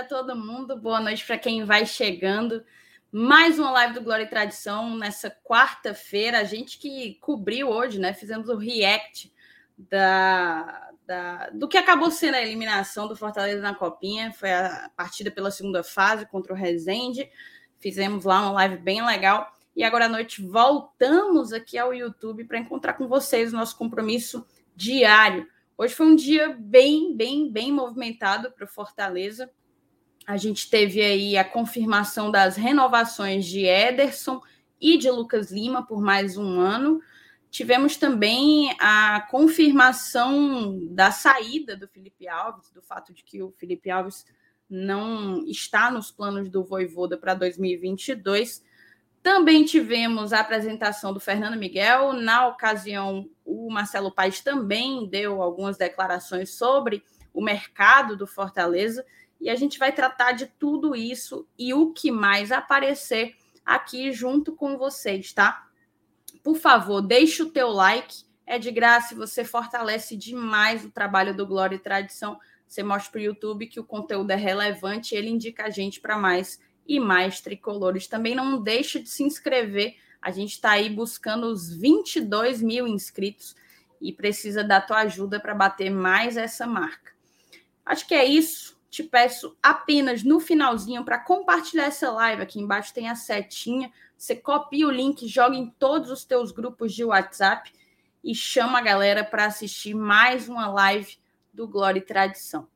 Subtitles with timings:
[0.00, 2.64] Para todo mundo, boa noite para quem vai chegando.
[3.12, 6.38] Mais uma live do Glória e Tradição nessa quarta-feira.
[6.38, 8.14] A gente que cobriu hoje, né?
[8.14, 9.30] Fizemos o react
[9.76, 14.32] da, da, do que acabou sendo a eliminação do Fortaleza na Copinha.
[14.32, 17.30] Foi a partida pela segunda fase contra o Rezende.
[17.78, 19.52] Fizemos lá uma live bem legal.
[19.76, 24.46] E agora à noite voltamos aqui ao YouTube para encontrar com vocês o nosso compromisso
[24.74, 25.46] diário.
[25.76, 29.50] Hoje foi um dia bem, bem, bem movimentado para o Fortaleza.
[30.30, 34.40] A gente teve aí a confirmação das renovações de Ederson
[34.80, 37.02] e de Lucas Lima por mais um ano.
[37.50, 43.90] Tivemos também a confirmação da saída do Felipe Alves, do fato de que o Felipe
[43.90, 44.24] Alves
[44.68, 48.62] não está nos planos do Voivoda para 2022.
[49.24, 52.12] Também tivemos a apresentação do Fernando Miguel.
[52.12, 57.02] Na ocasião, o Marcelo Paes também deu algumas declarações sobre
[57.34, 59.04] o mercado do Fortaleza.
[59.40, 64.54] E a gente vai tratar de tudo isso e o que mais aparecer aqui junto
[64.54, 65.66] com vocês, tá?
[66.42, 71.46] Por favor, deixe o teu like, é de graça você fortalece demais o trabalho do
[71.46, 72.38] Glória e Tradição.
[72.66, 76.18] Você mostra para o YouTube que o conteúdo é relevante ele indica a gente para
[76.18, 78.08] mais e mais tricolores.
[78.08, 79.94] Também não deixe de se inscrever.
[80.20, 83.54] A gente está aí buscando os 22 mil inscritos
[84.00, 87.12] e precisa da tua ajuda para bater mais essa marca.
[87.86, 88.79] Acho que é isso.
[88.90, 92.42] Te peço apenas no finalzinho para compartilhar essa live.
[92.42, 96.92] Aqui embaixo tem a setinha você copia o link, joga em todos os teus grupos
[96.92, 97.72] de WhatsApp
[98.22, 101.16] e chama a galera para assistir mais uma live
[101.54, 102.68] do Glória e Tradição.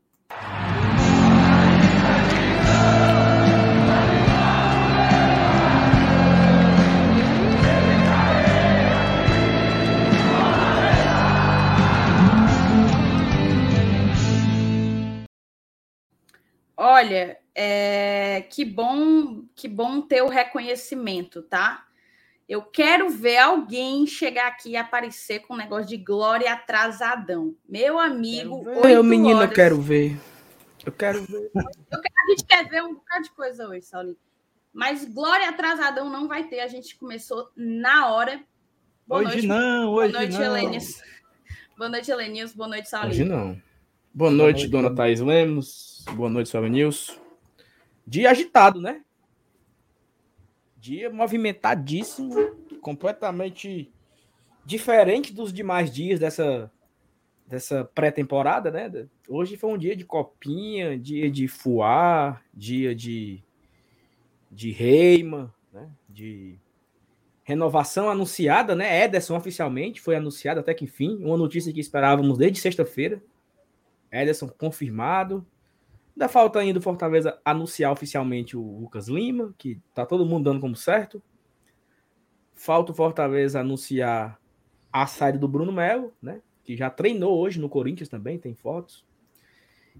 [16.76, 21.86] Olha, é, que bom, que bom ter o reconhecimento, tá?
[22.48, 27.54] Eu quero ver alguém chegar aqui e aparecer com um negócio de glória atrasadão.
[27.66, 28.68] Meu amigo.
[28.84, 29.50] Eu, menino, horas...
[29.50, 30.18] eu quero ver.
[30.84, 31.50] Eu quero ver.
[31.54, 34.16] Eu quero, a gente quer ver um bocado de coisa hoje, Saulinho.
[34.72, 36.60] Mas glória atrasadão não vai ter.
[36.60, 38.42] A gente começou na hora.
[39.06, 40.44] Boa hoje noite, não, hoje Boa noite, não.
[40.44, 41.02] Helenius.
[41.78, 42.52] Boa noite, Helenius.
[42.54, 43.12] Boa noite, Saulinho.
[43.12, 43.62] Hoje não.
[44.12, 45.93] Boa noite, Boa noite dona Thaís Lemos.
[46.12, 47.14] Boa noite, Saulo Nilson.
[48.06, 49.02] Dia agitado, né?
[50.76, 52.34] Dia movimentadíssimo,
[52.80, 53.92] completamente
[54.64, 56.70] diferente dos demais dias dessa,
[57.46, 59.08] dessa pré-temporada, né?
[59.28, 63.42] Hoje foi um dia de copinha, dia de fuar, dia de,
[64.50, 65.90] de reima, né?
[66.08, 66.58] De
[67.42, 69.04] renovação anunciada, né?
[69.04, 73.22] Ederson oficialmente foi anunciado até que enfim, uma notícia que esperávamos desde sexta-feira.
[74.12, 75.44] Ederson confirmado.
[76.14, 80.60] Ainda falta ainda o Fortaleza anunciar oficialmente o Lucas Lima, que tá todo mundo dando
[80.60, 81.20] como certo.
[82.54, 84.40] Falta o Fortaleza anunciar
[84.92, 86.40] a saída do Bruno Melo, né?
[86.62, 89.04] Que já treinou hoje no Corinthians também, tem fotos.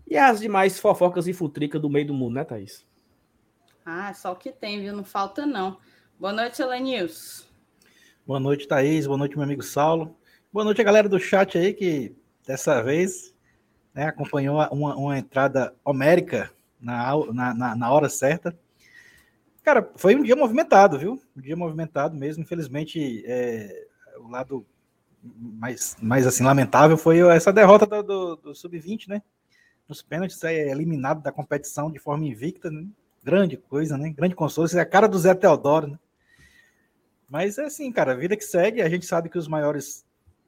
[0.06, 2.86] E as demais fofocas e futricas do meio do mundo, né, Thaís?
[3.84, 4.94] Ah, só o que tem, viu?
[4.94, 5.78] Não falta, não.
[6.18, 7.48] Boa noite, Elenils.
[8.24, 9.06] Boa noite, Thaís.
[9.06, 10.16] Boa noite, meu amigo Saulo.
[10.52, 12.14] Boa noite a galera do chat aí, que
[12.46, 13.33] dessa vez
[13.94, 16.50] né, acompanhou uma, uma, entrada homérica
[16.80, 18.58] na, na, na, hora certa.
[19.62, 21.22] Cara, foi um dia movimentado, viu?
[21.36, 22.42] Um dia movimentado mesmo.
[22.42, 23.86] Infelizmente, é,
[24.18, 24.66] o lado
[25.22, 29.22] mais, mais assim, lamentável foi essa derrota do, do, do Sub-20, né?
[29.88, 32.86] Nos pênaltis, é eliminado da competição de forma invicta, né?
[33.22, 34.10] Grande coisa, né?
[34.10, 34.68] Grande consolo.
[34.74, 35.98] É a cara do Zé Teodoro, né?
[37.28, 40.03] Mas é assim, cara, a vida que segue, a gente sabe que os maiores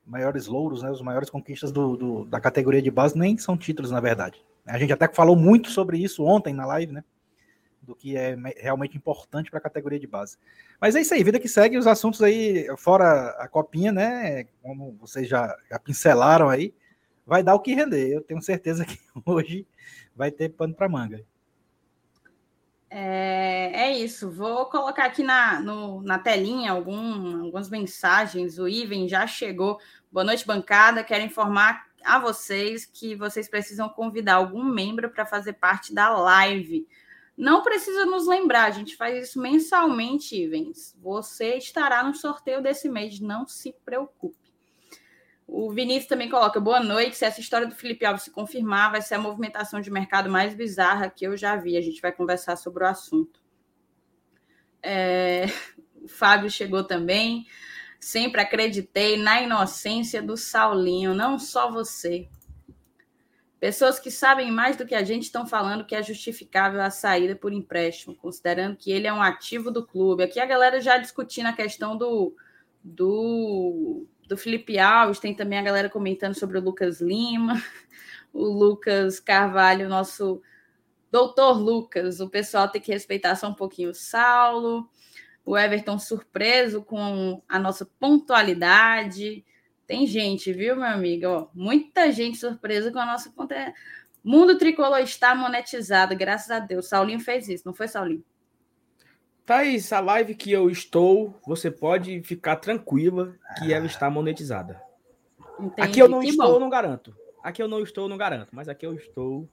[0.06, 3.90] maiores louros, né, os maiores conquistas do, do, da categoria de base nem são títulos,
[3.90, 4.42] na verdade.
[4.64, 7.04] A gente até falou muito sobre isso ontem na live, né?
[7.82, 10.36] Do que é realmente importante para a categoria de base.
[10.80, 14.44] Mas é isso aí, vida que segue, os assuntos aí, fora a copinha, né?
[14.62, 16.74] Como vocês já, já pincelaram aí,
[17.24, 18.08] vai dar o que render.
[18.08, 19.66] Eu tenho certeza que hoje
[20.14, 21.24] vai ter pano para manga.
[22.88, 24.30] É, é, isso.
[24.30, 28.58] Vou colocar aqui na, no, na telinha algum, algumas mensagens.
[28.58, 29.78] O Iven já chegou.
[30.10, 31.02] Boa noite, bancada.
[31.02, 36.86] Quero informar a vocês que vocês precisam convidar algum membro para fazer parte da live.
[37.36, 40.96] Não precisa nos lembrar, a gente faz isso mensalmente, Ivens.
[41.02, 44.46] Você estará no sorteio desse mês, não se preocupe.
[45.46, 47.16] O Vinícius também coloca: boa noite.
[47.16, 50.54] Se essa história do Felipe Alves se confirmar, vai ser a movimentação de mercado mais
[50.54, 51.76] bizarra que eu já vi.
[51.76, 53.40] A gente vai conversar sobre o assunto.
[54.82, 55.46] É...
[56.02, 57.48] O Fábio chegou também.
[58.06, 62.28] Sempre acreditei na inocência do Saulinho, não só você.
[63.58, 67.34] Pessoas que sabem mais do que a gente estão falando que é justificável a saída
[67.34, 70.22] por empréstimo, considerando que ele é um ativo do clube.
[70.22, 72.32] Aqui a galera já discutindo a questão do,
[72.80, 77.60] do, do Felipe Alves, tem também a galera comentando sobre o Lucas Lima,
[78.32, 80.40] o Lucas Carvalho, nosso
[81.10, 82.20] doutor Lucas.
[82.20, 84.88] O pessoal tem que respeitar só um pouquinho o Saulo.
[85.46, 89.44] O Everton surpreso com a nossa pontualidade.
[89.86, 91.26] Tem gente, viu, meu amigo?
[91.28, 93.72] Ó, muita gente surpresa com a nossa conta.
[94.24, 96.88] Mundo Tricolor está monetizado, graças a Deus.
[96.88, 98.24] Saulinho fez isso, não foi, Saulinho?
[99.44, 104.82] Thaís, a live que eu estou, você pode ficar tranquila que ela está monetizada.
[105.60, 106.58] Entendi, aqui eu não estou, bom.
[106.58, 107.14] não garanto.
[107.40, 108.48] Aqui eu não estou, não garanto.
[108.50, 109.48] Mas aqui eu estou.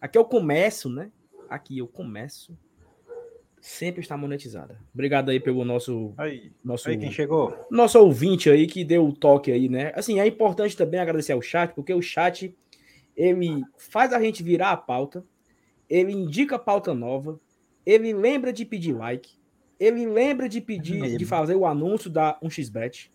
[0.00, 1.10] Aqui eu começo, né?
[1.50, 2.56] Aqui eu começo
[3.64, 4.78] sempre está monetizada.
[4.92, 6.12] Obrigado aí pelo nosso.
[6.18, 7.66] Aí, nosso aí quem chegou?
[7.70, 9.90] Nosso ouvinte aí que deu o toque aí, né?
[9.94, 12.54] Assim, é importante também agradecer ao chat, porque o chat
[13.16, 15.24] ele faz a gente virar a pauta,
[15.88, 17.40] ele indica a pauta nova,
[17.86, 19.30] ele lembra de pedir like,
[19.80, 23.08] ele lembra de pedir, é de fazer o anúncio da 1xBet,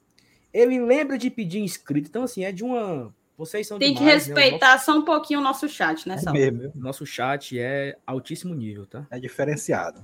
[0.52, 2.10] ele lembra de pedir inscrito.
[2.10, 3.14] Então, assim, é de uma.
[3.38, 4.74] Vocês são Tem demais, que respeitar né?
[4.74, 4.86] nosso...
[4.86, 6.36] só um pouquinho o nosso chat, né, Sal?
[6.36, 6.74] É mesmo.
[6.76, 9.06] Nosso chat é altíssimo nível, tá?
[9.12, 10.02] É diferenciado.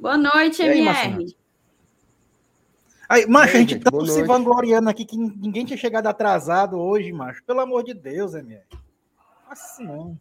[0.00, 1.36] Boa noite, aí, MR.
[3.06, 7.44] Aí, macho, a gente tá se vangloriando aqui que ninguém tinha chegado atrasado hoje, macho.
[7.44, 8.64] Pelo amor de Deus, MR.
[9.48, 10.18] Assim não.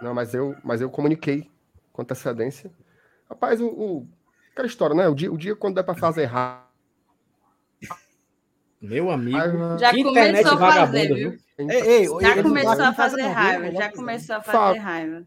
[0.00, 1.50] Não, mas eu, mas eu comuniquei
[1.92, 2.70] com antecedência.
[3.28, 4.08] Rapaz, o, o
[4.52, 5.08] aquela história, né?
[5.08, 6.68] O dia, o dia quando der para fazer errado.
[8.80, 9.78] Meu amigo.
[9.78, 11.38] Já começou a fazer, viu?
[11.58, 13.72] Ei, ei, já começou a fazer raiva.
[13.72, 15.26] Já começou a fazer raiva.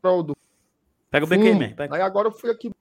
[1.12, 1.76] Pega o BQ, man.
[1.76, 1.96] Pega.
[1.96, 2.72] Aí agora eu fui aqui.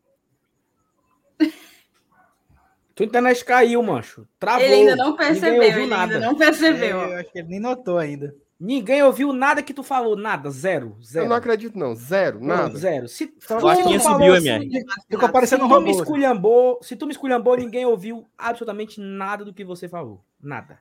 [2.94, 4.26] Tua internet caiu, mancho.
[4.38, 4.64] Travou.
[4.64, 5.62] Ele ainda não percebeu.
[5.62, 6.14] Ele nada.
[6.14, 7.00] ainda não percebeu.
[7.00, 8.34] É, eu acho que ele nem notou ainda.
[8.58, 11.24] Ninguém ouviu nada que tu falou, nada, zero, zero.
[11.24, 12.68] Eu não acredito, não, zero, nada.
[12.68, 13.08] Não, zero.
[13.08, 14.68] Se, eu acho que subiu, MR.
[15.08, 15.80] Ficou parecendo um robô.
[15.80, 20.22] Me esculhambou, se tu me esculhambou, ninguém ouviu absolutamente nada do que você falou.
[20.38, 20.78] Nada.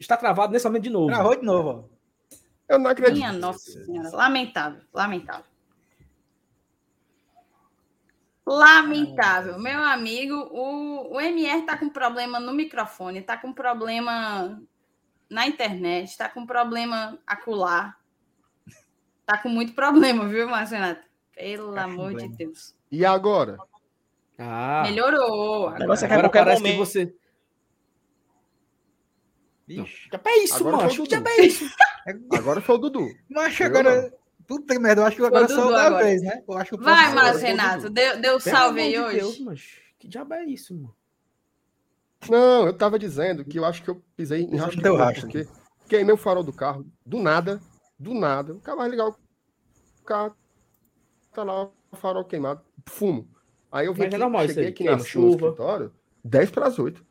[0.00, 1.08] Está travado nesse momento de novo.
[1.08, 1.93] Travou de novo, ó.
[2.68, 3.16] Eu não acredito.
[3.16, 5.44] Minha nossa senhora, lamentável, lamentável.
[8.46, 9.58] Lamentável.
[9.58, 14.60] Meu amigo, o, o MR tá com problema no microfone, tá com problema
[15.30, 17.98] na internet, tá com problema acular.
[19.24, 21.02] Tá com muito problema, viu, Márcio Renato?
[21.34, 22.74] Pelo tá amor de Deus.
[22.90, 23.56] E agora?
[24.38, 25.68] Ah, Melhorou.
[25.68, 26.72] Agora, agora, agora parece momento.
[26.72, 27.14] que você.
[29.66, 31.04] Que é isso, agora macho?
[31.04, 31.70] Que é isso?
[32.32, 33.08] Agora foi o Dudu.
[33.28, 34.12] Macho, agora.
[34.46, 36.42] Puta merda, eu acho que agora só da vez, né?
[36.46, 39.18] Eu acho que Vai, Márcio Renato, deu, deu salve aí hoje.
[39.20, 40.94] Deus, mas que diabo é isso, mano?
[42.28, 45.48] Não, eu tava dizendo que eu acho que eu pisei em rastro de racho, porque
[45.88, 47.58] queimei o farol do carro, do nada,
[47.98, 48.54] do nada.
[48.54, 49.16] O cara vai ligar o
[50.04, 50.36] carro,
[51.32, 53.26] tá lá o farol queimado, fumo.
[53.72, 55.48] Aí eu vi que é normal cheguei aqui na chuva.
[55.48, 55.92] escritório,
[56.22, 57.04] 10 para as 8.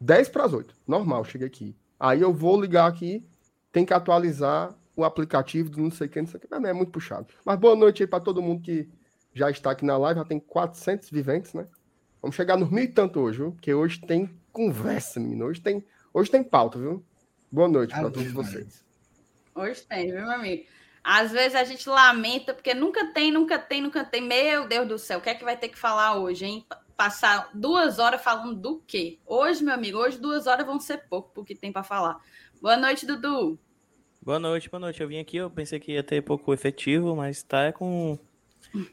[0.00, 0.74] 10 para as 8.
[0.86, 1.76] Normal, cheguei aqui.
[1.98, 3.26] Aí eu vou ligar aqui,
[3.72, 6.54] tem que atualizar o aplicativo do não sei quem, não sei o que.
[6.54, 7.26] É muito puxado.
[7.44, 8.88] Mas boa noite aí para todo mundo que
[9.32, 10.20] já está aqui na live.
[10.20, 11.66] Já tem 400 viventes, né?
[12.20, 13.52] Vamos chegar nos mil e tanto hoje, viu?
[13.52, 15.46] Porque hoje tem conversa, menino.
[15.46, 17.04] Hoje tem, hoje tem pauta, viu?
[17.52, 18.84] Boa noite para todos vocês.
[19.54, 20.64] Hoje tem, viu, meu amigo?
[21.04, 24.20] Às vezes a gente lamenta, porque nunca tem, nunca tem, nunca tem.
[24.20, 26.66] Meu Deus do céu, o que é que vai ter que falar hoje, hein?
[26.96, 29.18] Passar duas horas falando do quê?
[29.26, 32.18] Hoje, meu amigo, hoje duas horas vão ser pouco, porque tem para falar.
[32.60, 33.58] Boa noite, Dudu.
[34.22, 35.00] Boa noite, boa noite.
[35.00, 38.18] Eu vim aqui, eu pensei que ia ter pouco efetivo, mas tá com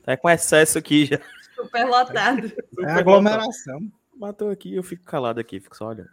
[0.03, 1.19] tá com excesso aqui já.
[1.55, 2.51] Super lotado.
[2.79, 3.91] É aglomeração.
[4.15, 6.09] Matou aqui, eu fico calado aqui, fico só olhando.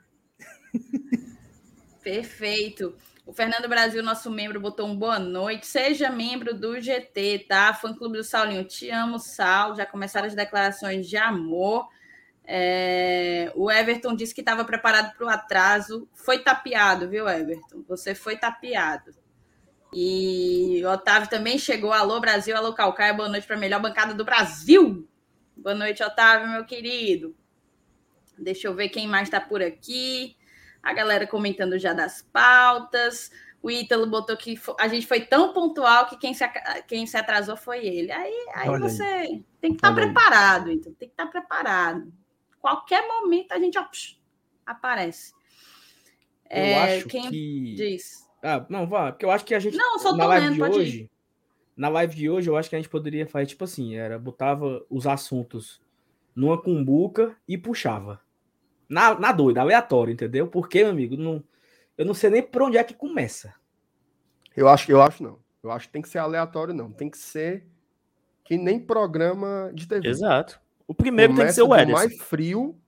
[2.02, 2.94] Perfeito.
[3.30, 5.64] O Fernando Brasil, nosso membro, botou um boa noite.
[5.64, 7.72] Seja membro do GT, tá?
[7.72, 8.64] Fã Clube do Saulinho.
[8.64, 9.76] Te amo, Sal.
[9.76, 11.88] Já começaram as declarações de amor.
[12.44, 13.52] É...
[13.54, 16.08] O Everton disse que estava preparado para o atraso.
[16.12, 17.84] Foi tapeado, viu, Everton?
[17.86, 19.12] Você foi tapeado.
[19.94, 21.92] E o Otávio também chegou.
[21.92, 23.14] Alô, Brasil, alô, Calcaia.
[23.14, 25.08] Boa noite para a melhor bancada do Brasil.
[25.56, 27.32] Boa noite, Otávio, meu querido.
[28.36, 30.36] Deixa eu ver quem mais está por aqui.
[30.82, 33.30] A galera comentando já das pautas.
[33.62, 36.44] O Ítalo botou que a gente foi tão pontual que quem se,
[36.88, 38.10] quem se atrasou foi ele.
[38.10, 39.44] Aí, aí você aí.
[39.60, 42.10] tem que estar tá preparado, então tem que estar tá preparado
[42.60, 44.16] qualquer momento a gente ó, psh,
[44.64, 45.32] aparece.
[46.48, 47.74] Eu é, acho quem que...
[47.74, 48.28] diz?
[48.42, 50.78] Ah, não, vá, porque eu acho que a gente não, só na live lendo, de
[50.78, 51.10] hoje, ir.
[51.76, 54.84] na live de hoje, eu acho que a gente poderia fazer tipo assim, era botava
[54.88, 55.80] os assuntos
[56.34, 58.20] numa cumbuca e puxava.
[58.90, 60.48] Na, na doida, aleatório, entendeu?
[60.48, 61.42] Porque, meu amigo, não
[61.96, 63.54] eu não sei nem por onde é que começa.
[64.56, 65.38] Eu acho, eu acho não.
[65.62, 66.90] Eu acho que tem que ser aleatório, não.
[66.90, 67.66] Tem que ser
[68.42, 70.08] que nem programa de TV.
[70.08, 70.60] Exato.
[70.88, 72.02] O primeiro tem que ser o Começa Ederson.
[72.02, 72.80] Do mais frio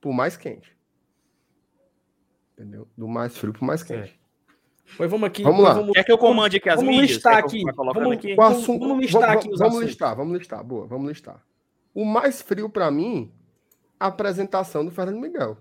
[0.00, 0.76] pro mais quente.
[2.52, 2.86] Entendeu?
[2.96, 4.20] Do mais frio pro mais quente.
[4.96, 5.42] Pois vamos aqui.
[5.42, 5.92] Vamos lá.
[5.92, 7.10] Quer que eu comande aqui as vamos mídias?
[7.12, 7.62] listar aqui.
[7.74, 8.32] Vamos- aqui?
[8.32, 9.88] O Vamos- assunto, vamos listar vamos, aqui os vamos assuntos.
[9.88, 10.64] listar, vamos listar.
[10.64, 11.42] Boa, vamos listar.
[11.94, 13.32] O mais frio pra mim,
[14.00, 15.58] apresentação do Fernando Miguel.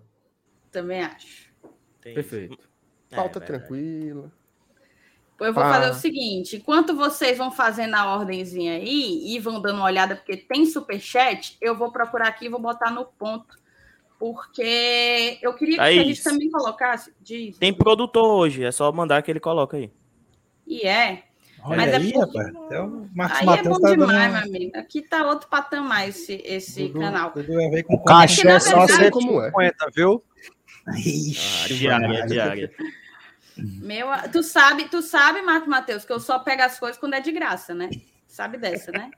[0.72, 1.50] Também acho.
[2.02, 2.58] Tem- Perfeito.
[3.12, 3.60] É, Pauta verdade.
[3.68, 4.32] tranquila.
[5.40, 5.74] Eu vou Ah.
[5.74, 10.16] fazer o seguinte: enquanto vocês vão fazendo a ordemzinha aí e vão dando uma olhada,
[10.16, 13.58] porque tem superchat, eu vou procurar aqui e vou botar no ponto.
[14.20, 16.08] Porque eu queria que a Thaís.
[16.08, 17.14] gente também colocasse.
[17.22, 19.92] Diz, Tem produtor hoje, é só mandar que ele coloca aí.
[20.68, 21.24] e é.
[21.64, 22.56] Olha Mas é aí, porque- rapaz.
[22.66, 24.78] Até o Marcos Aí é Matheus bom tá dando demais, uma- meu amigo.
[24.78, 27.32] Aqui tá outro patamar esse, esse Dudu- canal.
[27.34, 29.46] Dudu ver com O cachê na é só verdade- Como é?
[29.52, 30.24] 150, viu?
[30.98, 32.72] Ixi, Ah, diária, diária.
[33.58, 37.20] Meu, tu sabe, tu sabe, Marco Matheus, que eu só pego as coisas quando é
[37.20, 37.90] de graça, né?
[38.26, 39.10] Sabe dessa, né?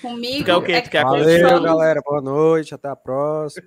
[0.00, 0.72] Comigo Tu quer o quê?
[0.72, 2.00] é, Tu quer Valeu, só- galera.
[2.02, 2.72] Boa noite.
[2.74, 3.66] Até a próxima.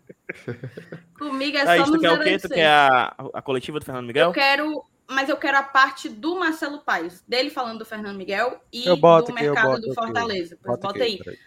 [1.20, 2.20] comigo é Thaís, só tu no quer o quê?
[2.32, 2.42] 086.
[2.42, 4.28] Tu quer a, a coletiva do Fernando Miguel?
[4.30, 8.62] Eu quero, mas eu quero a parte do Marcelo Paes, dele falando do Fernando Miguel
[8.72, 9.96] e Eu boto do aqui, eu mercado boto do aqui.
[9.96, 10.58] Fortaleza.
[10.62, 11.34] Pois Bota bota aqui, aí.
[11.34, 11.38] O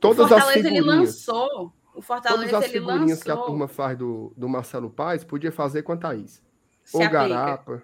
[0.00, 1.46] Todas as Fortaleza ele lançou.
[1.94, 3.46] O Todas Fortaleza as ele figurinhas que a lançou.
[3.48, 6.42] turma faz do, do Marcelo Paz, podia fazer com a Thaís.
[6.84, 7.28] Se Ou aplica.
[7.28, 7.82] garapa.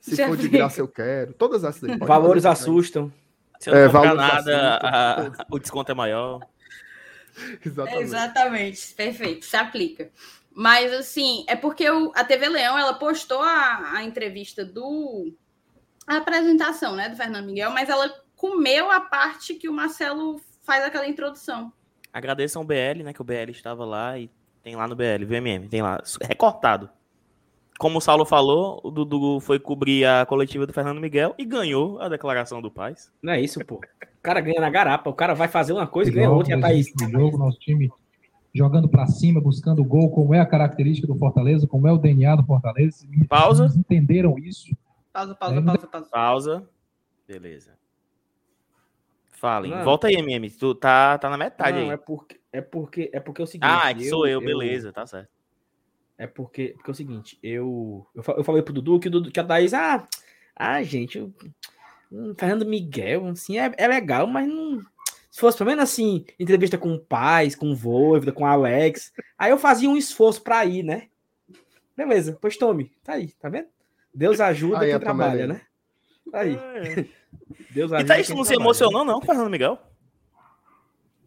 [0.00, 1.32] Se, Se for de graça, eu quero.
[1.32, 1.96] Todas essas aí.
[1.98, 3.12] Valores fazer assustam.
[3.58, 6.40] Se eu não É, valores nada, a- o desconto é maior.
[7.64, 8.02] Exatamente.
[8.02, 10.10] Exatamente, perfeito, se aplica.
[10.58, 15.30] Mas assim, é porque o- a TV Leão ela postou a, a entrevista do
[16.06, 20.82] a apresentação, né, do Fernando Miguel, mas ela comeu a parte que o Marcelo faz
[20.82, 21.70] aquela introdução.
[22.12, 23.12] Agradeçam o BL, né?
[23.12, 24.30] Que o BL estava lá e
[24.62, 26.88] tem lá no BL, VMM, tem lá, recortado.
[27.78, 32.00] Como o Saulo falou, o Dudu foi cobrir a coletiva do Fernando Miguel e ganhou
[32.00, 33.12] a declaração do Paz.
[33.20, 33.74] Não é isso, pô.
[33.74, 35.10] O cara ganha na garapa.
[35.10, 36.52] O cara vai fazer uma coisa e ganha outra.
[36.52, 36.86] E a Thaís.
[36.94, 37.90] o jogo, nosso time
[38.56, 41.98] jogando para cima, buscando o gol, como é a característica do Fortaleza, como é o
[41.98, 43.06] DNA do Fortaleza.
[43.28, 43.72] Pausa.
[43.76, 44.76] entenderam isso.
[45.12, 46.10] Pausa, pausa, É, pausa, pausa.
[46.10, 46.68] Pausa.
[47.26, 47.72] Beleza.
[49.32, 49.70] Falem.
[49.70, 49.84] Não.
[49.84, 50.50] Volta aí, MM.
[50.50, 51.90] Tu tá, tá na metade Não, aí.
[51.90, 53.68] é porque, é porque é porque é o seguinte.
[53.70, 55.28] Ah, que sou eu, beleza, tá certo.
[56.16, 59.30] É porque, porque é o seguinte, eu, eu, eu falei pro Dudu que, o Dudu,
[59.30, 60.08] que a Thaís, ah,
[60.56, 61.30] ah, gente, o
[62.10, 64.80] o Fernando Miguel, assim, é, é legal, mas não.
[65.36, 69.12] Se fosse pelo menos assim, entrevista com o Paz, com o Voivoda, com o Alex,
[69.36, 71.08] aí eu fazia um esforço pra ir, né?
[71.94, 73.68] Beleza, pois tome, tá aí, tá vendo?
[74.14, 75.52] Deus ajuda Aí quem trabalha, Tamarela.
[75.52, 75.60] né?
[76.32, 76.56] Tá aí.
[77.68, 78.14] Deus E ajuda.
[78.14, 78.64] Thaís, tu quem não se trabalha.
[78.66, 79.78] emocionou, não, Fernando Miguel?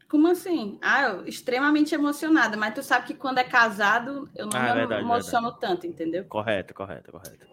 [0.09, 0.79] Como assim?
[0.81, 4.73] Ah, eu extremamente emocionada, mas tu sabe que quando é casado, eu não Ah, me
[4.73, 6.25] verdade, emociono tanto, entendeu?
[6.25, 7.45] Correto, correto, correto.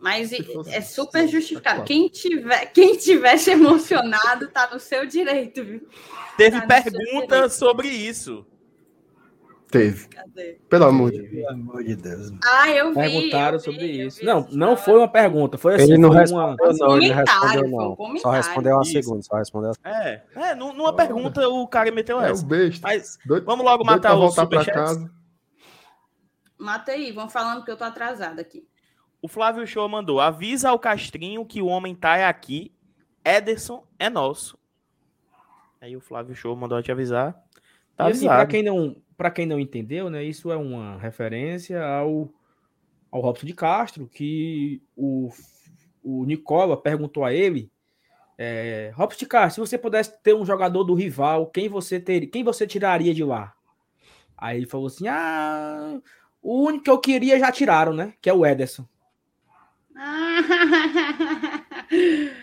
[0.00, 1.82] Mas é super justificado.
[1.84, 5.88] Quem tiver, quem tivesse emocionado tá no seu direito, viu?
[6.36, 7.50] Teve Tá pergunta direito.
[7.50, 8.46] sobre isso.
[9.70, 10.08] Teve.
[10.08, 10.58] Cadê?
[10.68, 11.30] Pelo amor de Deus.
[11.30, 12.32] Pelo amor de Deus.
[12.42, 12.94] Ah, eu vi.
[12.94, 14.20] Perguntaram eu vi, sobre isso.
[14.20, 16.50] vi Não, essa não foi uma pergunta, foi assim, Ele não foi uma...
[16.56, 16.96] respondeu, não.
[16.96, 18.16] Ele respondeu, um não.
[18.18, 18.92] Só respondeu uma Isso.
[18.92, 22.46] segunda, só respondeu É, é nu- numa pergunta o cara meteu É o essa.
[22.46, 22.80] besta.
[22.86, 24.20] Mas Doido- vamos logo matar o
[24.64, 25.10] casa.
[26.56, 28.66] Mata aí, vão falando que eu tô atrasada aqui.
[29.20, 32.72] O Flávio Show mandou: avisa ao Castrinho que o homem tá aqui.
[33.24, 34.58] Ederson é nosso.
[35.80, 37.32] Aí o Flávio Show mandou te avisar.
[37.96, 41.84] Tá e assim, para quem não, para quem não entendeu, né, isso é uma referência
[41.84, 42.32] ao
[43.10, 45.30] ao Robson de Castro, que o,
[46.02, 47.72] o Nicola perguntou a ele,
[48.36, 52.26] é, Robson de Castro, se você pudesse ter um jogador do rival, quem você ter,
[52.26, 53.54] quem você tiraria de lá?
[54.36, 56.00] Aí ele falou assim: "Ah,
[56.42, 58.14] o único que eu queria já tiraram, né?
[58.20, 58.86] Que é o Ederson.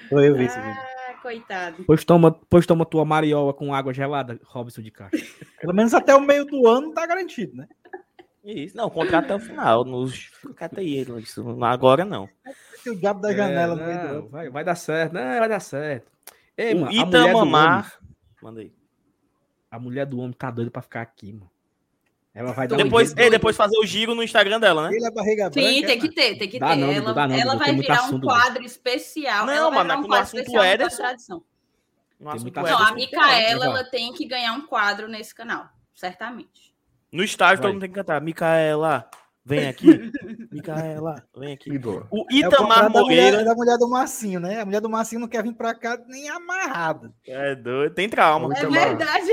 [0.09, 0.61] Foi eu vi vídeo.
[0.61, 1.83] Ah, coitado.
[1.85, 5.19] Pois toma, pois toma tua mariola com água gelada, Robson de Castro.
[5.59, 7.67] Pelo menos até o meio do ano tá garantido, né?
[8.43, 9.83] Isso, não, contrato até o final.
[9.83, 10.29] Nos...
[10.55, 11.43] Cata aí, isso.
[11.63, 12.29] Agora não.
[12.87, 16.11] O diabo da janela É, não, vai, vai dar certo, não, vai dar certo.
[16.55, 17.99] Ei, o mano, a mulher do homem- Itamamar.
[18.43, 18.71] Manda aí.
[19.71, 21.49] A mulher do homem tá doida pra ficar aqui, mano.
[22.35, 23.19] Ela vai dar um Depois, jeito.
[23.21, 24.95] ei, depois fazer o giro no Instagram dela, né?
[24.97, 25.67] Ele é barriga branca.
[25.69, 26.75] Sim, tem é, que ter, tem que Dá ter.
[26.75, 29.45] não, ela não, ela vai tem virar um assunto, quadro especial.
[29.45, 31.43] Não, mano, um no assunto Ederson- tradição.
[32.19, 32.55] No Tem assunto.
[32.61, 32.91] Não, a.
[32.93, 36.75] Micaela, ela tem que ganhar um quadro nesse canal, certamente.
[37.09, 37.61] No estágio Vai.
[37.63, 38.19] todo mundo tem que cantar.
[38.19, 39.09] Micaela,
[39.45, 40.11] vem aqui.
[40.51, 41.77] Micaela, vem aqui.
[41.77, 42.05] Doa.
[42.11, 43.45] O É o Itamar contrário da mulher, Moreira.
[43.45, 44.59] da mulher do Marcinho, né?
[44.61, 47.13] A mulher do Marcinho não quer vir pra cá nem amarrada.
[47.25, 47.93] É doido.
[47.93, 48.53] Tem trauma.
[48.53, 48.87] É Itamar.
[48.97, 49.31] verdade.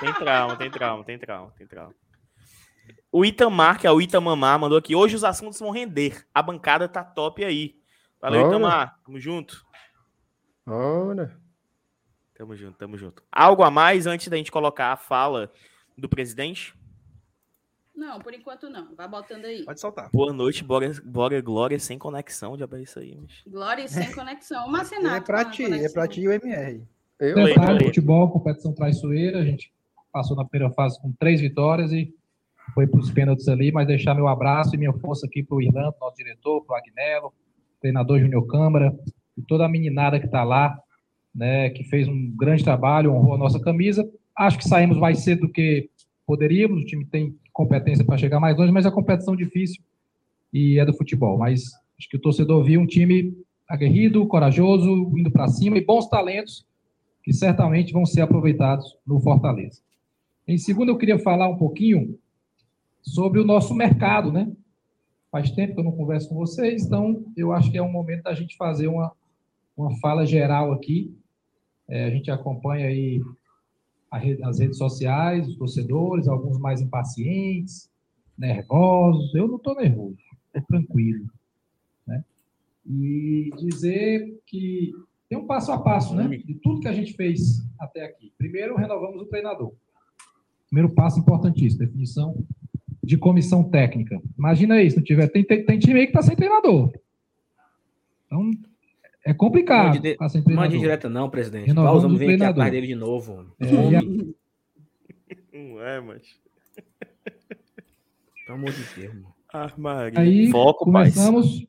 [0.00, 1.94] Tem trauma, tem trauma, tem trauma, tem trauma.
[3.10, 4.94] O Itamar, que é o Itamamar, mandou aqui.
[4.96, 6.26] Hoje os assuntos vão render.
[6.34, 7.76] A bancada tá top aí.
[8.20, 8.48] Valeu, Olha.
[8.48, 8.98] Itamar.
[9.04, 9.64] Tamo junto.
[10.66, 11.36] Ora.
[12.34, 13.22] Tamo junto, tamo junto.
[13.30, 15.52] Algo a mais antes da gente colocar a fala
[15.96, 16.74] do presidente?
[17.94, 18.94] Não, por enquanto não.
[18.94, 19.64] Vai botando aí.
[19.64, 20.08] Pode soltar.
[20.12, 22.56] Boa noite, bora, bora Glória, sem conexão.
[22.56, 23.42] Já isso aí, mas...
[23.46, 24.64] Glória sem conexão.
[24.64, 25.26] O É Marcenato.
[25.26, 25.92] pra ti, é conexão.
[25.92, 26.82] pra ti e o MR.
[27.20, 27.34] Eu.
[27.34, 27.84] Detalhe, aí.
[27.84, 29.40] futebol, competição traiçoeira.
[29.40, 29.72] A gente
[30.10, 32.12] passou na primeira fase com três vitórias e
[32.74, 35.62] foi para os pênaltis ali, mas deixar meu abraço e minha força aqui para o
[35.62, 37.32] Irlando, nosso diretor, para o Agnello,
[37.80, 38.96] treinador Júnior Câmara,
[39.36, 40.78] e toda a meninada que está lá,
[41.34, 44.08] né, que fez um grande trabalho, honrou a nossa camisa.
[44.36, 45.88] Acho que saímos mais cedo do que
[46.26, 49.82] poderíamos, o time tem competência para chegar mais longe, mas é competição difícil
[50.52, 51.38] e é do futebol.
[51.38, 51.64] Mas
[51.98, 53.36] acho que o torcedor viu um time
[53.68, 56.66] aguerrido, corajoso, indo para cima e bons talentos
[57.22, 59.80] que certamente vão ser aproveitados no Fortaleza.
[60.46, 62.18] Em segundo, eu queria falar um pouquinho
[63.02, 64.50] sobre o nosso mercado, né?
[65.30, 68.22] Faz tempo que eu não converso com vocês, então eu acho que é um momento
[68.24, 69.12] da gente fazer uma,
[69.76, 71.14] uma fala geral aqui.
[71.88, 73.20] É, a gente acompanha aí
[74.12, 77.90] rede- as redes sociais, os torcedores, alguns mais impacientes,
[78.38, 79.34] nervosos.
[79.34, 81.26] Eu não estou nervoso, estou tranquilo.
[82.06, 82.24] Né?
[82.86, 84.92] E dizer que
[85.28, 86.28] tem um passo a passo, né?
[86.28, 88.32] De tudo que a gente fez até aqui.
[88.36, 89.72] Primeiro, renovamos o treinador.
[90.68, 92.36] Primeiro passo importantíssimo, definição
[93.02, 94.20] de comissão técnica.
[94.38, 95.28] Imagina aí, se não tiver.
[95.28, 96.92] Tem, tem, tem time aí que está sem treinador.
[98.26, 98.50] Então,
[99.24, 100.70] é complicado Mande de- estar sem Não treinador.
[100.70, 101.66] mande direta, não, presidente.
[101.68, 103.46] Renovamos Vamos o vir aqui atrás dele de novo.
[103.60, 104.02] É, e a-
[105.52, 106.22] Não é, mas...
[108.46, 109.34] Pelo amor de Deus, mano.
[109.52, 110.18] Ah, Maria.
[110.18, 111.14] Aí Foco, paz.
[111.14, 111.66] começamos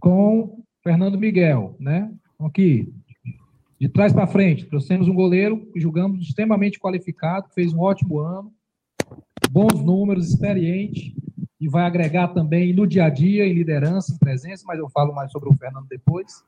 [0.00, 2.10] com Fernando Miguel, né?
[2.40, 2.92] Aqui,
[3.78, 8.52] de trás para frente, trouxemos um goleiro que julgamos extremamente qualificado, fez um ótimo ano,
[9.50, 11.14] bons números, experiente
[11.60, 15.14] e vai agregar também no dia a dia, em liderança, em presença, mas eu falo
[15.14, 16.44] mais sobre o Fernando depois.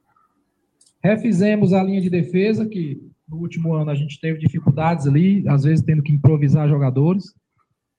[1.02, 5.64] Refizemos a linha de defesa, que no último ano a gente teve dificuldades ali, às
[5.64, 7.34] vezes tendo que improvisar jogadores.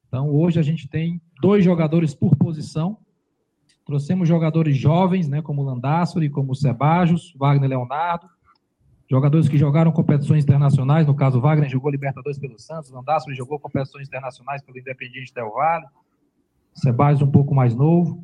[0.07, 2.97] Então, hoje a gente tem dois jogadores por posição.
[3.85, 8.27] Trouxemos jogadores jovens, né, como o Landassori, como o Sebajos, Wagner Leonardo.
[9.09, 14.07] Jogadores que jogaram competições internacionais, no caso, Wagner jogou Libertadores pelo Santos, Landassori jogou competições
[14.07, 15.87] internacionais pelo Independiente Del Valle.
[16.75, 18.23] Sebajos um pouco mais novo.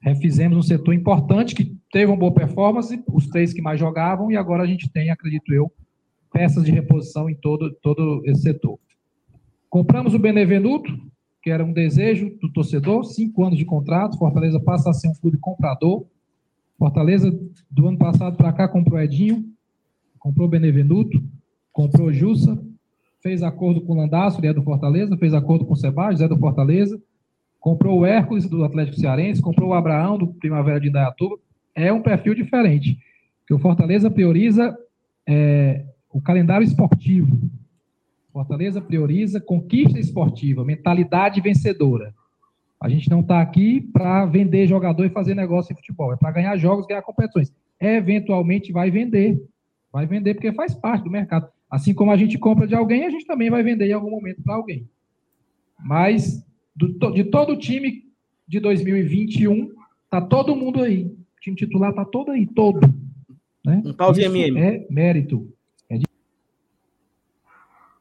[0.00, 4.36] Refizemos um setor importante que teve uma boa performance, os três que mais jogavam, e
[4.36, 5.72] agora a gente tem, acredito eu,
[6.30, 8.78] peças de reposição em todo, todo esse setor.
[9.70, 10.92] Compramos o Benevenuto,
[11.42, 15.14] que era um desejo do torcedor, cinco anos de contrato, Fortaleza passa a ser um
[15.14, 16.04] clube comprador.
[16.78, 17.30] Fortaleza,
[17.70, 19.51] do ano passado para cá, comprou Edinho,
[20.22, 21.20] comprou Benevenuto,
[21.72, 22.56] comprou Jussa,
[23.20, 26.38] fez acordo com o Landaço, é do Fortaleza, fez acordo com o Sebajos, é do
[26.38, 27.00] Fortaleza,
[27.58, 31.38] comprou o Hércules, do Atlético Cearense, comprou o Abraão, do Primavera de Indaiatuba.
[31.74, 32.96] É um perfil diferente,
[33.48, 34.78] que o Fortaleza prioriza
[35.26, 37.36] é, o calendário esportivo,
[38.32, 42.14] Fortaleza prioriza conquista esportiva, mentalidade vencedora.
[42.80, 46.12] A gente não está aqui para vender jogador e fazer negócio em futebol.
[46.12, 47.52] É para ganhar jogos, ganhar competições.
[47.78, 49.40] Eventualmente vai vender.
[49.92, 51.48] Vai vender porque faz parte do mercado.
[51.70, 54.42] Assim como a gente compra de alguém, a gente também vai vender em algum momento
[54.42, 54.88] para alguém.
[55.78, 58.10] Mas do, de todo o time
[58.48, 59.72] de 2021,
[60.08, 61.04] tá todo mundo aí.
[61.04, 62.80] O time titular tá todo aí, todo.
[63.64, 63.82] Né?
[63.84, 64.58] Um pause Isso MM.
[64.58, 65.52] é mérito.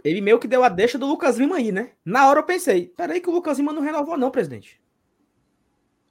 [0.04, 1.92] Ele meio que deu a deixa do Lucas Lima aí, né?
[2.04, 4.82] Na hora eu pensei, peraí que o Lucas Lima não renovou não, presidente.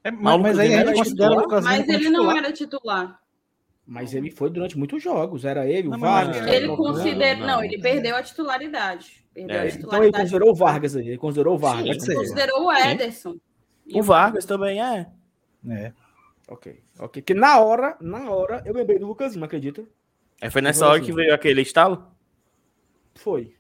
[0.05, 1.41] É, Mas mas, mas aí considera o?
[1.41, 3.21] Lucas Lima Mas ele não era titular.
[3.93, 6.47] Mas ele foi durante muitos jogos, era ele, o Não, Vargas.
[6.47, 7.45] Ele considera.
[7.45, 9.25] não, ele perdeu a titularidade.
[9.35, 9.59] Perdeu É.
[9.59, 10.23] a Então ele titularidade.
[10.23, 11.95] considerou o Vargas aí, ele considerou o Vargas.
[11.97, 12.15] Sim, ser.
[12.15, 13.35] considerou o Ederson.
[13.93, 15.11] O Vargas também é.
[15.69, 15.93] É.
[16.47, 17.21] Ok, ok.
[17.21, 19.83] Porque na hora, na hora, eu lembrei do Lucas Lima, acredita?
[20.41, 21.07] É, foi nessa hora assim.
[21.07, 22.13] que veio aquele estalo?
[23.17, 23.55] Foi.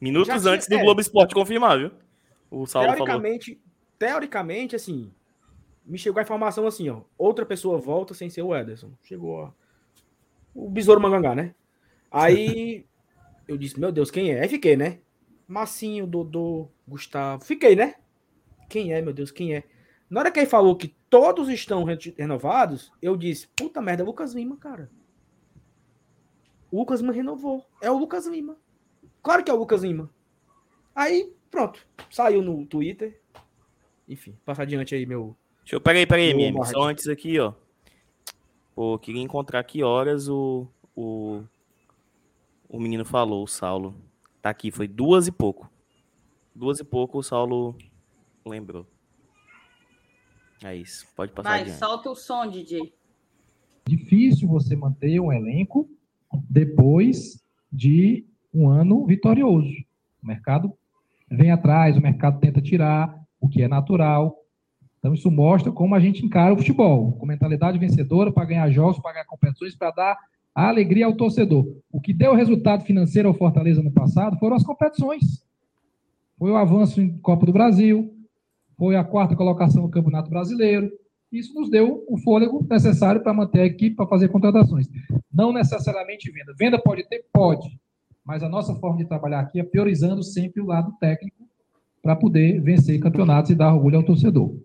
[0.00, 0.82] Minutos Já tinha- antes do é.
[0.82, 1.92] Globo Esporte confirmar, viu?
[2.50, 3.04] O Saulo falou.
[3.06, 3.60] Teoricamente,
[3.98, 5.12] teoricamente, assim,
[5.84, 7.02] me chegou a informação assim, ó.
[7.18, 8.92] Outra pessoa volta sem ser o Ederson.
[9.02, 9.52] Chegou ó,
[10.54, 11.54] o Besouro Mangangá, né?
[12.10, 12.86] Aí
[13.46, 14.40] eu disse, meu Deus, quem é?
[14.42, 15.00] Aí fiquei, né?
[15.46, 17.44] Massinho, Dodô, Gustavo.
[17.44, 17.96] Fiquei, né?
[18.68, 19.64] Quem é, meu Deus, quem é?
[20.08, 24.04] Na hora que ele falou que todos estão re- renovados, eu disse, puta merda, é
[24.04, 24.90] o Lucas Lima, cara.
[26.70, 27.64] O Lucas Lima renovou.
[27.80, 28.56] É o Lucas Lima.
[29.22, 30.10] Claro que é o Lucas Lima.
[30.94, 31.86] Aí, pronto.
[32.10, 33.20] Saiu no Twitter.
[34.08, 35.36] Enfim, passa adiante aí, meu.
[35.64, 35.80] Deixa eu.
[35.80, 36.52] Peraí, peraí.
[36.52, 36.70] Marcos.
[36.70, 37.54] Só antes aqui, ó.
[38.74, 40.68] Pô, queria encontrar que horas o.
[40.94, 41.42] O,
[42.68, 43.96] o menino falou, o Saulo.
[44.40, 45.68] Tá aqui, foi duas e pouco.
[46.54, 47.76] Duas e pouco o Saulo
[48.46, 48.86] lembrou.
[50.62, 51.06] É isso.
[51.16, 51.78] Pode passar Vai, adiante.
[51.78, 52.92] solta o som, DJ.
[53.86, 55.88] difícil você manter um elenco
[56.48, 59.74] depois de um ano vitorioso.
[60.22, 60.72] O mercado
[61.28, 64.43] vem atrás, o mercado tenta tirar, o que é natural.
[65.04, 68.98] Então, isso mostra como a gente encara o futebol, com mentalidade vencedora para ganhar jogos,
[68.98, 70.18] para ganhar competições, para dar
[70.54, 71.76] a alegria ao torcedor.
[71.92, 75.44] O que deu resultado financeiro ao Fortaleza no passado foram as competições.
[76.38, 78.14] Foi o avanço em Copa do Brasil,
[78.78, 80.90] foi a quarta colocação no Campeonato Brasileiro,
[81.30, 84.88] isso nos deu o fôlego necessário para manter a equipe, para fazer contratações.
[85.30, 86.54] Não necessariamente venda.
[86.58, 87.26] Venda pode ter?
[87.30, 87.78] Pode.
[88.24, 91.46] Mas a nossa forma de trabalhar aqui é priorizando sempre o lado técnico
[92.02, 94.56] para poder vencer campeonatos e dar orgulho ao torcedor.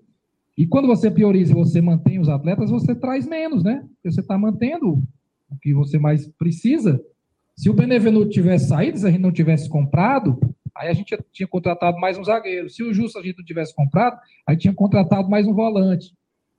[0.60, 3.82] E quando você prioriza e você mantém os atletas, você traz menos, né?
[3.93, 5.02] Porque você está mantendo
[5.50, 7.02] o que você mais precisa.
[7.56, 10.38] Se o Benevenuto tivesse saído, se a gente não tivesse comprado,
[10.76, 12.69] aí a gente tinha contratado mais um zagueiro.
[12.69, 16.13] Se o Justo a gente não tivesse comprado, aí tinha contratado mais um volante.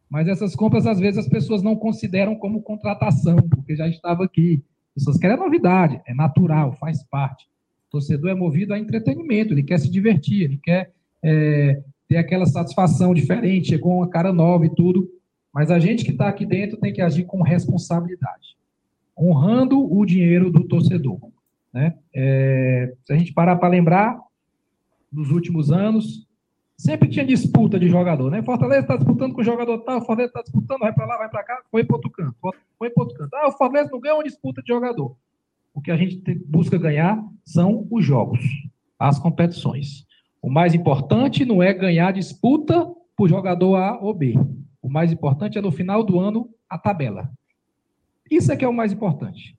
[0.09, 4.65] Mas essas compras, às vezes, as pessoas não consideram como contratação, porque já estava aqui.
[4.97, 7.45] As pessoas querem novidade, é natural, faz parte.
[7.89, 10.91] O torcedor é movido a entretenimento, ele quer se divertir, ele quer
[11.23, 15.09] é, ter aquela satisfação diferente, chegou uma cara nova e tudo.
[15.55, 18.57] Mas a gente que está aqui dentro tem que agir com responsabilidade,
[19.16, 21.20] honrando o dinheiro do torcedor.
[21.73, 21.94] Né?
[22.12, 24.20] É, se a gente parar para lembrar,
[25.12, 26.27] nos últimos anos,
[26.77, 28.42] sempre tinha disputa de jogador, né?
[28.42, 31.44] Fortaleza está disputando com o jogador tal, Fortaleza está disputando, vai para lá, vai para
[31.44, 32.37] cá, foi para outro canto,
[32.79, 33.35] foi para outro canto.
[33.35, 35.16] Ah, o Fortaleza não ganha uma disputa de jogador.
[35.75, 38.40] O que a gente busca ganhar são os jogos,
[38.99, 40.07] as competições.
[40.42, 44.35] O mais importante não é ganhar disputa por jogador A ou B.
[44.83, 47.31] O mais importante é no final do ano a tabela.
[48.31, 49.57] Isso é que é o mais importante.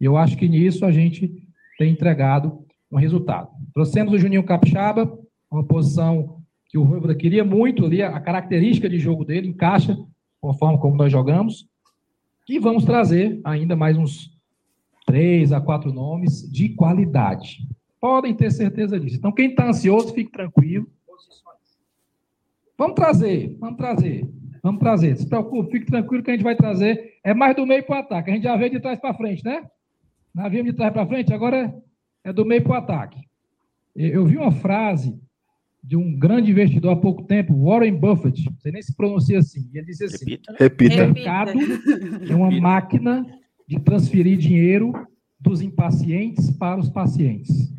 [0.00, 1.32] E eu acho que nisso a gente
[1.78, 3.48] tem entregado um resultado.
[3.72, 5.18] Trouxemos o Juninho Capixaba,
[5.50, 9.96] uma posição que o Voivoda queria muito ali, a característica de jogo dele encaixa
[10.52, 11.66] forma como nós jogamos.
[12.46, 14.30] E vamos trazer ainda mais uns
[15.06, 17.66] três a quatro nomes de qualidade.
[18.04, 19.16] Podem ter certeza disso.
[19.16, 20.86] Então, quem está ansioso, fique tranquilo.
[22.76, 24.28] Vamos trazer, vamos trazer,
[24.62, 25.16] vamos trazer.
[25.16, 27.14] Se preocupe, fique tranquilo que a gente vai trazer.
[27.24, 28.30] É mais do meio para o ataque.
[28.30, 29.64] A gente já veio de trás para frente, né?
[30.34, 31.74] Nós viemos de trás para frente, agora
[32.22, 33.20] é do meio para o ataque.
[33.96, 35.18] Eu vi uma frase
[35.82, 39.66] de um grande investidor há pouco tempo, Warren Buffett, não sei nem se pronuncia assim,
[39.72, 40.56] ele disse assim, Repita.
[40.58, 41.04] Repita.
[41.06, 41.52] o mercado
[42.28, 43.26] é uma máquina
[43.66, 44.92] de transferir dinheiro
[45.40, 47.73] dos impacientes para os pacientes.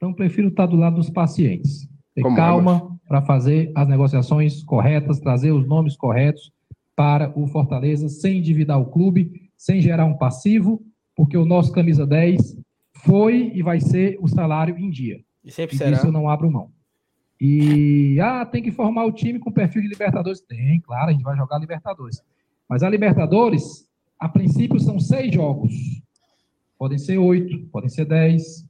[0.00, 1.86] Então, prefiro estar do lado dos pacientes.
[2.14, 6.50] Ter Como é, calma para fazer as negociações corretas, trazer os nomes corretos
[6.96, 10.80] para o Fortaleza, sem endividar o clube, sem gerar um passivo,
[11.14, 12.56] porque o nosso camisa 10
[12.94, 15.20] foi e vai ser o salário em dia.
[15.44, 15.90] E sempre E será.
[15.90, 16.70] disso eu não abro mão.
[17.38, 20.40] E, ah, tem que formar o time com perfil de Libertadores.
[20.40, 22.22] Tem, claro, a gente vai jogar Libertadores.
[22.66, 23.86] Mas a Libertadores,
[24.18, 25.74] a princípio, são seis jogos.
[26.78, 28.64] Podem ser oito, podem ser dez,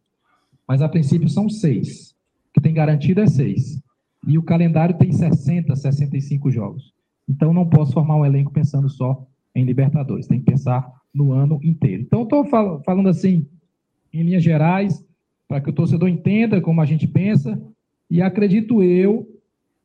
[0.70, 2.12] mas a princípio são seis.
[2.12, 3.83] O que tem garantido é seis.
[4.24, 6.94] E o calendário tem 60, 65 jogos.
[7.28, 10.28] Então, não posso formar um elenco pensando só em Libertadores.
[10.28, 12.04] Tem que pensar no ano inteiro.
[12.04, 13.44] Então, estou falando assim,
[14.14, 15.04] em linhas gerais,
[15.48, 17.61] para que o torcedor entenda como a gente pensa,
[18.09, 19.26] e acredito eu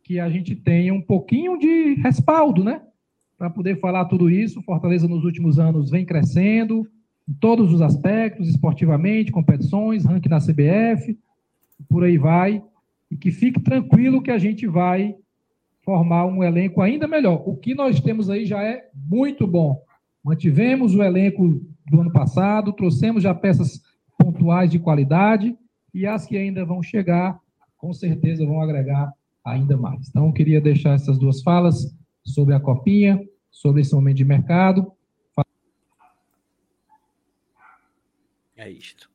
[0.04, 2.80] que a gente tenha um pouquinho de respaldo, né?
[3.40, 4.62] Para poder falar tudo isso.
[4.62, 6.88] Fortaleza nos últimos anos vem crescendo
[7.28, 11.18] em todos os aspectos, esportivamente, competições, ranking da CBF,
[11.90, 12.64] por aí vai.
[13.10, 15.16] E que fique tranquilo que a gente vai
[15.84, 17.44] formar um elenco ainda melhor.
[17.46, 19.80] O que nós temos aí já é muito bom.
[20.24, 23.82] Mantivemos o elenco do ano passado, trouxemos já peças
[24.18, 25.56] pontuais de qualidade
[25.94, 27.40] e as que ainda vão chegar,
[27.78, 29.14] com certeza vão agregar
[29.46, 30.10] ainda mais.
[30.10, 34.92] Então, eu queria deixar essas duas falas sobre a copinha, sobre esse momento de mercado.
[38.66, 39.12] É isto.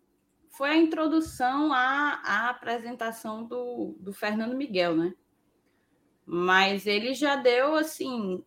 [0.48, 5.12] Foi a introdução à, à apresentação do, do Fernando Miguel, né?
[6.24, 8.44] Mas ele já deu assim.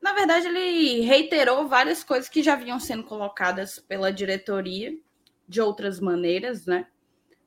[0.00, 4.96] Na verdade, ele reiterou várias coisas que já vinham sendo colocadas pela diretoria
[5.48, 6.86] de outras maneiras, né?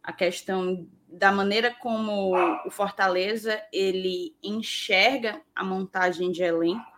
[0.04, 6.92] A questão da maneira como o Fortaleza ele enxerga a montagem de elenco.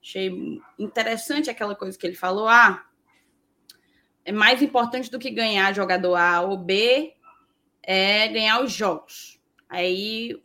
[0.00, 2.48] Achei interessante aquela coisa que ele falou.
[2.48, 2.85] Ah,
[4.26, 7.14] é mais importante do que ganhar jogador A ou B
[7.80, 9.40] é ganhar os jogos.
[9.68, 10.42] Aí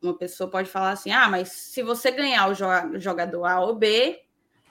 [0.00, 3.74] uma pessoa pode falar assim: ah, mas se você ganhar o jo- jogador A ou
[3.74, 4.22] B,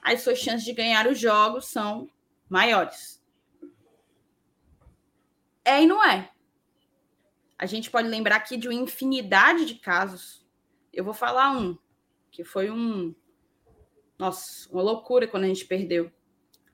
[0.04, 2.08] as suas chances de ganhar os jogos são
[2.48, 3.20] maiores.
[5.66, 6.32] É e não é.
[7.58, 10.46] a gente pode lembrar aqui de uma infinidade de casos.
[10.94, 11.76] Eu vou falar um,
[12.30, 13.16] que foi um.
[14.18, 16.12] Nossa, uma loucura quando a gente perdeu.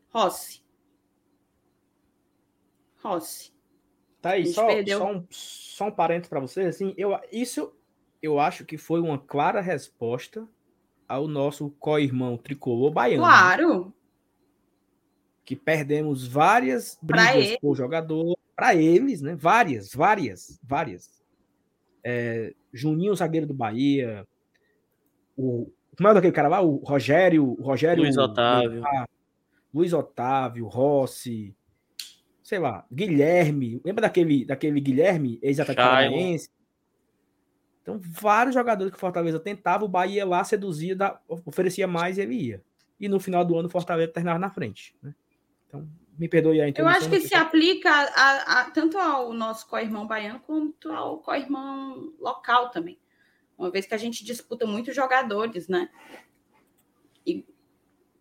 [0.09, 0.62] Rossi.
[3.03, 3.51] Rossi.
[4.21, 4.99] Tá aí, só, perdeu.
[4.99, 7.73] só um, só um parênteses para vocês, assim, eu, isso
[8.21, 10.47] eu acho que foi uma clara resposta
[11.09, 13.21] ao nosso co-irmão tricolor baiano.
[13.21, 13.29] né?
[13.29, 13.93] Claro,
[15.43, 19.35] Que perdemos várias brigas por jogador, para eles, né?
[19.35, 21.21] Várias, várias, várias.
[22.01, 24.25] É, Juninho, zagueiro do Bahia,
[25.35, 25.69] o.
[25.97, 26.61] Como é daquele cara lá?
[26.61, 27.55] O Rogério.
[27.59, 28.83] O Rogério Luiz Otávio.
[29.73, 31.55] Luiz Otávio, Rossi,
[32.53, 33.81] sei lá, Guilherme.
[33.83, 36.49] Lembra daquele, daquele Guilherme, ex-atacante paranaense?
[37.81, 42.21] Então, vários jogadores que o Fortaleza tentava, o Bahia lá seduzia, da- oferecia mais e
[42.21, 42.63] ele ia.
[42.99, 44.95] E no final do ano, o Fortaleza terminava na frente.
[45.01, 45.15] Né?
[45.67, 50.05] Então, me perdoe a eu acho que se aplica a- a- tanto ao nosso co-irmão
[50.05, 52.99] baiano quanto ao co-irmão local também.
[53.57, 55.89] Uma vez que a gente disputa muitos jogadores, né?
[57.25, 57.43] E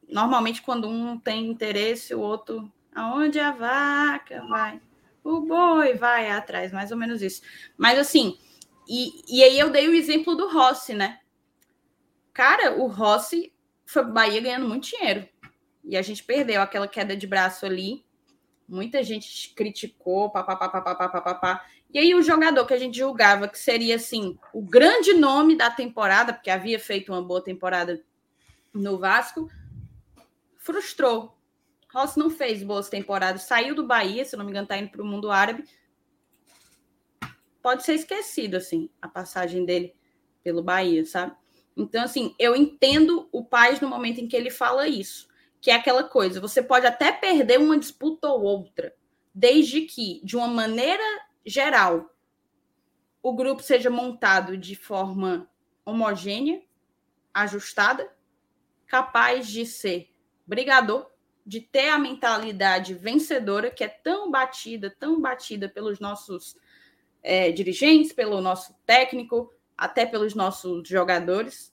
[0.09, 2.73] normalmente quando um tem interesse, o outro.
[2.95, 4.81] Aonde a vaca vai?
[5.25, 7.43] O boi vai atrás, mais ou menos isso.
[7.77, 8.39] Mas assim,
[8.89, 11.21] e, e aí eu dei o exemplo do Rossi, né?
[12.33, 13.53] Cara, o Rossi
[13.87, 15.29] foi Bahia ganhando muito dinheiro.
[15.85, 18.05] E a gente perdeu aquela queda de braço ali.
[18.69, 21.67] Muita gente criticou, papapá, papapá, papapá.
[21.93, 25.71] E aí o jogador que a gente julgava que seria assim o grande nome da
[25.71, 28.03] temporada, porque havia feito uma boa temporada
[28.73, 29.51] no Vasco,
[30.57, 31.37] frustrou.
[31.93, 35.03] Rossi não fez boas temporadas, saiu do Bahia, se não me engano, tá indo para
[35.03, 35.65] o mundo árabe.
[37.61, 39.95] Pode ser esquecido assim a passagem dele
[40.43, 41.37] pelo Bahia, sabe?
[41.77, 45.29] Então assim, eu entendo o Paz no momento em que ele fala isso,
[45.61, 48.95] que é aquela coisa, você pode até perder uma disputa ou outra,
[49.35, 51.05] desde que de uma maneira
[51.45, 52.11] geral
[53.23, 55.49] o grupo seja montado de forma
[55.85, 56.63] homogênea,
[57.33, 58.11] ajustada,
[58.87, 60.11] capaz de ser
[60.47, 61.12] brigador,
[61.45, 66.57] de ter a mentalidade vencedora, que é tão batida, tão batida pelos nossos
[67.23, 71.73] é, dirigentes, pelo nosso técnico, até pelos nossos jogadores.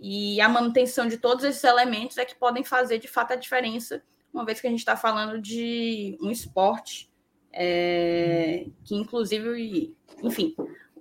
[0.00, 4.02] E a manutenção de todos esses elementos é que podem fazer de fato a diferença,
[4.32, 7.10] uma vez que a gente está falando de um esporte
[7.52, 10.54] é, que, inclusive, enfim,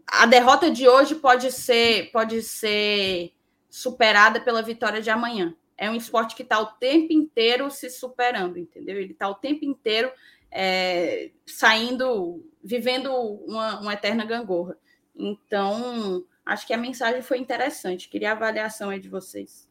[0.07, 3.33] a derrota de hoje pode ser, pode ser
[3.69, 5.53] superada pela vitória de amanhã.
[5.77, 8.97] É um esporte que está o tempo inteiro se superando, entendeu?
[8.97, 10.11] Ele está o tempo inteiro
[10.51, 14.77] é, saindo, vivendo uma, uma eterna gangorra.
[15.15, 18.07] Então, acho que a mensagem foi interessante.
[18.07, 19.67] Queria a avaliação aí de vocês.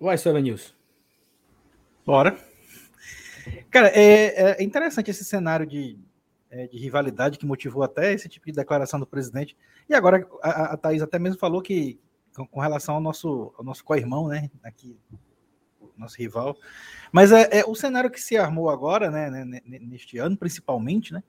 [0.00, 0.72] Vai, Silvio Nilson.
[2.04, 2.38] Bora.
[3.70, 5.98] Cara, é, é interessante esse cenário de,
[6.50, 9.56] é, de rivalidade que motivou até esse tipo de declaração do presidente.
[9.88, 11.98] E agora a, a Thaís até mesmo falou que,
[12.34, 14.50] com, relação ao nosso, ao nosso co-irmão, né?
[14.62, 14.98] Aqui,
[15.96, 16.56] nosso rival.
[17.12, 21.22] Mas é, é, o cenário que se armou agora, né, né, neste ano, principalmente, né?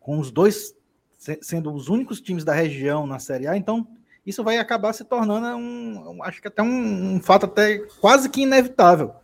[0.00, 0.74] Com os dois
[1.16, 3.86] se- sendo os únicos times da região na Série A, então
[4.26, 8.42] isso vai acabar se tornando um, acho que até um, um fato até quase que
[8.42, 9.14] inevitável.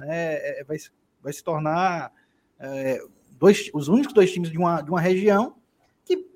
[0.00, 0.90] É, é, vai, se-
[1.22, 2.12] vai se tornar
[2.60, 3.00] é,
[3.32, 5.56] dois, os únicos dois times de uma, de uma região
[6.04, 6.28] que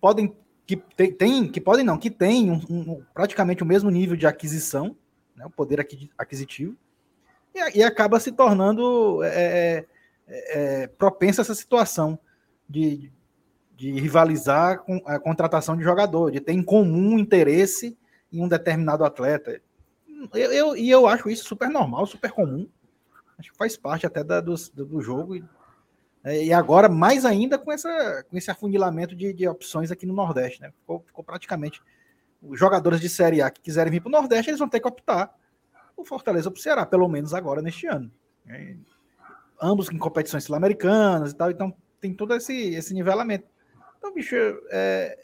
[0.00, 4.16] podem que tem, tem- que podem não que tem um, um- praticamente o mesmo nível
[4.16, 4.96] de aquisição,
[5.36, 6.76] né, o poder aqui- aquisitivo
[7.54, 9.84] e, e acaba se tornando é,
[10.26, 12.18] é, é, propensa a essa situação
[12.68, 13.12] de,
[13.76, 17.96] de rivalizar com a contratação de jogador, de ter em comum interesse
[18.32, 19.60] em um determinado atleta.
[20.34, 22.68] Eu, eu- e eu acho isso super normal, super comum.
[23.38, 25.36] Acho que faz parte até da- do, do jogo.
[25.36, 25.44] E, é,
[26.26, 30.60] e agora, mais ainda, com, essa, com esse afunilamento de, de opções aqui no Nordeste.
[30.60, 30.72] Né?
[30.80, 31.80] Ficou, ficou praticamente.
[32.42, 34.88] Os jogadores de Série A que quiserem vir para o Nordeste, eles vão ter que
[34.88, 35.34] optar
[35.96, 38.10] o Fortaleza para o Ceará, pelo menos agora neste ano.
[38.46, 38.76] É,
[39.60, 43.46] ambos em competições sul-americanas e tal, então tem todo esse, esse nivelamento.
[43.98, 44.36] Então, bicho,
[44.70, 45.18] é,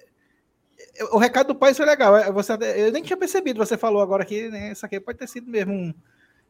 [0.97, 2.17] é, o recado do pai foi legal.
[2.17, 5.29] é, Você, eu nem tinha percebido, você falou agora que né, isso aqui pode ter
[5.29, 5.95] sido mesmo um,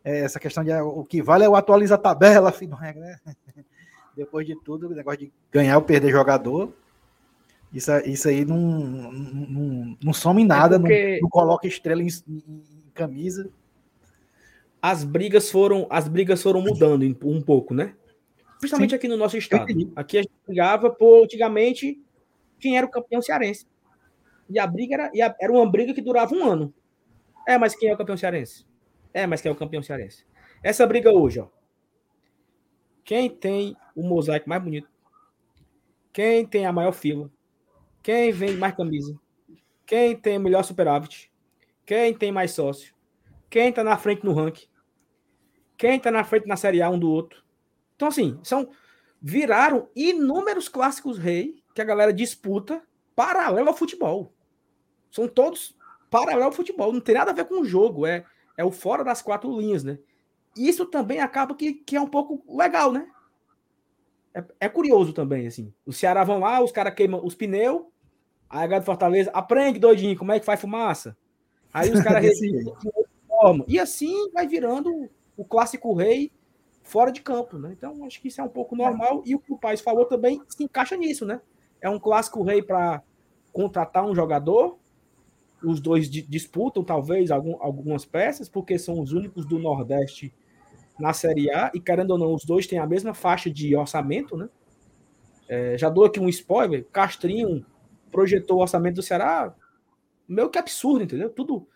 [0.05, 3.19] é, essa questão de ah, o que vale é o atualiza a tabela, filho, né?
[4.17, 6.73] Depois de tudo, o negócio de ganhar ou perder jogador,
[7.73, 12.03] isso, isso aí não, não, não, não soma em nada, não, porque- não coloca estrela
[12.03, 12.63] em, em-
[12.95, 13.49] camisa.
[14.81, 17.95] As brigas foram, as brigas foram mudando um pouco, né?
[18.59, 19.65] Principalmente aqui no nosso estado.
[19.97, 22.01] Aqui a gente brigava por antigamente
[22.61, 23.67] quem era o campeão cearense.
[24.51, 26.75] E a briga era, e a- era uma briga que durava um ano.
[27.49, 28.67] É, mas quem é o campeão cearense?
[29.15, 30.25] É, mas quem é o campeão cearense?
[30.63, 31.47] Essa briga hoje, ó.
[33.05, 34.93] Quem tem o mosaico mais bonito?
[36.13, 37.31] quem tem a maior fila,
[38.03, 39.19] quem vende mais camisa,
[39.87, 41.33] quem tem o melhor superávit,
[41.87, 42.95] quem tem mais sócio,
[43.49, 44.67] quem tá na frente no ranking,
[45.77, 47.43] quem tá na frente na Série A um do outro.
[47.97, 48.71] Então, assim, são
[49.21, 52.83] viraram inúmeros clássicos rei que a galera disputa
[53.15, 54.35] paralelo ao futebol.
[55.11, 55.77] São todos
[56.11, 58.25] paralelo ao futebol, não tem nada a ver com o jogo, é,
[58.57, 59.99] é o fora das quatro linhas, né?
[60.57, 63.07] Isso também acaba que, que é um pouco legal, né?
[64.35, 65.73] É, é curioso também, assim.
[65.85, 67.83] O Ceará vão lá, os caras queimam os pneus,
[68.49, 71.17] aí a galera de Fortaleza aprende, doidinho, como é que faz fumaça.
[71.73, 72.25] Aí os caras
[73.29, 73.65] forma.
[73.67, 76.31] E assim vai virando o clássico rei
[76.83, 77.75] fora de campo, né?
[77.77, 80.43] Então acho que isso é um pouco normal e o que o Paz falou também
[80.49, 81.41] se encaixa nisso, né?
[81.81, 83.03] É um clássico rei para
[83.53, 84.79] contratar um jogador,
[85.63, 90.33] os dois di- disputam talvez algum, algumas peças, porque são os únicos do Nordeste
[90.99, 94.37] na Série A e querendo ou não, os dois têm a mesma faixa de orçamento,
[94.37, 94.49] né?
[95.49, 97.65] É, já dou aqui um spoiler, Castrinho
[98.11, 99.55] projetou o orçamento do Ceará
[100.29, 101.31] meio que absurdo, entendeu?
[101.31, 101.67] Tudo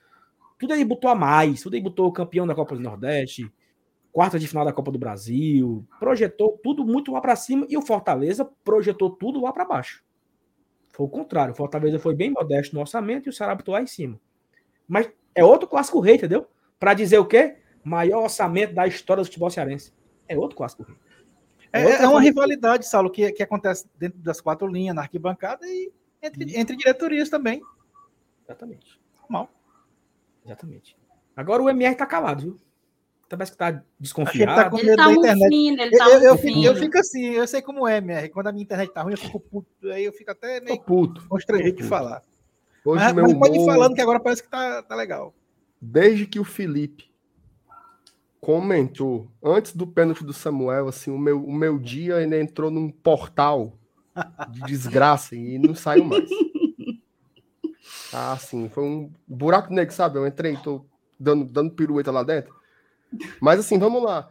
[0.59, 3.53] tudo ele botou a mais, tudo ele botou campeão da Copa do Nordeste,
[4.11, 7.83] quarta de final da Copa do Brasil, projetou tudo muito lá para cima e o
[7.83, 10.03] Fortaleza projetou tudo lá para baixo.
[10.89, 13.83] Foi o contrário, o Fortaleza foi bem modesto no orçamento e o Ceará botou lá
[13.83, 14.19] em cima.
[14.89, 16.47] Mas é outro clássico rei, entendeu?
[16.81, 17.59] Para dizer o quê?
[17.89, 19.93] Maior orçamento da história do futebol cearense.
[20.29, 20.97] É outro clássico rei.
[21.73, 25.65] É, outra é uma rivalidade, Saulo, que, que acontece dentro das quatro linhas, na arquibancada
[25.67, 27.63] e entre, entre diretorias também.
[28.45, 29.01] Exatamente.
[29.21, 29.51] Normal.
[30.45, 30.97] Exatamente.
[31.37, 32.57] Agora o MR tá calado, viu?
[33.29, 34.55] Parece que tá desconfiado.
[34.57, 35.55] tá com Ele medo tá da um internet.
[35.55, 38.29] ele Eu, tá eu, eu um fico, eu fico assim, eu sei como é, MR.
[38.31, 39.69] Quando a minha internet tá ruim, eu fico puto.
[39.91, 41.29] Aí eu fico até Tô meio puto.
[41.29, 42.23] constrangido de falar.
[42.85, 45.35] Hoje Mas, mas pode ir humor- falando que agora parece que tá, tá legal.
[45.81, 47.13] desde que o Felipe
[48.41, 52.91] comentou antes do pênalti do Samuel, assim, o meu, o meu dia ainda entrou num
[52.91, 53.79] portal
[54.51, 56.29] de desgraça e não saiu mais.
[58.13, 60.19] Ah, assim, foi um buraco negro, sabe?
[60.19, 60.87] Eu entrei, tô
[61.19, 62.55] dando, dando pirueta lá dentro.
[63.41, 64.29] Mas assim, vamos lá.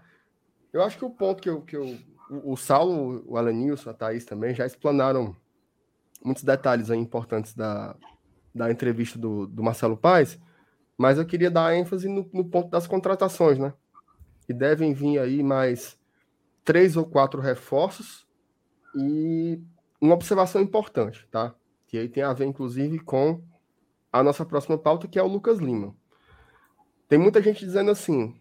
[0.72, 1.62] Eu acho que o ponto que eu.
[1.62, 1.98] Que eu
[2.44, 5.36] o, Saulo, o Alanilson, a Thaís também já explanaram
[6.24, 7.96] muitos detalhes importantes da,
[8.54, 10.40] da entrevista do, do Marcelo Paes,
[10.98, 13.74] mas eu queria dar ênfase no, no ponto das contratações, né?
[14.46, 15.98] Que devem vir aí mais
[16.64, 18.26] três ou quatro reforços
[18.96, 19.60] e
[20.00, 21.56] uma observação importante, tá?
[21.88, 23.44] Que aí tem a ver, inclusive, com
[24.12, 25.96] a nossa próxima pauta, que é o Lucas Lima.
[27.08, 28.36] Tem muita gente dizendo assim: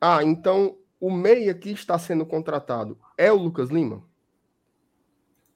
[0.00, 4.02] ah, então o meia que está sendo contratado é o Lucas Lima?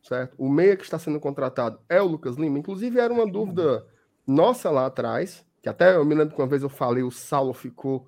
[0.03, 0.35] Certo?
[0.39, 2.59] O meia que está sendo contratado é o Lucas Lima?
[2.59, 3.87] Inclusive, era uma dúvida
[4.27, 7.53] nossa lá atrás, que até eu me lembro que uma vez eu falei, o Saulo
[7.53, 8.07] ficou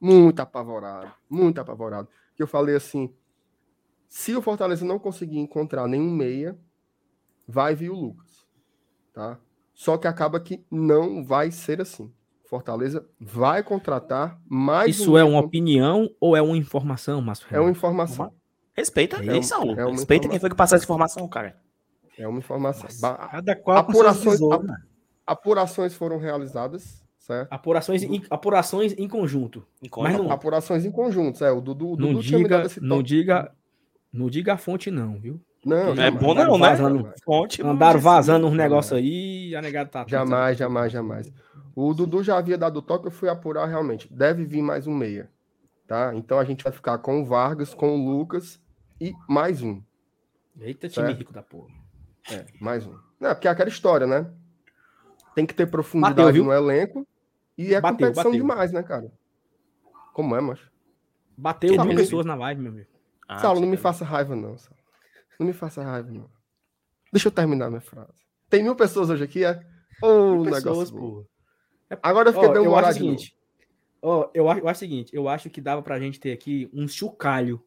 [0.00, 2.08] muito apavorado, muito apavorado.
[2.34, 3.12] Que eu falei assim:
[4.08, 6.58] se o Fortaleza não conseguir encontrar nenhum meia,
[7.46, 8.46] vai vir o Lucas,
[9.12, 9.38] tá?
[9.74, 12.12] Só que acaba que não vai ser assim.
[12.48, 17.46] Fortaleza vai contratar mais Isso um é uma con- opinião ou é uma informação, Márcio?
[17.50, 18.32] é uma informação.
[18.74, 19.78] Respeita É aí, isso, Saulo.
[19.78, 21.56] é uma Respeita quem foi que passou essa informação, cara.
[22.18, 22.88] É uma informação.
[23.00, 24.76] Ba- Cada qual com seus Apurações, né?
[25.26, 27.52] apurações foram realizadas, certo?
[27.52, 29.66] Apurações em, apurações em conjunto.
[29.98, 31.50] Mas não, Apurações em conjuntos, é.
[31.50, 33.52] O Dudu, o não Dudu dado diga, esse não diga,
[34.12, 35.40] não diga a fonte não, viu?
[35.64, 36.68] Não, Não é bom não, né?
[36.70, 37.62] vazando- Fonte.
[37.62, 41.30] não Andaram vazando uns negócios aí, a negada tá Jamais, jamais, jamais.
[41.76, 44.08] O Dudu já havia dado o toque, eu fui apurar realmente.
[44.12, 45.30] Deve vir mais um meia,
[45.86, 46.12] tá?
[46.14, 48.58] Então a gente vai ficar com o Vargas, com o Lucas
[49.00, 49.80] e mais um.
[50.58, 51.18] Eita, time Certo.
[51.18, 51.68] rico da porra.
[52.32, 52.94] É, mais um.
[53.20, 54.26] Não, porque é aquela história, né?
[55.34, 56.44] Tem que ter profundidade Bateu, viu?
[56.44, 57.06] no elenco
[57.62, 58.40] e é Bateu, competição bateu.
[58.40, 59.10] demais, né, cara?
[60.12, 60.70] Como é, macho?
[61.36, 62.88] Bateu Saulo, mil me- pessoas na live, meu amigo.
[63.28, 63.82] Ah, Saulo, não me sim.
[63.82, 64.56] faça raiva, não.
[64.58, 64.76] Saulo.
[65.38, 66.28] Não me faça raiva, não.
[67.12, 68.12] Deixa eu terminar minha frase.
[68.48, 69.60] Tem mil pessoas hoje aqui, é?
[70.02, 70.98] Ô, Mil negócio pessoas, bom.
[70.98, 71.24] porra.
[72.02, 73.36] Agora eu fiquei Ó, dando eu acho o seguinte.
[74.02, 76.68] Ó, eu, acho, eu acho o seguinte, eu acho que dava pra gente ter aqui
[76.72, 77.62] um chocalho.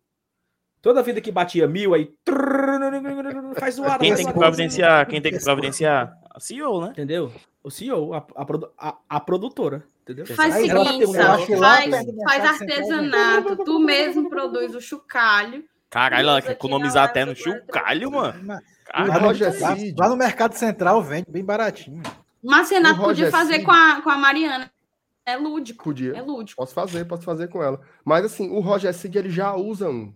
[0.81, 2.13] Toda vida que batia mil, aí.
[3.59, 3.99] Faz zoada.
[3.99, 5.07] Quem faz tem que providenciar?
[5.07, 6.13] Quem tem que providenciar?
[6.33, 6.87] A CEO, né?
[6.89, 7.31] Entendeu?
[7.63, 8.45] O CEO, a, a,
[8.89, 9.83] a- a produtora.
[10.01, 10.25] Entendeu?
[10.25, 11.95] Faz o seguinte, lá faz,
[12.27, 15.63] faz artesanato, tu mesmo produz o chocalho.
[15.89, 18.47] Caralho, ela economizar até no chocalho, mano.
[18.47, 19.13] Lá, Caralho.
[19.13, 19.53] no, Roger
[19.95, 22.01] lá- no Mercado Central vende bem baratinho.
[22.43, 24.69] Mas Renato O podia fazer com a, com a Mariana.
[25.25, 25.85] É lúdico.
[25.85, 26.17] Podia.
[26.17, 26.57] É lúdico.
[26.59, 27.79] Posso fazer, posso fazer com ela.
[28.03, 30.11] Mas assim, o Roger Cid ele já usa um.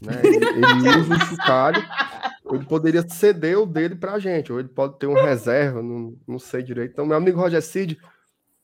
[0.00, 0.20] né?
[0.22, 1.82] Ele, ele usa um chocalho.
[2.54, 6.38] Ele poderia ceder o dele pra gente, ou ele pode ter um reserva, não, não
[6.38, 6.92] sei direito.
[6.92, 7.98] Então, meu amigo Roger Cid,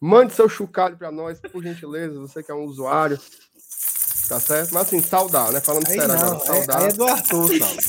[0.00, 2.18] mande seu chocalho pra nós, por gentileza.
[2.20, 3.18] Você que é um usuário.
[4.28, 4.72] Tá certo?
[4.72, 5.60] Mas assim, saudar, né?
[5.60, 6.78] Falando Aí sério não, agora, saudar.
[6.82, 7.80] aí é do Arthur, Saulo.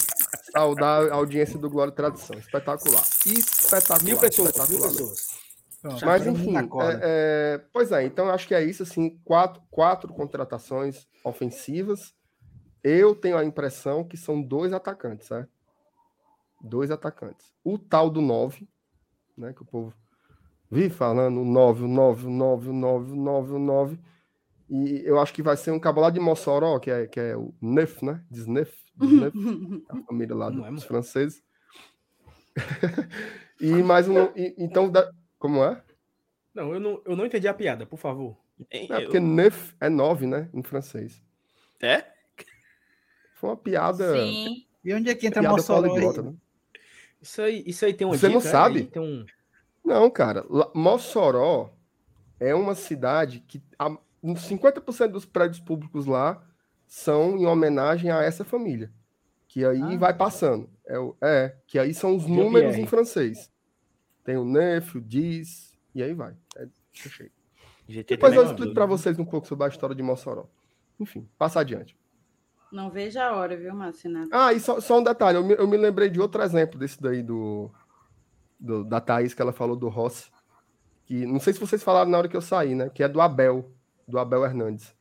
[0.51, 2.35] saudar a audiência do Glória e Tradição.
[2.39, 3.03] Espetacular.
[3.25, 4.03] Espetacular.
[4.03, 4.89] Mil pessoas, mil espetacular.
[4.91, 5.27] pessoas.
[5.81, 9.61] Pronto, Mas agora enfim, é- é, pois é, então acho que é isso, assim, quatro,
[9.71, 12.13] quatro contratações ofensivas.
[12.83, 15.49] Eu tenho a impressão que são dois atacantes, certo?
[16.63, 17.53] Dois atacantes.
[17.63, 18.67] O tal do 9,
[19.37, 19.93] né, que o povo
[20.69, 23.99] vive falando, o 9, o 9, o 9, o 9, o 9, o 9.
[24.69, 27.35] E eu acho que vai ser um cabo lá de Mossoró, que é, que é
[27.35, 28.23] o Neuf, né?
[28.29, 29.33] Desneuf, Desneuf,
[29.89, 30.81] a família lá Não é, dos mano?
[30.81, 31.43] franceses.
[33.59, 34.23] e mais um.
[34.35, 35.81] e- então, da- como é?
[36.53, 38.37] Não eu, não, eu não entendi a piada, por favor.
[38.69, 40.49] É eu- porque neuf é nove, né?
[40.53, 41.21] Em francês.
[41.81, 42.05] É?
[43.35, 44.13] Foi uma piada.
[44.15, 44.65] Sim.
[44.83, 45.81] E onde é que entra Mossoró
[46.21, 46.33] né?
[47.21, 48.51] Isso aí, isso aí tem uma Você não dica, é?
[48.51, 48.91] sabe?
[48.97, 49.25] Um...
[49.85, 50.45] Não, cara.
[50.73, 51.73] Mossoró
[52.39, 56.43] é uma cidade que a, 50% dos prédios públicos lá
[56.87, 58.91] são em homenagem a essa família.
[59.47, 59.97] Que aí Ah.
[59.97, 60.69] vai passando.
[60.87, 63.51] É, é, que aí são os números em francês.
[64.23, 66.35] Tem o neuf, o dix, e aí vai.
[66.55, 66.67] É.
[67.87, 68.73] GT Depois eu também explico não.
[68.73, 70.45] para vocês um pouco sobre a história de Mossoró.
[70.99, 71.97] Enfim, passa adiante.
[72.71, 74.29] Não vejo a hora, viu, Marcinato?
[74.31, 77.01] Ah, e só, só um detalhe, eu me, eu me lembrei de outro exemplo desse
[77.01, 77.69] daí do,
[78.59, 80.29] do- da Thaís que ela falou do Rossi.
[81.05, 82.89] Que não sei se vocês falaram na hora que eu saí, né?
[82.89, 83.69] Que é do Abel,
[84.07, 84.95] do Abel Hernandes.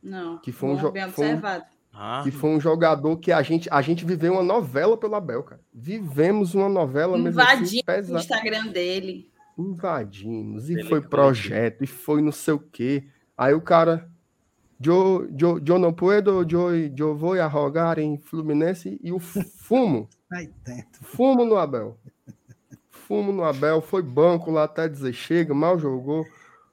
[0.00, 0.38] Não.
[0.38, 1.64] Que foi um bom, jo- bem foi um- observado.
[2.00, 5.42] Ah, Que foi um jogador que a gente, a gente viveu uma novela pelo Abel,
[5.42, 5.60] cara.
[5.74, 8.18] Vivemos uma novela mesmo assim, Invadindo o.
[8.20, 9.32] Instagram dele.
[9.58, 13.08] Invadimos, e foi projeto, e foi não sei o quê.
[13.36, 14.08] Aí o cara.
[14.84, 20.08] Eu, eu, eu não puedo, eu, eu vou arrogar em Fluminense e o fumo.
[21.02, 21.98] Fumo no Abel.
[22.90, 26.24] Fumo no Abel, foi banco lá até dizer chega, mal jogou.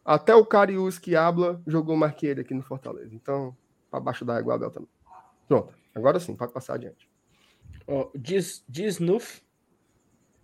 [0.03, 3.15] Até o Cariús que habla jogou mais que ele aqui no Fortaleza.
[3.15, 3.55] Então,
[3.89, 4.89] para baixo da égua, Abel também.
[5.47, 7.09] Pronto, agora sim, pode passar adiante.
[7.87, 9.41] Ó, Dis, Disnuf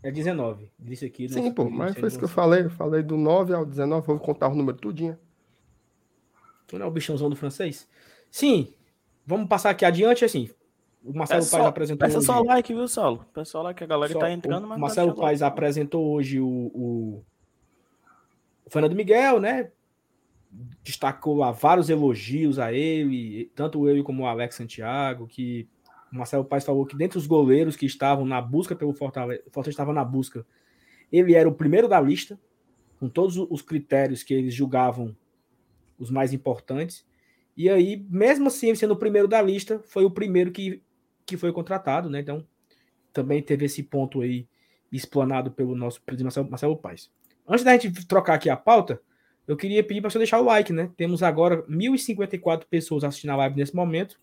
[0.01, 0.71] é 19.
[0.79, 1.29] Disse aqui.
[1.29, 2.65] Sim, pô, mas foi isso que eu falei.
[2.65, 5.17] Eu falei do 9 ao 19, vou contar o número tudinho.
[6.79, 7.87] Não é o bichãozão do francês?
[8.29, 8.73] Sim.
[9.25, 10.49] Vamos passar aqui adiante, assim.
[11.03, 12.27] O Marcelo peça Paes apresentou peça hoje...
[12.27, 13.25] só like, viu, Saulo?
[13.33, 16.39] Peça só like, a galera só- tá entrando, o mas não Marcelo Paes apresentou hoje
[16.39, 17.25] o, o,
[18.65, 19.71] o Fernando Miguel, né?
[20.83, 25.67] Destacou lá vários elogios a ele, tanto ele como o Alex Santiago, que
[26.11, 29.51] o Marcelo Paes falou que dentre os goleiros que estavam na busca pelo Fortaleza, o
[29.51, 30.45] Fortaleza estava na busca,
[31.11, 32.39] ele era o primeiro da lista,
[32.99, 35.15] com todos os critérios que eles julgavam
[36.01, 37.05] os mais importantes.
[37.55, 40.81] E aí, mesmo assim, sendo o primeiro da lista, foi o primeiro que,
[41.25, 42.19] que foi contratado, né?
[42.19, 42.45] Então,
[43.13, 44.47] também teve esse ponto aí
[44.91, 47.11] explanado pelo nosso presidente Marcelo, Marcelo Paes.
[47.47, 49.01] Antes da gente trocar aqui a pauta,
[49.47, 50.91] eu queria pedir para você deixar o like, né?
[50.97, 54.19] Temos agora 1.054 pessoas assistindo a live nesse momento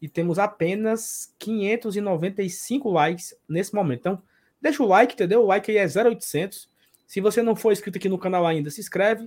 [0.00, 4.00] e temos apenas 595 likes nesse momento.
[4.00, 4.22] Então,
[4.60, 5.42] deixa o like, entendeu?
[5.42, 6.68] O like aí é 0800.
[7.06, 9.26] Se você não for inscrito aqui no canal ainda, se inscreve,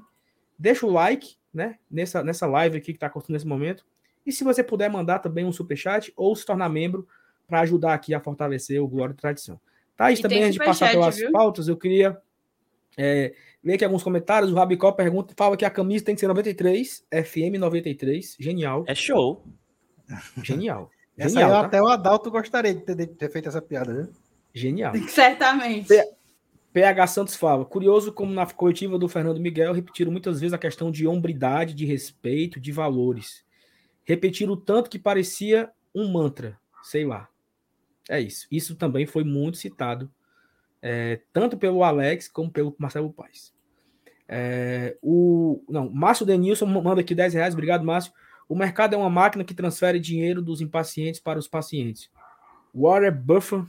[0.57, 1.77] deixa o like, né?
[1.89, 3.85] Nessa, nessa live aqui que está acontecendo nesse momento.
[4.25, 7.07] E se você puder mandar também um superchat ou se tornar membro
[7.47, 9.59] para ajudar aqui a fortalecer o Glória e Tradição.
[9.97, 11.31] Thaís, E também, antes de passar superchat, pelas viu?
[11.31, 12.17] pautas, eu queria
[12.97, 13.33] é,
[13.63, 14.51] ler aqui alguns comentários.
[14.51, 18.37] O Rabicó pergunta, fala que a camisa tem que ser 93, FM 93.
[18.39, 19.43] Genial, É show.
[20.43, 20.89] genial.
[21.17, 21.67] Essa Genial, aí eu tá?
[21.67, 24.07] até o Adalto gostaria de ter, de ter feito essa piada, viu?
[24.53, 24.93] Genial.
[25.07, 25.87] Certamente.
[26.73, 30.91] PH Santos fala: curioso como na coletiva do Fernando Miguel repetiram muitas vezes a questão
[30.91, 33.45] de hombridade, de respeito, de valores.
[34.03, 37.29] Repetiram tanto que parecia um mantra, sei lá.
[38.09, 38.47] É isso.
[38.51, 40.11] Isso também foi muito citado,
[40.81, 43.53] é, tanto pelo Alex como pelo Marcelo Paes.
[44.27, 48.13] É, o, não, Márcio Denilson manda aqui 10 reais, obrigado, Márcio.
[48.47, 52.09] O mercado é uma máquina que transfere dinheiro dos impacientes para os pacientes.
[52.73, 53.65] Warren Buffett.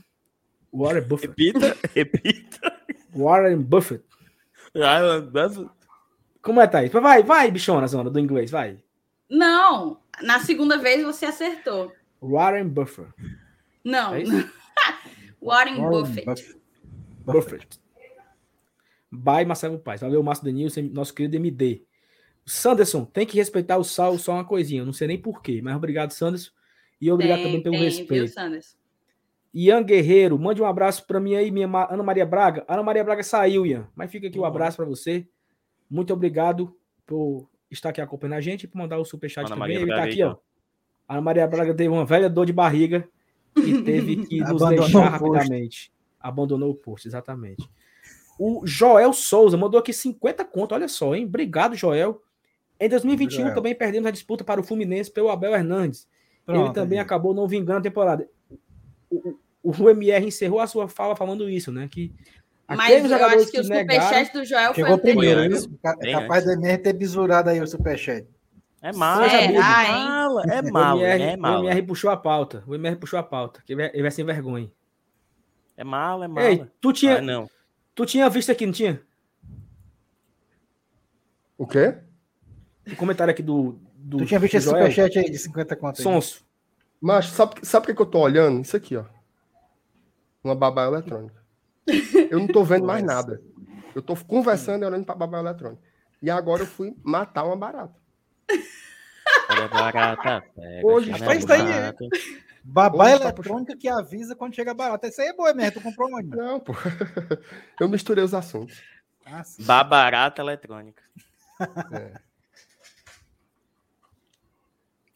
[0.73, 1.27] Warren Buffett.
[1.27, 2.82] Repita, repita.
[3.15, 4.03] Warren Buffett.
[4.75, 5.69] Ah, deve-
[6.41, 6.91] Como é, Thaís?
[6.91, 8.83] Vai, vai, bichona, zona do inglês, vai.
[9.29, 11.91] Não, na segunda vez você acertou.
[12.21, 13.09] Warren Buffett.
[13.83, 14.13] Não.
[14.15, 14.23] É?
[15.41, 16.25] Warren, Warren Buffett.
[16.25, 16.59] Buffett.
[17.25, 17.79] Buffett.
[19.11, 20.01] By Marcelo Paz.
[20.01, 21.83] Valeu, Márcio Denilson, nosso querido MD.
[22.45, 24.81] Sanderson, tem que respeitar o Sal, só uma coisinha.
[24.81, 26.51] Eu não sei nem porquê, mas obrigado, Sanderson.
[26.99, 28.13] E obrigado Tem, também pelo tem, respeito.
[28.13, 28.77] viu, Sanders?
[29.53, 32.65] Ian Guerreiro, mande um abraço para mim aí, minha Ana Maria Braga.
[32.67, 34.47] Ana Maria Braga saiu, Ian, mas fica aqui o Uhum.
[34.47, 35.27] abraço para você.
[35.89, 36.75] Muito obrigado
[37.05, 39.59] por estar aqui acompanhando a gente e por mandar o superchat Ana também.
[39.59, 40.35] Maria Ele tá Braga aqui, aí, ó.
[41.07, 43.07] A Ana Maria Braga teve uma velha dor de barriga
[43.57, 45.91] e teve que nos deixar rapidamente.
[46.19, 47.69] Abandonou o posto, exatamente.
[48.39, 51.25] O Joel Souza mandou aqui 50 conto, olha só, hein?
[51.25, 52.19] Obrigado, Joel.
[52.79, 53.53] Em 2021 Joel.
[53.53, 56.07] também perdemos a disputa para o Fluminense pelo Abel Hernandes.
[56.47, 57.05] Ele Pronto, também aí.
[57.05, 58.27] acabou não vingando a temporada.
[59.15, 61.87] O, o- o MR encerrou a sua fala falando isso, né?
[61.89, 62.11] Que
[62.67, 65.59] Mas aqueles eu jogadores acho que o negaram- superchat do Joel foi Chegou primeiro, anterior.
[65.61, 65.79] viu?
[65.81, 68.27] Ca- Bem Capaz do MR ter besurado aí o superchat.
[68.81, 69.53] É mala, é hein?
[69.57, 71.63] mala, é o, mala, MR, é o.
[71.63, 72.63] MR puxou a pauta.
[72.67, 73.61] O MR puxou a pauta.
[73.65, 74.69] Que ele vai sem vergonha.
[75.77, 76.47] É mala, é mala.
[76.49, 77.49] Ei, tu tinha, Ah, não.
[77.95, 79.01] tu tinha visto aqui, não tinha?
[81.57, 81.95] O quê?
[82.91, 83.79] O comentário aqui do.
[83.95, 84.89] do Tu tinha visto do esse Joel.
[84.91, 86.03] superchat aí de 50 conto aí?
[86.03, 86.45] Sonso.
[87.03, 88.61] Mas sabe, sabe o que, que eu tô olhando?
[88.61, 89.03] Isso aqui, ó.
[90.41, 91.35] Uma babá eletrônica.
[92.31, 93.41] Eu não tô vendo mais nada.
[93.93, 95.83] Eu tô conversando e olhando pra babá eletrônica.
[96.21, 97.93] E agora eu fui matar uma barata.
[99.49, 100.47] Olha, barata.
[100.55, 102.05] Pega, Hoje faz isso aí, barata.
[102.63, 105.05] Babá Hoje tá eletrônica que avisa quando chega barato.
[105.05, 105.71] Isso aí é boa, MR.
[105.71, 106.29] Tu comprou onde?
[106.29, 106.71] Não, pô.
[107.81, 108.81] Eu misturei os assuntos.
[109.25, 109.43] Ah.
[109.59, 111.03] Babarata eletrônica.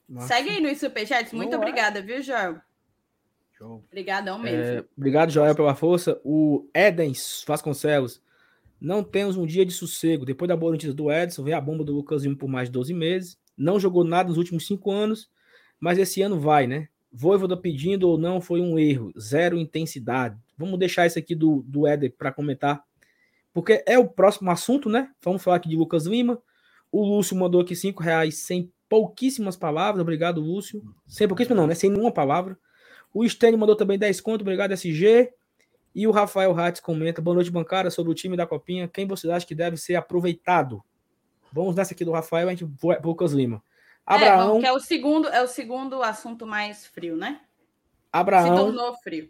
[0.08, 0.28] Nossa.
[0.28, 1.34] Segue aí nos superchats.
[1.34, 1.58] Muito é?
[1.58, 2.62] obrigada, viu, Joel?
[3.58, 3.84] Show.
[3.88, 4.62] Obrigadão mesmo.
[4.62, 6.20] É, obrigado, Joel, pela força.
[6.24, 8.22] O Edens Vasconcelos.
[8.80, 10.26] Não temos um dia de sossego.
[10.26, 12.74] Depois da boa notícia do Edson, veio a bomba do Lucas Lima por mais de
[12.74, 13.38] 12 meses.
[13.58, 15.30] Não jogou nada nos últimos cinco anos,
[15.80, 16.88] mas esse ano vai, né?
[17.12, 19.12] Voivoda pedindo ou não foi um erro.
[19.20, 20.38] Zero intensidade.
[20.56, 22.84] Vamos deixar isso aqui do, do Éder para comentar,
[23.52, 25.10] porque é o próximo assunto, né?
[25.24, 26.40] Vamos falar aqui de Lucas Lima.
[26.92, 30.02] O Lúcio mandou aqui cinco reais sem pouquíssimas palavras.
[30.02, 30.82] Obrigado, Lúcio.
[31.08, 31.76] Sem pouquíssimas não, né?
[31.76, 32.58] Sem nenhuma palavra.
[33.14, 34.42] O Stênio mandou também 10 conto.
[34.42, 35.32] Obrigado, SG.
[35.96, 38.88] E o Rafael Hatz comenta: Boa noite, bancada, sobre o time da Copinha.
[38.88, 40.84] Quem vocês acham que deve ser aproveitado?
[41.52, 43.64] Vamos nessa aqui do Rafael, a gente vai pro Lucas Lima.
[44.10, 47.40] É, Abraão, vamos, que é o segundo, é o segundo assunto mais frio, né?
[47.42, 47.44] Se
[48.12, 49.30] Abraão, tornou frio.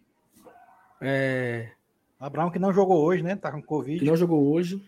[1.01, 1.71] é,
[2.19, 3.35] Abraão que não jogou hoje, né?
[3.35, 4.03] Tá com que Covid.
[4.05, 4.83] não jogou hoje.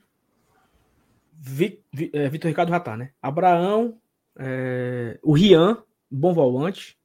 [1.33, 3.11] Vi- Vi- é, Vitor Ricardo já tá, né?
[3.21, 3.97] Abraão,
[4.39, 6.97] é, o Rian, bom volante.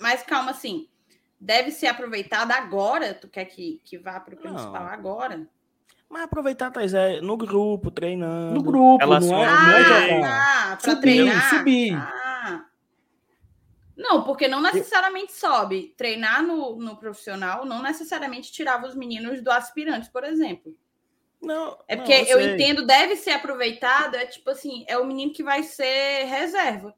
[0.00, 0.88] Mas calma, assim.
[1.40, 3.14] Deve ser aproveitado agora.
[3.14, 5.46] Tu quer que, que vá para o principal agora?
[6.08, 8.54] Mas aproveitar, Thais, é no grupo, treinando.
[8.54, 10.20] No grupo, relaciona- não é, Ah, não é jogar.
[10.20, 10.76] tá.
[10.76, 11.50] Para Subir, treinar.
[11.50, 11.92] subir.
[11.94, 12.64] Ah.
[13.96, 15.94] Não, porque não necessariamente sobe.
[15.96, 20.74] Treinar no, no profissional não necessariamente tirava os meninos do aspirantes, por exemplo.
[21.44, 22.54] Não, É não, porque eu sei.
[22.54, 26.94] entendo, deve ser aproveitado, é tipo assim, é o menino que vai ser reserva.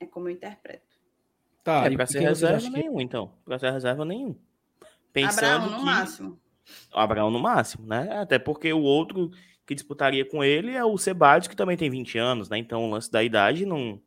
[0.00, 0.82] É como eu interpreto.
[1.62, 3.32] Tá, É pra ser reserva que- nenhum, então.
[3.44, 4.34] Pra ser reserva nenhum.
[5.12, 5.84] Pensando Abraão, no que...
[5.84, 6.40] máximo.
[6.92, 8.08] Abraão no máximo, né?
[8.18, 9.30] Até porque o outro
[9.66, 12.58] que disputaria com ele é o Sebadios, que também tem 20 anos, né?
[12.58, 14.00] Então o lance da idade não.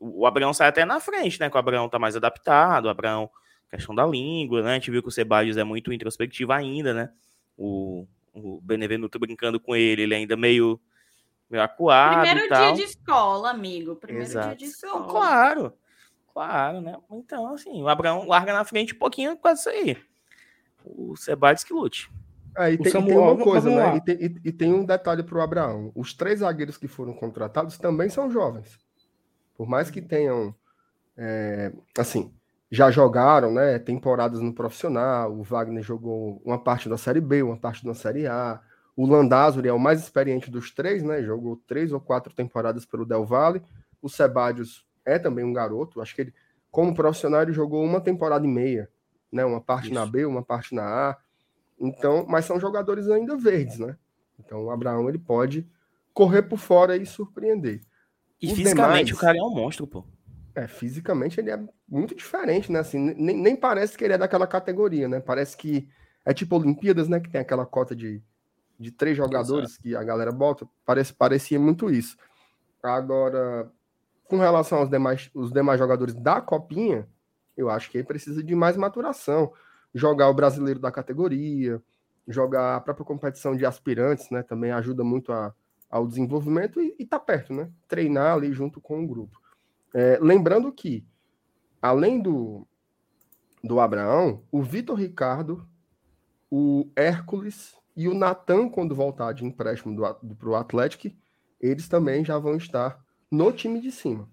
[0.00, 1.50] O Abraão sai até na frente, né?
[1.50, 3.28] Que o Abraão tá mais adaptado, o Abraão,
[3.70, 4.72] questão da língua, né?
[4.72, 7.10] A gente viu que o Sebadios é muito introspectivo ainda, né?
[7.56, 10.80] O, o Benevenuto brincando com ele, ele ainda meio,
[11.50, 12.72] meio acuado Primeiro e tal.
[12.74, 13.96] dia de escola, amigo.
[13.96, 14.46] Primeiro Exato.
[14.48, 15.06] dia de escola.
[15.08, 15.72] claro,
[16.32, 16.96] claro, né?
[17.10, 19.96] Então, assim, o Abraão larga na frente um pouquinho com isso aí.
[20.84, 22.10] O Sebadios que lute.
[22.56, 23.96] É, e, O tem, e tem Samuel, uma coisa, né?
[23.96, 25.92] E tem, e- e tem um detalhe para o Abraão.
[25.94, 28.78] Os três zagueiros que foram contratados também são jovens.
[29.54, 30.54] Por mais que tenham,
[31.16, 32.32] é, assim,
[32.70, 33.78] já jogaram, né?
[33.78, 35.32] Temporadas no profissional.
[35.32, 38.60] O Wagner jogou uma parte da Série B, uma parte da Série A.
[38.96, 41.22] O Landázuri é o mais experiente dos três, né?
[41.22, 43.62] Jogou três ou quatro temporadas pelo Del Valle.
[44.02, 46.00] O Sebadios é também um garoto.
[46.00, 46.34] Acho que ele,
[46.70, 48.90] como profissional, ele jogou uma temporada e meia,
[49.32, 49.44] né?
[49.44, 50.12] Uma parte na Isso.
[50.12, 51.16] B, uma parte na A.
[51.80, 53.96] Então, mas são jogadores ainda verdes, né?
[54.38, 55.66] Então o Abraão ele pode
[56.12, 57.80] correr por fora e surpreender.
[58.42, 60.04] E Os fisicamente demais- o cara é um monstro, pô.
[60.58, 62.80] É, fisicamente ele é muito diferente, né?
[62.80, 65.20] Assim, nem, nem parece que ele é daquela categoria, né?
[65.20, 65.88] Parece que
[66.24, 67.20] é tipo Olimpíadas, né?
[67.20, 68.20] Que tem aquela cota de,
[68.76, 70.66] de três jogadores que a galera bota.
[70.84, 72.16] Parece, parecia muito isso.
[72.82, 73.70] Agora,
[74.24, 77.08] com relação aos demais, os demais jogadores da Copinha,
[77.56, 79.52] eu acho que ele precisa de mais maturação.
[79.94, 81.80] Jogar o brasileiro da categoria,
[82.26, 84.42] jogar a própria competição de aspirantes, né?
[84.42, 85.54] Também ajuda muito a,
[85.88, 87.70] ao desenvolvimento e, e tá perto, né?
[87.86, 89.38] Treinar ali junto com o grupo.
[89.94, 91.06] É, lembrando que,
[91.80, 92.66] além do,
[93.62, 95.66] do Abraão, o Vitor Ricardo,
[96.50, 99.96] o Hércules e o Natan, quando voltar de empréstimo
[100.38, 101.14] para o Atlético,
[101.60, 102.98] eles também já vão estar
[103.30, 104.28] no time de cima.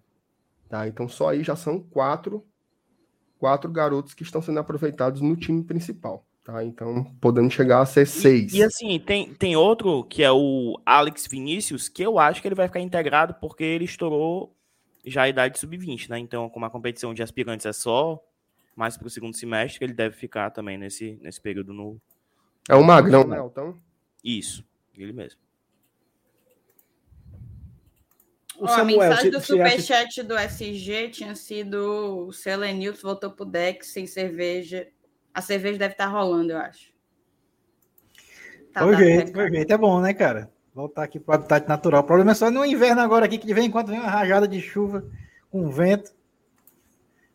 [0.70, 0.88] Tá?
[0.88, 2.46] Então, só aí já são quatro,
[3.38, 6.26] quatro garotos que estão sendo aproveitados no time principal.
[6.44, 6.64] Tá?
[6.64, 8.54] Então, podendo chegar a ser seis.
[8.54, 12.56] E assim, tem, tem outro que é o Alex Vinícius, que eu acho que ele
[12.56, 14.55] vai ficar integrado porque ele estourou
[15.06, 16.20] já a idade sub-20, né?
[16.20, 18.22] Então, como a competição de aspirantes é só
[18.76, 22.00] mais para o segundo semestre, ele deve ficar também nesse, nesse período no.
[22.70, 23.80] É um magrão, né, Altão?
[24.24, 24.66] Isso,
[24.98, 25.40] ele mesmo.
[28.58, 32.34] O Ó, a Samuel, mensagem você, do você acha superchat do SG tinha sido o
[32.34, 34.88] Selenilton voltou pro deck sem cerveja.
[35.34, 36.94] A cerveja deve estar rolando, eu acho.
[38.72, 39.34] Tá Foi o dado jeito, recado.
[39.34, 39.74] foi o jeito.
[39.74, 40.52] É bom, né, cara?
[40.76, 42.02] Voltar aqui pro habitat natural.
[42.02, 44.10] O problema é só no inverno agora aqui, que de vez em quando vem uma
[44.10, 45.06] rajada de chuva
[45.50, 46.12] com vento.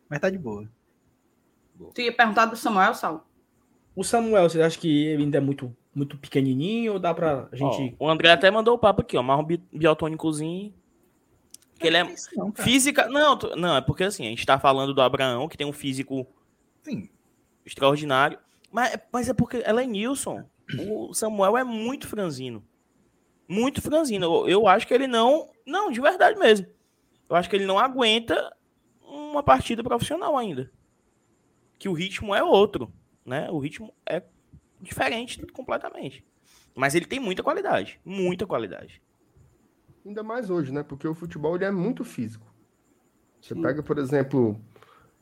[0.07, 0.69] Mas tá de boa.
[1.95, 3.23] Tu ia perguntar do Samuel, Saulo?
[3.95, 7.95] o Samuel, você acha que ele ainda é muito, muito pequenininho ou dá pra gente...
[7.99, 9.23] Ó, o André até mandou o papo aqui, ó.
[9.23, 10.73] Marrom bi- biotônicozinho.
[11.79, 12.03] Que ele é.
[12.35, 12.63] Não, cara.
[12.69, 13.07] Física.
[13.09, 15.73] Não, tu- não, é porque assim, a gente tá falando do Abraão, que tem um
[15.73, 16.27] físico
[16.83, 17.09] Sim.
[17.65, 18.37] extraordinário.
[18.71, 20.43] Mas, mas é porque ela é Nilson.
[20.87, 22.63] O Samuel é muito franzino.
[23.51, 24.47] Muito franzino.
[24.47, 25.49] Eu, acho que ele não.
[25.67, 26.67] Não, de verdade mesmo.
[27.29, 28.55] Eu acho que ele não aguenta
[29.01, 30.71] uma partida profissional ainda.
[31.77, 32.89] Que o ritmo é outro.
[33.25, 33.51] Né?
[33.51, 34.23] O ritmo é
[34.79, 36.25] diferente completamente.
[36.73, 37.99] Mas ele tem muita qualidade.
[38.05, 39.01] Muita qualidade.
[40.05, 40.81] Ainda mais hoje, né?
[40.81, 42.47] Porque o futebol ele é muito físico.
[43.41, 44.57] Você pega, por exemplo,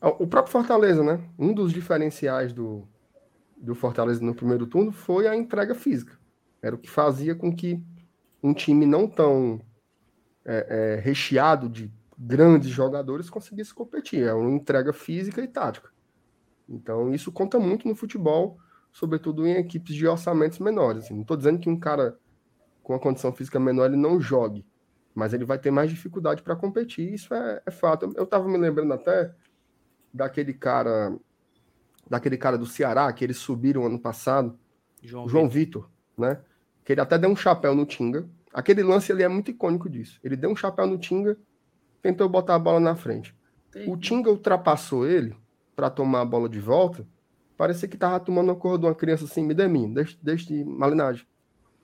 [0.00, 1.20] o próprio Fortaleza, né?
[1.36, 2.86] Um dos diferenciais do,
[3.56, 6.16] do Fortaleza no primeiro turno foi a entrega física.
[6.62, 7.82] Era o que fazia com que
[8.42, 9.60] um time não tão
[10.44, 14.24] é, é, recheado de grandes jogadores conseguisse competir.
[14.24, 15.90] É uma entrega física e tática.
[16.68, 18.58] Então, isso conta muito no futebol,
[18.92, 21.04] sobretudo em equipes de orçamentos menores.
[21.04, 21.14] assim.
[21.14, 22.18] Não estou dizendo que um cara
[22.82, 24.66] com a condição física menor ele não jogue,
[25.14, 27.12] mas ele vai ter mais dificuldade para competir.
[27.12, 28.12] Isso é, é fato.
[28.16, 29.34] Eu estava me lembrando até
[30.12, 31.16] daquele cara,
[32.08, 34.58] daquele cara do Ceará que eles subiram ano passado,
[35.02, 36.40] João, João Vitor, né?
[36.90, 38.28] Que ele até deu um chapéu no Tinga.
[38.52, 40.18] Aquele lance ele é muito icônico disso.
[40.24, 41.36] Ele deu um chapéu no Tinga,
[42.02, 43.32] tentou botar a bola na frente.
[43.86, 45.36] O Tinga ultrapassou ele
[45.76, 47.06] para tomar a bola de volta.
[47.56, 50.46] Parecia que tava tomando a cor de uma criança assim, me dê mim, deixa, deixa
[50.46, 51.24] de malinagem.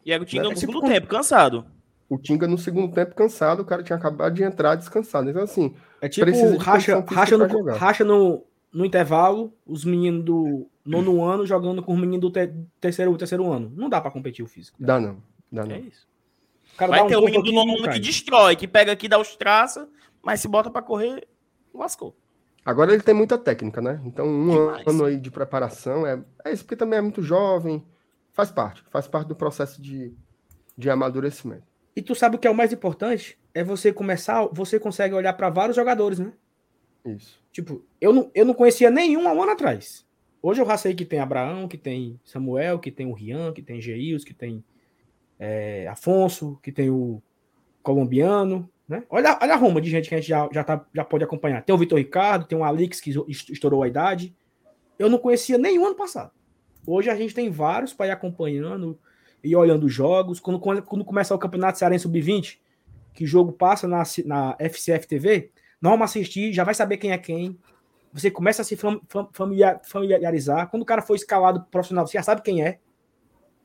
[0.05, 0.51] E aí o Tinga Né?
[0.51, 1.65] no segundo tempo, cansado.
[2.09, 5.31] O Tinga no segundo tempo cansado, o cara tinha acabado de entrar descansado.
[5.31, 6.27] Então, assim, É tipo
[6.59, 11.99] racha, racha, no, racha no, no intervalo, os meninos do nono ano jogando com os
[12.01, 13.73] meninos do te- terceiro, terceiro ano.
[13.75, 14.77] Não dá pra competir o físico.
[14.81, 15.23] dá não.
[15.51, 15.75] Dá não.
[15.75, 16.07] É isso.
[16.75, 18.93] O cara Vai dá um ter o menino do nono ano que destrói, que pega
[18.93, 19.87] aqui, dá os traços,
[20.23, 21.27] mas se bota pra correr,
[21.75, 22.15] lascou.
[22.65, 24.01] Agora ele tem muita técnica, né?
[24.05, 24.87] Então, um Demais.
[24.87, 27.85] ano aí de preparação é, é isso, porque também é muito jovem.
[28.33, 30.13] Faz parte, faz parte do processo de,
[30.77, 31.63] de amadurecimento.
[31.95, 33.39] E tu sabe o que é o mais importante?
[33.55, 36.33] É você começar, você consegue olhar pra vários jogadores, né?
[37.05, 37.39] Isso.
[37.51, 40.05] Tipo, eu não, eu não conhecia nenhum há um ano atrás.
[40.47, 43.61] Hoje eu já sei que tem Abraão, que tem Samuel, que tem o Rian, que
[43.61, 44.63] tem Geils, que tem
[45.41, 47.21] é, Afonso, que tem o
[47.83, 49.03] colombiano, né?
[49.11, 51.65] Olha, olha a Roma de gente que a gente já, já, tá, já pode acompanhar.
[51.65, 54.37] Tem o Vitor Ricardo, tem o Alex que est- estourou a idade.
[54.97, 56.31] Eu não conhecia nenhum ano passado.
[56.87, 58.97] Hoje a gente tem vários para ir acompanhando
[59.43, 60.39] e olhando os jogos.
[60.39, 62.61] Quando, quando, quando começar o Campeonato Cearense Sub-20,
[63.13, 67.19] que jogo passa na, na FCF TV, nós vamos assistir, já vai saber quem é
[67.19, 67.59] quem.
[68.17, 70.71] Você começa a se fam- fam- familiar- familiarizar.
[70.71, 72.79] Quando o cara for escalado profissional, você já sabe quem é.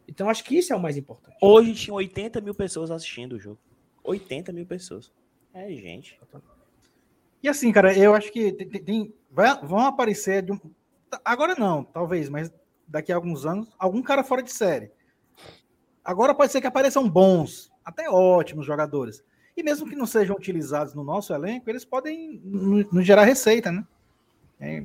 [0.08, 1.38] Então acho que isso é o mais importante.
[1.42, 3.60] Hoje tinha 80 mil pessoas assistindo o jogo.
[4.04, 5.12] 80 mil pessoas.
[5.54, 6.20] É, gente.
[7.42, 10.60] E assim, cara, eu acho que tem, tem- vai- vão aparecer de um,
[11.24, 12.52] agora não, talvez, mas
[12.88, 14.92] daqui a alguns anos, algum cara fora de série.
[16.04, 19.24] Agora pode ser que apareçam bons, até ótimos jogadores.
[19.56, 23.72] E mesmo que não sejam utilizados no nosso elenco, eles podem no- nos gerar receita,
[23.72, 23.86] né?
[24.62, 24.84] É,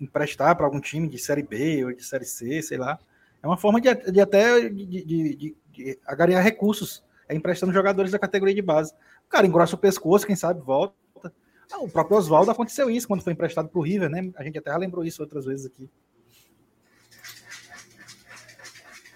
[0.00, 2.98] emprestar para algum time de série B ou de série C, sei lá.
[3.42, 8.12] É uma forma de, de até de, de, de, de agariar recursos, é emprestando jogadores
[8.12, 8.92] da categoria de base.
[9.26, 10.94] O cara engrossa o pescoço, quem sabe volta.
[11.72, 14.30] Ah, o próprio Oswaldo aconteceu isso quando foi emprestado para o River, né?
[14.36, 15.88] A gente até lembrou isso outras vezes aqui.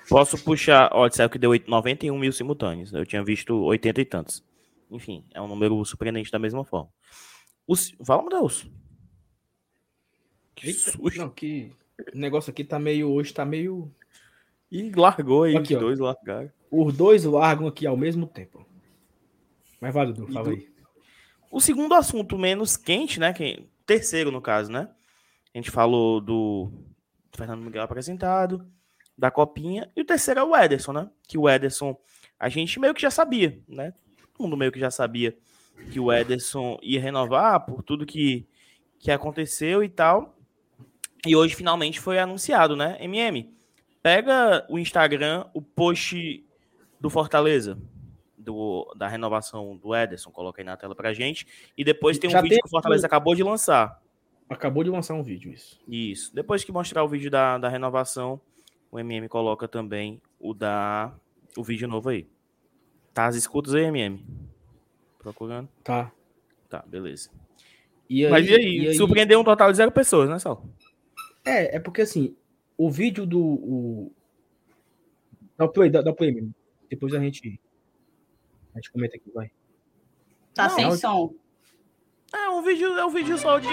[0.08, 0.88] Posso puxar.
[0.92, 2.92] Ó, disseram que deu 91 mil simultâneos.
[2.92, 4.44] Eu tinha visto 80 e tantos.
[4.90, 6.88] Enfim, é um número surpreendente da mesma forma.
[7.66, 7.94] Os...
[8.04, 8.70] Fala, Deus.
[10.56, 11.18] Que Eita, susto.
[11.18, 11.70] Não, que
[12.12, 13.10] o negócio aqui tá meio.
[13.10, 13.92] Hoje tá meio.
[14.72, 15.84] E largou aí, Aqui, os ó.
[15.84, 16.50] dois largaram.
[16.70, 18.66] Os dois largam aqui ao mesmo tempo.
[19.80, 20.68] Mas vai, Dudu, fala aí.
[21.50, 23.32] O segundo assunto menos quente, né?
[23.32, 23.68] Que...
[23.84, 24.88] Terceiro, no caso, né?
[25.54, 26.72] A gente falou do
[27.32, 28.66] Fernando Miguel apresentado,
[29.16, 31.10] da Copinha, e o terceiro é o Ederson, né?
[31.28, 31.96] Que o Ederson,
[32.38, 33.94] a gente meio que já sabia, né?
[34.32, 35.36] Todo mundo meio que já sabia
[35.92, 38.46] que o Ederson ia renovar por tudo que,
[38.98, 40.35] que aconteceu e tal.
[41.26, 42.96] E hoje finalmente foi anunciado, né?
[43.00, 43.52] MM,
[44.02, 46.44] pega o Instagram, o post
[47.00, 47.76] do Fortaleza,
[48.38, 51.46] do, da renovação do Ederson, coloca aí na tela pra gente.
[51.76, 54.00] E depois tem um Já vídeo tem- que o Fortaleza acabou de lançar.
[54.48, 55.80] Acabou de lançar um vídeo, isso.
[55.88, 56.32] Isso.
[56.34, 58.40] Depois que mostrar o vídeo da, da renovação,
[58.92, 61.12] o MM coloca também o da
[61.56, 62.28] o vídeo novo aí.
[63.12, 64.24] Tá às escutas aí, MM?
[65.18, 65.68] procurando.
[65.82, 66.12] Tá.
[66.68, 67.30] Tá, beleza.
[68.08, 68.78] E aí, Mas e aí?
[68.84, 70.64] e aí- Surpreendeu um total de zero pessoas, né, Sal?
[71.46, 72.36] É, é porque assim,
[72.76, 73.40] o vídeo do.
[73.40, 74.12] O...
[75.56, 76.54] Dá o play, dá, dá o play mesmo.
[76.90, 77.60] Depois a gente.
[78.74, 79.50] A gente comenta aqui, vai.
[80.54, 81.34] Tá Não, sem eu- som.
[82.34, 83.68] É um vídeo, é um vídeo só de.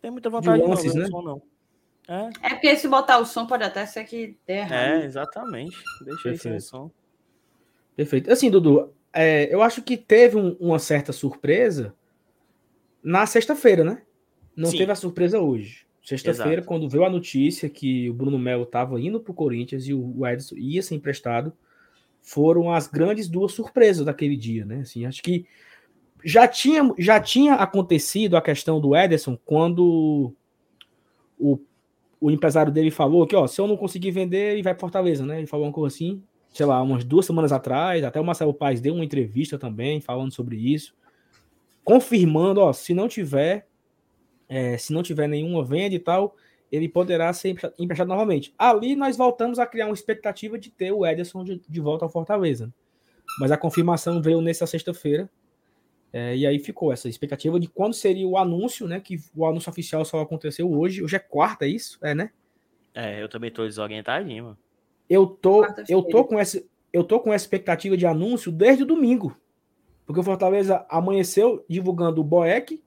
[0.00, 1.06] Tem muita vontade de lances, não, ver né?
[1.08, 1.42] o som, não.
[2.08, 4.72] É, É porque se botar o som pode até ser que dê errado.
[5.02, 5.76] é, exatamente.
[6.04, 6.62] Deixa aí sem Perfeito.
[6.62, 6.90] som.
[7.94, 8.32] Perfeito.
[8.32, 11.94] Assim, Dudu, é, eu acho que teve um- uma certa surpresa
[13.02, 14.02] na sexta-feira, né?
[14.60, 14.76] Não Sim.
[14.76, 15.86] teve a surpresa hoje.
[16.02, 19.94] Sexta-feira, quando veio a notícia que o Bruno Melo estava indo para o Corinthians e
[19.94, 21.50] o Edson ia ser emprestado,
[22.20, 24.80] foram as grandes duas surpresas daquele dia, né?
[24.80, 25.46] Assim, acho que
[26.22, 30.34] já tinha, já tinha acontecido a questão do Ederson quando
[31.38, 31.58] o,
[32.20, 35.24] o empresário dele falou que, ó, se eu não conseguir vender, ele vai para Fortaleza,
[35.24, 35.38] né?
[35.38, 38.82] Ele falou uma coisa assim, sei lá, umas duas semanas atrás, até o Marcelo Paes
[38.82, 40.94] deu uma entrevista também falando sobre isso,
[41.82, 43.69] confirmando, ó, se não tiver,
[44.50, 46.36] é, se não tiver nenhuma venda e tal,
[46.70, 48.52] ele poderá ser empre- emprestado novamente.
[48.58, 52.10] Ali nós voltamos a criar uma expectativa de ter o Ederson de, de volta ao
[52.10, 52.70] Fortaleza.
[53.38, 55.30] Mas a confirmação veio nessa sexta-feira.
[56.12, 58.98] é, e aí ficou essa expectativa de quando seria o anúncio, né?
[59.00, 61.02] Que o anúncio oficial só aconteceu hoje.
[61.02, 61.98] Hoje é quarta, é isso?
[62.02, 62.30] É, né?
[62.92, 64.58] É, eu também tô desorientadinho, mano.
[65.08, 68.86] Eu tô, eu tô com essa, eu tô com essa expectativa de anúncio desde o
[68.86, 69.36] domingo.
[70.06, 72.82] Porque o Fortaleza amanheceu divulgando o Boeck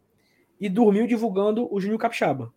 [0.63, 2.53] e dormiu divulgando o Júnior Capixaba.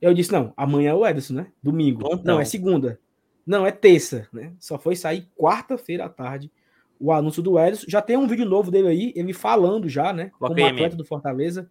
[0.00, 1.52] Eu disse, não, amanhã é o Ederson, né?
[1.62, 2.00] Domingo.
[2.00, 2.34] Plantão.
[2.34, 3.00] Não, é segunda.
[3.46, 4.52] Não, é terça, né?
[4.58, 6.50] Só foi sair quarta-feira à tarde
[7.00, 7.86] o anúncio do Ederson.
[7.88, 10.30] Já tem um vídeo novo dele aí, ele falando já, né?
[10.38, 11.70] Como atleta do Fortaleza.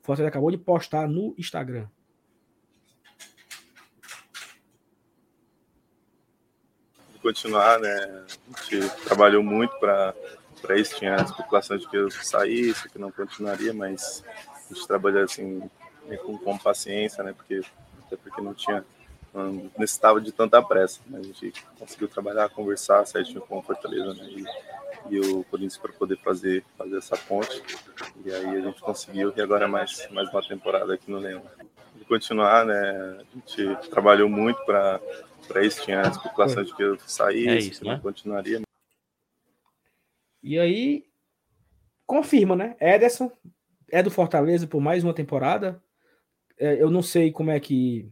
[0.00, 1.88] O Fortaleza acabou de postar no Instagram.
[7.20, 8.24] continuar, né?
[8.54, 10.14] A gente trabalhou muito para
[10.76, 14.24] isso, tinha a especulação de que eu saísse, que não continuaria, mas
[14.70, 15.68] a gente trabalhou assim
[16.24, 17.32] com, com paciência, né?
[17.32, 17.60] Porque
[18.06, 18.84] até porque não tinha
[19.32, 21.18] não necessitava de tanta pressa, né?
[21.18, 24.28] A gente conseguiu trabalhar, conversar certinho com o Fortaleza, né?
[24.30, 27.62] E, e o Corinthians para poder fazer fazer essa ponte.
[28.24, 31.42] E aí a gente conseguiu e agora é mais mais uma temporada aqui no Leão.
[31.94, 33.20] De continuar, né?
[33.20, 35.00] A gente trabalhou muito para
[35.46, 37.98] para isso, tinha a especulação de que eu saísse, É isso, né?
[38.02, 38.60] continuaria.
[40.42, 41.04] E aí,
[42.06, 42.76] confirma, né?
[42.80, 43.30] Ederson
[43.90, 45.82] é do Fortaleza por mais uma temporada.
[46.58, 48.10] É, eu não sei como é que.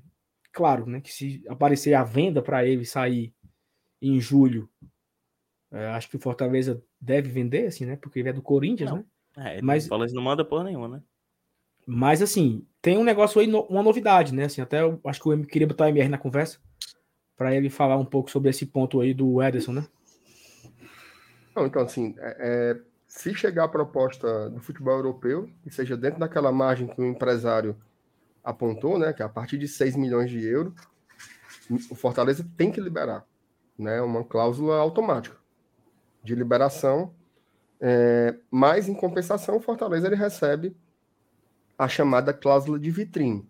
[0.53, 1.01] Claro, né?
[1.01, 3.35] Que se aparecer a venda para ele sair
[4.01, 4.69] em julho,
[5.71, 7.97] é, acho que o Fortaleza deve vender, assim, né?
[7.97, 8.99] Porque ele é do Corinthians, Não.
[8.99, 9.05] né?
[9.57, 10.13] É, Mas- mas...
[10.15, 11.03] não manda porra nenhuma, né?
[11.87, 14.45] Mas, assim, tem um negócio aí, no- uma novidade, né?
[14.45, 16.59] Assim, até eu acho que o M queria botar o MR na conversa
[17.37, 19.87] para ele falar um pouco sobre esse ponto aí do Ederson, né?
[21.55, 22.81] Não, então, assim, é- é,
[23.17, 27.75] se chegar a proposta do futebol europeu, e seja dentro daquela margem que o empresário
[28.45, 30.75] apontou, né, que é a partir de 6 milhões de euros,
[31.91, 33.25] o Fortaleza tem que liberar,
[33.79, 35.35] né, uma cláusula automática
[36.23, 37.15] de liberação,
[37.81, 40.77] é, mas em compensação o Fortaleza ele recebe
[41.79, 43.49] a chamada cláusula de vitrine.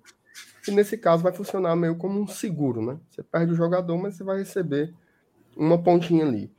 [0.68, 2.98] E nesse caso vai funcionar meio como um seguro, né?
[3.10, 4.94] Você perde o jogador, mas você vai receber
[5.56, 6.52] uma pontinha ali.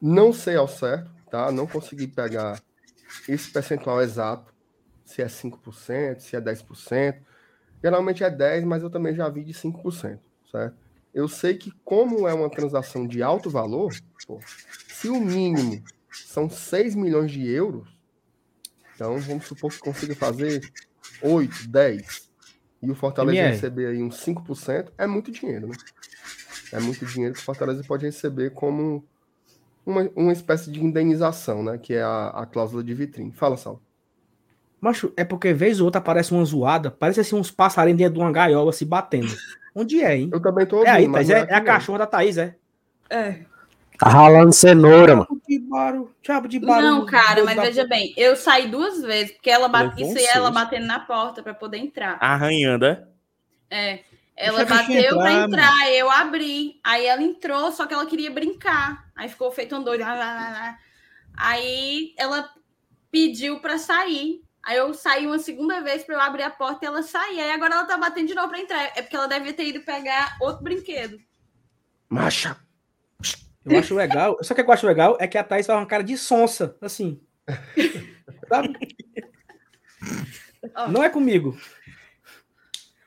[0.00, 1.50] Não sei ao certo, tá?
[1.50, 2.60] Não consegui pegar
[3.28, 4.52] esse percentual exato,
[5.04, 7.20] se é 5%, se é 10%.
[7.82, 10.18] Geralmente é 10%, mas eu também já vi de 5%,
[10.50, 10.76] certo?
[11.14, 13.94] Eu sei que como é uma transação de alto valor,
[14.26, 14.38] pô,
[14.88, 17.88] se o mínimo são 6 milhões de euros,
[18.94, 20.60] então vamos supor que consiga fazer
[21.22, 22.30] 8, 10,
[22.82, 23.54] e o Fortaleza MR.
[23.54, 25.76] receber aí uns 5%, é muito dinheiro, né?
[26.72, 29.04] É muito dinheiro que o Fortaleza pode receber como
[29.86, 31.78] uma, uma espécie de indenização, né?
[31.78, 33.32] Que é a, a cláusula de vitrine.
[33.32, 33.80] Fala, Sal.
[34.80, 38.20] Macho, é porque vez ou outra aparece uma zoada, parece assim uns passarinhos dentro de
[38.20, 39.34] uma gaiola se batendo.
[39.74, 40.30] Onde é, hein?
[40.32, 42.56] Eu também tô É aí, Thaís, é, aqui, é a cachorra da Thaís, é.
[43.08, 43.40] É.
[43.98, 45.28] Tá ralando cenoura, mano.
[45.48, 46.86] De barulho, diabo de barulho.
[46.86, 50.26] Não, cara, mas da- veja bem, eu saí duas vezes, porque ela bate, isso aí
[50.34, 52.18] ela batendo na porta para poder entrar.
[52.20, 53.04] Arranhando, é?
[53.70, 54.00] É.
[54.36, 56.78] Ela bateu pra entrar, entrar, eu abri.
[56.84, 59.10] Aí ela entrou, só que ela queria brincar.
[59.16, 60.04] Aí ficou feito um doido.
[61.38, 62.50] Aí ela
[63.10, 64.42] pediu pra sair.
[64.62, 67.40] Aí eu saí uma segunda vez pra eu abrir a porta e ela sair.
[67.40, 68.82] Aí agora ela tá batendo de novo pra entrar.
[68.94, 71.18] É porque ela deve ter ido pegar outro brinquedo.
[72.08, 72.56] Macha.
[73.64, 74.36] Eu acho legal.
[74.42, 76.16] Só que o que eu acho legal é que a Thaís faz uma cara de
[76.18, 77.20] sonsa, assim.
[78.48, 78.76] Sabe?
[80.90, 81.58] Não é comigo.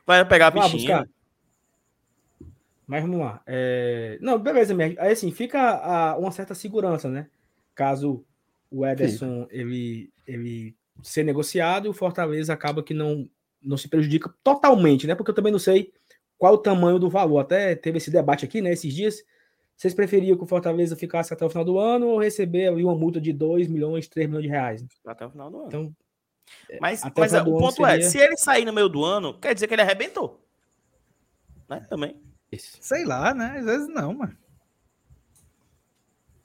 [0.05, 1.07] Vai pegar a bichinha.
[2.89, 3.39] Mas vamos lá.
[3.45, 4.75] É, Não, beleza.
[4.97, 7.27] Aí assim, fica a- uma certa segurança, né?
[7.75, 8.25] caso
[8.69, 13.29] o Ederson ele, ele ser negociado, o Fortaleza acaba que não,
[13.63, 15.15] não se prejudica totalmente, né?
[15.15, 15.93] Porque eu também não sei
[16.37, 17.39] qual o tamanho do valor.
[17.39, 18.73] Até teve esse debate aqui, né?
[18.73, 19.23] Esses dias.
[19.77, 22.95] Vocês preferiam que o Fortaleza ficasse até o final do ano ou receber ali uma
[22.95, 24.85] multa de 2 milhões, 3 milhões de reais?
[25.05, 25.67] Até o final do ano.
[25.67, 25.95] Então,
[26.81, 28.89] mas até mas o do o ano ponto é, seria- se ele sair no meio
[28.89, 30.43] do ano, quer dizer que ele arrebentou.
[31.69, 31.85] Né?
[31.89, 32.19] Também.
[32.51, 32.77] Isso.
[32.81, 33.57] Sei lá, né?
[33.59, 34.37] Às vezes não, mano.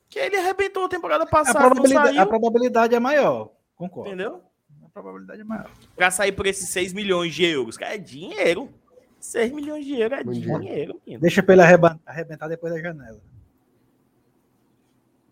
[0.08, 3.52] Que ele arrebentou a temporada A passada, não probabilidade, a probabilidade é maior.
[3.74, 4.08] Concordo.
[4.08, 4.42] entendeu?
[4.84, 5.70] A probabilidade é maior.
[5.96, 8.72] Pra sair por esses 6 milhões de euros, cara, é dinheiro.
[9.18, 11.00] 6 milhões de euros é Muito dinheiro.
[11.18, 11.62] Deixa pra ele
[12.06, 13.20] arrebentar depois da janela.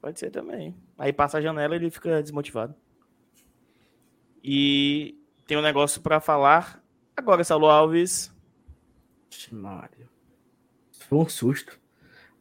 [0.01, 0.75] Pode ser também.
[0.99, 2.75] Aí passa a janela e ele fica desmotivado.
[4.43, 5.17] E
[5.47, 6.83] tem um negócio pra falar
[7.17, 8.35] agora, Saulo Alves.
[9.53, 10.09] Mário.
[11.13, 11.79] Foi um susto.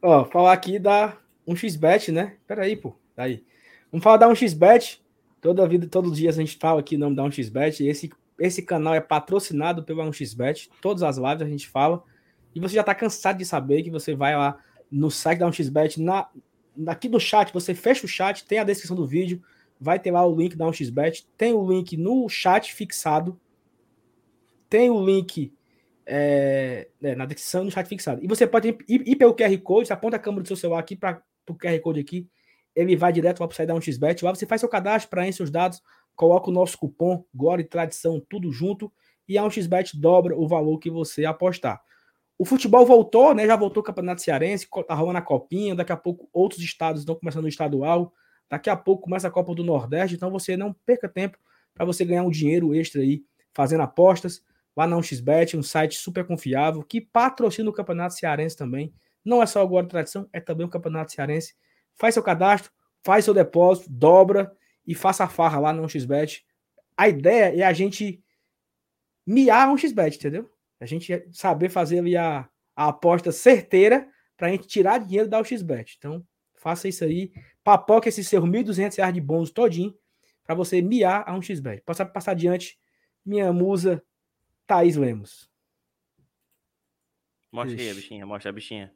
[0.00, 2.38] Ó, falar aqui da 1xBet, né?
[2.46, 2.96] Peraí, pô.
[3.14, 3.44] Daí.
[3.90, 4.98] Vamos falar da 1xBet.
[5.42, 7.86] Toda vida, todos os dias a gente fala aqui o nome da 1xBet.
[7.86, 10.70] Esse, esse canal é patrocinado pela 1xBet.
[10.80, 12.02] Todas as lives a gente fala.
[12.54, 14.58] E você já tá cansado de saber que você vai lá
[14.90, 16.26] no site da 1xBet, na,
[16.86, 19.42] aqui do chat, você fecha o chat, tem a descrição do vídeo,
[19.78, 23.38] vai ter lá o link da 1xBet, tem o link no chat fixado,
[24.70, 25.52] tem o link
[26.06, 28.22] é, é, na descrição no chat fixado.
[28.22, 30.80] E você pode ir, ir pelo QR Code, você aponta a câmera do seu celular
[30.80, 32.28] aqui para o QR Code aqui,
[32.74, 35.36] ele vai direto lá para o site da 1xBet, lá você faz seu cadastro, preenche
[35.36, 35.80] seus dados,
[36.14, 38.92] coloca o nosso cupom, Glória e Tradição, tudo junto,
[39.28, 41.82] e a 1xBet dobra o valor que você apostar.
[42.38, 43.46] O futebol voltou, né?
[43.46, 47.14] Já voltou o Campeonato Cearense, tá rolando a copinha, daqui a pouco outros estados estão
[47.14, 48.12] começando o estadual,
[48.50, 51.38] daqui a pouco começa a Copa do Nordeste, então você não perca tempo
[51.74, 53.22] para você ganhar um dinheiro extra aí,
[53.54, 54.42] fazendo apostas,
[54.76, 58.92] lá na 1xBet, um site super confiável, que patrocina o Campeonato Cearense também.
[59.24, 61.54] Não é só agora tradição, é também o Campeonato Cearense.
[61.94, 64.52] Faz seu cadastro, faz seu depósito, dobra
[64.86, 66.42] e faça a farra lá na 1xBet.
[66.96, 68.22] A ideia é a gente
[69.26, 70.50] miar a 1xBet, entendeu?
[70.80, 75.40] A gente saber fazer ali a, a aposta certeira para a gente tirar dinheiro da
[75.40, 75.94] 1xBet.
[75.96, 77.32] Então, faça isso aí.
[77.62, 79.94] Papoca esses seus 1.200 reais de bônus todinho
[80.44, 81.82] para você miar a 1xBet.
[81.84, 82.76] Passar, passar adiante,
[83.24, 84.02] minha musa
[84.72, 85.50] Thaís Lemos.
[87.52, 88.00] Mostra aí a Ixi.
[88.00, 88.90] bichinha, mostra a bichinha.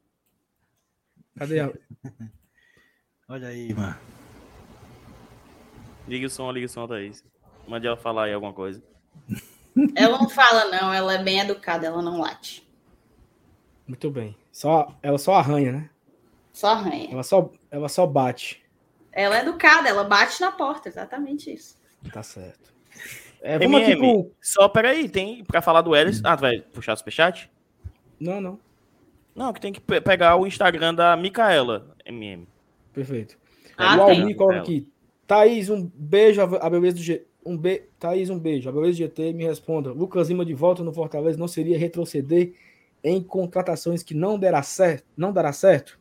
[1.36, 1.70] Cadê a...
[3.28, 3.98] Olha aí, mano.
[6.08, 7.22] Liga o som, liga o som, Thaís.
[7.68, 8.82] Mande ela falar aí alguma coisa.
[9.94, 10.90] Ela não fala, não.
[10.90, 12.66] Ela é bem educada, ela não late.
[13.86, 14.34] Muito bem.
[14.50, 15.90] Só, ela só arranha, né?
[16.50, 17.12] Só arranha.
[17.12, 18.64] Ela só, ela só bate.
[19.12, 21.78] Ela é educada, ela bate na porta, exatamente isso.
[22.10, 22.72] Tá certo.
[23.46, 24.30] É, vamos aqui MM, com.
[24.40, 26.22] só peraí, tem pra falar do Ederson.
[26.24, 27.50] Ah, tu vai puxar o superchat?
[28.18, 28.58] Não, não.
[29.34, 32.48] Não, que tem que pe- pegar o Instagram da Micaela MM.
[32.92, 33.36] Perfeito.
[33.76, 34.20] Ah, o tem.
[34.20, 34.88] Almir coloca aqui.
[35.26, 36.40] Thaís, um beijo.
[36.40, 37.26] A beleza do G.
[37.44, 37.84] Um be...
[38.00, 38.68] Thaís, um beijo.
[38.68, 39.92] A beleza do GT me responda.
[39.92, 42.52] Lucas Lima de volta no Fortaleza não seria retroceder
[43.04, 45.04] em contratações que não dará certo?
[45.16, 45.98] Não dará certo?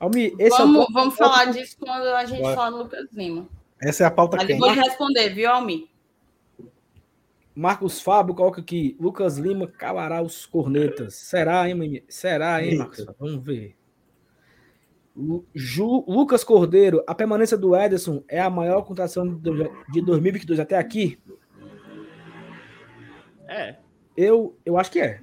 [0.00, 2.54] Almir, esse é o vamos ponto- vamos falar disso quando a gente Bora.
[2.56, 3.46] falar do Lucas Lima.
[3.80, 5.88] Essa é a pauta Mas eu vou responder, viu, Almi?
[7.58, 8.96] Marcos Fábio coloca aqui.
[9.00, 11.14] Lucas Lima calará os cornetas.
[11.16, 12.04] Será, hein?
[12.08, 12.78] Será, hein, Eita.
[12.84, 13.06] Marcos?
[13.18, 13.76] Vamos ver.
[15.52, 19.50] Ju- Lucas Cordeiro, a permanência do Ederson é a maior contratação de
[19.92, 21.18] de 2022 até aqui?
[23.48, 23.74] É.
[24.16, 25.20] Eu, eu acho que é.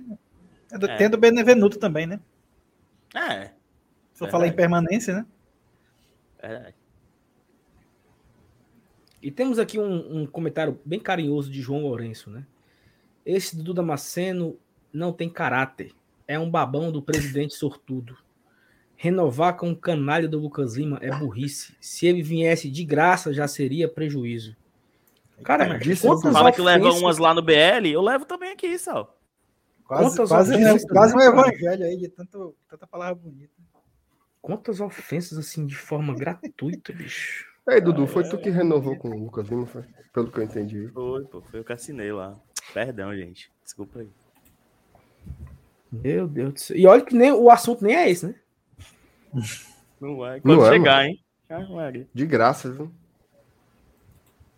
[0.74, 0.98] É do- É.
[0.98, 2.20] Tem do Benevenuto também, né?
[3.16, 3.52] É.
[4.12, 5.26] Se for falar em permanência, né?
[6.40, 6.74] é.
[9.26, 12.46] E temos aqui um, um comentário bem carinhoso de João Lourenço, né?
[13.26, 14.56] Esse Dudu Damasceno
[14.94, 15.94] não tem caráter.
[16.28, 18.16] É um babão do presidente sortudo.
[18.96, 21.76] Renovar com o canalha do Lucas Lima é burrice.
[21.82, 24.56] Se ele viesse de graça, já seria prejuízo.
[25.44, 28.78] Cara, disse quantas Fala que leva ofensas- umas lá no BL, eu levo também aqui,
[28.78, 29.20] Sal.
[29.86, 31.48] Quase, Quantas quase, ofensas, um, quase um né, cara?
[31.50, 33.52] evangelho aí de tanto, tanta palavra bonita.
[34.40, 37.55] Quantas ofensas assim de forma gratuita, bicho.
[37.68, 39.84] Ei, Dudu, foi tu que renovou com o Lucas Lima, foi?
[40.14, 40.88] Pelo que eu entendi.
[40.90, 42.40] Foi, pô, foi eu que assinei lá.
[42.74, 43.52] Perdão, gente.
[43.64, 44.10] Desculpa aí.
[45.92, 46.78] Meu Deus do céu.
[46.78, 48.36] E olha que nem o assunto nem é esse, né?
[50.00, 50.40] Não vai.
[50.42, 51.20] Quando Não é, chegar, hein?
[51.50, 51.92] Ah.
[52.14, 52.92] De graça, viu?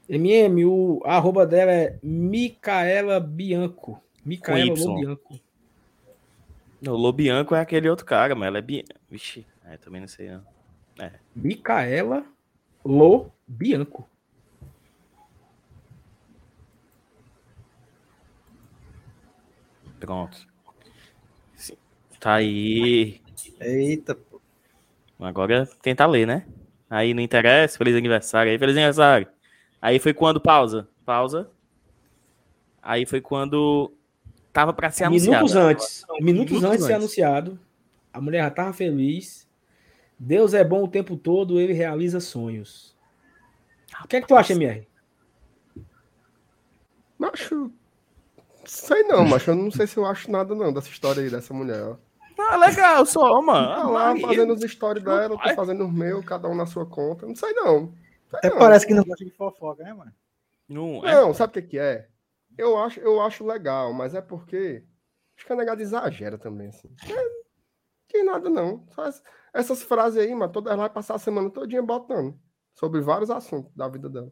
[0.09, 4.01] MM, o a arroba dela é Micaela Bianco.
[4.25, 4.73] Micaela.
[4.77, 5.39] Lobianco.
[6.85, 8.85] O Lobianco é aquele outro cara, mas ela é bi...
[9.09, 10.43] Vixe, é, também não sei não.
[11.35, 12.25] Micaela
[12.87, 14.07] Lo Bianco.
[19.99, 20.47] Pronto.
[22.17, 23.19] Tá aí.
[23.59, 24.39] Eita, pô.
[25.19, 26.45] Agora tentar ler, né?
[26.89, 28.51] Aí não interessa, feliz aniversário.
[28.51, 29.27] Aí, feliz aniversário.
[29.81, 30.87] Aí foi quando pausa.
[31.05, 31.49] Pausa.
[32.81, 33.91] Aí foi quando
[34.53, 35.45] tava pra ser anunciado.
[35.45, 36.05] Minutos antes.
[36.21, 37.59] Minutos, Minutos antes de ser anunciado.
[38.13, 39.46] A mulher já tava feliz.
[40.19, 42.95] Deus é bom o tempo todo, ele realiza sonhos.
[44.03, 44.87] O que é que tu acha, MR?
[47.17, 47.71] Macho.
[48.65, 49.51] Sei não, macho.
[49.51, 51.81] Eu não sei se eu acho nada não dessa história aí dessa mulher.
[51.83, 51.97] Ó.
[52.39, 53.67] Ah, legal, só, mano.
[53.67, 56.85] Tá lá fazendo os stories dela, eu tô fazendo os meus, cada um na sua
[56.85, 57.25] conta.
[57.25, 57.93] Não sei não.
[58.29, 58.59] Sei Até não.
[58.59, 60.13] parece que não gosta de fofoca, né, mano?
[60.69, 62.07] Não, é, Não, sabe o que, que é?
[62.57, 64.83] Eu acho, eu acho legal, mas é porque
[65.35, 66.89] acho que a negada exagera também, assim.
[67.09, 67.29] É,
[68.07, 68.85] que nada, não.
[68.89, 69.09] Só
[69.53, 72.37] essas frases aí, mas todas lá vai passar a semana todinha botando
[72.73, 74.31] sobre vários assuntos da vida dela.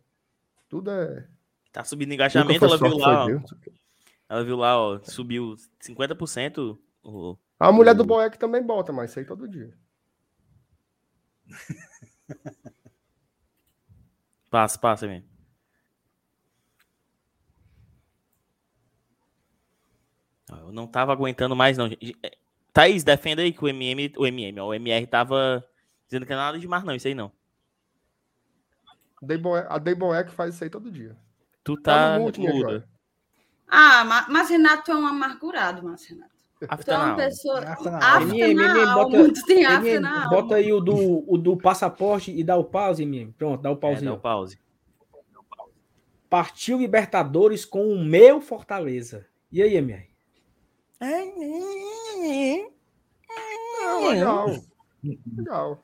[0.70, 1.28] Tudo é.
[1.72, 3.44] tá subindo engajamento, ela viu lá, ó, o
[4.28, 9.20] ela viu lá, ó, subiu 50% o A mulher do Boeck também bota, mas isso
[9.20, 9.72] aí todo dia.
[14.50, 15.28] Passa, passa mesmo.
[20.50, 21.90] Eu não tava aguentando mais, não.
[22.76, 25.66] É, Thaís, defenda aí que o MM, o MM, ó, o MR tava
[26.06, 27.32] dizendo que não é nada demais, não, isso aí não.
[29.70, 31.16] A Day Boeck faz isso aí todo dia.
[31.64, 32.88] Tu Tá tá muda.
[33.68, 36.36] Ah, Ma- mas Renato é um amargurado, mas Renato.
[36.60, 37.16] Tu After é uma now.
[37.18, 37.60] pessoa.
[37.62, 37.94] After.
[37.96, 39.04] After MM, MM, alma.
[39.04, 39.18] bota-
[39.50, 43.32] MM, bota aí o do, o do passaporte e dá o pause, MM.
[43.34, 44.12] Pronto, dá o É, pauzinho.
[44.12, 44.60] dá o pause.
[46.30, 49.26] Partiu Libertadores com o meu Fortaleza.
[49.52, 50.08] E aí, MR?
[53.82, 54.48] Ah, legal.
[55.38, 55.84] Legal.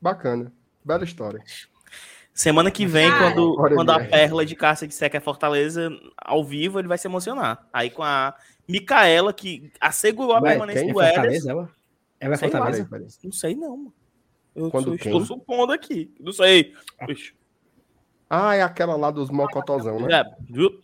[0.00, 0.52] Bacana.
[0.84, 1.42] Bela história.
[2.34, 3.32] Semana que vem, Cara.
[3.32, 4.04] quando, quando a.
[4.04, 7.66] Perla de Cássia disser que é Fortaleza ao vivo, ele vai se emocionar.
[7.72, 8.34] Aí com a
[8.68, 10.90] Micaela, que assegurou a permanência quem?
[10.90, 10.98] É do.
[11.00, 11.70] Fortaleza, ela?
[12.20, 12.88] Ela é Sei lá, Fortaleza?
[12.90, 13.06] Peraí.
[13.24, 13.76] Não sei, não.
[13.78, 13.94] mano.
[14.54, 16.14] Eu Quando sou- estou supondo aqui.
[16.20, 16.74] Não sei.
[17.08, 17.34] Ixi.
[18.28, 20.20] Ah, é aquela lá dos mocotozão, né?
[20.20, 20.82] É, viu?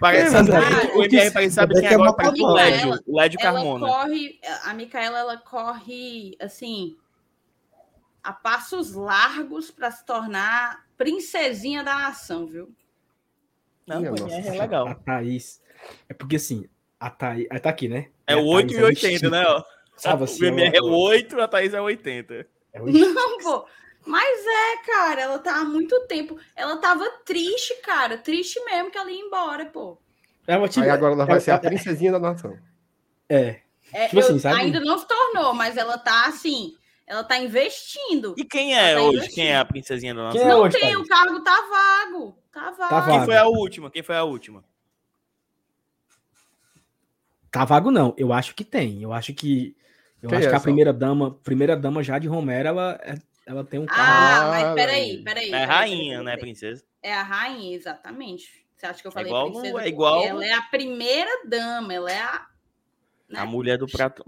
[0.00, 0.50] Parece, É, sabe,
[0.96, 2.12] o MR parece, sabe quem que é agora?
[2.14, 2.54] Parece o fofoca.
[2.62, 3.86] Lédio, o Lédio Carmona.
[3.86, 6.96] corre, a Micaela, ela corre assim
[8.22, 12.74] a passos largos para se tornar princesinha da nação, viu?
[13.86, 14.94] Não, Minha o MR é A legal.
[15.04, 15.60] Thaís.
[16.08, 16.66] É porque assim,
[16.98, 17.46] a Thaís.
[17.50, 18.10] ah, Tá aqui, né?
[18.26, 19.30] É a o 8 Thaís e é 80, vestida.
[19.30, 19.44] né?
[19.46, 19.62] Ó.
[19.96, 22.46] Sabe assim, o MR é o 8 a Thaís é 80.
[22.72, 23.66] é o- Não, pô.
[24.06, 26.38] Mas é, cara, ela tá há muito tempo.
[26.54, 28.18] Ela tava triste, cara.
[28.18, 29.98] Triste mesmo que ela ia embora, pô.
[30.46, 32.58] Ela Aí agora ela vai é- ser a é- princesinha da nação.
[33.28, 33.60] É.
[33.92, 34.60] É, Tipo assim, sabe?
[34.60, 36.76] Ainda não se tornou, mas ela tá assim.
[37.06, 38.34] Ela tá investindo.
[38.36, 39.16] E quem é tá hoje?
[39.16, 39.34] investindo.
[39.34, 40.36] Quem é a princesinha da nossa?
[40.38, 40.96] Quem é não hoje, tem, Thaís?
[40.98, 42.38] o cargo tá vago.
[42.52, 42.88] Tá vago.
[42.90, 43.24] Tá Quem vago.
[43.24, 43.90] foi a última?
[43.90, 44.64] Quem foi a última?
[47.50, 48.14] Tá vago, não.
[48.18, 49.02] Eu acho que tem.
[49.02, 49.76] Eu acho que.
[50.22, 53.18] Eu Quem acho é que a primeira dama, primeira dama já de Romero, ela, é-
[53.46, 53.86] ela tem um.
[53.90, 55.24] Ah, mas Ah, peraí, aí.
[55.24, 55.48] peraí.
[55.48, 56.40] É peraí, rainha, peraí, né, peraí.
[56.40, 56.84] princesa?
[57.02, 58.64] É a rainha, exatamente.
[58.76, 59.82] Você acha que eu falei igual no- princesa?
[59.84, 62.46] é igual- Ela é a primeira dama, ela é a,
[63.28, 63.40] né?
[63.40, 63.86] A mulher do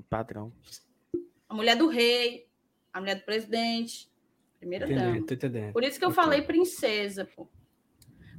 [0.08, 0.52] patrão.
[1.48, 2.48] a mulher do rei,
[2.92, 4.10] a mulher do presidente,
[4.58, 5.72] primeira Entendendo, dama.
[5.72, 6.16] Por isso que eu Ok.
[6.22, 7.48] falei princesa, pô.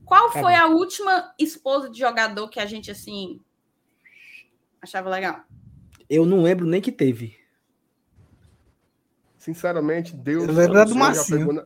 [0.06, 0.58] Qual Tá foi bom.
[0.58, 3.42] a última esposa de jogador que a gente, assim,
[4.82, 5.44] achava legal?
[6.10, 7.38] Eu não lembro nem que teve.
[9.48, 11.54] Sinceramente, Deus, Eu lembro do Marcinho.
[11.54, 11.66] na-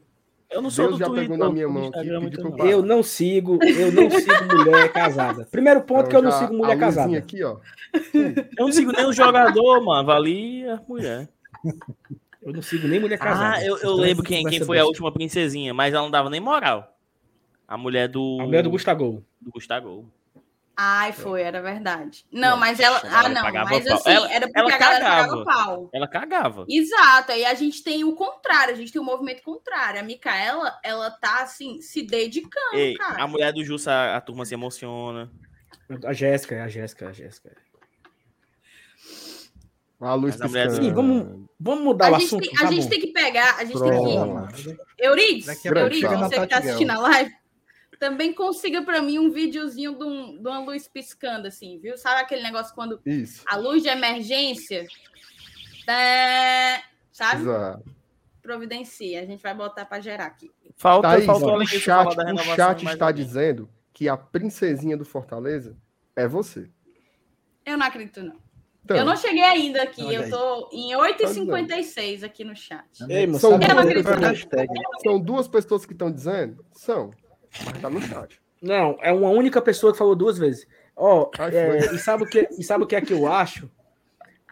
[0.52, 2.58] Eu não sou Deus do já Twitter, pegou na minha mão aqui, muito pra eu
[2.58, 2.68] não.
[2.68, 5.48] Eu não sigo, eu não sigo mulher casada.
[5.50, 7.18] Primeiro ponto que eu não sigo mulher casada.
[7.18, 7.58] aqui, ó.
[8.58, 10.06] Eu não sigo nem o jogador, mano.
[10.06, 11.28] Vali a mulher.
[12.42, 13.56] Eu não sigo nem mulher casada.
[13.56, 16.30] Ah, eu, eu Então, lembro quem, quem foi a última princesinha, mas ela não dava
[16.30, 16.96] nem moral.
[17.68, 18.38] A mulher do.
[18.42, 19.26] A mulher do Gustavo.
[19.42, 20.06] do Gustavo.
[20.84, 22.26] Ai, foi, era verdade.
[22.32, 22.98] Não, Não, mas ela.
[23.04, 25.44] ela Ah, não, mas assim, Ela- era porque ela a galera cagava.
[25.46, 25.90] pau.
[25.94, 26.66] Ela cagava.
[26.68, 30.00] Exato, aí a gente tem o contrário, a gente tem o movimento contrário.
[30.00, 33.22] A Micaela, ela tá assim, se dedicando, Ei, cara.
[33.24, 35.32] a mulher do Jussa, a, a turma se emociona.
[36.04, 37.56] A Jéssica, é a Jéssica, a Jéssica.
[40.00, 40.88] A luz Mas a mulher- piscando.
[40.88, 42.42] Sim, vamos, vamos mudar o A gente, assunto.
[42.50, 42.90] tem, a tá gente bom.
[42.90, 44.56] tem que pegar, a gente Pronto.
[44.64, 44.82] tem que.
[45.06, 47.32] Eurides, Eurides, você que tá assistindo a live,
[48.02, 51.96] também consiga pra mim um videozinho de, um- de uma luz piscando, assim, viu?
[52.00, 53.44] Sabe aquele negócio quando Isso.
[53.46, 54.88] a luz de emergência.
[55.86, 56.82] tá,
[57.12, 57.42] sabe?
[57.44, 57.96] Exato.
[58.42, 59.22] Providencia.
[59.22, 60.50] A gente vai botar pra gerar aqui.
[60.76, 63.24] Falta, Thaís, faltou o chat, o chat está alguém.
[63.24, 65.78] dizendo que a princesinha do Fortaleza
[66.16, 66.68] é você.
[67.64, 68.38] Eu não acredito, não.
[68.84, 70.12] Então, eu não cheguei ainda aqui.
[70.12, 72.84] Eu tô em 8h56 aqui no chat.
[73.08, 74.40] Ei, moçada, São Eu não duas,
[75.04, 76.66] são duas pessoas que estão dizendo?
[76.74, 77.12] São.
[77.66, 78.42] Mas tá no chat.
[78.62, 80.68] Não, é uma única pessoa que falou duas vezes.
[80.96, 83.70] Ó, Ai, é, e, sabe o que, e sabe o que é que eu acho?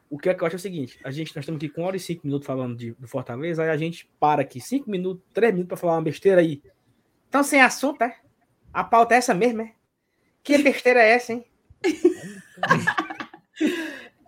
[0.09, 1.81] o que é que eu acho é o seguinte: a gente, nós estamos aqui com
[1.81, 4.89] 1 hora e 5 minutos falando de, do Fortaleza, aí a gente para aqui 5
[4.89, 6.63] minutos, 3 minutos para falar uma besteira aí.
[7.27, 8.15] Então, sem assunto, é?
[8.73, 9.73] A pauta é essa mesmo, é?
[10.43, 11.45] Que besteira é essa, hein?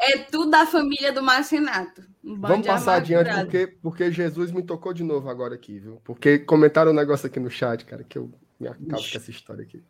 [0.04, 2.02] É tudo da família do Márcio Renato.
[2.24, 6.02] Um Vamos passar adiante, porque, porque Jesus me tocou de novo agora aqui, viu?
[6.04, 8.32] Porque comentaram um negócio aqui no chat, cara, que eu
[8.62, 9.82] me acabo com essa história aqui.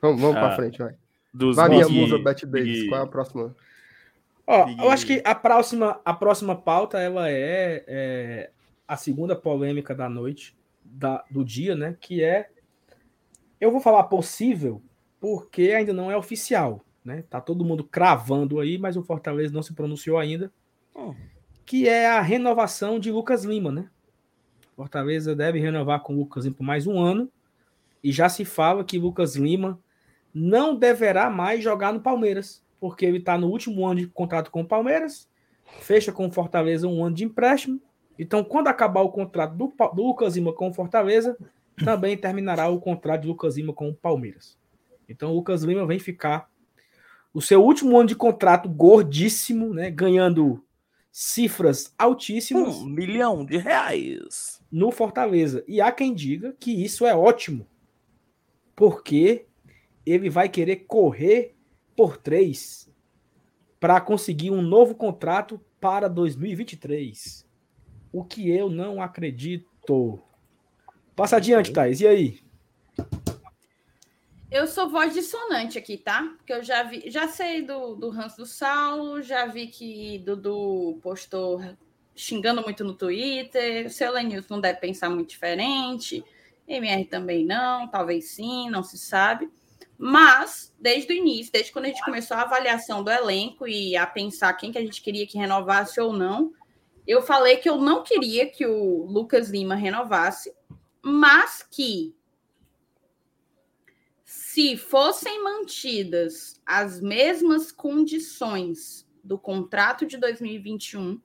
[0.00, 0.94] Vamos, vamos pra Ah, frente, vai.
[1.32, 3.54] Dos Maria Big- Musa Beth Davis, Big- qual é a próxima?
[4.46, 8.50] Ó, Big- eu acho que a próxima, a próxima pauta ela é, é
[8.86, 11.96] a segunda polêmica da noite, da, do dia, né?
[12.00, 12.48] Que é.
[13.60, 14.82] Eu vou falar possível,
[15.20, 17.24] porque ainda não é oficial, né?
[17.28, 20.52] Tá todo mundo cravando aí, mas o Fortaleza não se pronunciou ainda.
[20.94, 21.14] Hum.
[21.64, 23.88] Que é a renovação de Lucas Lima, né?
[24.76, 27.30] Fortaleza deve renovar com o Lucas Lima por mais um ano.
[28.06, 29.80] E já se fala que Lucas Lima
[30.32, 34.60] não deverá mais jogar no Palmeiras, porque ele está no último ano de contrato com
[34.60, 35.28] o Palmeiras,
[35.80, 37.80] fecha com o Fortaleza um ano de empréstimo.
[38.16, 41.36] Então, quando acabar o contrato do, do Lucas Lima com o Fortaleza,
[41.84, 44.56] também terminará o contrato de Lucas Lima com o Palmeiras.
[45.08, 46.48] Então, o Lucas Lima vem ficar
[47.34, 50.64] o seu último ano de contrato gordíssimo, né, ganhando
[51.10, 54.62] cifras altíssimas Um milhão de reais.
[54.70, 55.64] no Fortaleza.
[55.66, 57.66] E há quem diga que isso é ótimo,
[58.76, 59.46] porque
[60.04, 61.56] ele vai querer correr
[61.96, 62.88] por três
[63.80, 67.46] para conseguir um novo contrato para 2023.
[68.12, 70.20] O que eu não acredito.
[71.14, 72.00] Passa adiante, Thais.
[72.00, 72.40] E aí?
[74.50, 76.22] Eu sou voz dissonante aqui, tá?
[76.36, 80.98] Porque eu já vi, já sei do, do ranço do Saulo, já vi que Dudu
[81.02, 81.60] postou
[82.14, 86.24] xingando muito no Twitter, o seu Lenilson não deve pensar muito diferente,
[86.68, 89.50] MR também não, talvez sim, não se sabe.
[89.98, 94.06] Mas, desde o início, desde quando a gente começou a avaliação do elenco e a
[94.06, 96.52] pensar quem que a gente queria que renovasse ou não,
[97.06, 100.52] eu falei que eu não queria que o Lucas Lima renovasse,
[101.02, 102.14] mas que
[104.24, 111.20] se fossem mantidas as mesmas condições do contrato de 2021,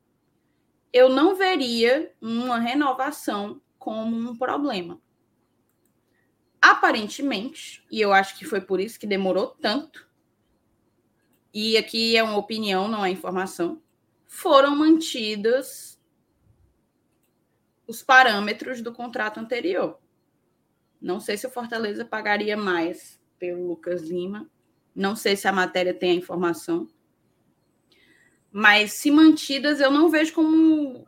[0.93, 5.01] eu não veria uma renovação como um problema.
[6.62, 10.07] Aparentemente, e eu acho que foi por isso que demorou tanto,
[11.53, 13.82] e aqui é uma opinião, não é informação,
[14.28, 15.99] foram mantidas
[17.86, 19.99] os parâmetros do contrato anterior.
[21.01, 24.49] Não sei se o Fortaleza pagaria mais pelo Lucas Lima.
[24.95, 26.88] Não sei se a matéria tem a informação.
[28.51, 31.07] Mas se mantidas, eu não vejo como.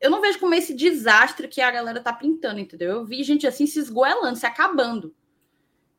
[0.00, 2.90] Eu não vejo como esse desastre que a galera tá pintando, entendeu?
[2.90, 5.14] Eu vi gente assim se esgoelando, se acabando.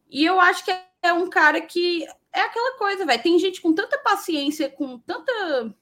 [0.09, 0.71] E eu acho que
[1.01, 2.05] é um cara que.
[2.31, 3.23] É aquela coisa, velho.
[3.23, 5.75] Tem gente com tanta paciência, com tanta.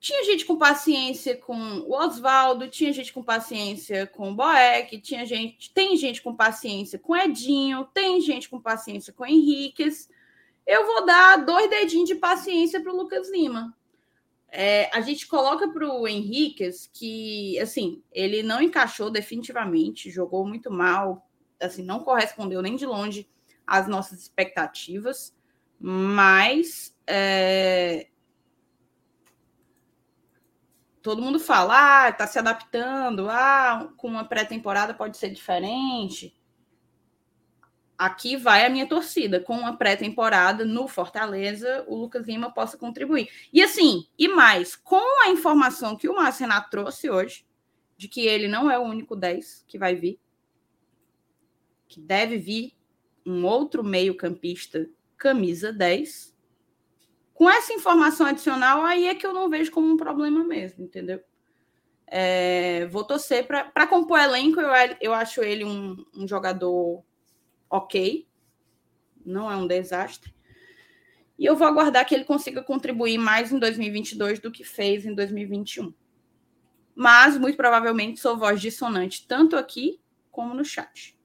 [0.00, 5.26] Tinha gente com paciência com o Oswaldo, tinha gente com paciência com o Boeck, tinha
[5.26, 10.08] gente, tem gente com paciência com Edinho, tem gente com paciência com Henriquez.
[10.64, 13.76] Eu vou dar dois dedinhos de paciência para o Lucas Lima.
[14.50, 20.70] É, a gente coloca para o Henriquez que, assim, ele não encaixou definitivamente, jogou muito
[20.70, 21.28] mal,
[21.60, 23.28] assim, não correspondeu nem de longe
[23.66, 25.36] às nossas expectativas,
[25.78, 28.08] mas é,
[31.02, 36.37] todo mundo fala, ah, tá se adaptando, ah, com uma pré-temporada pode ser diferente.
[37.98, 43.28] Aqui vai a minha torcida, com uma pré-temporada no Fortaleza, o Lucas Lima possa contribuir.
[43.52, 47.44] E assim, e mais, com a informação que o Márcio Renato trouxe hoje,
[47.96, 50.20] de que ele não é o único 10 que vai vir,
[51.88, 52.72] que deve vir
[53.26, 56.32] um outro meio-campista camisa 10,
[57.34, 61.20] com essa informação adicional, aí é que eu não vejo como um problema mesmo, entendeu?
[62.06, 64.70] É, vou torcer para compor elenco, eu,
[65.00, 67.04] eu acho ele um, um, jogador
[67.70, 68.26] ok,
[69.24, 70.34] não é um desastre.
[71.38, 75.14] E eu vou aguardar que ele consiga contribuir mais em 2022 do que fez em
[75.14, 75.94] 2021.
[76.94, 80.00] Mas, muito provavelmente, sou voz dissonante, tanto aqui
[80.32, 81.16] como no chat.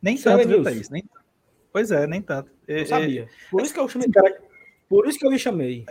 [0.00, 0.88] Nem tanto, viu, Thaís?
[0.88, 1.04] Nem...
[1.72, 2.50] Pois é, nem tanto.
[2.68, 3.28] Eu sabia.
[3.50, 4.08] Por isso que eu chamei.
[4.88, 5.84] Por isso que eu me chamei.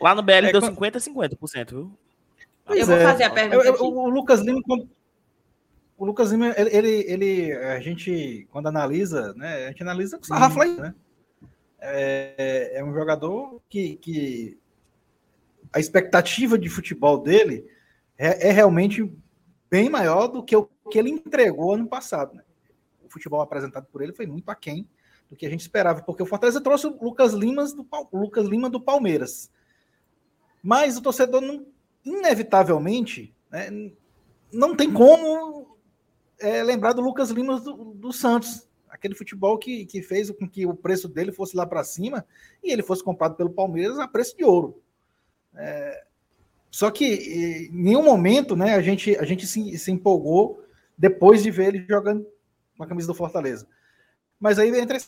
[0.00, 1.98] Lá no BL é, deu 50 50%, viu?
[2.64, 3.02] Pois eu vou é.
[3.02, 3.64] fazer a pergunta.
[3.64, 4.60] Eu, eu, o Lucas Lima,
[6.02, 10.24] o Lucas Lima, ele, ele, ele, a gente, quando analisa, né, a gente analisa com
[10.24, 10.96] sarrafo aí, né?
[11.78, 14.58] É, é um jogador que, que
[15.72, 17.70] a expectativa de futebol dele
[18.18, 19.08] é, é, realmente
[19.70, 22.34] bem maior do que o que ele entregou ano passado.
[22.34, 22.42] Né?
[23.04, 24.88] O futebol apresentado por ele foi muito aquém
[25.30, 28.68] do que a gente esperava, porque o Fortaleza trouxe o Lucas, Limas do, Lucas Lima
[28.68, 29.52] do Palmeiras.
[30.60, 31.64] Mas o torcedor, não,
[32.04, 33.92] inevitavelmente, né,
[34.52, 35.72] não tem como
[36.42, 38.68] é, lembrar do Lucas Lima do, do, Santos.
[38.88, 42.26] Aquele futebol que, que fez com que o preço dele fosse lá para cima
[42.62, 44.82] e ele fosse comprado pelo Palmeiras a preço de ouro.
[45.54, 46.04] É,
[46.70, 50.62] só que em nenhum momento né, a gente, a gente se, se empolgou
[50.96, 52.26] depois de ver ele jogando
[52.76, 53.66] com a camisa do Fortaleza.
[54.38, 54.98] Mas aí entra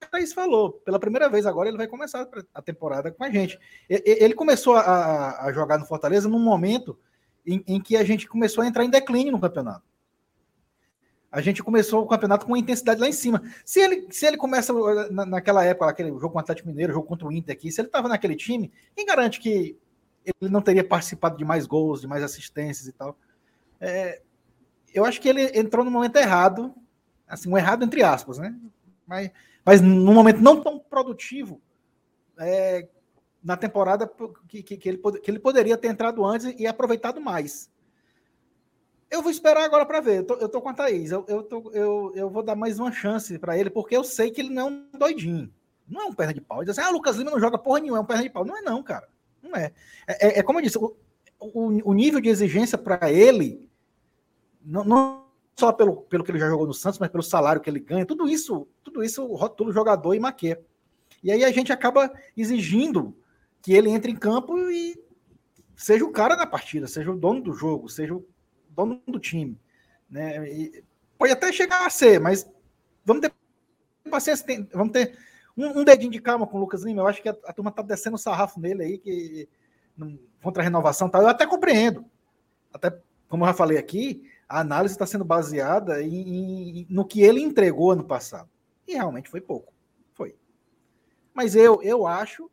[0.00, 3.58] a Thaís falou, pela primeira vez agora ele vai começar a temporada com a gente.
[3.88, 6.98] Ele começou a, a jogar no Fortaleza num momento
[7.46, 9.82] em, em, que a gente começou a entrar em declínio no campeonato.
[11.32, 13.42] A gente começou o campeonato com uma intensidade lá em cima.
[13.64, 14.72] Se ele, se ele começa
[15.10, 17.80] na, naquela época, aquele jogo com o Atlético Mineiro, jogo contra o Inter aqui, se
[17.80, 19.76] ele estava naquele time, quem garante que
[20.24, 23.16] ele não teria participado de mais gols, de mais assistências e tal?
[23.80, 24.20] É,
[24.94, 26.74] eu acho que ele entrou no momento errado,
[27.26, 28.54] assim, um errado entre aspas, né?
[29.06, 29.30] Mas
[29.64, 31.60] mas num momento não tão produtivo
[32.38, 32.88] é,
[33.42, 34.10] na temporada
[34.48, 37.70] que, que, que, ele, que ele poderia ter entrado antes e aproveitado mais.
[39.12, 40.20] Eu vou esperar agora para ver.
[40.20, 41.10] Eu tô, eu tô com a Thaís.
[41.10, 44.30] Eu, eu, tô, eu, eu vou dar mais uma chance para ele, porque eu sei
[44.30, 45.52] que ele não é um doidinho.
[45.86, 46.64] Não é um perna de pau.
[46.64, 48.42] Diz assim, ah, Lucas Lima não joga porra nenhuma, é um perna de pau.
[48.42, 49.06] Não é, não, cara.
[49.42, 49.70] Não é.
[50.06, 50.96] É, é, é como eu disse, o,
[51.38, 53.68] o, o nível de exigência para ele
[54.64, 55.26] não, não
[55.56, 58.06] só pelo, pelo que ele já jogou no Santos, mas pelo salário que ele ganha,
[58.06, 60.58] tudo isso, tudo isso rotula jogador e maquia.
[61.22, 63.14] E aí a gente acaba exigindo
[63.60, 64.98] que ele entre em campo e
[65.76, 68.24] seja o cara da partida, seja o dono do jogo, seja o
[68.74, 69.58] dono do time.
[70.10, 70.48] Né?
[70.50, 70.84] E
[71.18, 72.48] pode até chegar a ser, mas
[73.04, 73.32] vamos ter
[74.10, 75.16] paciência, vamos ter
[75.56, 77.02] um, um, dedinho de calma com o Lucas Lima.
[77.02, 79.48] Eu acho que a, a turma está descendo o sarrafo nele aí, que
[80.42, 81.22] contra a renovação tal.
[81.22, 82.04] Eu até compreendo.
[82.72, 87.22] Até, como eu já falei aqui, a análise está sendo baseada em, em, no que
[87.22, 88.48] ele entregou ano passado.
[88.86, 89.72] E realmente foi pouco.
[90.12, 90.34] Foi.
[91.32, 92.50] Mas eu, eu acho,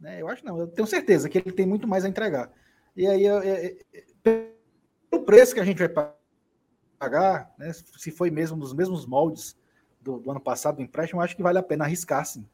[0.00, 2.50] né, eu acho não, eu tenho certeza que ele tem muito mais a entregar.
[2.96, 4.51] E aí, eu, eu,
[5.12, 6.12] pelo preço que a gente vai
[6.98, 9.58] pagar, né, se foi mesmo nos mesmos moldes
[10.00, 12.48] do, do ano passado do empréstimo, eu acho que vale a pena arriscar, sim.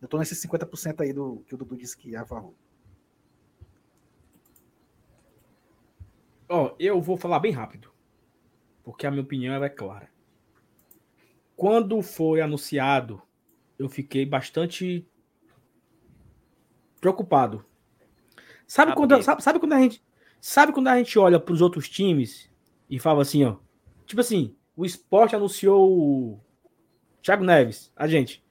[0.00, 2.54] Eu estou nesses 50% aí do que o Dudu disse que é a favor.
[6.48, 7.92] Ó, eu vou falar bem rápido,
[8.84, 10.08] porque a minha opinião é clara.
[11.56, 13.20] Quando foi anunciado,
[13.78, 15.06] eu fiquei bastante
[17.00, 17.64] preocupado.
[18.66, 20.05] Sabe quando, sabe, sabe quando a gente
[20.46, 22.48] sabe quando a gente olha para os outros times
[22.88, 23.56] e fala assim, ó,
[24.06, 26.40] tipo assim, o esporte anunciou o
[27.20, 28.44] Thiago Neves, a gente.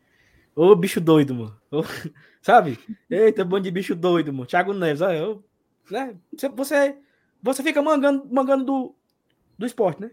[0.54, 1.58] Ô, bicho doido, mano.
[1.72, 1.84] Ô,
[2.42, 2.78] sabe?
[3.10, 4.46] Eita, bando de bicho doido, mano.
[4.46, 5.42] Thiago Neves, ó, eu,
[5.90, 6.18] né?
[6.58, 6.98] Você,
[7.42, 8.96] você fica mangando, mangando do,
[9.58, 10.12] do esporte, né?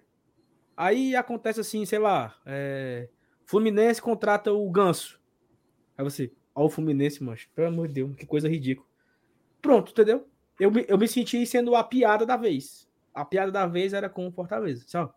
[0.76, 3.08] Aí acontece assim, sei lá, é,
[3.44, 5.20] Fluminense contrata o Ganso.
[5.98, 8.86] Aí você, ó o Fluminense, mancho, pelo amor de Deus, que coisa ridícula.
[9.60, 10.28] Pronto, entendeu?
[10.62, 12.88] Eu, eu me senti sendo a piada da vez.
[13.12, 15.10] A piada da vez era com o Fortaleza, sabe?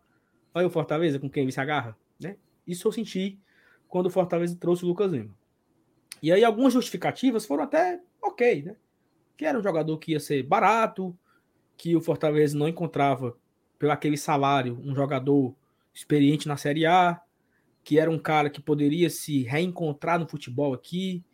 [0.52, 2.36] Olha o Fortaleza com quem se agarra, né?
[2.66, 3.38] Isso eu senti
[3.86, 5.32] quando o Fortaleza trouxe o Lucas Lima.
[6.20, 8.76] E aí algumas justificativas foram até ok, né?
[9.36, 11.16] Que era um jogador que ia ser barato,
[11.76, 13.38] que o Fortaleza não encontrava
[13.78, 15.54] pelo aquele salário um jogador
[15.94, 17.22] experiente na Série A,
[17.84, 21.24] que era um cara que poderia se reencontrar no futebol aqui,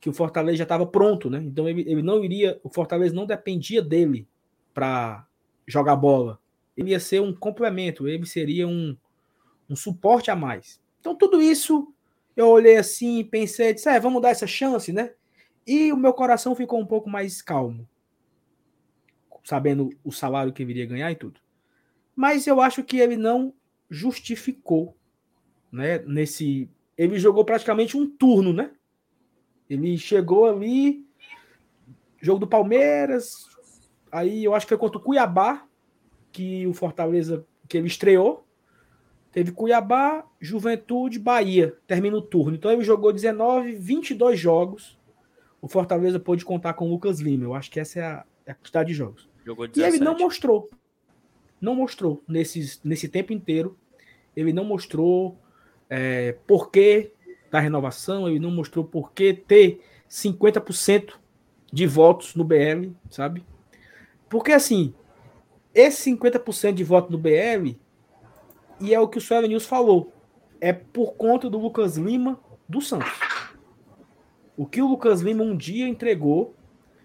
[0.00, 1.38] que o Fortaleza já estava pronto, né?
[1.38, 4.26] Então ele, ele não iria, o Fortaleza não dependia dele
[4.72, 5.26] para
[5.66, 6.38] jogar bola.
[6.76, 8.96] Ele ia ser um complemento, ele seria um,
[9.68, 10.80] um suporte a mais.
[11.00, 11.92] Então tudo isso
[12.36, 15.12] eu olhei assim, pensei, disse, é, vamos dar essa chance, né?
[15.66, 17.88] E o meu coração ficou um pouco mais calmo
[19.48, 21.40] sabendo o salário que viria ganhar e tudo.
[22.14, 23.54] Mas eu acho que ele não
[23.88, 24.94] justificou,
[25.72, 26.00] né?
[26.00, 26.68] Nesse,
[26.98, 28.72] ele jogou praticamente um turno, né?
[29.68, 31.04] Ele chegou ali,
[32.20, 33.46] jogo do Palmeiras,
[34.10, 35.66] aí eu acho que foi contra o Cuiabá
[36.32, 38.46] que o Fortaleza que ele estreou.
[39.30, 42.56] Teve Cuiabá, Juventude, Bahia, termina o turno.
[42.56, 44.98] Então ele jogou 19, 22 jogos.
[45.60, 47.44] O Fortaleza pôde contar com o Lucas Lima.
[47.44, 49.28] Eu acho que essa é a, é a quantidade de jogos.
[49.44, 49.80] Jogou 17.
[49.80, 50.70] E ele não mostrou.
[51.60, 53.76] Não mostrou nesses, nesse tempo inteiro.
[54.34, 55.36] Ele não mostrou
[55.90, 57.12] é, porquê
[57.50, 61.14] da renovação, ele não mostrou porquê ter 50%
[61.72, 63.44] de votos no BL, sabe?
[64.28, 64.94] Porque assim,
[65.74, 67.76] esse 50% de voto no BL,
[68.80, 70.12] e é o que o Sueli News falou,
[70.60, 72.38] é por conta do Lucas Lima
[72.68, 73.12] do Santos.
[74.56, 76.54] O que o Lucas Lima um dia entregou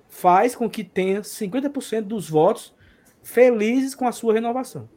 [0.07, 2.73] faz com que tenha 50% dos votos
[3.21, 4.89] felizes com a sua renovação.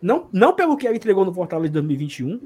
[0.00, 2.40] Não, não pelo que ele entregou no Fortaleza de 2021,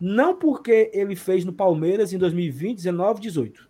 [0.00, 3.68] Não porque ele fez no Palmeiras em 2020, 19, 18.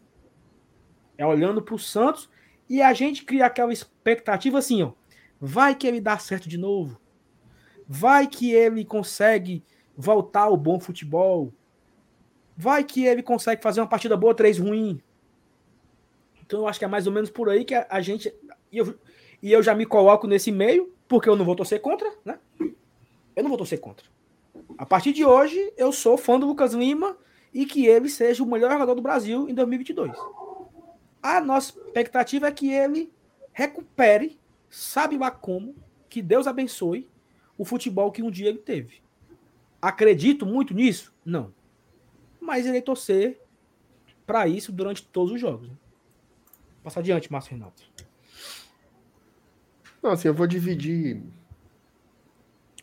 [1.17, 2.29] É olhando para o Santos
[2.69, 4.93] e a gente cria aquela expectativa assim, ó.
[5.41, 7.01] Vai que ele dá certo de novo.
[7.87, 9.65] Vai que ele consegue
[9.97, 11.53] voltar ao bom futebol.
[12.57, 15.01] Vai que ele consegue fazer uma partida boa, três ruim.
[16.45, 18.35] Então eu acho que é mais ou menos por aí que a, a gente.
[18.71, 18.99] E eu,
[19.43, 22.39] e eu já me coloco nesse meio, porque eu não vou torcer contra, né?
[23.35, 24.05] Eu não vou torcer contra.
[24.79, 27.19] A partir de hoje, eu sou fã do Lucas Lima
[27.53, 30.17] e que ele seja o melhor jogador do Brasil em 2022.
[31.21, 33.13] A nossa expectativa é que ele
[33.53, 34.39] recupere,
[34.71, 35.75] sabe lá como,
[36.09, 37.09] que Deus abençoe
[37.59, 39.03] o futebol que um dia ele teve.
[39.83, 41.13] Acredito muito nisso?
[41.25, 41.53] Não.
[42.41, 43.41] Mas irei torcer
[44.25, 45.69] para isso durante todos os jogos.
[45.69, 45.75] Né?
[46.85, 47.83] Passa adiante, Márcio Renato.
[50.01, 51.21] Não, assim, eu vou dividir.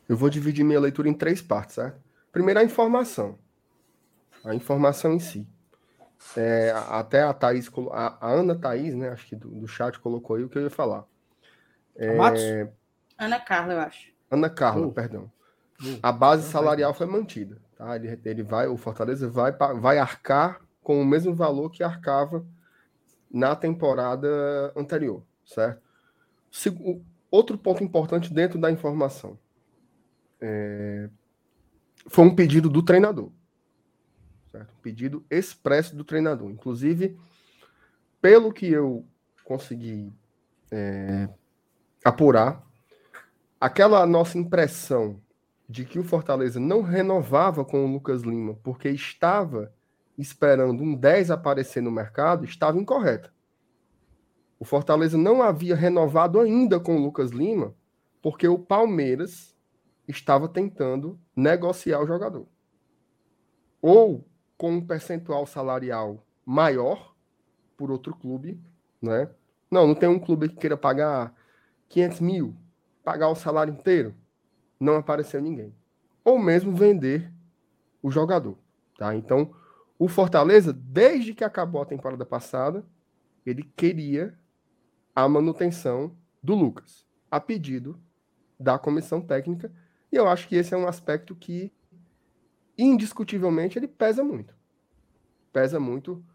[0.08, 2.00] Eu vou dividir minha leitura em três partes, certo?
[2.32, 3.40] Primeiro, a informação.
[4.44, 5.48] A informação em si.
[6.36, 9.10] É, até a Thaís, a, a Ana Thaís, né?
[9.10, 11.06] Acho que do, do, chat colocou aí o que eu ia falar.
[11.96, 12.18] É,
[13.18, 14.12] Ana Carla, eu acho.
[14.30, 14.92] Ana Carla, uh.
[14.92, 15.32] perdão.
[15.82, 16.00] Uh.
[16.02, 17.58] A base salarial foi mantida.
[17.78, 17.96] Tá?
[17.96, 22.46] Ele, ele vai, o Fortaleza vai, vai arcar com o mesmo valor que arcava
[23.32, 25.82] na temporada anterior, certo?
[27.30, 29.38] Outro ponto importante dentro da informação.
[30.40, 31.10] É,
[32.08, 33.32] foi um pedido do treinador.
[34.52, 34.74] Certo?
[34.78, 36.50] Um pedido expresso do treinador.
[36.50, 37.18] Inclusive,
[38.22, 39.06] pelo que eu
[39.44, 40.12] consegui
[40.72, 41.30] é,
[42.04, 42.64] apurar,
[43.60, 45.22] aquela nossa impressão
[45.68, 49.74] de que o Fortaleza não renovava com o Lucas Lima porque estava
[50.18, 53.34] esperando um 10 aparecer no mercado estava incorreta.
[54.60, 57.74] O Fortaleza não havia renovado ainda com o Lucas Lima
[58.22, 59.55] porque o Palmeiras
[60.08, 62.48] estava tentando negociar o jogador.
[63.82, 64.28] Ou
[64.58, 67.16] com um percentual salarial maior
[67.78, 68.60] por outro clube,
[69.02, 69.30] né?
[69.70, 71.36] Não, não tem um clube que queira pagar
[71.90, 72.56] 500 mil,
[73.04, 74.16] pagar o salário inteiro.
[74.80, 75.74] Não apareceu ninguém.
[76.24, 77.32] Ou mesmo vender
[78.02, 78.58] o jogador,
[78.98, 79.16] tá?
[79.16, 79.54] Então,
[79.98, 82.86] o Fortaleza, desde que acabou a temporada passada,
[83.46, 84.38] ele queria
[85.16, 88.00] a manutenção do Lucas, a pedido
[88.60, 89.72] da comissão técnica,
[90.16, 91.74] e eu acho que esse é um aspecto que,
[92.78, 94.56] indiscutivelmente, ele pesa muito.
[95.52, 96.26] Pesa muito,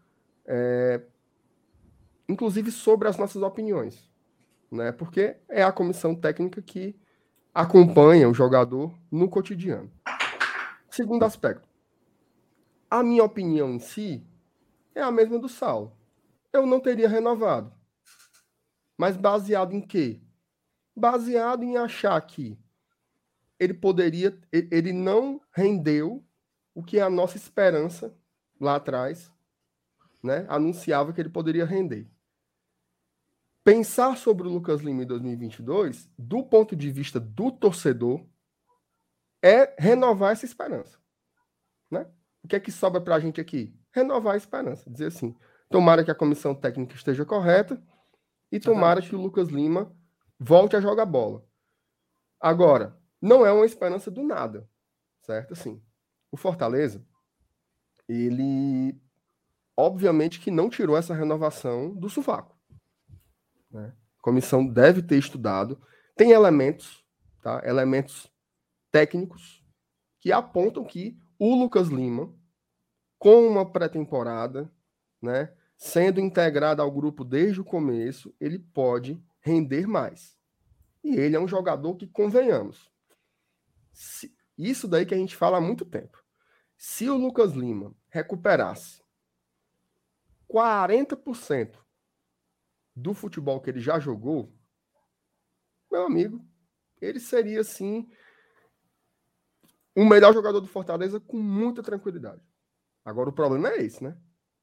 [0.45, 1.01] é,
[2.29, 4.07] inclusive sobre as nossas opiniões,
[4.71, 4.91] né?
[4.91, 6.95] porque é a comissão técnica que
[7.51, 9.91] acompanha o jogador no cotidiano.
[10.87, 11.67] Segundo aspecto,
[12.87, 14.23] a minha opinião em si
[14.93, 15.97] é a mesma do Saulo.
[16.53, 17.73] Eu não teria renovado.
[18.95, 20.21] Mas baseado em quê?
[20.95, 22.60] Baseado em achar que
[23.61, 26.25] ele poderia, ele não rendeu
[26.73, 28.11] o que a nossa esperança
[28.59, 29.31] lá atrás,
[30.23, 30.47] né?
[30.49, 32.09] Anunciava que ele poderia render.
[33.63, 38.25] Pensar sobre o Lucas Lima em 2022, do ponto de vista do torcedor,
[39.43, 40.97] é renovar essa esperança,
[41.89, 42.09] né?
[42.43, 43.79] O que é que sobra para a gente aqui?
[43.91, 44.89] Renovar a esperança.
[44.89, 45.35] Dizer assim:
[45.69, 47.79] tomara que a comissão técnica esteja correta
[48.51, 49.95] e tomara que o Lucas Lima
[50.39, 51.45] volte a jogar bola.
[52.39, 54.67] Agora, não é uma esperança do nada,
[55.21, 55.53] certo?
[55.53, 55.81] Assim,
[56.31, 57.05] o Fortaleza,
[58.07, 58.99] ele
[59.75, 62.55] obviamente que não tirou essa renovação do sovaco.
[63.69, 63.93] Né?
[64.19, 65.81] A comissão deve ter estudado.
[66.15, 67.03] Tem elementos,
[67.41, 67.61] tá?
[67.65, 68.31] elementos
[68.91, 69.63] técnicos
[70.19, 72.31] que apontam que o Lucas Lima,
[73.17, 74.71] com uma pré-temporada,
[75.19, 80.37] né, sendo integrado ao grupo desde o começo, ele pode render mais.
[81.03, 82.90] E ele é um jogador que, convenhamos,
[83.91, 86.21] se, isso daí que a gente fala há muito tempo.
[86.77, 89.03] Se o Lucas Lima recuperasse
[90.49, 91.77] 40%
[92.95, 94.53] do futebol que ele já jogou,
[95.91, 96.45] meu amigo,
[96.99, 98.09] ele seria, sim,
[99.95, 102.41] o melhor jogador do Fortaleza com muita tranquilidade.
[103.03, 104.17] Agora o problema é esse, né?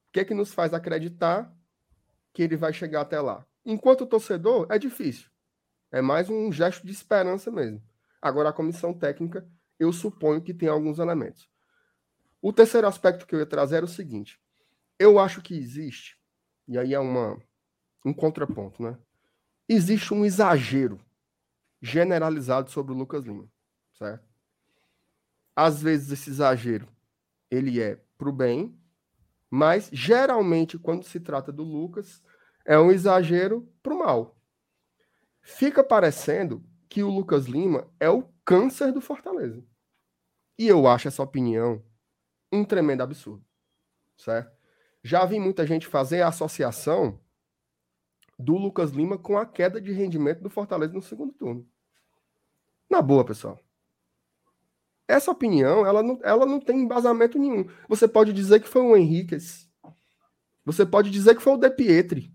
[0.09, 1.55] O que é que nos faz acreditar
[2.33, 3.47] que ele vai chegar até lá?
[3.65, 5.29] Enquanto torcedor, é difícil.
[5.91, 7.83] É mais um gesto de esperança mesmo.
[8.21, 11.49] Agora a comissão técnica, eu suponho que tem alguns elementos.
[12.41, 14.41] O terceiro aspecto que eu ia trazer era o seguinte:
[14.99, 16.19] eu acho que existe,
[16.67, 17.41] e aí é uma,
[18.05, 18.99] um contraponto, né?
[19.69, 21.01] Existe um exagero
[21.81, 23.49] generalizado sobre o Lucas Lima,
[23.95, 24.27] certo?
[25.55, 26.89] Às vezes esse exagero
[27.51, 28.79] ele é para o bem,
[29.51, 32.23] mas geralmente quando se trata do Lucas
[32.65, 34.39] é um exagero para o mal.
[35.41, 39.63] Fica parecendo que o Lucas Lima é o câncer do Fortaleza.
[40.59, 41.83] E eu acho essa opinião
[42.51, 43.45] um tremendo absurdo,
[44.17, 44.57] certo?
[45.03, 47.21] Já vi muita gente fazer a associação
[48.39, 51.69] do Lucas Lima com a queda de rendimento do Fortaleza no segundo turno.
[52.91, 53.59] Na boa, pessoal.
[55.07, 57.67] Essa opinião, ela não, ela não tem embasamento nenhum.
[57.89, 59.69] Você pode dizer que foi o Henriquez.
[60.65, 62.33] Você pode dizer que foi o De Pietri.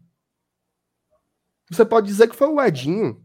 [1.70, 3.23] Você pode dizer que foi o Edinho.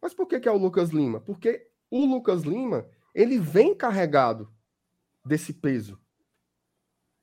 [0.00, 1.20] Mas por que, que é o Lucas Lima?
[1.20, 4.52] Porque o Lucas Lima, ele vem carregado
[5.24, 6.00] desse peso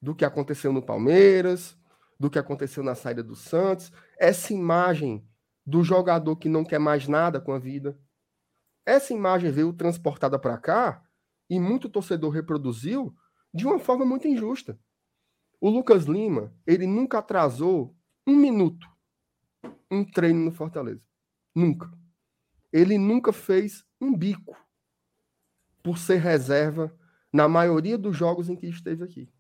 [0.02, 1.78] do que aconteceu no Palmeiras,
[2.20, 5.28] do que aconteceu na saída do Santos, essa imagem
[5.66, 8.00] do jogador que não quer mais nada com a vida.
[8.86, 11.04] Essa imagem veio transportada para cá
[11.50, 13.14] e muito torcedor reproduziu
[13.54, 14.80] de uma forma muito injusta.
[15.60, 17.96] O Lucas Lima, ele nunca atrasou
[18.26, 18.88] um minuto
[19.90, 21.02] um treino no Fortaleza.
[21.56, 21.92] Nunca.
[22.72, 24.56] Ele nunca fez um bico
[25.82, 26.94] por ser reserva
[27.32, 29.32] na maioria dos jogos em que esteve aqui.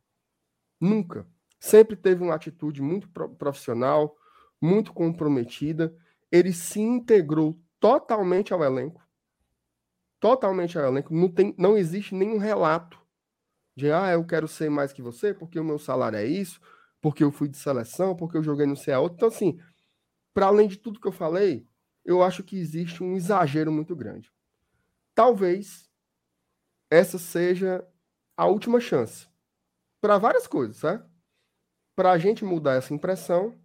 [0.79, 1.27] Nunca.
[1.59, 4.15] Sempre teve uma atitude muito profissional,
[4.61, 5.95] muito comprometida.
[6.31, 9.01] Ele se integrou totalmente ao elenco.
[10.19, 11.13] Totalmente ao elenco.
[11.13, 12.97] Não, tem, não existe nenhum relato
[13.75, 16.59] de, ah, eu quero ser mais que você porque o meu salário é isso,
[17.01, 18.99] porque eu fui de seleção, porque eu joguei no CA.
[19.03, 19.59] Então, assim,
[20.33, 21.67] para além de tudo que eu falei,
[22.07, 24.31] eu acho que existe um exagero muito grande.
[25.13, 25.89] Talvez
[26.89, 27.85] essa seja
[28.37, 29.27] a última chance
[29.99, 31.05] para várias coisas, certo?
[31.93, 33.59] Para a gente mudar essa impressão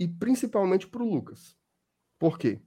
[0.00, 1.56] e principalmente para o Lucas.
[2.18, 2.60] Por quê?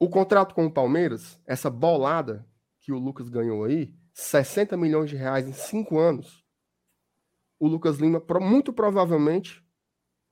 [0.00, 2.44] O contrato com o Palmeiras, essa bolada
[2.80, 6.44] que o Lucas ganhou aí, 60 milhões de reais em cinco anos,
[7.60, 9.64] o Lucas Lima muito provavelmente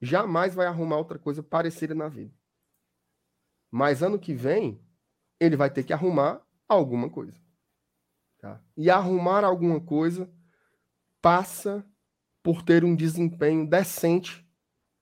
[0.01, 2.42] jamais vai arrumar outra coisa parecida na vida.
[3.73, 4.79] Mas ano que vem,
[5.41, 7.41] ele vai ter que arrumar alguma coisa.
[8.39, 8.63] Tá?
[8.77, 10.31] E arrumar alguma coisa
[11.23, 11.83] passa
[12.43, 14.47] por ter um desempenho decente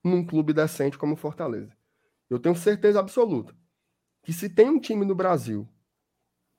[0.05, 1.77] num clube decente como Fortaleza.
[2.29, 3.53] Eu tenho certeza absoluta
[4.23, 5.69] que se tem um time no Brasil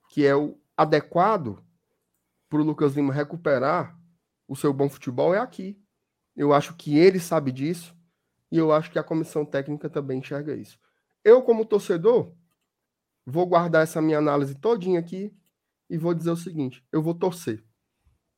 [0.09, 1.63] que é o adequado
[2.49, 3.97] para o Lucas Lima recuperar
[4.45, 5.81] o seu bom futebol, é aqui.
[6.35, 7.95] Eu acho que ele sabe disso
[8.51, 10.77] e eu acho que a comissão técnica também enxerga isso.
[11.23, 12.34] Eu, como torcedor,
[13.26, 15.34] vou guardar essa minha análise todinha aqui
[15.89, 17.64] e vou dizer o seguinte: eu vou torcer.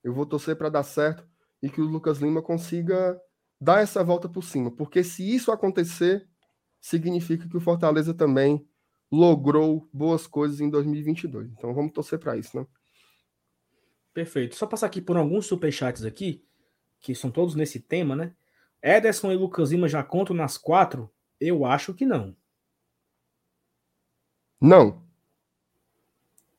[0.03, 1.25] Eu vou torcer para dar certo
[1.61, 3.19] e que o Lucas Lima consiga
[3.59, 6.27] dar essa volta por cima, porque se isso acontecer,
[6.81, 8.67] significa que o Fortaleza também
[9.09, 11.51] logrou boas coisas em 2022.
[11.51, 12.67] Então vamos torcer para isso, né?
[14.13, 14.55] Perfeito.
[14.55, 16.43] Só passar aqui por alguns superchats aqui,
[16.99, 18.35] que são todos nesse tema, né?
[18.81, 21.09] Ederson e Lucas Lima já contam nas quatro?
[21.39, 22.35] Eu acho que não.
[24.63, 25.03] Não.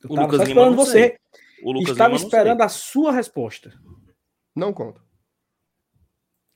[0.03, 1.19] Eu o Lucas Lima esperando você.
[1.63, 3.73] O Lucas Estava Lima esperando a sua resposta.
[4.55, 5.01] Não conta.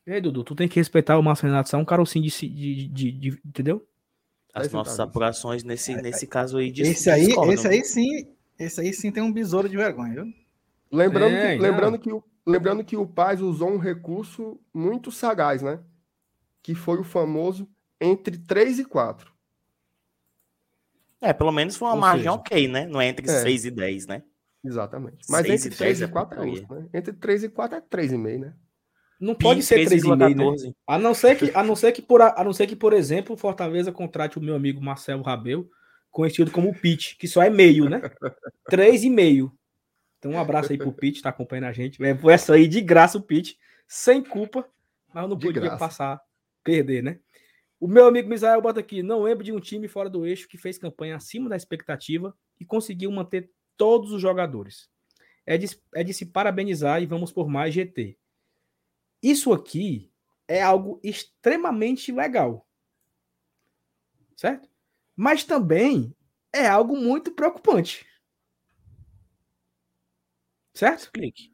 [0.06, 3.12] Ei, Dudu, tu tem que respeitar o Márcio Renato, é um carocinho de, de, de,
[3.12, 3.86] de, entendeu?
[4.52, 8.80] As nossas apurações nesse, é, nesse caso aí de Esse aí, esse aí sim, esse
[8.80, 10.34] aí sim tem um besouro de vergonha, viu?
[10.90, 15.62] Lembrando, é, que, lembrando, que, o, lembrando que o Paz usou um recurso muito sagaz,
[15.62, 15.80] né?
[16.62, 17.68] Que foi o famoso
[18.00, 19.37] entre 3 e 4.
[21.20, 22.86] É, pelo menos foi uma Ou margem seja, ok, né?
[22.86, 23.42] Não é entre é.
[23.42, 24.22] 6 e 10, né?
[24.64, 25.18] Exatamente.
[25.28, 26.86] Mas entre 3 e 4 é, isso, né?
[26.92, 28.54] Entre 3 e 4 é 3,5, né?
[29.20, 30.72] Não pode ser 3,5, né?
[30.86, 33.34] A não ser que, a não ser que por a não ser que, por exemplo,
[33.34, 35.68] o Fortaleza contrate o meu amigo Marcelo Rabel,
[36.10, 38.00] conhecido como Pit, que só é meio, né?
[38.70, 39.50] 3,5.
[40.18, 42.02] Então um abraço aí pro Pit, tá acompanhando a gente.
[42.04, 44.68] É, foi essa aí de graça o Pit, sem culpa,
[45.12, 45.78] mas eu não de podia graça.
[45.78, 46.20] passar,
[46.62, 47.18] perder, né?
[47.80, 50.58] O meu amigo Misael bota aqui, não lembro de um time fora do eixo que
[50.58, 54.90] fez campanha acima da expectativa e conseguiu manter todos os jogadores.
[55.46, 58.18] É de, é de se parabenizar e vamos por mais GT.
[59.22, 60.12] Isso aqui
[60.46, 62.66] é algo extremamente legal.
[64.36, 64.68] Certo?
[65.14, 66.14] Mas também
[66.52, 68.06] é algo muito preocupante.
[70.74, 71.02] Certo?
[71.02, 71.52] Explique.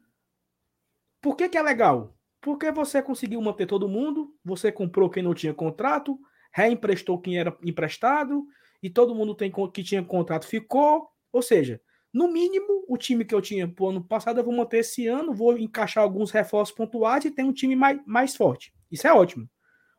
[1.21, 2.14] Por que, que é legal?
[2.45, 6.19] Porque você conseguiu manter todo mundo, você comprou quem não tinha contrato,
[6.53, 8.45] reemprestou quem era emprestado,
[8.83, 11.09] e todo mundo tem, que tinha contrato ficou.
[11.33, 11.81] Ou seja,
[12.13, 15.33] no mínimo, o time que eu tinha pro ano passado, eu vou manter esse ano,
[15.33, 18.71] vou encaixar alguns reforços pontuais e ter um time mais, mais forte.
[18.91, 19.49] Isso é ótimo.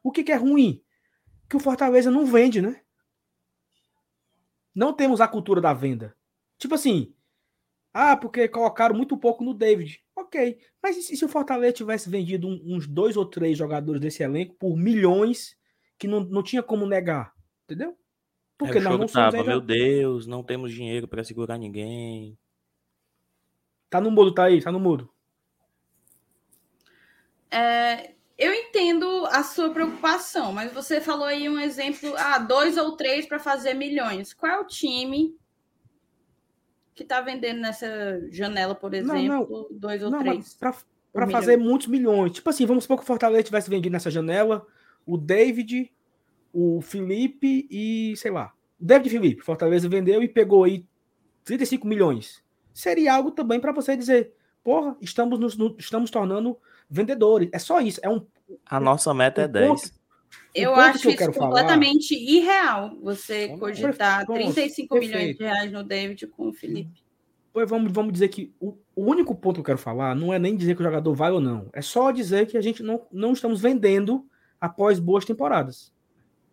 [0.00, 0.80] O que, que é ruim?
[1.50, 2.80] Que o Fortaleza não vende, né?
[4.72, 6.16] Não temos a cultura da venda.
[6.58, 7.12] Tipo assim,
[7.92, 10.00] ah, porque colocaram muito pouco no David.
[10.26, 14.56] Ok, mas e se o Fortaleza tivesse vendido uns dois ou três jogadores desse elenco
[14.58, 15.56] por milhões
[15.96, 17.32] que não, não tinha como negar?
[17.64, 17.96] Entendeu?
[18.58, 22.36] Porque nós não tava, meu Deus, não temos dinheiro para segurar ninguém.
[23.88, 25.08] Tá no mudo, tá aí, tá no mudo.
[27.48, 32.96] É, eu entendo a sua preocupação, mas você falou aí um exemplo, ah, dois ou
[32.96, 34.34] três para fazer milhões.
[34.34, 35.36] Qual é o time
[36.96, 37.86] que está vendendo nessa
[38.30, 40.54] janela, por exemplo, não, dois ou não, três?
[40.54, 42.32] Para fazer muitos milhões.
[42.32, 44.66] Tipo assim, vamos supor que o Fortaleza tivesse vendido nessa janela
[45.04, 45.92] o David,
[46.52, 49.42] o Felipe e, sei lá, o David Felipe.
[49.42, 50.86] Fortaleza vendeu e pegou aí
[51.44, 52.42] 35 milhões.
[52.72, 54.32] Seria algo também para você dizer,
[54.64, 56.58] porra, estamos nos, estamos tornando
[56.88, 57.50] vendedores.
[57.52, 58.00] É só isso.
[58.02, 58.26] É um,
[58.64, 59.95] a nossa meta é 10.
[60.54, 62.98] Eu acho isso completamente falar, irreal.
[63.02, 65.16] Você cogitar pronto, 35 perfeito.
[65.16, 67.04] milhões de reais no David com o Felipe.
[67.52, 70.38] Pois vamos, vamos dizer que o, o, único ponto que eu quero falar não é
[70.38, 71.68] nem dizer que o jogador vai ou não.
[71.72, 74.26] É só dizer que a gente não, não estamos vendendo
[74.60, 75.92] após boas temporadas.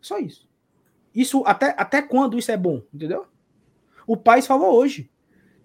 [0.02, 0.48] Só isso.
[1.14, 3.28] Isso até, até quando isso é bom, entendeu?
[4.08, 5.10] O Paz falou hoje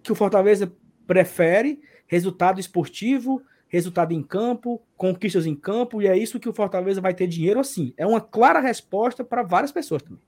[0.03, 0.71] que o Fortaleza
[1.07, 6.99] prefere resultado esportivo resultado em campo, conquistas em campo, e é isso que o Fortaleza
[6.99, 7.93] vai ter dinheiro assim.
[7.95, 10.19] É uma clara resposta para várias pessoas também.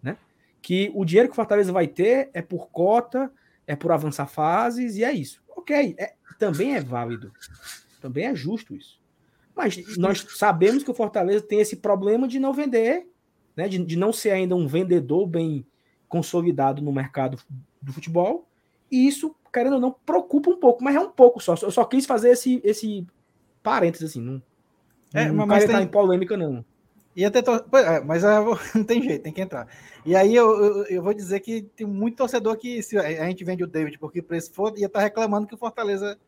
[0.00, 0.16] Né?
[0.62, 3.30] Que o dinheiro que o Fortaleza vai ter é por cota,
[3.66, 5.42] é por avançar fases, e é isso.
[5.56, 7.32] Ok, é, também é válido.
[8.00, 9.00] Também é justo isso.
[9.56, 13.06] Mas nós sabemos que o Fortaleza tem esse problema de não vender,
[13.56, 15.66] né, de, de não ser ainda um vendedor bem
[16.08, 17.38] consolidado no mercado
[17.82, 18.48] do futebol,
[18.94, 21.54] e isso querendo ou não, preocupa um pouco, mas é um pouco só.
[21.62, 23.06] Eu só quis fazer esse, esse
[23.62, 24.20] parênteses, assim.
[24.20, 24.42] Não,
[25.14, 25.80] é, não mas tem...
[25.80, 26.64] em polêmica, não.
[27.14, 27.52] E até to...
[27.52, 28.34] é, mas é,
[28.74, 29.68] não tem jeito, tem que entrar.
[30.04, 33.44] E aí eu, eu, eu, vou dizer que tem muito torcedor que se a gente
[33.44, 36.18] vende o David porque o preço for, ia estar tá reclamando que o Fortaleza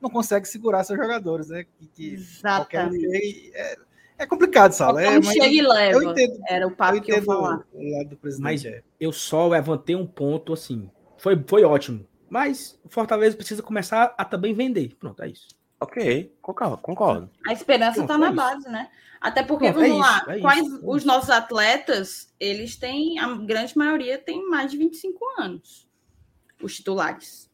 [0.00, 1.64] não consegue segurar seus jogadores, né?
[1.78, 3.52] Que, que Exatamente.
[3.54, 3.76] É,
[4.18, 5.00] é complicado, Sala.
[5.00, 6.02] É, mas chega e leva.
[6.02, 7.64] Eu entendo, Era o papo eu que eu ia falar.
[8.40, 8.64] Mas
[8.98, 10.90] eu só levantei um ponto assim.
[11.16, 12.04] Foi, foi ótimo.
[12.32, 14.96] Mas o Fortaleza precisa começar a também vender.
[14.98, 15.48] Pronto, é isso.
[15.78, 17.30] Ok, concordo.
[17.46, 18.90] A esperança está na base, né?
[19.20, 23.18] Até porque, Pronto, vamos é lá, isso, é quais isso, os nossos atletas, eles têm,
[23.18, 25.86] a grande maioria tem mais de 25 anos,
[26.62, 27.50] os titulares.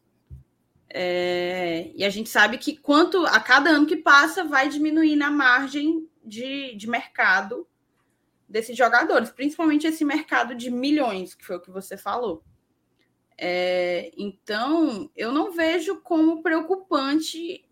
[0.88, 5.28] É, e a gente sabe que quanto a cada ano que passa, vai diminuir na
[5.28, 7.66] margem de, de mercado
[8.48, 12.44] desses jogadores, principalmente esse mercado de milhões, que foi o que você falou.
[13.40, 17.64] É, então, eu não vejo como preocupante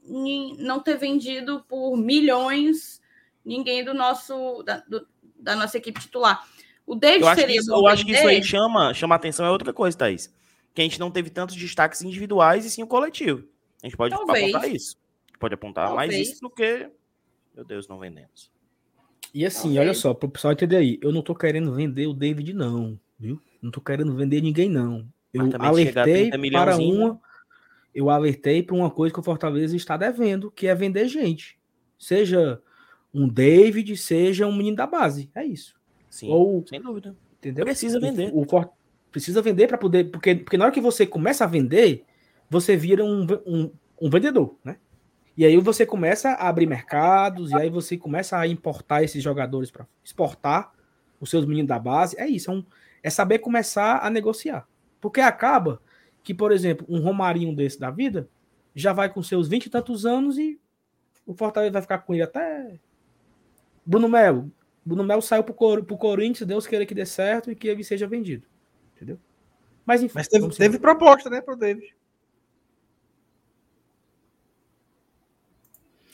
[0.61, 3.03] não ter vendido por milhões
[3.45, 5.07] ninguém do nosso da, do,
[5.37, 6.47] da nossa equipe titular.
[6.87, 7.55] O David eu acho seria.
[7.57, 10.33] Que isso, eu acho que isso aí chama, chama atenção, é outra coisa, Thaís.
[10.73, 13.45] Que a gente não teve tantos destaques individuais e sim o coletivo.
[13.83, 14.55] A gente pode Talvez.
[14.55, 14.97] apontar isso.
[15.41, 16.13] Pode apontar Talvez.
[16.13, 16.89] mais isso do que.
[17.55, 18.53] Meu Deus, não vendemos.
[19.35, 19.81] E assim, Talvez.
[19.81, 22.99] olha só, para o pessoal entender aí, eu não tô querendo vender o David, não,
[23.19, 23.43] viu?
[23.61, 25.07] Não tô querendo vender ninguém, não.
[25.37, 27.21] Eu alertei para uma.
[27.95, 31.59] Eu alertei para uma coisa que o Fortaleza está devendo, que é vender gente.
[31.99, 32.61] Seja
[33.13, 35.31] um David, seja um menino da base.
[35.35, 35.75] É isso.
[36.11, 37.17] Sim, Ou, sem dúvida.
[37.39, 37.65] Entendeu?
[37.65, 38.31] Precisa vender.
[38.35, 38.71] O, o
[39.11, 40.05] precisa vender para poder.
[40.11, 42.05] Porque, porque na hora que você começa a vender,
[42.51, 44.77] você vira um, um, um vendedor, né?
[45.37, 49.71] E aí você começa a abrir mercados, e aí você começa a importar esses jogadores
[49.71, 50.73] para exportar
[51.21, 52.19] os seus meninos da base.
[52.19, 52.65] É isso, é, um,
[53.03, 54.67] é saber começar a negociar.
[55.01, 55.81] Porque acaba
[56.23, 58.29] que, por exemplo, um Romarinho desse da vida
[58.75, 60.61] já vai com seus vinte e tantos anos e
[61.25, 62.79] o Fortaleza vai ficar com ele até.
[63.85, 64.51] Bruno Melo.
[64.85, 65.85] Bruno Melo saiu pro, Cor...
[65.85, 68.47] pro Corinthians, Deus queira que dê certo e que ele seja vendido.
[68.95, 69.19] Entendeu?
[69.85, 70.15] Mas enfim.
[70.17, 71.95] Mas teve, teve proposta, né, pro David.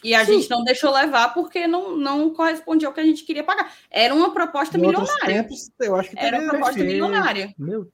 [0.04, 0.40] E a Sim.
[0.40, 3.72] gente não deixou levar porque não, não correspondia ao que a gente queria pagar.
[3.90, 5.42] Era uma proposta em milionária.
[5.42, 7.54] Tempos, eu acho que Era uma proposta milionária.
[7.56, 7.90] Meu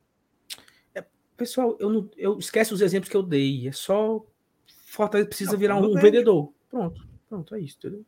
[1.38, 3.68] Pessoal, eu, não, eu esquece os exemplos que eu dei.
[3.68, 4.26] É só
[4.66, 6.52] Fortaleza precisa não, virar um vendedor.
[6.68, 8.04] Pronto, pronto, é isso, entendeu?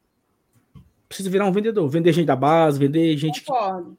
[1.09, 1.89] Precisa virar um vendedor.
[1.89, 3.45] Vender gente da base, vender gente.
[3.45, 3.97] Concordo.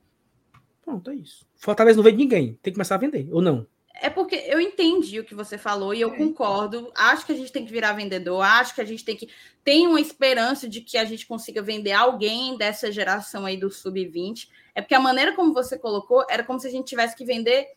[0.51, 0.59] Que...
[0.83, 1.47] Pronto, é isso.
[1.55, 2.59] Fortaleza não vende ninguém.
[2.61, 3.65] Tem que começar a vender, ou não?
[3.93, 6.17] É porque eu entendi o que você falou e eu é.
[6.17, 6.91] concordo.
[6.93, 8.41] Acho que a gente tem que virar vendedor.
[8.41, 9.29] Acho que a gente tem que.
[9.63, 14.49] Tem uma esperança de que a gente consiga vender alguém dessa geração aí do sub-20.
[14.75, 17.67] É porque a maneira como você colocou era como se a gente tivesse que vender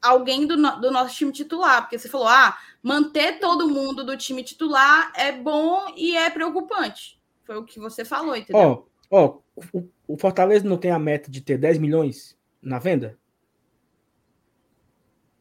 [0.00, 4.42] alguém do, do nosso time titular, porque você falou, ah, manter todo mundo do time
[4.42, 7.20] titular é bom e é preocupante.
[7.44, 8.86] Foi o que você falou, entendeu?
[9.10, 9.38] Ó, ó,
[9.72, 13.18] o, o Fortaleza não tem a meta de ter 10 milhões na venda?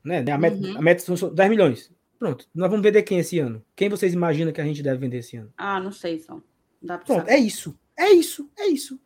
[0.04, 0.24] Né?
[0.32, 0.78] A meta, uhum.
[0.78, 1.92] a meta são 10 milhões.
[2.18, 3.64] Pronto, nós vamos vender quem esse ano?
[3.76, 5.54] Quem vocês imaginam que a gente deve vender esse ano?
[5.58, 6.44] Ah, não sei, são.
[6.86, 7.32] Pronto, saber.
[7.32, 7.78] é isso.
[7.98, 9.00] É isso, é isso.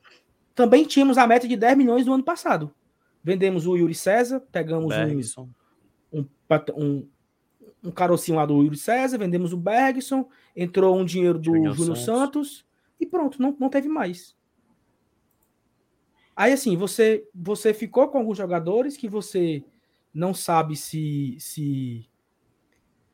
[0.55, 2.73] Também tínhamos a meta de 10 milhões no ano passado.
[3.23, 6.27] Vendemos o Yuri César, pegamos um, um,
[6.75, 7.07] um,
[7.83, 11.97] um carocinho lá do Yuri César, vendemos o Bergson, entrou um dinheiro do Júnior Júnior
[11.97, 12.57] Santos.
[12.57, 12.65] Santos.
[12.99, 14.35] e pronto, não, não teve mais.
[16.35, 19.63] Aí assim, você você ficou com alguns jogadores que você
[20.13, 22.09] não sabe se se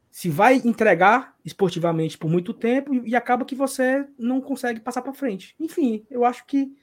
[0.10, 5.02] se vai entregar esportivamente por muito tempo e, e acaba que você não consegue passar
[5.02, 5.56] para frente.
[5.60, 6.74] Enfim, eu acho que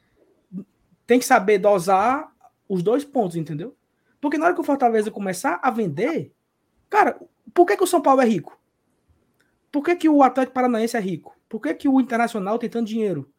[1.07, 2.33] tem que saber dosar
[2.69, 3.77] os dois pontos, entendeu?
[4.21, 6.33] Porque na hora que o Fortaleza começar a vender,
[6.89, 7.21] cara,
[7.55, 8.59] por que, que o São Paulo é rico?
[9.71, 11.37] Por que, que o Atlético Paranaense é rico?
[11.49, 13.31] Por que, que o Internacional tem tanto dinheiro?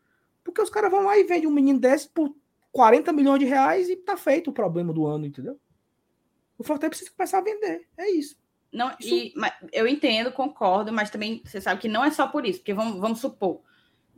[0.43, 2.33] Porque os caras vão lá e vendem um menino desse por
[2.71, 5.59] 40 milhões de reais e tá feito o problema do ano, entendeu?
[6.57, 7.87] O Fortaleza precisa começar a vender.
[7.97, 8.37] É isso.
[8.71, 9.33] Não, Isso- e,
[9.71, 12.99] eu entendo, concordo, mas também você sabe que não é só por isso, porque vamos,
[12.99, 13.61] vamos supor.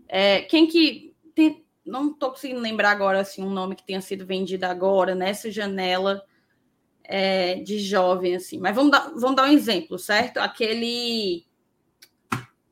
[0.07, 1.15] é, quem que.
[1.35, 5.51] Tem, não estou conseguindo lembrar agora assim, um nome que tenha sido vendido agora, nessa
[5.51, 6.23] janela
[7.03, 8.59] é, de jovem, assim.
[8.59, 10.37] Mas vamos dar, vamos dar um exemplo, certo?
[10.37, 11.45] Aquele.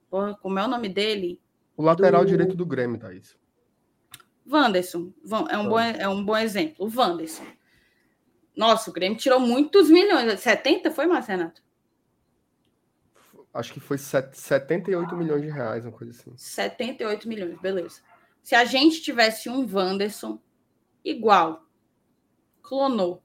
[0.10, 1.41] Porra, como é o nome dele?
[1.76, 3.35] O lateral Do- direito do Grêmio, Thaís.
[4.49, 5.11] Wanderson.
[5.49, 6.85] É um, bom, é um bom exemplo.
[6.88, 7.44] O Wanderson.
[8.56, 10.39] Nossa, o Grêmio tirou muitos milhões.
[10.39, 11.61] 70 foi, Márcio Renato?
[13.53, 16.31] Acho que foi set- 78 milhões de reais, uma coisa assim.
[16.38, 18.02] 78 milhões, beleza.
[18.48, 20.40] Se a gente tivesse um Wanderson
[21.03, 21.65] igual,
[22.61, 23.22] clonou,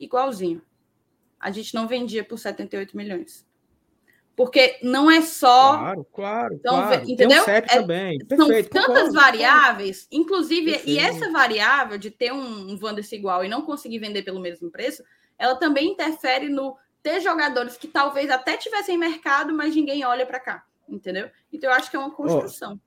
[0.00, 0.62] igualzinho,
[1.38, 3.46] a gente não vendia por 78 milhões.
[4.34, 5.76] Porque não é só.
[5.76, 7.04] Claro, claro, Então, claro.
[7.04, 7.42] Tem entendeu?
[7.42, 8.18] um CEP É- também.
[8.26, 11.00] São Perfeito, tantas concordo, variáveis, inclusive, e Perfeito.
[11.02, 15.04] essa variável de ter um, um Wanderson igual e não conseguir vender pelo mesmo preço,
[15.38, 20.40] ela também interfere no ter jogadores que talvez até tivessem mercado, mas ninguém olha para
[20.40, 21.30] cá, entendeu?
[21.52, 22.80] Então eu acho que é uma construção.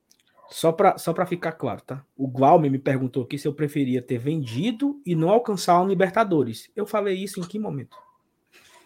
[0.50, 2.06] Só para só pra ficar claro, tá?
[2.16, 6.70] O Glaume me perguntou aqui se eu preferia ter vendido e não alcançar o Libertadores.
[6.76, 7.98] Eu falei isso em que momento?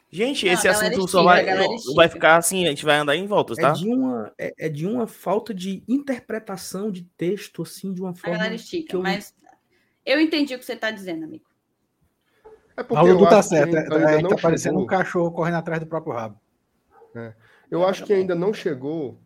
[0.10, 2.70] Gente, Não, esse a galera assunto estica, só vai, a galera vai ficar assim, a
[2.70, 3.70] gente vai andar em voltas, tá?
[3.70, 8.10] É, de uma, é, é de uma falta de interpretação de texto, assim, de uma
[8.10, 8.38] A forma.
[8.38, 9.34] galera que estica, eu- mas
[10.06, 11.46] eu entendi o que você está dizendo, amigo.
[12.76, 13.76] É porque Mas o eu Dudu tá acho que certo.
[13.78, 16.40] ainda É, é, não tá parecendo um cachorro correndo atrás do próprio rabo.
[17.70, 19.18] Eu acho que ainda não chegou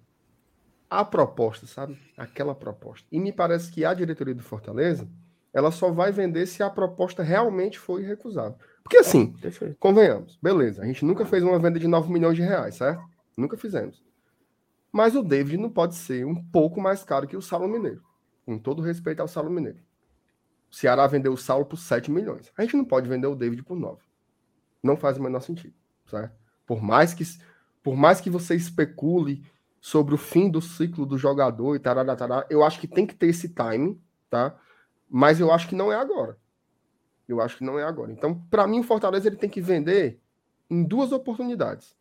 [0.90, 1.98] a proposta, sabe?
[2.18, 3.08] Aquela proposta.
[3.12, 5.08] E me parece que a diretoria do Fortaleza,
[5.54, 8.58] ela só vai vender se a proposta realmente foi recusada.
[8.84, 9.78] Porque assim, Perfeito.
[9.80, 13.04] convenhamos, beleza, a gente nunca fez uma venda de 9 milhões de reais, certo?
[13.36, 14.04] Nunca fizemos.
[14.92, 18.02] Mas o David não pode ser um pouco mais caro que o Saulo Mineiro.
[18.46, 19.80] Com todo respeito ao Saulo Mineiro.
[20.72, 22.52] O Ceará vendeu o Saulo por 7 milhões.
[22.58, 24.02] A gente não pode vender o David por 9.
[24.84, 25.74] Não faz o menor sentido,
[26.06, 26.36] certo?
[26.66, 27.24] Por mais que,
[27.84, 29.44] por mais que você especule
[29.86, 33.14] sobre o fim do ciclo do jogador e tarará, tarará, eu acho que tem que
[33.14, 34.02] ter esse time,
[34.32, 34.58] tá?
[35.08, 36.40] Mas eu acho que não é agora.
[37.28, 38.12] Eu acho que não é agora.
[38.12, 40.20] Então, para mim, o Fortaleza ele tem que vender
[40.72, 41.96] em duas oportunidades.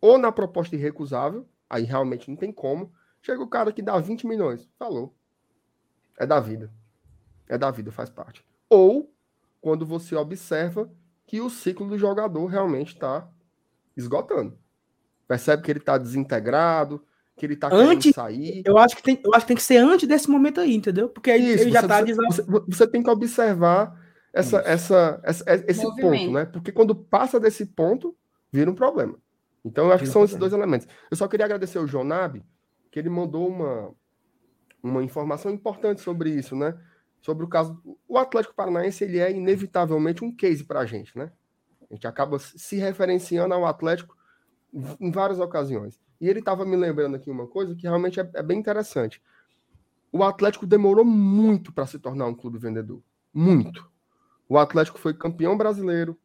[0.00, 2.92] Ou na proposta irrecusável, aí realmente não tem como.
[3.22, 4.68] Chega o cara que dá 20 milhões.
[4.76, 5.14] Falou.
[6.18, 6.68] É da vida.
[7.48, 8.44] É da vida, faz parte.
[8.68, 9.08] Ou
[9.60, 10.90] quando você observa
[11.28, 13.30] que o ciclo do jogador realmente está
[13.96, 14.58] esgotando.
[15.26, 17.02] Percebe que ele está desintegrado,
[17.36, 18.62] que ele está querendo Antes- sair.
[18.64, 21.08] Eu acho, que tem, eu acho que tem que ser antes desse momento aí, entendeu?
[21.08, 23.98] Porque aí Isso, ele já você, tá você- desa- você, você tem que observar
[24.32, 26.18] essa, essa, essa- esse Movimento.
[26.20, 26.44] ponto, né?
[26.46, 28.14] Porque quando passa desse ponto,
[28.52, 29.16] vira um problema.
[29.64, 30.86] Então, eu acho que são esses dois elementos.
[31.10, 32.44] Eu só queria agradecer ao Jonab,
[32.90, 33.90] que ele mandou uma,
[34.82, 36.76] uma informação importante sobre isso, né?
[37.22, 37.80] Sobre o caso.
[38.06, 41.32] O Atlético Paranaense, ele é inevitavelmente um case para a gente, né?
[41.90, 44.14] A gente acaba se referenciando ao Atlético
[45.00, 46.00] em várias ocasiões.
[46.20, 49.22] E ele estava me lembrando aqui uma coisa que realmente é, é bem interessante.
[50.10, 53.02] O Atlético demorou muito para se tornar um clube vendedor.
[53.32, 53.88] Muito.
[54.48, 56.18] O Atlético foi campeão brasileiro,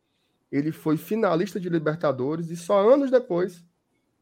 [0.51, 3.63] ele foi finalista de Libertadores e só anos depois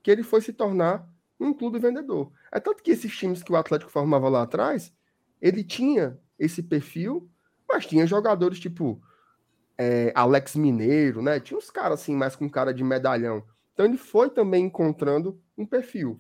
[0.04, 1.08] que ele foi se tornar
[1.40, 2.32] um clube vendedor.
[2.52, 4.94] É tanto que esses times que o Atlético formava lá atrás,
[5.42, 7.30] ele tinha esse perfil,
[7.68, 9.02] mas tinha jogadores tipo
[9.78, 11.40] é, Alex Mineiro, né?
[11.40, 13.44] Tinha uns caras assim, mais com cara de medalhão.
[13.78, 16.20] Então ele foi também encontrando um perfil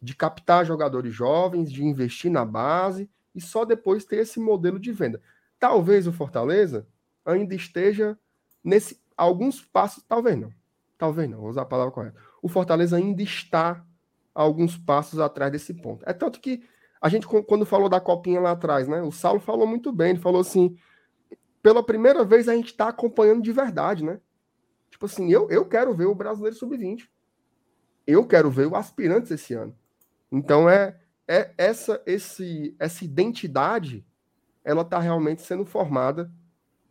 [0.00, 4.92] de captar jogadores jovens, de investir na base e só depois ter esse modelo de
[4.92, 5.20] venda.
[5.58, 6.86] Talvez o Fortaleza
[7.24, 8.16] ainda esteja
[8.62, 10.52] nesse alguns passos, talvez não.
[10.96, 12.20] Talvez não, vou usar a palavra correta.
[12.40, 13.84] O Fortaleza ainda está
[14.32, 16.08] alguns passos atrás desse ponto.
[16.08, 16.62] É tanto que
[17.00, 19.02] a gente quando falou da copinha lá atrás, né?
[19.02, 20.78] O Saulo falou muito bem, ele falou assim,
[21.60, 24.20] pela primeira vez a gente está acompanhando de verdade, né?
[24.90, 27.08] Tipo assim, eu, eu quero ver o Brasileiro Sub-20.
[28.06, 29.76] Eu quero ver o Aspirantes esse ano.
[30.30, 34.06] Então é, é essa esse essa identidade
[34.64, 36.30] ela está realmente sendo formada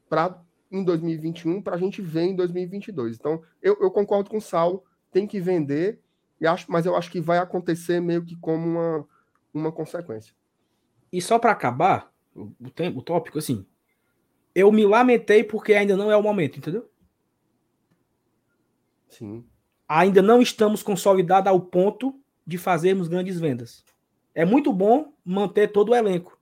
[0.10, 0.42] para
[0.72, 3.18] em 2021 para a gente ver em 2022.
[3.18, 6.00] Então eu, eu concordo com o Saulo, tem que vender,
[6.40, 9.08] e acho, mas eu acho que vai acontecer meio que como uma,
[9.54, 10.34] uma consequência.
[11.12, 13.66] E só para acabar o, tempo, o tópico, assim,
[14.54, 16.90] eu me lamentei porque ainda não é o momento, entendeu?
[19.10, 19.45] Sim.
[19.88, 23.84] Ainda não estamos consolidados ao ponto de fazermos grandes vendas.
[24.34, 26.40] É muito bom manter todo o elenco.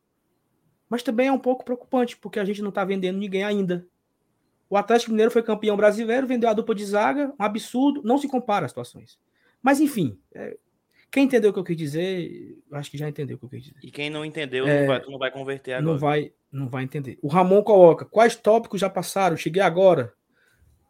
[0.90, 3.88] Mas também é um pouco preocupante, porque a gente não está vendendo ninguém ainda.
[4.69, 8.27] O Atlético Mineiro foi campeão brasileiro, vendeu a dupla de zaga, um absurdo, não se
[8.27, 9.19] compara as situações.
[9.61, 10.57] Mas enfim, é,
[11.14, 13.64] quem entendeu o que eu quis dizer, acho que já entendeu o que eu quis
[13.65, 13.80] dizer.
[13.84, 15.91] E quem não entendeu, É, não, vai, não vai converter agora.
[15.91, 17.19] Não vai, não vai entender.
[17.22, 19.38] O Ramon coloca: quais tópicos já passaram?
[19.38, 20.11] Cheguei agora.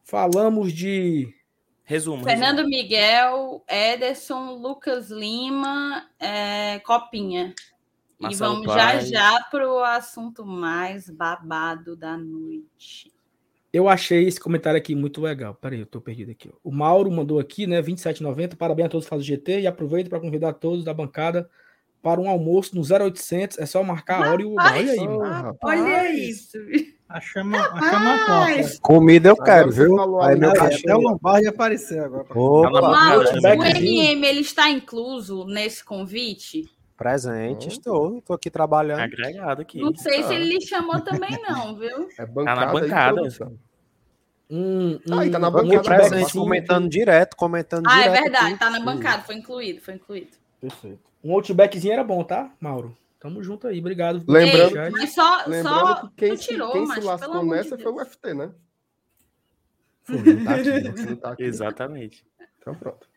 [0.05, 1.33] Falamos de.
[1.83, 2.23] Resumo.
[2.23, 7.53] Fernando Miguel, Ederson, Lucas Lima, é, Copinha.
[8.19, 9.09] e Marcelo vamos Paes.
[9.09, 13.11] já já para o assunto mais babado da noite.
[13.71, 15.55] Eu achei esse comentário aqui muito legal.
[15.55, 16.49] Peraí, eu tô perdido aqui.
[16.63, 17.81] O Mauro mandou aqui, né?
[17.81, 18.55] 27,90.
[18.55, 21.49] Parabéns a todos que fazem o GT e aproveito para convidar todos da bancada
[22.03, 23.57] para um almoço no 0800.
[23.57, 24.73] É só marcar a hora e o lugar.
[24.77, 25.21] Olha aí, mano.
[25.21, 25.81] rapaz.
[25.81, 26.57] Olha isso.
[27.07, 28.79] A chama, a.
[28.81, 29.99] Comida eu quero, viu?
[30.21, 30.59] Aí meu né?
[30.59, 32.25] Até o Lombardi apareceu agora.
[32.29, 33.61] Opa, Mauro, Outbackzinho.
[33.61, 36.63] o MM ele está incluso nesse convite?
[36.95, 37.71] presente, Hum.
[37.71, 38.17] estou.
[38.19, 38.99] Estou aqui trabalhando.
[39.01, 39.79] Agregado aqui.
[39.81, 40.35] Não sei se tá.
[40.35, 42.07] ele lhe chamou também, não, viu?
[42.17, 43.13] É bancada, aí, bancada.
[43.15, 43.57] produção.
[44.49, 48.21] Um, Ah, aí tá na bancada, presente, comentando direto, comentando Ah, é direto.
[48.23, 48.59] verdade, aqui.
[48.59, 50.37] tá na bancada, foi incluído, foi incluído.
[50.61, 51.12] Perfeito.
[51.23, 52.97] Um outbackzinho era bom, tá, Mauro?
[53.19, 54.23] Tamo junto aí, obrigado.
[54.27, 57.11] Lembrando- Ei, mas só, Lembrando só que quem, tu se, tirou, quem mas se pelo
[57.11, 58.05] lascou amor de nessa foi o.
[58.05, 58.53] FT, né?
[60.03, 61.43] Foi, tá aqui, tá aqui.
[61.43, 62.25] Exatamente.
[62.59, 63.07] Então pronto.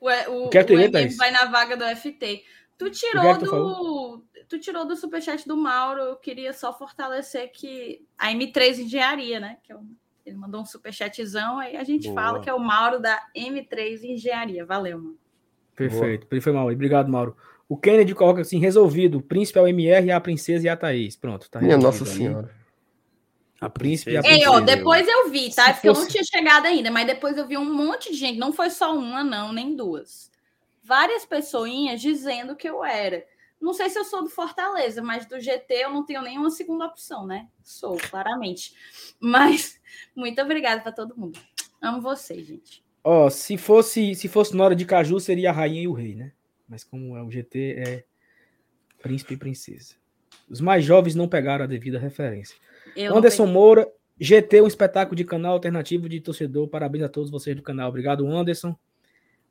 [0.00, 2.42] O, o, O que é que tu o vai na vaga do FT.
[2.76, 4.24] Tu O tirou que é que tu do.
[4.48, 6.00] Tu tirou do superchat do Mauro.
[6.00, 9.58] Eu queria só fortalecer que a M3 Engenharia, né?
[9.62, 9.76] Que é
[10.26, 12.14] ele mandou um superchatzão, aí a gente Boa.
[12.22, 14.66] fala que é o Mauro da M3 Engenharia.
[14.66, 15.18] Valeu, mano.
[15.88, 16.26] Perfeito.
[16.30, 16.68] Ele foi mal.
[16.68, 17.36] Obrigado, Mauro.
[17.68, 19.18] O Kennedy coloca assim: resolvido.
[19.18, 21.16] O príncipe é o MR, a princesa e a Thaís.
[21.16, 22.10] Pronto, tá Minha Nossa aí.
[22.10, 22.50] Senhora.
[23.60, 24.40] A príncipe e a princesa.
[24.42, 25.64] Ei, ó, depois eu vi, tá?
[25.64, 28.10] Se É porque eu não fosse- tinha chegado ainda, mas depois eu vi um monte
[28.10, 30.30] de gente, não foi só uma, não, nem duas.
[30.82, 33.24] Várias pessoinhas dizendo que eu era.
[33.60, 36.86] Não sei se eu sou do Fortaleza, mas do GT eu não tenho nenhuma segunda
[36.86, 37.46] opção, né?
[37.62, 38.74] Sou, claramente.
[39.20, 39.78] Mas
[40.16, 41.38] muito obrigada para todo mundo.
[41.82, 42.82] Amo vocês, gente.
[43.02, 46.14] Ó, se fosse, se fosse na hora de Caju, seria a rainha e o rei,
[46.14, 46.32] né?
[46.68, 48.04] Mas como é o GT, é
[49.02, 49.94] príncipe e princesa.
[50.48, 52.56] Os mais jovens não pegaram a devida referência.
[52.94, 53.46] Eu Anderson.
[53.46, 53.88] Moura,
[54.20, 56.68] GT, um espetáculo de canal alternativo de torcedor.
[56.68, 57.88] Parabéns a todos vocês do canal.
[57.88, 58.76] Obrigado, Anderson.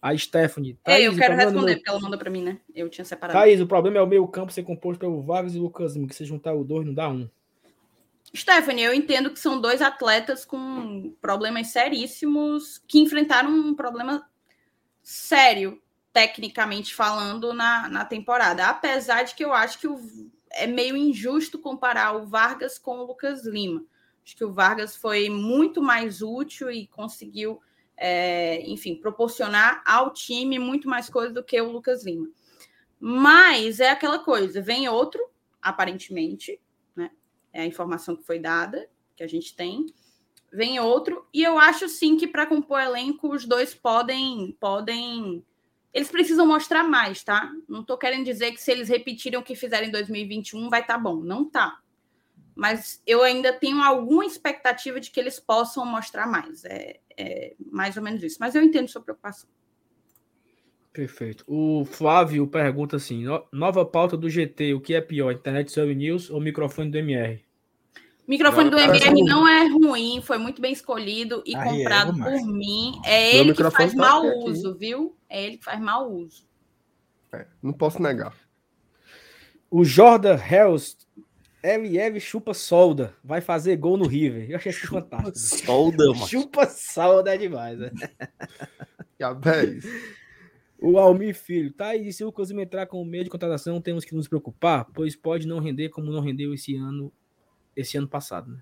[0.02, 0.78] A Stephanie.
[0.88, 2.60] Ei, eu Thaís, quero responder, meu- porque ela mandou para mim, né?
[2.74, 3.38] Eu tinha separado.
[3.38, 6.16] Thaís, o problema é o meio campo ser composto pelo Vargas e o Lucas que
[6.16, 7.30] se juntar o dois não dá um.
[8.36, 14.28] Stephanie, eu entendo que são dois atletas com problemas seríssimos que enfrentaram um problema
[15.02, 15.82] sério,
[16.14, 18.68] tecnicamente falando, na, na temporada.
[18.68, 20.00] Apesar de que eu acho que o-
[20.52, 23.84] é meio injusto comparar o Vargas com o Lucas Lima.
[24.24, 27.60] Acho que o Vargas foi muito mais útil e conseguiu,
[27.98, 32.28] é, enfim, proporcionar ao time muito mais coisa do que o Lucas Lima.
[33.00, 35.22] Mas é aquela coisa, vem outro,
[35.62, 36.60] aparentemente,
[37.54, 39.86] é a informação que foi dada, que a gente tem.
[40.52, 44.56] Vem outro, e eu acho sim que para compor elenco, os dois podem.
[44.60, 45.46] podem
[45.94, 47.52] Eles precisam mostrar mais, tá?
[47.68, 50.96] Não tô querendo dizer que se eles repetirem o que fizeram em 2021, vai estar
[50.96, 51.18] tá bom.
[51.18, 51.80] Não tá.
[52.56, 56.66] Mas eu ainda tenho alguma expectativa de que eles possam mostrar mais.
[56.66, 58.38] É, é mais ou menos isso.
[58.40, 59.50] Mas eu entendo sua preocupação.
[60.92, 61.44] Perfeito.
[61.48, 65.94] O Flávio pergunta assim: no- nova pauta do GT, o que é pior, internet Sub
[65.94, 67.44] News ou microfone do MR?
[68.28, 72.14] Microfone do MR parece- não é ruim, foi muito bem escolhido e Aí é comprado
[72.14, 72.42] demais.
[72.42, 73.00] por mim.
[73.06, 74.50] É Meu ele que faz tá mau aqui.
[74.50, 75.16] uso, viu?
[75.28, 76.48] É ele que faz mau uso.
[77.32, 78.34] É, não posso negar.
[79.70, 80.98] O Jordan Hells,
[81.64, 84.50] LF chupa solda, vai fazer gol no River.
[84.50, 85.38] Eu achei isso fantástico.
[85.38, 86.28] Solda, mano.
[86.28, 87.92] Chupa solda é demais, né?
[89.20, 89.86] E vez.
[90.82, 91.96] O Almir Filho, tá?
[91.96, 95.16] E se o Cosimo entrar com o meio de contratação, temos que nos preocupar, pois
[95.16, 97.12] pode não render como não rendeu esse ano,
[97.76, 98.60] esse ano passado, né?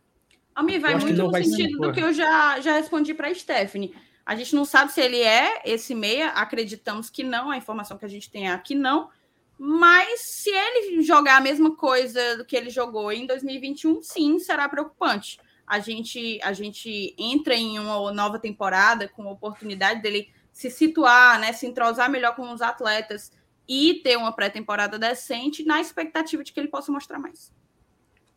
[0.55, 3.93] Almir, vai muito no vai sentido do que eu já, já respondi para a Stephanie.
[4.25, 8.05] A gente não sabe se ele é esse meia, acreditamos que não, a informação que
[8.05, 9.09] a gente tem é que não.
[9.57, 14.67] Mas se ele jogar a mesma coisa do que ele jogou em 2021, sim, será
[14.67, 15.39] preocupante.
[15.65, 21.39] A gente, a gente entra em uma nova temporada com a oportunidade dele se situar,
[21.39, 23.31] né, se entrosar melhor com os atletas
[23.67, 27.53] e ter uma pré-temporada decente, na expectativa de que ele possa mostrar mais.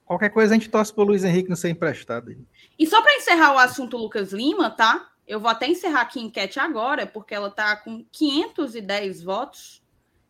[0.05, 2.36] Qualquer coisa a gente torce pro Luiz Henrique não ser emprestado.
[2.78, 5.10] E só para encerrar o assunto Lucas Lima, tá?
[5.26, 9.82] Eu vou até encerrar aqui a enquete agora, porque ela está com 510 votos.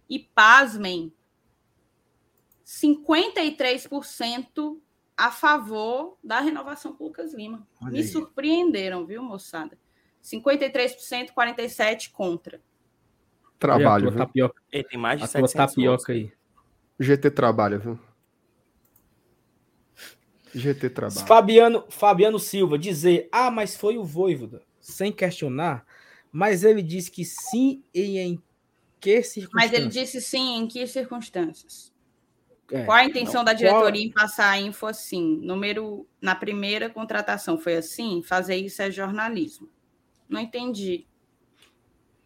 [0.09, 1.13] E pasmem,
[2.65, 4.79] 53%
[5.17, 7.67] a favor da renovação com o Lucas Lima.
[7.83, 8.07] Olha Me aí.
[8.07, 9.77] surpreenderam, viu, moçada?
[10.23, 12.61] 53%, 47% contra.
[13.59, 14.19] Trabalho, Olha a tua viu?
[14.27, 16.17] tapioca, Ele tem mais de a tua 700 tapioca votos.
[16.17, 16.33] aí.
[16.99, 17.99] GT trabalha, viu?
[20.55, 21.27] GT trabalha.
[21.27, 25.87] Fabiano, Fabiano Silva dizer, ah, mas foi o Voivoda, sem questionar,
[26.33, 28.43] mas ele disse que sim e em
[28.99, 29.73] que Mas circunstâncias?
[29.79, 31.93] ele disse sim, em que circunstâncias?
[32.73, 35.39] É, Qual a intenção não, da qual- diretoria em passar a info assim?
[35.43, 38.23] Número na primeira contratação foi assim?
[38.23, 39.69] Fazer isso é jornalismo.
[40.31, 41.07] Não entendi.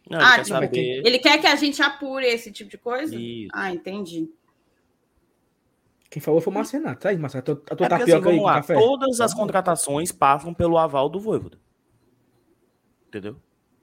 [0.09, 0.77] Não, Ah, ele quer tipo, saber.
[1.05, 3.15] Ele quer que a gente apure esse tipo de coisa?
[3.15, 3.49] Isso.
[3.53, 4.29] Ah, entendi.
[6.09, 7.01] Quem falou foi o Marcelo Renato.
[7.01, 8.75] Tá aí, Marcelo, a tua, a tua É porque, assim, aí lá, café.
[8.75, 11.57] todas as contratações passam pelo aval do Voivoda.
[13.07, 13.35] Entendeu?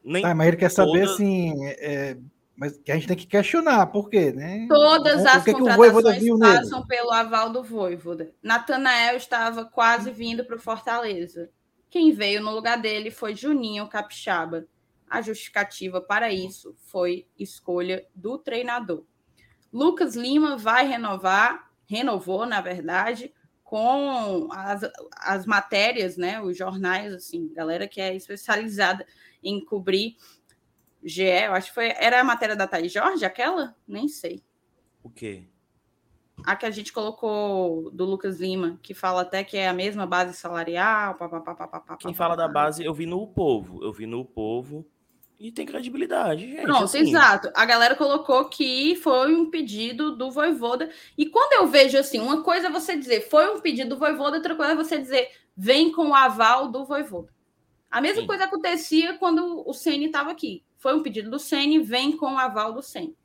[0.04, 1.64] Nem Tá, mas ele quer saber todas- assim.
[1.66, 2.16] é, é,
[2.56, 4.66] mas que a gente tem que questionar, por quê, né?
[4.68, 6.38] Todas O as que contratações nele?
[6.38, 8.32] passam pelo aval do Voivoda.
[8.42, 11.50] Natanael estava quase vindo para o Fortaleza.
[11.92, 14.66] Quem veio no lugar dele foi Juninho Capixaba.
[15.06, 19.04] A justificativa para isso foi escolha do treinador.
[19.70, 23.30] Lucas Lima vai renovar, renovou, na verdade,
[23.62, 24.80] com as,
[25.18, 26.40] as matérias, né?
[26.40, 29.06] Os jornais, assim, galera que é especializada
[29.42, 30.16] em cobrir
[31.04, 31.88] GE, eu acho que foi.
[31.90, 33.76] Era a matéria da Thaís Jorge, aquela?
[33.86, 34.42] Nem sei.
[35.02, 35.46] O quê?
[36.44, 40.06] A que a gente colocou do Lucas Lima, que fala até que é a mesma
[40.06, 41.14] base salarial.
[41.14, 43.82] Pá, pá, pá, pá, pá, Quem fala da base, eu vi no Povo.
[43.84, 44.84] Eu vi no Povo
[45.42, 46.62] e tem credibilidade, gente.
[46.62, 47.00] Pronto, assim.
[47.00, 47.50] exato.
[47.52, 50.88] A galera colocou que foi um pedido do Voivoda.
[51.18, 54.36] E quando eu vejo assim, uma coisa é você dizer foi um pedido do Voivoda,
[54.36, 57.32] outra coisa é você dizer vem com o aval do Voivoda.
[57.90, 58.26] A mesma Sim.
[58.28, 60.62] coisa acontecia quando o Ceni estava aqui.
[60.78, 63.16] Foi um pedido do Ceni, vem com o aval do Ceni.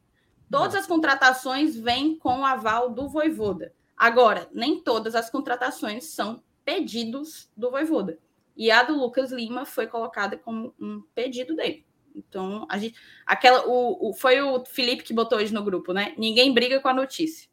[0.50, 3.74] Todas as contratações vêm com o aval do Voivoda.
[3.98, 8.18] Agora, nem todas as contratações são pedidos do Voivoda.
[8.56, 11.86] E a do Lucas Lima foi colocada como um pedido dele.
[12.16, 12.98] Então, a gente.
[13.26, 16.16] Aquela, o, o- foi o Felipe que botou hoje no grupo, né?
[16.18, 17.48] Ninguém briga com a notícia.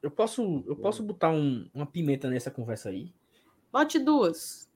[0.00, 3.12] Eu posso, eu posso botar um- uma pimenta nessa conversa aí?
[3.72, 4.70] Bote duas.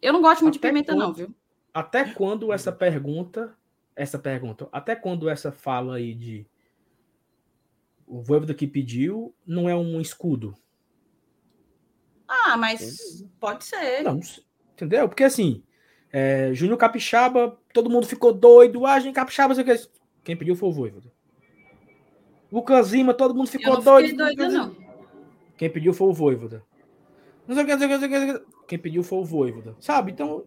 [0.00, 1.16] Eu não gosto muito de Até pimenta, não, quando?
[1.16, 1.34] viu?
[1.74, 3.54] Até quando essa pergunta,
[3.94, 6.46] essa pergunta, até quando essa fala aí de
[8.08, 10.54] o Voivoda que pediu não é um escudo?
[12.26, 14.02] Ah, mas pode ser.
[14.02, 14.20] Não,
[14.72, 15.08] entendeu?
[15.08, 15.62] Porque assim,
[16.12, 18.84] é, Júnior Capixaba, todo mundo ficou doido.
[18.86, 19.88] Ah, gente, Capixaba, sei o que.
[20.24, 21.12] Quem pediu foi o Voivoda.
[22.50, 24.16] Lucas Lima, todo mundo Eu ficou não doido.
[24.16, 24.76] doida, não.
[25.56, 26.64] Quem pediu foi o Voivoda.
[27.46, 28.40] Não sei o que, não sei o que, não sei o que, não sei o
[28.40, 28.66] que.
[28.66, 29.76] Quem pediu foi o Voivoda.
[29.80, 30.12] Sabe?
[30.12, 30.44] Então,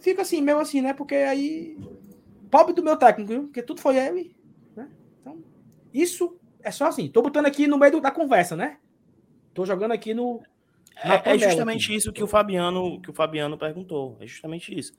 [0.00, 0.92] fica assim, mesmo assim, né?
[0.92, 1.78] Porque aí.
[2.50, 3.42] Pobre do meu técnico, viu?
[3.44, 4.36] Porque tudo foi ele.
[4.76, 4.88] Né?
[5.20, 5.42] Então,
[5.92, 7.08] isso é só assim.
[7.08, 8.78] Tô botando aqui no meio da conversa, né?
[9.52, 10.42] Tô jogando aqui no.
[10.96, 11.96] É, é justamente aqui.
[11.96, 14.16] isso que o Fabiano que o Fabiano perguntou.
[14.20, 14.92] É justamente isso.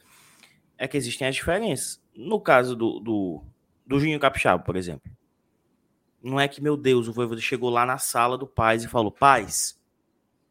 [0.78, 2.02] É que existem as diferenças.
[2.16, 3.44] No caso do, do,
[3.86, 5.12] do Juninho Capixaba, por exemplo.
[6.22, 9.12] Não é que, meu Deus, o Voivoda chegou lá na sala do Paz e falou:
[9.12, 9.80] Paz,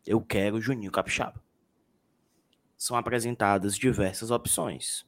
[0.07, 1.43] eu quero o Juninho Capixaba.
[2.77, 5.07] São apresentadas diversas opções.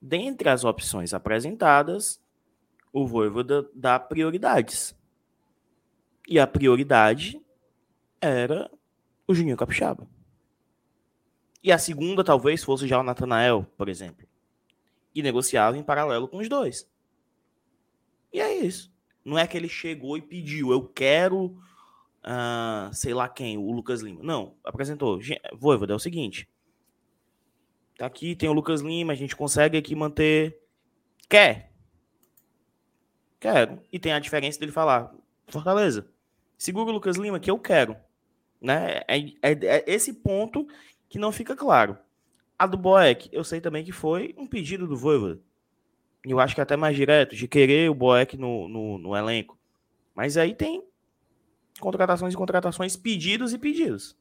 [0.00, 2.22] Dentre as opções apresentadas,
[2.92, 4.94] o Voivoda dá prioridades.
[6.28, 7.40] E a prioridade
[8.20, 8.70] era
[9.26, 10.06] o Juninho Capixaba.
[11.62, 14.26] E a segunda talvez fosse já o Natanael, por exemplo.
[15.14, 16.88] E negociava em paralelo com os dois.
[18.32, 18.92] E é isso.
[19.24, 21.56] Não é que ele chegou e pediu, eu quero,
[22.22, 24.20] ah, sei lá quem, o Lucas Lima.
[24.22, 25.20] Não, apresentou.
[25.20, 26.48] "Gen- Voivoda, é o seguinte.
[27.96, 30.58] Tá aqui, tem o Lucas Lima, a gente consegue aqui manter.
[31.28, 31.72] Quer?
[33.38, 33.80] Quero.
[33.92, 35.14] E tem a diferença dele falar,
[35.46, 36.10] Fortaleza,
[36.62, 37.96] segura o Lucas Lima que eu quero.
[38.60, 38.98] Né?
[39.08, 40.66] É, é- é esse ponto
[41.08, 41.98] que não fica claro.
[42.58, 45.40] A do Boeck, eu sei também que foi um pedido do Voivoda.
[46.24, 49.58] Eu acho que até mais direto, de querer o Boeck no, no, no elenco.
[50.14, 50.84] Mas aí tem
[51.80, 54.16] contratações e contratações, pedidos e pedidos.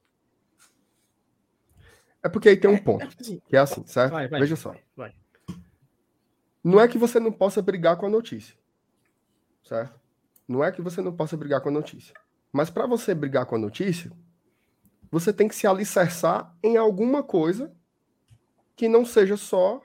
[2.23, 4.11] É porque aí tem um É, ponto, é assim, que é assim, certo?
[4.11, 4.69] vai, vai, Veja só.
[4.72, 5.15] vai, vai.
[6.63, 8.55] Não é que você não possa brigar com a notícia,
[9.63, 9.99] certo?
[10.47, 12.15] Não é que você não possa brigar com a notícia.
[12.51, 14.11] Mas para você brigar com a notícia,
[15.09, 17.73] você tem que se alicerçar em alguma coisa
[18.75, 19.81] que não seja só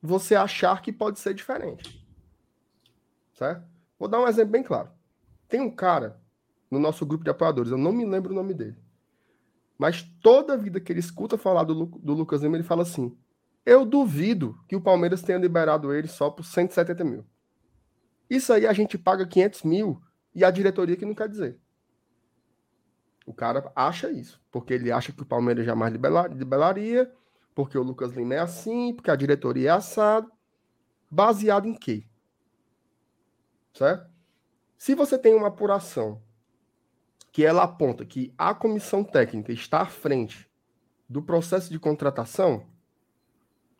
[0.00, 2.04] você achar que pode ser diferente.
[3.34, 3.64] Certo?
[3.98, 4.90] Vou dar um exemplo bem claro.
[5.48, 6.20] Tem um cara
[6.70, 8.76] no nosso grupo de apoiadores, eu não me lembro o nome dele.
[9.78, 13.16] Mas toda vida que ele escuta falar do, do Lucas Lima, ele fala assim:
[13.66, 17.26] Eu duvido que o Palmeiras tenha liberado ele só por 170 mil.
[18.30, 20.00] Isso aí a gente paga 500 mil
[20.34, 21.58] e a diretoria que não quer dizer.
[23.26, 27.12] O cara acha isso, porque ele acha que o Palmeiras jamais liberaria,
[27.54, 30.30] porque o Lucas Lima é assim, porque a diretoria é assado.
[31.10, 32.04] Baseado em quê?
[33.74, 34.10] Certo?
[34.76, 36.20] Se você tem uma apuração
[37.30, 40.50] que ela aponta que a comissão técnica está à frente
[41.08, 42.66] do processo de contratação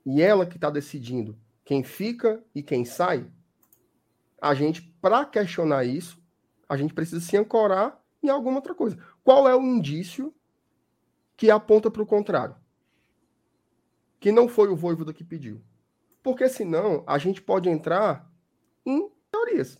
[0.06, 3.30] e ela que está decidindo quem fica e quem sai,
[4.40, 6.20] a gente, para questionar isso,
[6.68, 8.96] a gente precisa se ancorar em alguma outra coisa.
[9.24, 10.34] Qual é o indício
[11.36, 12.54] que aponta para o contrário?
[14.20, 15.60] Que não foi o Voivoda que pediu.
[16.22, 18.30] Porque senão a gente pode entrar
[18.86, 19.78] em teorias.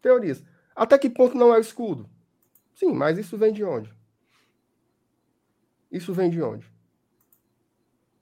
[0.00, 0.42] Teorias.
[0.74, 2.10] Até que ponto não é o escudo?
[2.74, 3.94] Sim, mas isso vem de onde?
[5.90, 6.66] Isso vem de onde?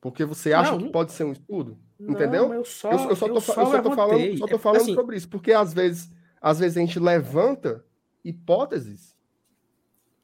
[0.00, 1.78] Porque você acha Não, que pode ser um escudo?
[1.98, 2.48] Entendeu?
[2.48, 4.36] Não, eu só, eu, eu só tô, eu fa- só eu só tô falando, levantei.
[4.38, 6.10] só tô falando assim, sobre isso, porque às vezes,
[6.40, 7.84] às vezes a gente levanta
[8.24, 9.16] hipóteses,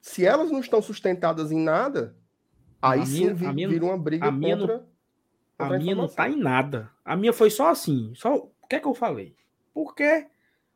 [0.00, 2.16] se elas não estão sustentadas em nada,
[2.80, 4.86] aí A sim minha- vi- a minha- vira uma briga a minha não- contra,
[5.58, 6.90] A contra minha não tá em nada.
[7.04, 8.12] A minha foi só assim.
[8.14, 9.34] Só o que é que eu falei?
[9.72, 10.26] Porque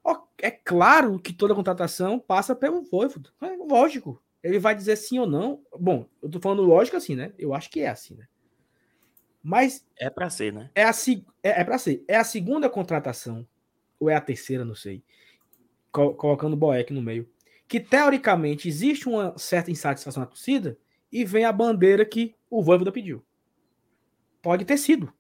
[0.02, 3.30] ó, é claro que toda contratação passa pelo Voivoda.
[3.42, 4.22] É lógico.
[4.42, 5.62] Ele vai dizer sim ou não.
[5.78, 7.32] Bom, eu tô falando lógico assim, né?
[7.38, 8.26] Eu acho que é assim, né?
[9.42, 10.70] Mas É pra ser, né?
[10.74, 10.90] é a
[11.42, 12.04] é, é para ser.
[12.08, 13.46] É a segunda contratação
[13.98, 15.02] ou é a terceira, não sei.
[15.92, 17.28] Co- colocando o Boeck no meio.
[17.66, 20.76] Que teoricamente existe uma certa insatisfação na torcida
[21.12, 23.24] e vem a bandeira que o Voivoda pediu.
[24.42, 25.12] Pode ter sido.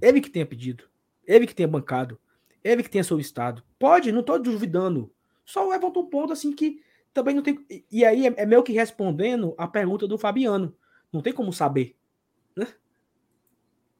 [0.00, 0.84] Ele que tenha pedido.
[1.26, 2.18] Ele que tenha bancado.
[2.62, 3.62] Ele que tenha solicitado.
[3.78, 5.10] Pode, não estou duvidando.
[5.44, 6.82] Só levanta um ponto assim que
[7.14, 7.64] também não tem.
[7.90, 10.74] e- aí é, é meio que respondendo a pergunta do Fabiano.
[11.12, 11.96] Não tem como saber.
[12.54, 12.66] né?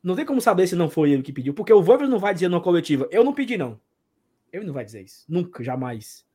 [0.02, 1.54] Não tem como saber se não foi ele que pediu.
[1.54, 3.80] Porque o Voivoda não vai dizer numa coletiva, eu não pedi, não.
[4.56, 5.24] Ele não vai dizer isso.
[5.28, 6.26] Nunca, jamais.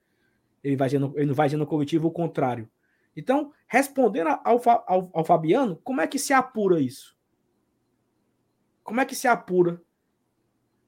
[0.63, 2.69] Ele, vai dizer no- ele não vai dizer no coletivo o contrário.
[3.15, 7.17] Então, respondendo ao, ao, ao Fabiano, como é que se apura isso?
[8.83, 9.81] Como é que se apura?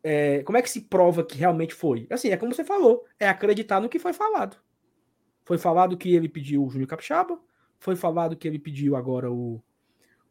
[0.03, 2.07] É, como é que se prova que realmente foi?
[2.09, 4.57] Assim, é como você falou, é acreditar no que foi falado.
[5.45, 7.39] Foi falado que ele pediu o Júnior Capixaba,
[7.79, 9.61] foi falado que ele pediu agora o,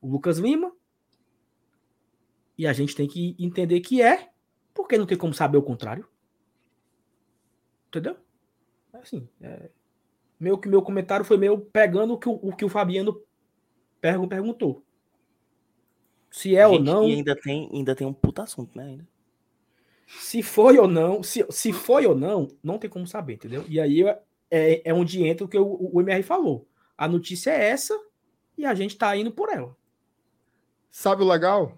[0.01, 0.73] o Lucas Lima,
[2.57, 4.31] e a gente tem que entender que é,
[4.75, 6.07] porque não tem como saber o contrário.
[7.93, 8.17] Entendeu?
[8.95, 9.69] Assim, é,
[10.41, 13.23] meu que meu comentário foi meio pegando o que o, o que o Fabiano
[14.01, 14.83] pergun- perguntou.
[16.31, 18.85] Se é ou Gente, não, E ainda tem, ainda tem um puta assunto, né?
[18.85, 19.07] Ainda.
[20.07, 23.65] se foi ou não, se, se foi ou não, não tem como saber, entendeu?
[23.69, 24.03] E aí
[24.51, 26.67] é, é onde entra o que o, o MR falou.
[26.97, 27.95] A notícia é essa
[28.57, 29.77] e a gente tá indo por ela.
[30.91, 31.77] Sabe o legal?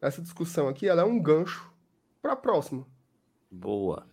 [0.00, 1.72] Essa discussão aqui, ela é um gancho
[2.22, 2.86] para a próxima.
[3.50, 4.06] Boa.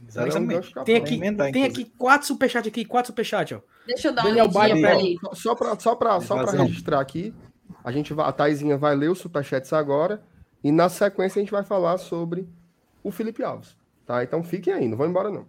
[0.00, 0.70] É um Exatamente.
[0.72, 1.82] pra Tem aqui, emendar, tem inclusive.
[1.88, 3.62] aqui quatro superchats aqui, quatro superchats, ó.
[3.86, 5.18] Deixa eu dar uma Daniel lidinha Biden, pra ó, ele.
[5.34, 7.34] Só- para só pra, só pra registrar aqui,
[7.84, 10.22] a, gente vai, a Taizinha vai ler os superchats agora
[10.64, 12.48] e na sequência a gente vai falar sobre
[13.02, 13.76] o Felipe Alves.
[14.06, 14.24] Tá?
[14.24, 15.46] Então fiquem aí, não vão embora não.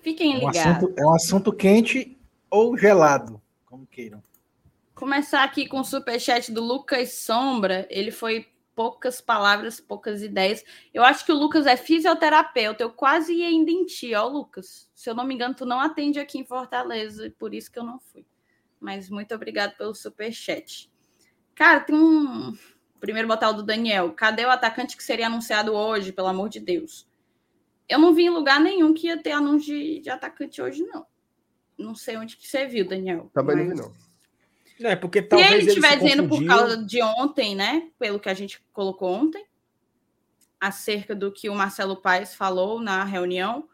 [0.00, 0.58] Fiquem É um, ligados.
[0.60, 2.16] assunto, é um assunto quente
[2.50, 4.22] ou gelado, como queiram.
[4.94, 7.86] Começar aqui com o superchat do Lucas Sombra.
[7.90, 8.46] Ele foi
[8.78, 10.64] poucas palavras, poucas ideias.
[10.94, 12.80] Eu acho que o Lucas é fisioterapeuta.
[12.80, 14.88] Eu quase ia em ti, ó, Lucas.
[14.94, 17.78] Se eu não me engano, tu não atende aqui em Fortaleza, e por isso que
[17.80, 18.24] eu não fui.
[18.78, 20.88] Mas muito obrigado pelo superchat.
[21.56, 22.56] Cara, tem um.
[23.00, 24.12] Primeiro botar o do Daniel.
[24.12, 27.04] Cadê o atacante que seria anunciado hoje, pelo amor de Deus?
[27.88, 31.04] Eu não vi em lugar nenhum que ia ter anúncio de, de atacante hoje, não.
[31.76, 33.28] Não sei onde que você viu, Daniel.
[33.34, 34.07] Também não vi mas- não.
[34.80, 37.90] É, porque se talvez ele ele estiver se dizendo por causa de ontem, né?
[37.98, 39.44] Pelo que a gente colocou ontem,
[40.60, 43.68] acerca do que o Marcelo Paes falou na reunião,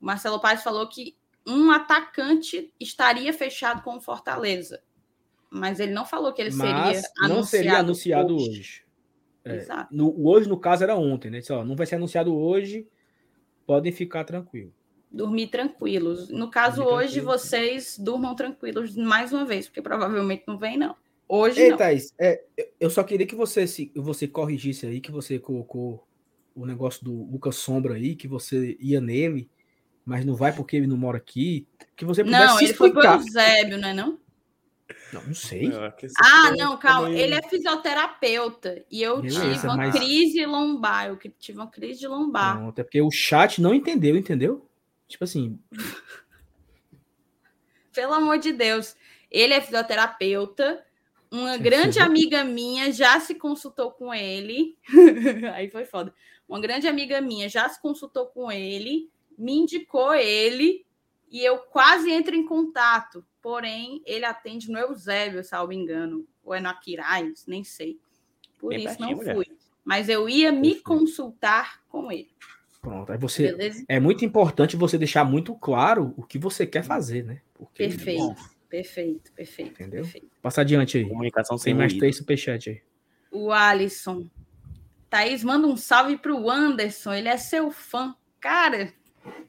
[0.00, 1.16] o Marcelo Paes falou que
[1.46, 4.82] um atacante estaria fechado com o Fortaleza.
[5.50, 7.34] Mas ele não falou que ele seria mas anunciado.
[7.34, 8.84] não seria anunciado hoje.
[9.44, 9.94] É, Exato.
[9.94, 11.40] No, hoje, no caso, era ontem, né?
[11.40, 12.86] Disse, ó, não vai ser anunciado hoje,
[13.66, 14.72] podem ficar tranquilos.
[15.12, 16.28] Dormir tranquilos.
[16.30, 17.38] No caso, Dormir hoje, tranquilo.
[17.38, 20.94] vocês durmam tranquilos mais uma vez, porque provavelmente não vem, não.
[21.28, 21.76] Hoje Ei, não.
[21.76, 22.42] Thaís, é,
[22.78, 26.06] eu só queria que você, se, você corrigisse aí, que você colocou
[26.54, 29.48] o negócio do Lucas Sombra aí, que você ia nele,
[30.04, 31.66] mas não vai porque ele não mora aqui,
[31.96, 33.20] que você pudesse Não, se ele foi pro explicar.
[33.20, 33.92] Eusébio, né?
[33.92, 34.18] Não?
[35.12, 35.68] Não, não sei.
[35.68, 37.06] Não, é Ah, não, calma.
[37.08, 38.84] também- Ele é fisioterapeuta.
[38.90, 41.08] E eu Beleza, tive uma mas- crise lombar.
[41.08, 42.60] Eu que- tive uma crise de lombar.
[42.60, 44.66] Não, até porque o chat não entendeu, entendeu?
[45.10, 45.58] Tipo assim,
[47.92, 48.96] Pelo amor de Deus.
[49.28, 50.86] Ele é fisioterapeuta.
[51.30, 54.78] Uma grande amiga minha já se consultou com ele.
[55.54, 56.14] Aí foi foda.
[56.48, 60.84] Uma grande amiga minha já se consultou com ele, me indicou ele
[61.30, 63.24] e eu quase entro em contato.
[63.42, 66.26] Porém, ele atende no Eusébio, salvo engano.
[66.44, 67.98] Ou é no Aquiraz, nem sei.
[68.58, 69.34] Por Bem isso não pertinho, mulher.
[69.34, 69.46] fui.
[69.84, 72.30] Mas eu ia me consultar com ele.
[72.80, 73.12] Pronto.
[73.12, 73.52] Aí você.
[73.52, 73.84] Beleza?
[73.88, 77.40] É muito importante você deixar muito claro o que você quer fazer, né?
[77.54, 78.36] Porque, Perfeito.
[78.70, 79.72] Perfeito, perfeito.
[79.72, 80.02] Entendeu?
[80.02, 80.30] perfeito.
[80.40, 81.08] Passa adiante aí.
[81.08, 82.00] Comunicação sem Tem mais ruído.
[82.00, 82.82] três superchat aí.
[83.30, 84.28] O Alisson.
[85.10, 87.12] Thaís, manda um salve pro Anderson.
[87.12, 88.14] Ele é seu fã.
[88.38, 88.92] Cara,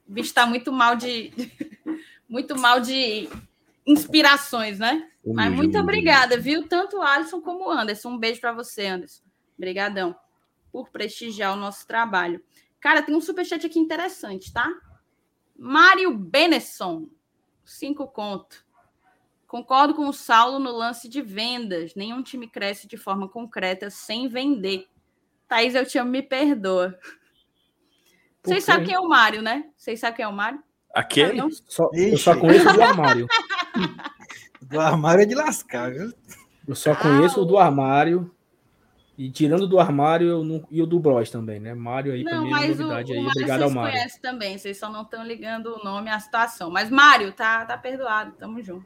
[0.08, 1.32] o bicho tá muito mal de.
[2.28, 3.30] muito mal de
[3.86, 5.08] inspirações, né?
[5.24, 6.68] Mas muito obrigada, viu?
[6.68, 8.10] Tanto o Alisson como o Anderson.
[8.10, 9.22] Um beijo para você, Anderson.
[9.56, 10.16] Obrigadão
[10.72, 12.42] por prestigiar o nosso trabalho.
[12.82, 14.70] Cara, tem um superchat aqui interessante, tá?
[15.56, 17.08] Mário Benesson,
[17.64, 18.66] cinco conto.
[19.48, 21.94] Concordo com o Saulo no lance de vendas.
[21.94, 24.88] Nenhum time cresce de forma concreta sem vender.
[25.48, 26.98] Thaís, eu te amo, me perdoa.
[28.42, 29.70] Por Vocês sabem quem é o Mário, né?
[29.78, 30.64] Vocês sabem quem é o Mário?
[30.94, 31.34] Aquele?
[31.34, 31.50] Não?
[31.52, 33.28] Só, eu só conheço o do armário.
[34.62, 36.14] Do armário é de lascar, viu?
[36.66, 38.34] Eu só conheço o do armário.
[39.22, 41.76] E tirando do armário eu não, e o do Bros também, né?
[41.76, 43.22] Mário aí Não, mim é o, novidade o aí.
[43.22, 43.94] Mário Obrigado ao vocês Mário.
[43.94, 46.72] conhecem também, vocês só não estão ligando o nome à situação.
[46.72, 48.84] Mas, Mário, tá, tá perdoado, tamo junto.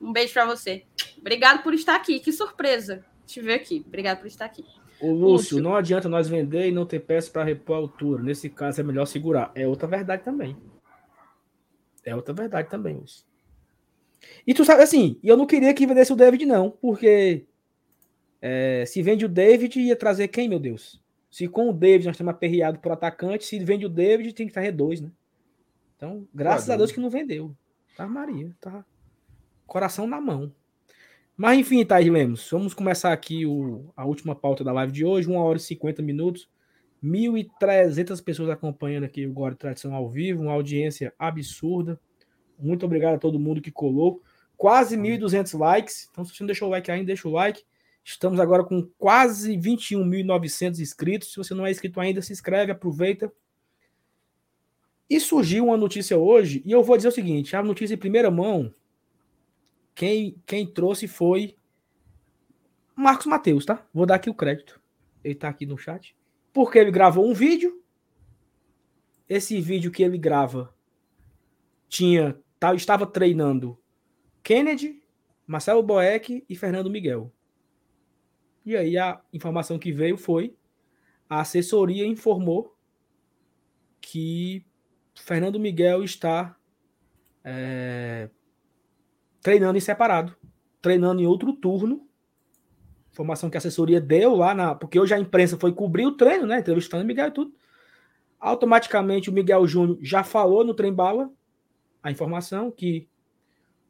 [0.00, 0.82] Um beijo pra você.
[1.16, 3.84] Obrigado por estar aqui, que surpresa te ver aqui.
[3.86, 4.64] Obrigado por estar aqui.
[5.00, 8.24] Ô, Lúcio, não adianta nós vender e não ter peça para repor a altura.
[8.24, 9.52] Nesse caso é melhor segurar.
[9.54, 10.56] É outra verdade também.
[12.04, 13.24] É outra verdade também, Lúcio.
[14.44, 17.46] E tu sabe, assim, eu não queria que vendesse o David, não, porque
[18.40, 21.02] é, se vende o David, ia trazer quem, meu Deus?
[21.30, 24.52] Se com o David nós temos aperreado por atacante, se vende o David, tem que
[24.52, 25.10] trazer dois, né?
[25.96, 27.54] Então, graças a Deus que não vendeu.
[27.96, 28.84] Tá, Maria, tá.
[29.66, 30.52] Coração na mão.
[31.36, 35.30] Mas enfim, Thaís Lemos, vamos começar aqui o, a última pauta da live de hoje,
[35.30, 36.48] 1 hora e 50 minutos.
[37.02, 41.98] 1.300 pessoas acompanhando aqui o Gore Tradição ao vivo, uma audiência absurda.
[42.58, 44.22] Muito obrigado a todo mundo que colou.
[44.56, 46.08] Quase 1.200 likes.
[46.10, 47.62] Então, se você não deixou o like ainda, deixa o like.
[48.02, 51.32] Estamos agora com quase 21.900 inscritos.
[51.32, 53.32] Se você não é inscrito ainda, se inscreve, aproveita.
[55.08, 58.30] E surgiu uma notícia hoje, e eu vou dizer o seguinte: a notícia em primeira
[58.30, 58.72] mão,
[59.94, 61.56] quem, quem trouxe foi
[62.94, 63.86] Marcos Mateus, tá?
[63.92, 64.80] Vou dar aqui o crédito.
[65.24, 66.16] Ele tá aqui no chat.
[66.52, 67.82] Porque ele gravou um vídeo.
[69.28, 70.74] Esse vídeo que ele grava
[71.88, 73.78] tinha tá, estava treinando
[74.42, 75.02] Kennedy,
[75.46, 77.32] Marcelo Boeck e Fernando Miguel.
[78.64, 80.54] E aí a informação que veio foi
[81.28, 82.76] a assessoria informou
[84.00, 84.66] que
[85.14, 86.56] Fernando Miguel está
[87.44, 88.28] é,
[89.40, 90.34] treinando em separado,
[90.82, 92.06] treinando em outro turno.
[93.12, 94.74] Informação que a assessoria deu lá na.
[94.74, 96.58] Porque hoje a imprensa foi cobrir o treino, né?
[96.58, 97.54] Entrevistando o Miguel e tudo.
[98.38, 101.30] Automaticamente o Miguel Júnior já falou no trem bala
[102.02, 103.08] a informação que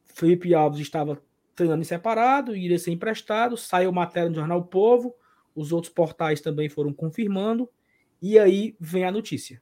[0.06, 1.22] Felipe Alves estava
[1.55, 5.14] treinando em separado, iria ser emprestado, saiu matéria no Jornal o Povo,
[5.55, 7.68] os outros portais também foram confirmando,
[8.20, 9.60] e aí vem a notícia,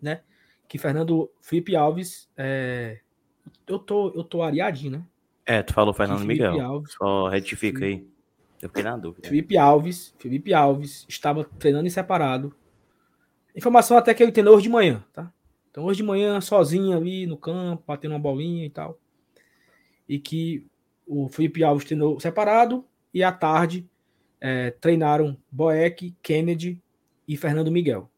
[0.00, 0.22] né?
[0.68, 3.00] Que Fernando Felipe Alves, é...
[3.66, 5.04] eu tô eu tô ariadinho, né?
[5.44, 6.64] É, tu falou Fernando Felipe Miguel.
[6.64, 6.92] Alves.
[6.92, 8.04] Só retifica aí.
[8.60, 9.28] Eu fiquei na dúvida.
[9.28, 12.54] Felipe Alves, Felipe Alves estava treinando em separado.
[13.54, 15.32] Informação até que eu entendo hoje de manhã, tá?
[15.70, 18.98] Então hoje de manhã, sozinho ali no campo, batendo uma bolinha e tal.
[20.08, 20.66] E que
[21.06, 23.88] o Felipe Alves treinou separado e à tarde
[24.40, 26.80] é, treinaram Boeck, Kennedy
[27.26, 28.10] e Fernando Miguel.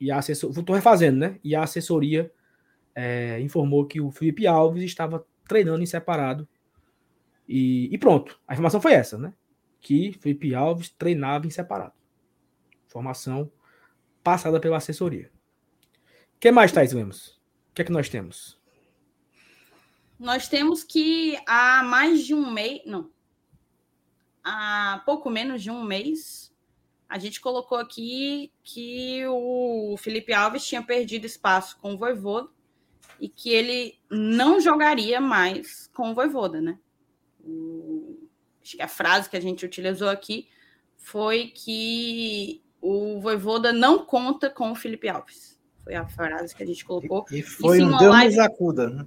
[0.00, 0.52] E a assessor...
[0.64, 1.38] Tô refazendo, né?
[1.42, 2.32] E a assessoria
[2.94, 6.48] é, informou que o Felipe Alves estava treinando em separado.
[7.48, 8.40] E, e pronto.
[8.46, 9.32] A informação foi essa, né?
[9.80, 11.94] Que Felipe Alves treinava em separado.
[12.86, 13.50] Informação
[14.22, 15.30] passada pela assessoria.
[16.36, 17.40] O que mais, Thais Lemos?
[17.70, 18.58] O que é que nós temos?
[20.18, 23.10] Nós temos que há mais de um mês, não,
[24.42, 26.52] há pouco menos de um mês,
[27.08, 32.48] a gente colocou aqui que o Felipe Alves tinha perdido espaço com o Voivoda
[33.20, 36.78] e que ele não jogaria mais com o Voivoda, né?
[37.44, 38.28] O,
[38.62, 40.48] acho que a frase que a gente utilizou aqui
[40.96, 45.60] foi que o Voivoda não conta com o Felipe Alves.
[45.84, 47.26] Foi a frase que a gente colocou.
[47.30, 49.06] E foi Isso em um Deus live- nos acuda.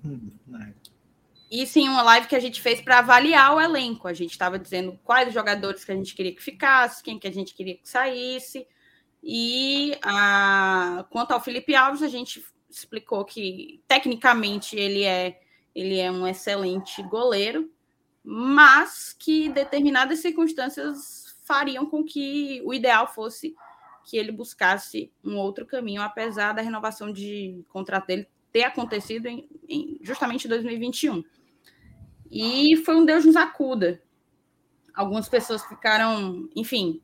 [1.49, 4.07] Isso em uma live que a gente fez para avaliar o elenco.
[4.07, 7.31] A gente estava dizendo quais jogadores que a gente queria que ficasse, quem que a
[7.31, 8.67] gente queria que saísse.
[9.23, 11.05] E a...
[11.09, 15.39] quanto ao Felipe Alves, a gente explicou que tecnicamente ele é,
[15.73, 17.71] ele é um excelente goleiro,
[18.23, 23.55] mas que determinadas circunstâncias fariam com que o ideal fosse
[24.03, 29.47] que ele buscasse um outro caminho, apesar da renovação de contrato dele ter acontecido em,
[29.67, 31.23] em justamente 2021.
[32.31, 34.01] E foi um Deus nos acuda.
[34.93, 37.01] Algumas pessoas ficaram, enfim,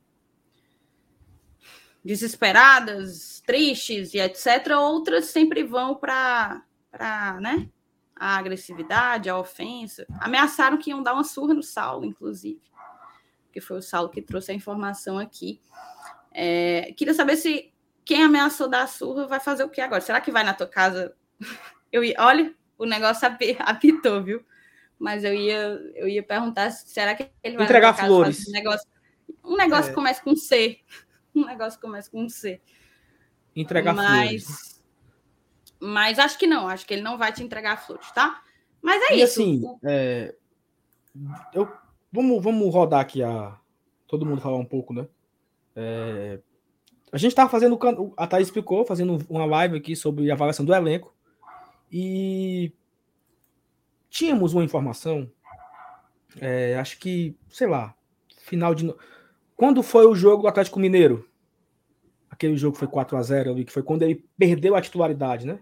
[2.03, 4.71] desesperadas, tristes e etc.
[4.77, 6.63] Outras sempre vão para,
[7.39, 7.69] né,
[8.15, 10.05] a agressividade, a ofensa.
[10.19, 12.61] Ameaçaram que iam dar uma surra no Saulo, inclusive,
[13.51, 15.61] que foi o Saulo que trouxe a informação aqui.
[16.31, 17.71] É, queria saber se
[18.03, 20.01] quem ameaçou dar a surra vai fazer o que agora?
[20.01, 21.15] Será que vai na tua casa?
[21.91, 23.27] Eu olha, o negócio
[23.59, 24.43] apitou, viu?
[25.03, 25.57] Mas eu ia,
[25.95, 28.47] eu ia perguntar será que ele vai entregar flores?
[28.47, 28.87] Um negócio,
[29.43, 29.93] um negócio é.
[29.93, 30.79] começa com C.
[31.35, 32.61] Um negócio começa com C.
[33.53, 34.81] Entregar mas, flores.
[35.77, 38.41] Mas acho que não, acho que ele não vai te entregar flores, tá?
[38.81, 39.41] Mas é e isso.
[39.41, 40.35] Assim, é,
[41.53, 41.69] eu,
[42.09, 43.59] vamos, vamos rodar aqui a.
[44.07, 45.05] Todo mundo falar um pouco, né?
[45.75, 46.39] É,
[47.11, 47.77] a gente estava fazendo.
[48.15, 51.13] A Thaís explicou, fazendo uma live aqui sobre a avaliação do elenco.
[51.91, 52.71] E
[54.13, 55.29] tínhamos uma informação.
[56.39, 57.95] É, acho que, sei lá,
[58.37, 58.93] final de.
[59.55, 61.27] Quando foi o jogo do Atlético Mineiro?
[62.29, 65.59] Aquele jogo foi 4 a 0 que foi quando ele perdeu a titularidade, né?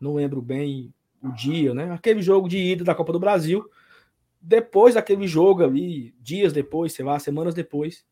[0.00, 0.92] Não lembro bem
[1.22, 1.92] o dia, né?
[1.92, 3.68] Aquele jogo de ida da Copa do Brasil.
[4.40, 8.04] Depois daquele jogo ali, dias depois, sei lá, semanas depois,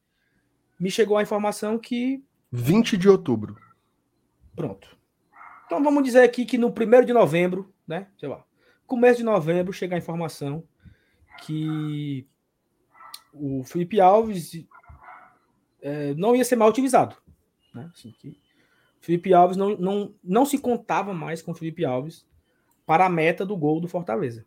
[0.78, 2.22] me chegou a informação que.
[2.50, 3.56] 20 de outubro.
[4.54, 4.96] Pronto.
[5.66, 8.08] Então vamos dizer aqui que no 1 de novembro, né?
[8.18, 8.44] Sei lá.
[8.92, 10.62] Começo de novembro chega a informação
[11.46, 12.28] que
[13.32, 14.66] o Felipe Alves
[15.80, 17.16] é, não ia ser mal utilizado.
[17.74, 17.90] Né?
[17.90, 18.38] Assim, que
[19.00, 22.26] Felipe Alves não, não, não se contava mais com Felipe Alves
[22.84, 24.44] para a meta do gol do Fortaleza.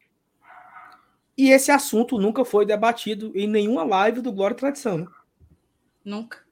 [1.36, 5.00] E esse assunto nunca foi debatido em nenhuma live do Glória e Tradição.
[5.00, 5.08] Né?
[6.06, 6.46] Nunca.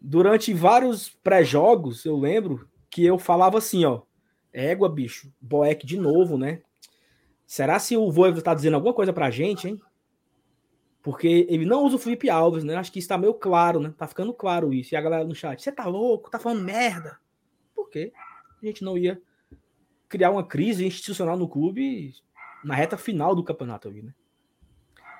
[0.00, 4.02] Durante vários pré-jogos, eu lembro que eu falava assim, ó,
[4.52, 6.62] égua, bicho, Boeck de novo, né?
[7.52, 9.78] Será se o Voivo está dizendo alguma coisa pra gente, hein?
[11.02, 12.76] Porque ele não usa o Felipe Alves, né?
[12.76, 13.92] Acho que está meio claro, né?
[13.94, 14.94] Tá ficando claro isso.
[14.94, 16.30] E a galera no chat, você tá louco?
[16.30, 17.18] Tá falando merda?
[17.74, 18.10] Por quê?
[18.62, 19.20] A gente não ia
[20.08, 22.14] criar uma crise institucional no clube
[22.64, 24.14] na reta final do campeonato ali, né?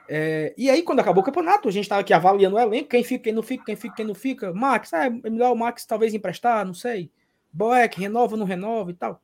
[0.09, 3.04] É, e aí, quando acabou o campeonato, a gente estava aqui avaliando o elenco, quem
[3.04, 4.54] fica, quem não fica, quem fica, quem não fica.
[4.54, 7.12] Max, é, é melhor o Max talvez emprestar, não sei.
[7.52, 9.22] Boeck, renova, não renova e tal.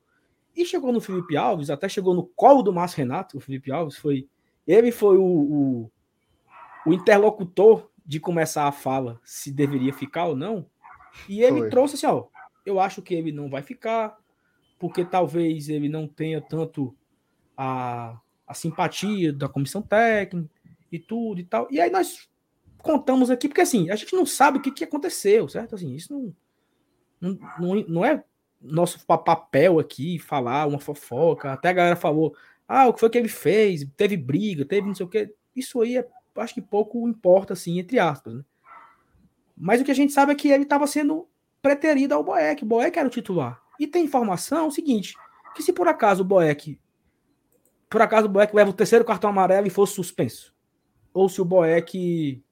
[0.59, 3.95] E chegou no Felipe Alves, até chegou no colo do Márcio Renato, o Felipe Alves
[3.95, 4.27] foi.
[4.67, 5.91] Ele foi o, o,
[6.85, 10.65] o interlocutor de começar a fala se deveria ficar ou não.
[11.29, 11.69] E ele foi.
[11.69, 12.25] trouxe assim, ó.
[12.65, 14.17] Eu acho que ele não vai ficar,
[14.77, 16.93] porque talvez ele não tenha tanto
[17.55, 20.49] a, a simpatia da comissão técnica
[20.91, 21.69] e tudo e tal.
[21.71, 22.29] E aí nós
[22.79, 25.75] contamos aqui, porque assim, a gente não sabe o que, que aconteceu, certo?
[25.75, 26.35] Assim, isso não,
[27.21, 28.25] não, não, não é
[28.61, 31.53] nosso papel aqui falar uma fofoca.
[31.53, 32.35] Até a galera falou:
[32.67, 33.87] ah, o que foi que ele fez?
[33.95, 35.33] Teve briga, teve não sei o que.
[35.55, 36.07] Isso aí é,
[36.37, 38.35] acho que pouco importa, assim, entre aspas.
[38.35, 38.43] Né?
[39.57, 41.27] Mas o que a gente sabe é que ele estava sendo
[41.61, 42.63] preterido ao Boeck.
[42.63, 43.61] Boeck era o titular.
[43.79, 45.15] E tem informação o seguinte:
[45.55, 46.79] que se por acaso o Boeck.
[47.89, 50.53] Por acaso o Boeck leva o terceiro cartão amarelo e fosse suspenso.
[51.13, 52.43] Ou se o Boeck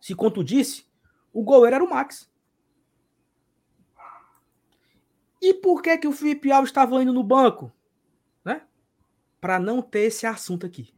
[0.00, 0.84] se contudisse,
[1.32, 2.27] o goleiro era o Max.
[5.40, 7.72] E por que, que o Felipe Alves estava indo no banco?
[8.44, 8.62] Né?
[9.40, 10.92] Para não ter esse assunto aqui.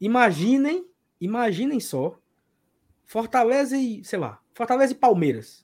[0.00, 0.86] Imaginem,
[1.20, 2.18] imaginem só,
[3.04, 5.62] Fortaleza e, sei lá, Fortaleza e Palmeiras.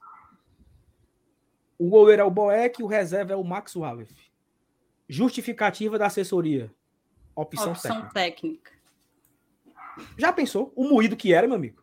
[1.78, 4.15] O goleiro é o Boeck, o reserva é o Max Wallace.
[5.09, 6.73] Justificativa da assessoria.
[7.35, 8.12] Opção, Opção técnica.
[8.12, 8.73] técnica.
[10.16, 10.73] Já pensou?
[10.77, 11.82] O moído que era, meu amigo?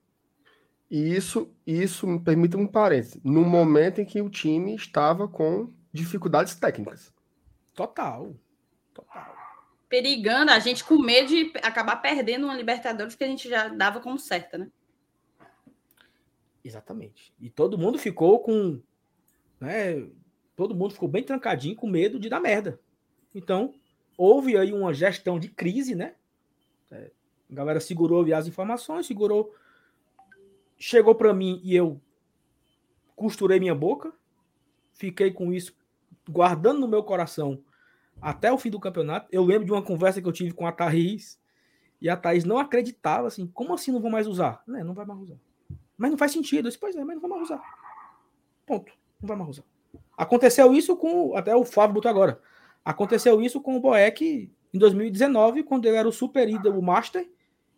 [0.89, 3.19] E isso, isso me permite um parênteses.
[3.23, 7.13] No momento em que o time estava com dificuldades técnicas.
[7.73, 8.35] Total.
[8.93, 9.35] Total.
[9.89, 13.99] Perigando, a gente com medo de acabar perdendo uma Libertadores que a gente já dava
[13.99, 14.69] como certa, né?
[16.63, 17.33] Exatamente.
[17.39, 18.81] E todo mundo ficou com.
[19.59, 20.07] Né,
[20.55, 22.79] todo mundo ficou bem trancadinho com medo de dar merda.
[23.33, 23.73] Então,
[24.17, 26.15] houve aí uma gestão de crise, né?
[26.89, 27.11] É,
[27.51, 29.53] a galera segurou as informações, segurou
[30.77, 31.99] chegou para mim e eu
[33.15, 34.13] costurei minha boca,
[34.93, 35.75] fiquei com isso
[36.29, 37.61] guardando no meu coração
[38.21, 39.27] até o fim do campeonato.
[39.31, 41.39] Eu lembro de uma conversa que eu tive com a Thaís
[42.01, 44.63] e a Thaís não acreditava assim, como assim não vou mais usar?
[44.67, 45.37] Não, não vai mais usar.
[45.97, 46.65] Mas não faz sentido.
[46.65, 47.61] Eu disse, pois é, mas não vou mais usar.
[48.65, 48.91] Ponto.
[49.21, 49.63] Não vai mais usar.
[50.17, 51.35] Aconteceu isso com.
[51.35, 52.41] Até o Flávio botou agora.
[52.83, 57.27] Aconteceu isso com o Boeck em 2019, quando ele era o super ídolo, o Master,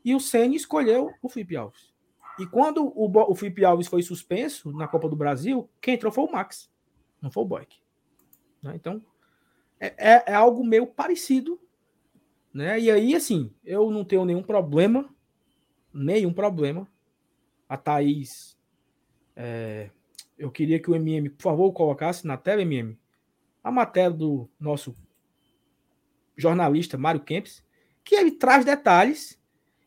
[0.03, 1.86] e o Senna escolheu o Felipe Alves.
[2.39, 6.23] E quando o, o Felipe Alves foi suspenso na Copa do Brasil, quem entrou foi
[6.25, 6.69] o Max,
[7.21, 7.77] não foi o Boyk.
[8.61, 8.73] Né?
[8.75, 9.03] Então,
[9.79, 11.59] é, é- é algo meio parecido.
[12.53, 12.79] Né?
[12.79, 15.13] E aí, assim, eu não tenho nenhum problema,
[15.93, 16.87] nenhum problema.
[17.67, 18.57] A Thaís,
[19.35, 19.89] é,
[20.37, 22.97] eu queria que o MM, por favor, colocasse na tela, MM,
[23.63, 24.95] a matéria do nosso
[26.35, 27.63] jornalista Mário Kempis,
[28.03, 29.37] que ele traz detalhes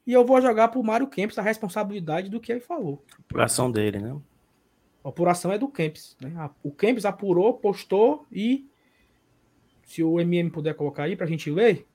[0.07, 3.05] e eu vou jogar para o Mário Kempis a responsabilidade do que ele falou.
[3.19, 4.17] Apuração dele, né?
[5.05, 6.17] A apuração é do Kempis.
[6.21, 6.51] Né?
[6.63, 8.69] O Kempis apurou, postou e
[9.85, 11.87] se o MM puder colocar aí para a gente ler,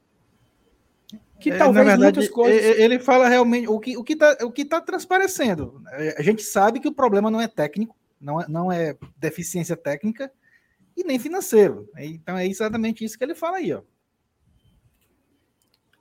[1.40, 2.80] que É, talvez na verdade, muitas coisas...
[2.80, 5.82] ele fala realmente o que o que está o que tá transparecendo.
[5.92, 9.76] É, A gente sabe que o problema não é técnico, não é, não é deficiência
[9.76, 10.32] técnica
[10.96, 11.90] e nem financeiro.
[11.98, 13.82] Então é exatamente isso que ele fala aí, ó.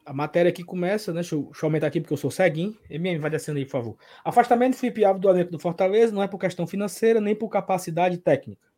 [0.05, 1.21] A matéria aqui começa, né?
[1.21, 2.77] Deixa eu, deixa eu aumentar aqui porque eu sou ceguinho.
[2.91, 3.97] MM, vai descendo aí, por favor.
[4.25, 7.49] Afastamento de Felipe Alves do elenco do Fortaleza não é por questão financeira nem por
[7.49, 8.69] capacidade técnica.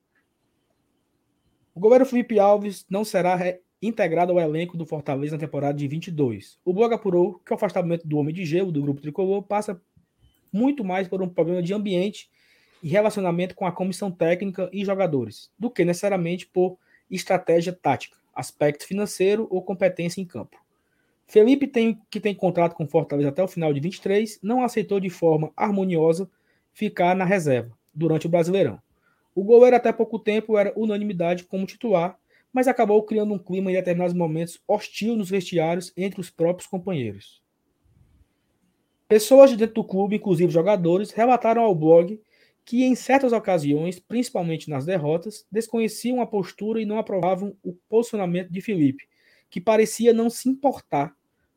[1.75, 3.39] O goleiro Felipe Alves não será
[3.83, 6.59] integrado ao elenco do Fortaleza na temporada de 22.
[6.65, 9.81] O blog apurou que o afastamento do Homem de Gelo, do grupo tricolor, passa
[10.53, 12.31] muito mais por um problema de ambiente
[12.83, 16.79] e relacionamento com a comissão técnica e jogadores, do que necessariamente por
[17.11, 20.57] estratégia tática, aspecto financeiro ou competência em campo.
[21.27, 25.11] Felipe, tem, que tem contrato com Fortaleza até o final de 23, não aceitou de
[25.11, 26.31] forma harmoniosa
[26.73, 28.81] ficar na reserva durante o Brasileirão.
[29.35, 32.19] O goleiro até pouco tempo era unanimidade como titular,
[32.53, 37.43] mas acabou criando um clima em determinados momentos hostil nos vestiários entre os próprios companheiros.
[39.09, 42.21] Pessoas de dentro do clube, inclusive jogadores, relataram ao blog
[42.65, 48.51] que em certas ocasiões, principalmente nas derrotas, desconheciam a postura e não aprovavam o posicionamento
[48.51, 49.05] de Felipe,
[49.49, 51.16] que parecia não se importar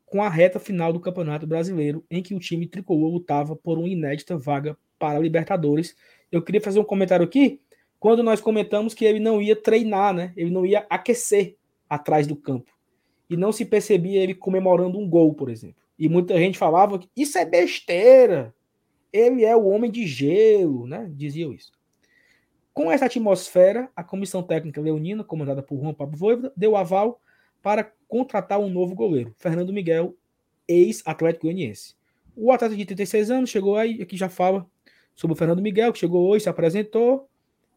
[0.09, 3.87] com a reta final do Campeonato Brasileiro, em que o time tricolor lutava por uma
[3.87, 5.95] inédita vaga para a Libertadores.
[6.31, 7.61] Eu queria fazer um comentário aqui,
[7.99, 10.33] quando nós comentamos que ele não ia treinar, né?
[10.35, 11.55] Ele não ia aquecer
[11.89, 12.71] atrás do campo.
[13.29, 15.83] E não se percebia ele comemorando um gol, por exemplo.
[15.97, 18.53] E muita gente falava que isso é besteira.
[19.11, 21.11] Ele é o homem de gelo, né?
[21.13, 21.71] Diziam isso.
[22.73, 27.19] Com essa atmosfera, a comissão técnica leonina, comandada por Juan Pablo Voivoda, deu aval
[27.61, 30.15] para contratar um novo goleiro, Fernando Miguel,
[30.67, 31.95] ex-Atlético Goianiense.
[32.35, 34.65] O atleta de 36 anos chegou aí, aqui já fala
[35.13, 37.27] sobre o Fernando Miguel, que chegou hoje, se apresentou,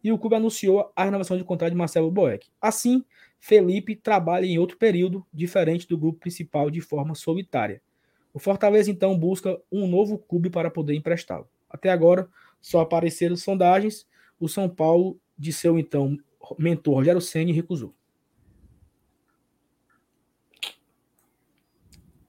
[0.02, 2.48] e o clube anunciou a renovação de contrato de Marcelo Boeck.
[2.60, 3.04] Assim,
[3.38, 7.82] Felipe trabalha em outro período, diferente do grupo principal, de forma solitária.
[8.32, 11.48] O Fortaleza, então, busca um novo clube para poder emprestá-lo.
[11.68, 12.28] Até agora,
[12.60, 14.06] só apareceram sondagens.
[14.40, 16.16] O São Paulo, de seu então
[16.59, 17.94] mentor Rogério Ceni recusou.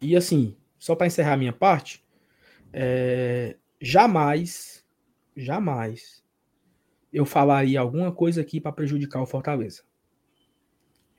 [0.03, 2.03] E assim, só para encerrar a minha parte,
[2.73, 4.85] é, jamais,
[5.35, 6.21] jamais
[7.11, 9.83] eu falaria alguma coisa aqui para prejudicar o Fortaleza.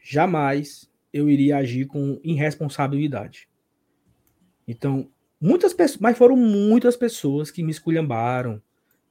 [0.02, 3.48] Jamais eu iria agir com irresponsabilidade.
[4.68, 8.60] Então, muitas pessoas, mas foram muitas pessoas que me esculhambaram,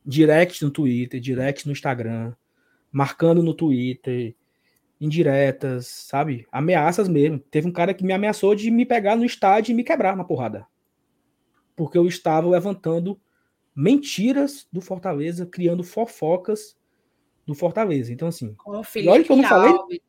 [0.06, 2.36] direct no Twitter, direct no Instagram,
[2.92, 4.36] marcando no Twitter,
[5.00, 6.48] indiretas, sabe?
[6.52, 7.40] Ameaças mesmo.
[7.40, 10.24] Teve um cara que me ameaçou de me pegar no estádio e me quebrar na
[10.24, 10.66] porrada.
[11.76, 13.20] Porque eu estava levantando
[13.76, 16.78] mentiras do Fortaleza, criando fofocas
[17.46, 18.14] do Fortaleza.
[18.14, 18.54] Então, assim.
[18.56, 19.74] Com o E olha que eu não falei.
[19.74, 20.00] Alves.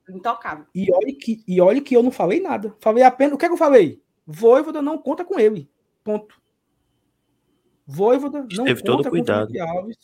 [0.74, 2.76] E olha, que, e olha que eu não falei nada.
[2.80, 3.34] Falei apenas.
[3.34, 4.02] O que é que eu falei?
[4.26, 5.68] Voivoda não conta com ele.
[6.02, 6.40] Ponto.
[7.86, 9.46] Voivoda não Teve conta todo com o cuidado.
[9.48, 9.98] Felipe Alves.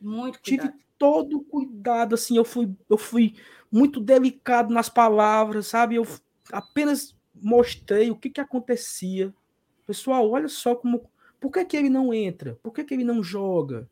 [0.00, 0.80] Muito Tive cuidado.
[0.96, 3.34] todo cuidado, assim, eu fui, eu fui
[3.70, 5.96] muito delicado nas palavras, sabe?
[5.96, 6.06] Eu
[6.52, 9.32] apenas mostrei o que, que acontecia.
[9.86, 11.08] Pessoal, olha só como.
[11.40, 12.58] Por que, que ele não entra?
[12.62, 13.88] Por que, que ele não joga?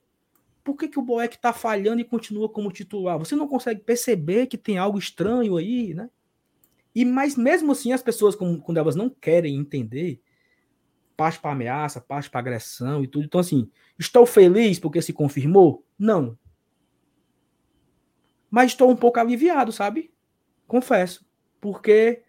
[0.62, 3.18] Por que, que o Boeck está falhando e continua como titular?
[3.18, 6.10] Você não consegue perceber que tem algo estranho aí, né?
[6.94, 10.20] E mas mesmo assim, as pessoas, quando elas não querem entender,
[11.16, 13.24] parte para ameaça, parte para agressão e tudo.
[13.24, 15.84] Então, assim, estou feliz porque se confirmou?
[15.98, 16.36] Não.
[18.50, 20.10] Mas estou um pouco aliviado, sabe?
[20.66, 21.26] Confesso.
[21.60, 22.22] Porque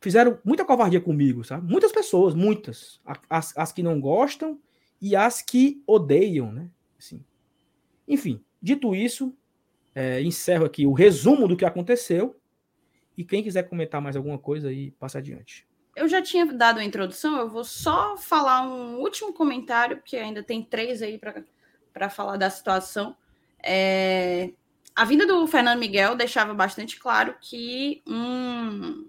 [0.00, 1.70] fizeram muita covardia comigo, sabe?
[1.70, 3.00] Muitas pessoas, muitas.
[3.30, 4.60] As, as que não gostam
[5.00, 6.68] e as que odeiam, né?
[6.98, 7.24] Assim.
[8.06, 9.34] Enfim, dito isso,
[9.94, 12.36] é, encerro aqui o resumo do que aconteceu.
[13.16, 15.66] E quem quiser comentar mais alguma coisa aí, passa adiante.
[15.94, 20.42] Eu já tinha dado a introdução, eu vou só falar um último comentário, porque ainda
[20.42, 21.20] tem três aí
[21.92, 23.14] para falar da situação.
[23.62, 24.50] É,
[24.94, 29.08] a vinda do Fernando Miguel deixava bastante claro que um,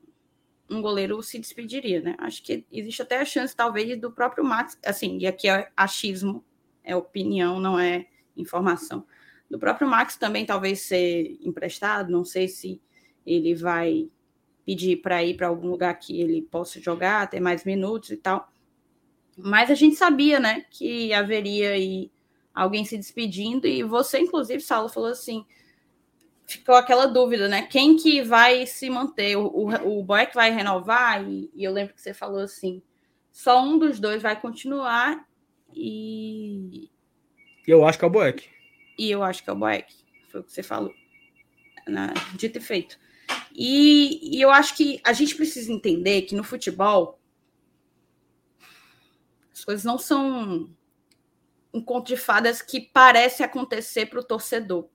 [0.70, 2.16] um goleiro se despediria, né?
[2.20, 6.44] Acho que existe até a chance, talvez, do próprio Max, assim, e aqui é achismo,
[6.84, 9.06] é opinião, não é informação.
[9.50, 12.82] Do próprio Max também talvez ser emprestado, não sei se
[13.26, 14.10] ele vai
[14.66, 18.52] pedir para ir para algum lugar que ele possa jogar, ter mais minutos e tal.
[19.38, 22.12] Mas a gente sabia, né, que haveria aí
[22.54, 25.46] alguém se despedindo e você, inclusive, Saulo, falou assim,
[26.46, 27.64] ficou aquela dúvida, né?
[27.64, 29.36] Quem que vai se manter?
[29.36, 31.24] O, o, o Boeck vai renovar?
[31.28, 32.82] E, e, eu lembro que você falou assim:
[33.32, 35.28] só um dos dois vai continuar
[35.74, 36.90] e.
[37.68, 38.50] Eu acho que é o Boeck.
[38.98, 39.94] E eu acho que é o Boeck.
[40.30, 40.94] Foi o que você falou.
[41.88, 42.98] Na, dito e feito.
[43.54, 47.20] E, e eu acho que a gente precisa entender que no futebol
[49.52, 50.70] as coisas não são
[51.74, 54.90] um conto de fadas que parece acontecer para o torcedor.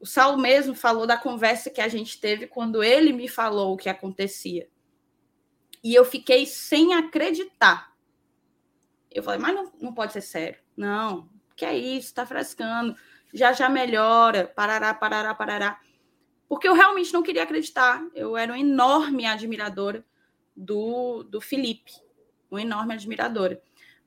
[0.00, 3.76] O Saulo mesmo falou da conversa que a gente teve quando ele me falou o
[3.76, 4.68] que acontecia.
[5.82, 7.92] E eu fiquei sem acreditar.
[9.10, 10.58] Eu falei, mas não, não pode ser sério.
[10.76, 12.96] Não, que é isso, tá frescando.
[13.32, 15.80] Já já melhora, parará, parará, parará.
[16.48, 18.06] Porque eu realmente não queria acreditar.
[18.14, 20.04] Eu era uma enorme admiradora
[20.56, 21.92] do, do Felipe.
[22.50, 23.60] Uma enorme admiradora.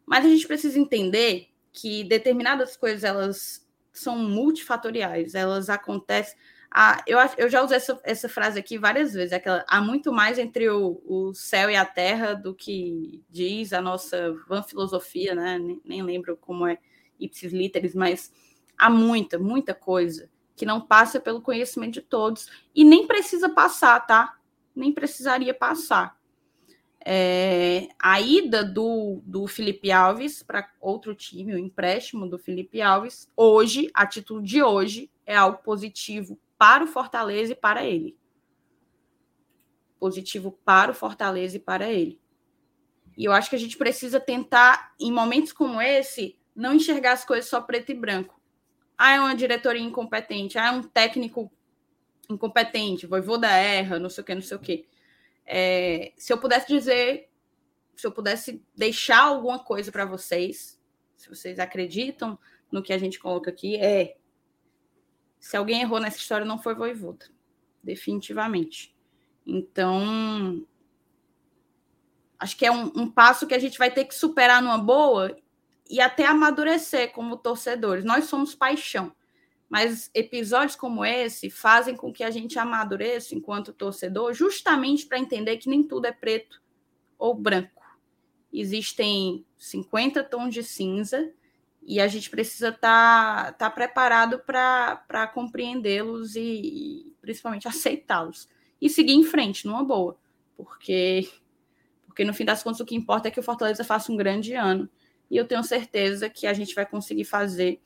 [0.06, 6.38] Mas a gente precisa entender que determinadas coisas elas são multifatoriais, elas acontecem.
[6.74, 10.40] Ah, eu, eu já usei essa, essa frase aqui várias vezes, aquela, há muito mais
[10.40, 15.60] entre o, o céu e a terra do que diz a nossa van filosofia, né?
[15.60, 16.78] Nem, nem lembro como é
[17.20, 18.32] ipsis literis, mas
[18.78, 24.00] há muita, muita coisa que não passa pelo conhecimento de todos e nem precisa passar,
[24.06, 24.38] tá?
[24.74, 26.21] Nem precisaria passar.
[27.04, 33.28] É, a ida do, do Felipe Alves para outro time, o empréstimo do Felipe Alves,
[33.36, 38.16] hoje, a título de hoje, é algo positivo para o Fortaleza e para ele.
[40.00, 42.20] Positivo para o Fortaleza e para ele.
[43.18, 47.26] E eu acho que a gente precisa tentar, em momentos como esse, não enxergar as
[47.26, 48.40] coisas só preto e branco.
[48.96, 51.52] Ah, é uma diretoria incompetente, ah, é um técnico
[52.30, 54.86] incompetente, voivoda erra, não sei o que, não sei o que
[55.46, 57.30] é, se eu pudesse dizer,
[57.96, 60.80] se eu pudesse deixar alguma coisa para vocês,
[61.16, 62.38] se vocês acreditam
[62.72, 64.16] no que a gente coloca aqui, é
[65.40, 67.26] se alguém errou nessa história, não foi Voivoda,
[67.84, 68.96] definitivamente.
[69.46, 70.66] Então,
[72.40, 75.36] acho que é um, um, passo que a gente vai ter que superar numa boa
[75.90, 78.06] e até amadurecer como torcedores.
[78.06, 79.12] Nós somos paixão.
[79.72, 85.56] Mas episódios como esse fazem com que a gente amadureça enquanto torcedor, justamente para entender
[85.56, 86.62] que nem tudo é preto
[87.18, 87.82] ou branco.
[88.52, 91.32] Existem 50 tons de cinza
[91.82, 98.50] e a gente precisa estar tá, tá preparado para compreendê-los e, e, principalmente aceitá-los.
[98.82, 100.20] E seguir em frente, numa boa.
[100.58, 101.30] Porque,
[102.06, 104.54] porque no fim das contas o que importa é que o Fortaleza faça um grande
[104.54, 104.90] ano.
[105.30, 107.80] E eu tenho certeza que a gente vai conseguir fazer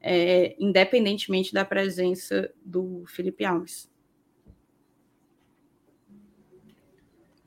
[0.00, 3.90] é, independentemente da presença do Felipe Alves.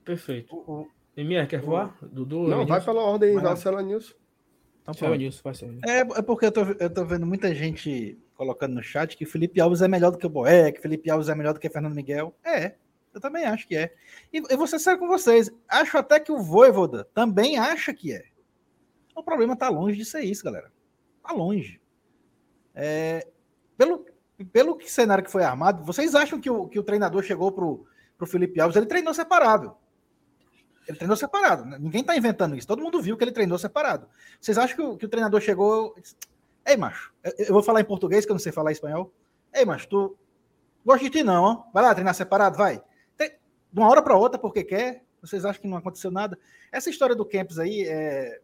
[0.03, 0.56] Perfeito.
[0.56, 1.98] O, Emir, quer voar?
[2.02, 2.48] Dudu?
[2.48, 4.14] Não, vai pela ordem, vai Nilson.
[4.82, 5.80] Então, vai Nilson, vai ser.
[5.86, 9.61] É, é porque eu tô, eu tô vendo muita gente colocando no chat que Felipe
[9.61, 11.95] Alves é melhor do que o Boé, que Felipe Alves é melhor do que Fernando
[11.95, 12.36] Miguel.
[12.44, 12.76] É,
[13.14, 13.94] eu também acho que é.
[14.32, 18.14] E eu vou ser sério com vocês, acho até que o Voivoda também acha que
[18.14, 18.23] é.
[19.15, 20.72] O problema tá longe de ser isso, galera.
[21.22, 21.80] Tá longe.
[22.73, 23.27] É,
[23.77, 24.06] pelo,
[24.52, 27.85] pelo cenário que foi armado, vocês acham que o, que o treinador chegou pro,
[28.18, 29.76] pro Felipe Alves, ele treinou separado.
[30.88, 31.65] Ele treinou separado.
[31.65, 31.77] Né?
[31.80, 32.68] Ninguém tá inventando isso.
[32.68, 34.07] Todo mundo viu que ele treinou separado.
[34.39, 35.95] Vocês acham que o, que o treinador chegou.
[36.65, 39.11] Ei, macho, eu vou falar em português, que eu não sei falar espanhol.
[39.53, 40.18] Ei, macho, tu
[40.85, 41.65] gosta de ti, não.
[41.73, 42.81] Vai lá treinar separado, vai.
[43.18, 45.03] De uma hora para outra, porque quer.
[45.22, 46.38] Vocês acham que não aconteceu nada?
[46.72, 48.41] Essa história do Campos aí, é...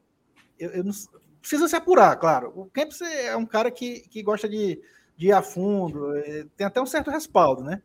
[0.59, 0.93] eu, eu não
[1.39, 2.51] precisa se apurar, claro.
[2.55, 4.81] O Kempis é um cara que, que gosta de,
[5.15, 7.81] de ir a fundo, é, tem até um certo respaldo, né?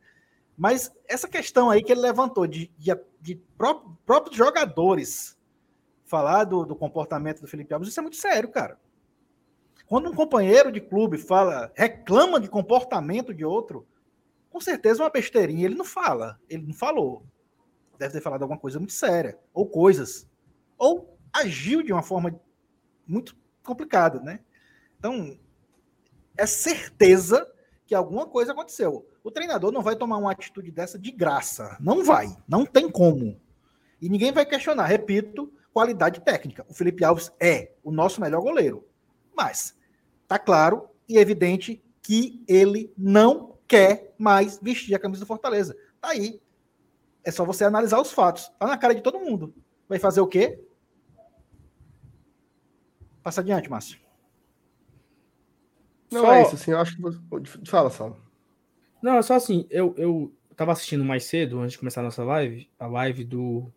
[0.56, 5.36] Mas essa questão aí que ele levantou de, de, de pró próprios jogadores
[6.04, 8.78] falar do, do, comportamento do Felipe Alves, isso é muito sério, cara.
[9.86, 13.86] Quando um companheiro de clube fala, reclama de comportamento de outro,
[14.50, 17.24] com certeza uma besteirinha ele não fala, ele não falou.
[17.98, 20.28] Deve ter falado alguma coisa muito séria, ou coisas.
[20.76, 22.38] Ou agiu de uma forma
[23.06, 24.40] muito complicado, né?
[24.98, 25.38] Então,
[26.36, 27.50] é certeza
[27.86, 29.06] que alguma coisa aconteceu.
[29.22, 31.76] O treinador não vai tomar uma atitude dessa de graça.
[31.80, 32.28] Não vai.
[32.48, 33.40] Não tem como.
[34.00, 34.86] E ninguém vai questionar.
[34.86, 36.64] Repito, qualidade técnica.
[36.68, 38.86] O Felipe Alves é o nosso melhor goleiro.
[39.34, 39.76] Mas
[40.26, 45.76] tá claro e evidente que ele não quer mais vestir a camisa do Fortaleza.
[46.00, 46.40] Tá aí.
[47.24, 48.50] É só você analisar os fatos.
[48.58, 49.54] Tá na cara de todo mundo.
[49.88, 50.60] Vai fazer o quê?
[53.22, 53.98] Passa adiante, Márcio.
[56.10, 57.18] Não Só- é isso, assim, eu acho que você...
[57.64, 58.16] Fala, Sala.
[59.02, 62.22] Não, é só assim, eu, eu tava assistindo mais cedo, antes de começar a nossa
[62.22, 63.72] live, a live do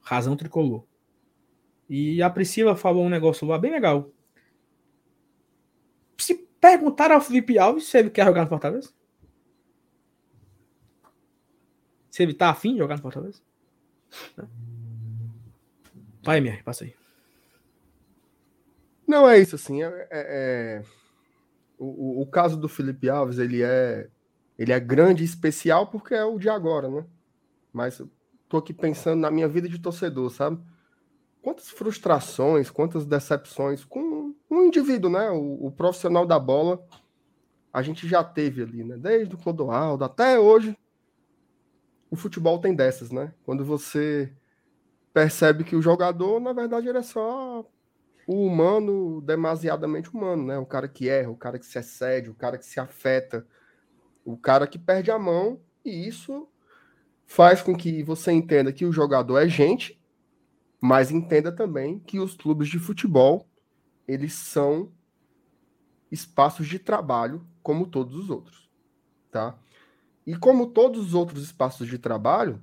[0.00, 0.84] Razão Tricolor.
[1.88, 4.10] E a Priscila falou um negócio lá bem legal.
[6.18, 8.92] Se perguntar ao Felipe Alves se ele quer jogar no Fortaleza?
[12.10, 13.40] Se ele tá afim de jogar no Fortaleza?
[16.24, 16.94] Vai, minha, passa aí.
[19.06, 19.82] Não é isso, assim.
[19.82, 20.82] É, é- é-
[21.78, 24.08] O, o- caso do Felipe Alves, ele é,
[24.58, 27.06] ele é grande e especial porque é o de agora, né?
[27.72, 28.10] Mas eu
[28.48, 30.60] tô aqui pensando na minha vida de torcedor, sabe?
[31.42, 35.30] Quantas frustrações, quantas decepções com um indivíduo, né?
[35.30, 36.84] O, o profissional da bola,
[37.72, 38.96] a gente já teve ali, né?
[38.98, 40.76] Desde o Clodoaldo até hoje.
[42.10, 43.32] O futebol tem dessas, né?
[43.44, 44.32] Quando você
[45.14, 47.66] percebe que o jogador, na verdade, ele é só
[48.26, 50.58] o humano demasiadamente humano, né?
[50.58, 53.46] O cara que erra, o cara que se excede, o cara que se afeta,
[54.24, 56.48] o cara que perde a mão, e isso
[57.24, 60.02] faz com que você entenda que o jogador é gente,
[60.80, 63.48] mas entenda também que os clubes de futebol,
[64.08, 64.92] eles são
[66.10, 68.68] espaços de trabalho como todos os outros,
[69.30, 69.56] tá?
[70.26, 72.60] E como todos os outros espaços de trabalho,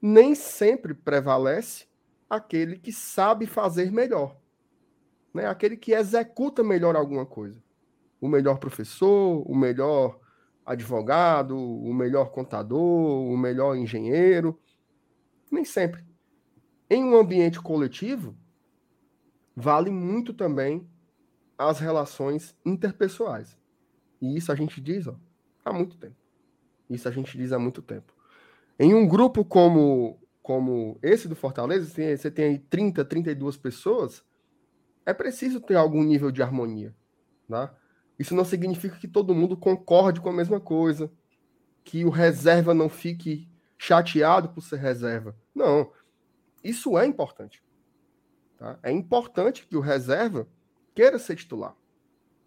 [0.00, 1.86] nem sempre prevalece
[2.28, 4.39] aquele que sabe fazer melhor
[5.32, 5.46] né?
[5.46, 7.62] Aquele que executa melhor alguma coisa.
[8.20, 10.18] O melhor professor, o melhor
[10.64, 14.58] advogado, o melhor contador, o melhor engenheiro.
[15.50, 16.04] Nem sempre.
[16.88, 18.36] Em um ambiente coletivo,
[19.54, 20.88] vale muito também
[21.56, 23.56] as relações interpessoais.
[24.20, 25.16] E isso a gente diz ó,
[25.64, 26.16] há muito tempo.
[26.88, 28.12] Isso a gente diz há muito tempo.
[28.78, 34.24] Em um grupo como, como esse do Fortaleza, você tem, aí 30, 32 pessoas,
[35.10, 36.94] é preciso ter algum nível de harmonia.
[37.48, 37.74] Tá?
[38.18, 41.10] Isso não significa que todo mundo concorde com a mesma coisa,
[41.84, 45.36] que o reserva não fique chateado por ser reserva.
[45.54, 45.90] Não.
[46.62, 47.62] Isso é importante.
[48.56, 48.78] Tá?
[48.82, 50.46] É importante que o reserva
[50.94, 51.74] queira ser titular,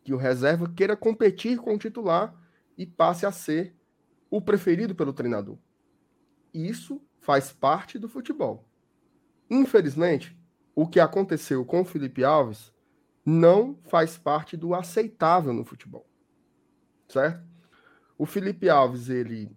[0.04, 2.34] que o reserva queira competir com o titular
[2.78, 3.76] e passe a ser
[4.30, 5.58] o preferido pelo treinador.
[6.54, 8.68] Isso faz parte do futebol.
[9.50, 10.38] Infelizmente,
[10.76, 12.74] o que aconteceu com o Felipe Alves
[13.26, 16.06] não faz parte do aceitável no futebol.
[17.08, 17.44] Certo?
[18.18, 19.56] O Felipe Alves, ele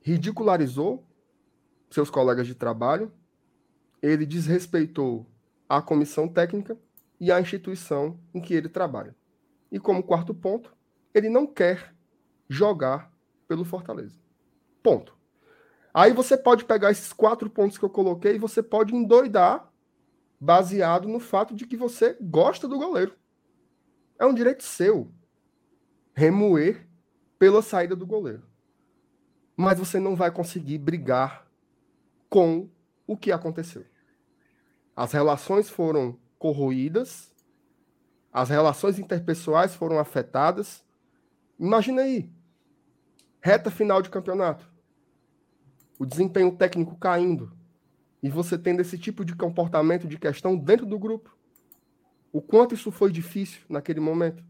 [0.00, 1.06] ridicularizou
[1.90, 3.12] seus colegas de trabalho,
[4.02, 5.26] ele desrespeitou
[5.68, 6.78] a comissão técnica
[7.20, 9.14] e a instituição em que ele trabalha.
[9.70, 10.74] E como quarto ponto,
[11.14, 11.94] ele não quer
[12.48, 13.12] jogar
[13.48, 14.18] pelo Fortaleza.
[14.82, 15.16] Ponto.
[15.92, 19.72] Aí você pode pegar esses quatro pontos que eu coloquei e você pode endoidar
[20.44, 23.16] baseado no fato de que você gosta do goleiro.
[24.18, 25.10] É um direito seu
[26.12, 26.86] remoer
[27.38, 28.46] pela saída do goleiro.
[29.56, 31.46] Mas você não vai conseguir brigar
[32.28, 32.68] com
[33.06, 33.86] o que aconteceu.
[34.94, 37.34] As relações foram corroídas,
[38.30, 40.84] as relações interpessoais foram afetadas.
[41.58, 42.30] Imagina aí,
[43.40, 44.70] reta final de campeonato,
[45.98, 47.50] o desempenho técnico caindo,
[48.24, 51.36] e você tendo esse tipo de comportamento de questão dentro do grupo.
[52.32, 54.42] O quanto isso foi difícil naquele momento.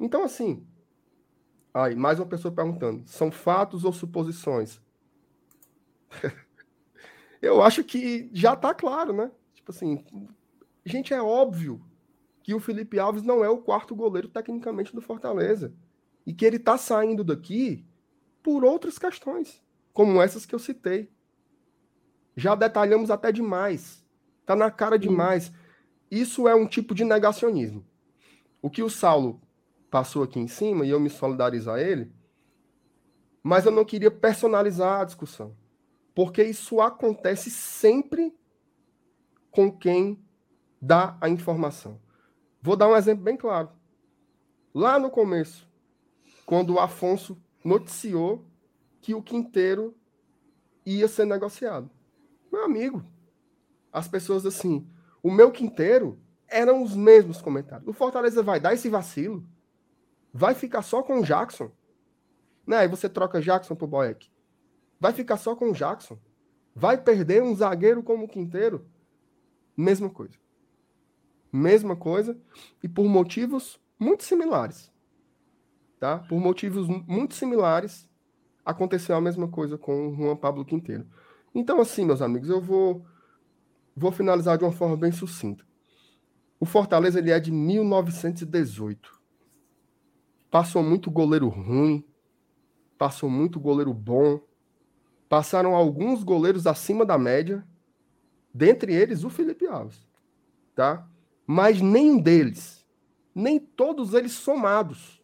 [0.00, 0.66] Então, assim,
[1.74, 4.80] aí, mais uma pessoa perguntando: são fatos ou suposições?
[7.42, 9.30] Eu acho que já está claro, né?
[9.54, 10.02] Tipo assim,
[10.82, 11.84] gente, é óbvio
[12.42, 15.74] que o Felipe Alves não é o quarto goleiro tecnicamente do Fortaleza.
[16.24, 17.84] E que ele está saindo daqui
[18.42, 19.62] por outras questões,
[19.92, 21.12] como essas que eu citei.
[22.38, 24.06] Já detalhamos até demais.
[24.46, 25.52] Tá na cara demais.
[26.08, 27.84] Isso é um tipo de negacionismo.
[28.62, 29.40] O que o Saulo
[29.90, 32.12] passou aqui em cima, e eu me solidarizo a ele,
[33.42, 35.56] mas eu não queria personalizar a discussão.
[36.14, 38.32] Porque isso acontece sempre
[39.50, 40.24] com quem
[40.80, 42.00] dá a informação.
[42.62, 43.70] Vou dar um exemplo bem claro.
[44.72, 45.68] Lá no começo,
[46.46, 48.46] quando o Afonso noticiou
[49.00, 49.96] que o Quinteiro
[50.86, 51.97] ia ser negociado.
[52.50, 53.04] Meu amigo,
[53.92, 54.86] as pessoas assim,
[55.22, 57.88] o meu Quinteiro eram os mesmos comentários.
[57.88, 59.44] O Fortaleza vai dar esse vacilo?
[60.32, 61.70] Vai ficar só com o Jackson?
[62.66, 62.78] Né?
[62.78, 64.30] Aí você troca Jackson pro Boeck.
[65.00, 66.18] Vai ficar só com o Jackson?
[66.74, 68.86] Vai perder um zagueiro como o Quinteiro?
[69.76, 70.38] Mesma coisa.
[71.52, 72.38] Mesma coisa
[72.82, 74.92] e por motivos muito similares.
[75.98, 76.18] Tá?
[76.18, 78.08] Por motivos muito similares,
[78.64, 81.06] aconteceu a mesma coisa com o Juan Pablo Quinteiro.
[81.54, 83.04] Então, assim, meus amigos, eu vou,
[83.96, 85.66] vou finalizar de uma forma bem sucinta.
[86.60, 89.18] O Fortaleza ele é de 1918.
[90.50, 92.04] Passou muito goleiro ruim,
[92.96, 94.40] passou muito goleiro bom,
[95.28, 97.66] passaram alguns goleiros acima da média,
[98.52, 100.08] dentre eles o Felipe Alves,
[100.74, 101.06] tá?
[101.46, 102.84] Mas nenhum deles,
[103.34, 105.22] nem todos eles somados,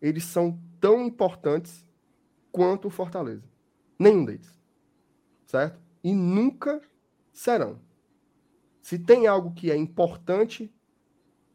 [0.00, 1.84] eles são tão importantes
[2.52, 3.44] quanto o Fortaleza.
[3.98, 4.55] Nenhum deles.
[5.46, 5.80] Certo?
[6.02, 6.80] E nunca
[7.32, 7.80] serão.
[8.82, 10.72] Se tem algo que é importante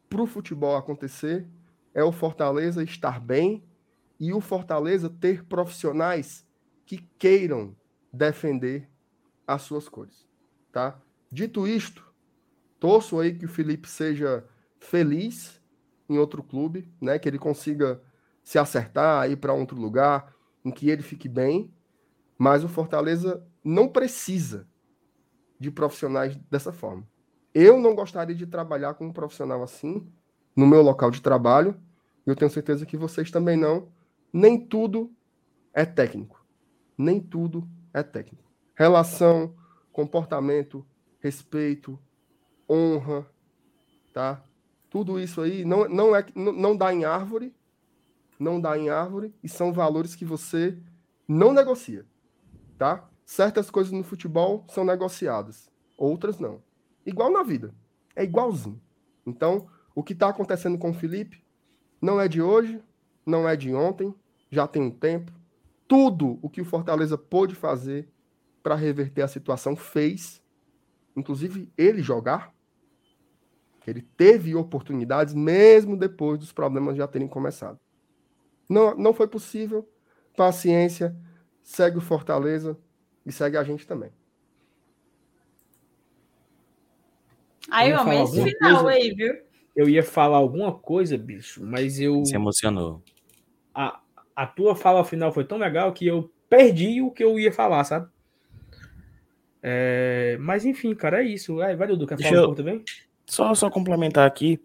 [0.08, 1.48] para o futebol acontecer,
[1.94, 3.64] é o Fortaleza estar bem
[4.18, 6.46] e o Fortaleza ter profissionais
[6.84, 7.76] que queiram
[8.12, 8.88] defender
[9.46, 10.28] as suas cores,
[10.70, 11.00] tá?
[11.30, 12.04] Dito isto,
[12.78, 14.46] torço aí que o Felipe seja
[14.78, 15.60] feliz
[16.08, 17.18] em outro clube, né?
[17.18, 18.02] Que ele consiga
[18.44, 21.72] se acertar, ir para outro lugar, em que ele fique bem,
[22.36, 24.66] mas o Fortaleza não precisa
[25.58, 27.06] de profissionais dessa forma.
[27.54, 30.10] Eu não gostaria de trabalhar com um profissional assim
[30.56, 31.80] no meu local de trabalho,
[32.26, 33.88] e eu tenho certeza que vocês também não.
[34.32, 35.12] Nem tudo
[35.72, 36.44] é técnico.
[36.96, 38.50] Nem tudo é técnico.
[38.74, 39.54] Relação,
[39.92, 40.84] comportamento,
[41.20, 41.98] respeito,
[42.68, 43.26] honra,
[44.12, 44.42] tá?
[44.90, 47.54] Tudo isso aí não, não, é, não, dá em árvore,
[48.38, 50.78] não dá em árvore e são valores que você
[51.26, 52.04] não negocia,
[52.78, 53.08] tá?
[53.32, 56.62] Certas coisas no futebol são negociadas, outras não.
[57.06, 57.74] Igual na vida,
[58.14, 58.78] é igualzinho.
[59.26, 61.42] Então, o que está acontecendo com o Felipe
[61.98, 62.78] não é de hoje,
[63.24, 64.14] não é de ontem,
[64.50, 65.32] já tem um tempo.
[65.88, 68.06] Tudo o que o Fortaleza pôde fazer
[68.62, 70.42] para reverter a situação fez,
[71.16, 72.54] inclusive ele jogar.
[73.86, 77.80] Ele teve oportunidades mesmo depois dos problemas já terem começado.
[78.68, 79.88] Não, não foi possível.
[80.36, 81.16] Paciência.
[81.62, 82.78] Segue o Fortaleza
[83.24, 84.10] e segue a gente também.
[87.70, 88.88] Aí, Vamos homem, esse final coisa?
[88.98, 89.34] aí, viu?
[89.74, 92.24] Eu ia falar alguma coisa, bicho, mas eu.
[92.24, 93.02] Se emocionou.
[93.74, 94.00] A,
[94.36, 97.84] a tua fala final foi tão legal que eu perdi o que eu ia falar,
[97.84, 98.10] sabe?
[99.62, 101.56] É, mas enfim, cara, é isso.
[101.56, 102.84] Vai, vai Dudu, quer falar eu- um pouco também?
[103.26, 104.60] Só, só complementar aqui,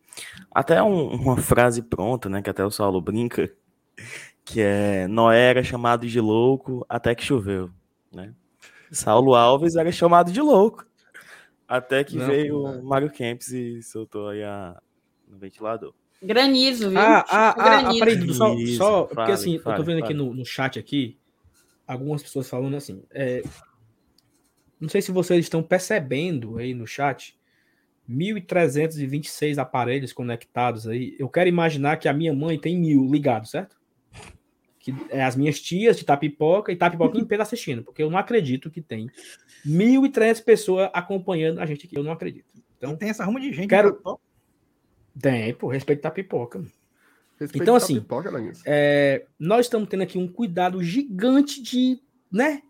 [0.52, 3.50] até um- uma frase pronta, né, que até o Saulo brinca,
[4.44, 7.70] que é Noé era chamado de louco até que choveu,
[8.12, 8.34] né?
[8.92, 10.88] Saulo Alves era chamado de louco
[11.68, 12.80] até que Não, veio não.
[12.80, 14.80] o Mário Kempis e soltou aí a,
[15.28, 15.94] no ventilador.
[16.24, 17.00] Granizo, viu?
[17.00, 18.00] Ah, ah, ah, ah, granizo.
[18.00, 20.18] peraí, só, só porque fale, assim, eu tô fale, vendo aqui fale.
[20.18, 21.18] no, no chat aqui,
[21.86, 23.44] algumas pessoas falando assim, é,
[24.80, 27.38] não sei se vocês estão percebendo aí no chat,
[28.10, 33.77] 1.326 aparelhos conectados aí, eu quero imaginar que a minha mãe tem mil ligados, certo?
[34.88, 38.72] Que é as minhas tias de Tapipoca e Tapipoca inteira assistindo, porque eu não acredito
[38.72, 39.10] que tem
[39.66, 42.46] 1.300 pessoas acompanhando a gente aqui, eu não acredito.
[42.78, 43.68] Então, Tem essa ruma de gente.
[43.68, 44.00] Quero-
[45.20, 46.60] tem, pô, respeito Tapipoca.
[47.40, 47.96] Respeito Então, assim.
[48.66, 52.00] É, nós estamos tendo aqui um cuidado gigante de,
[52.32, 52.62] né?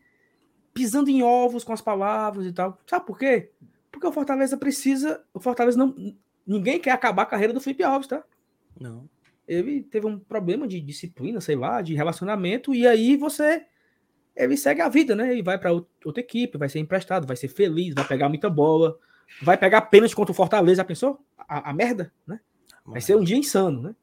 [0.73, 2.79] Pisando em ovos com as palavras e tal.
[2.87, 3.51] Sabe por quê?
[3.91, 5.23] Porque o Fortaleza precisa.
[5.33, 5.93] O Fortaleza não.
[6.45, 8.23] Ninguém quer acabar a carreira do Felipe Alves, tá?
[8.79, 9.07] Não.
[9.47, 13.65] Ele teve um problema de disciplina, sei lá, de relacionamento, e aí você.
[14.35, 15.31] Ele segue a vida, né?
[15.31, 18.99] Ele vai para outra equipe, vai ser emprestado, vai ser feliz, vai pegar muita bola,
[19.41, 21.19] vai pegar pênalti contra o Fortaleza, já pensou?
[21.37, 22.39] A, a merda, né?
[22.85, 23.95] Vai ser um dia insano, né?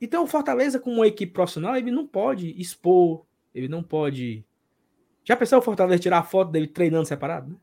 [0.00, 4.44] Então o Fortaleza, como uma equipe profissional, ele não pode expor, ele não pode.
[5.24, 7.50] Já pensou o Fortaleza tirar a foto dele treinando separado?
[7.50, 7.56] Né?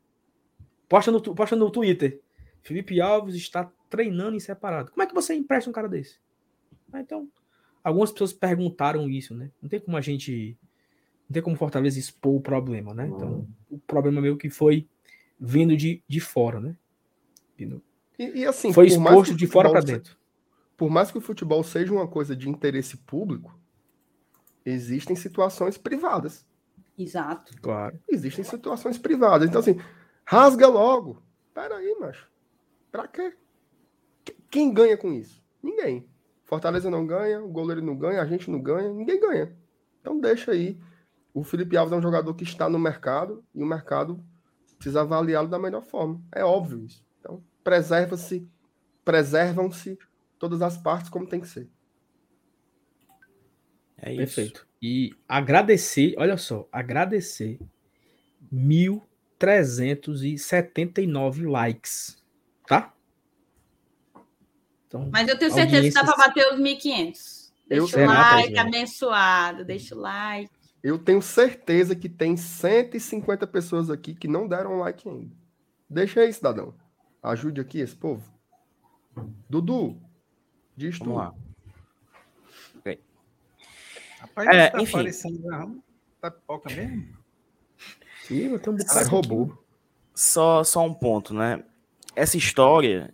[0.87, 2.21] Posta, no, posta no Twitter.
[2.61, 4.91] Felipe Alves está treinando em separado.
[4.91, 6.22] Como é que você empresta um cara desse?
[6.93, 7.27] Ah, então,
[7.83, 9.51] algumas pessoas perguntaram isso, né?
[9.61, 10.57] Não tem como a gente.
[11.27, 13.07] Não tem como o Fortaleza expor o problema, né?
[13.07, 14.87] Então, o problema meio que foi
[15.39, 16.77] vindo de, de fora, né?
[17.57, 17.81] Vindo-
[18.19, 20.17] E, e assim, foi exposto de fora para dentro.
[20.77, 23.57] por mais que o futebol seja uma coisa de interesse público,
[24.65, 26.45] existem situações privadas.
[26.97, 27.53] Exato.
[27.61, 27.99] Claro.
[28.07, 29.49] Existem situações privadas.
[29.49, 29.79] Então, assim,
[30.25, 31.21] rasga logo.
[31.53, 32.29] Pera aí, macho.
[32.91, 33.33] Pra quê?
[34.25, 35.43] Qu- Quem ganha com isso?
[35.61, 36.07] Ninguém.
[36.43, 39.53] Fortaleza não ganha, o goleiro não ganha, a gente não ganha, ninguém ganha.
[40.01, 40.77] Então deixa aí.
[41.33, 44.23] O Felipe Alves é um jogador que está no mercado e o mercado
[44.77, 46.21] precisa avaliá-lo da melhor forma.
[46.31, 47.03] É óbvio isso.
[47.19, 48.47] Então, preserva-se,
[49.03, 49.97] preservam-se
[50.37, 51.67] todas as partes como tem que ser.
[53.97, 54.17] É isso.
[54.17, 54.67] Perfeito.
[54.81, 57.57] E agradecer, olha só, agradecer
[58.53, 62.22] 1.379 likes?
[64.93, 67.51] Então, Mas eu tenho certeza que dá para bater os 1.500.
[67.67, 68.57] Deixa Eu- o like, Thaís?
[68.59, 69.65] abençoado.
[69.65, 70.51] Deixa o like.
[70.83, 75.35] Eu tenho certeza que tem 150 pessoas aqui que não deram like ainda.
[75.89, 76.75] Deixa aí, cidadão.
[77.23, 78.21] Ajude aqui esse povo.
[79.49, 79.97] Dudu,
[80.77, 81.05] diz tu.
[81.05, 81.33] Vamos lá.
[84.19, 84.93] Rapaz, É, tá enfim.
[84.93, 85.67] aparecendo na
[86.21, 87.17] tá pipoca mesmo?
[88.31, 89.63] Ih, eu tenho um bocado roubou.
[90.15, 91.63] Só, só um ponto, né?
[92.15, 93.13] Essa história,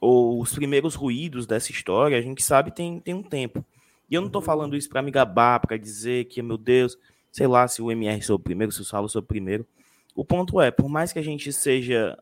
[0.00, 3.64] ou os primeiros ruídos dessa história, a gente sabe tem, tem um tempo.
[4.10, 6.98] E eu não tô falando isso pra me gabar, pra dizer que, meu Deus,
[7.30, 9.66] sei lá se o MR sou o primeiro, se o Saulo sou o primeiro.
[10.14, 12.18] O ponto é, por mais que a gente seja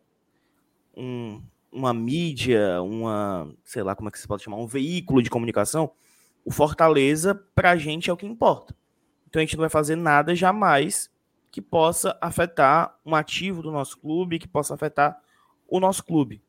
[0.95, 1.41] um,
[1.73, 5.91] uma mídia, uma, sei lá como é que se pode chamar, um veículo de comunicação,
[6.45, 8.77] o Fortaleza, pra gente, é o que importa.
[9.27, 11.11] Então a gente não vai fazer nada jamais
[11.51, 15.19] que possa afetar um ativo do nosso clube, que possa afetar
[15.67, 16.43] o nosso clube.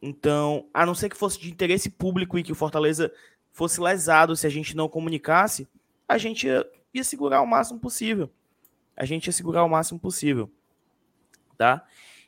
[0.00, 3.12] Então, a não ser que fosse de interesse público e que o Fortaleza
[3.50, 5.66] fosse lesado se a gente não comunicasse,
[6.08, 8.30] a gente ia, ia segurar o máximo possível.
[8.96, 10.50] A gente ia segurar o máximo possível.
[11.56, 11.84] Tá?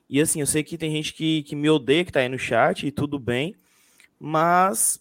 [0.09, 2.39] E assim, eu sei que tem gente que, que me odeia, que tá aí no
[2.39, 3.55] chat, e tudo bem,
[4.19, 5.01] mas,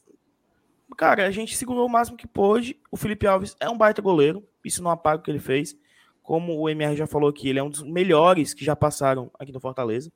[0.95, 2.80] cara, a gente segurou o máximo que pôde.
[2.91, 5.75] O Felipe Alves é um baita goleiro, isso não apaga o que ele fez.
[6.22, 9.51] Como o MR já falou aqui, ele é um dos melhores que já passaram aqui
[9.51, 10.11] no Fortaleza,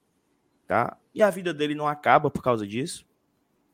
[0.68, 0.98] tá?
[1.14, 3.06] E a vida dele não acaba por causa disso.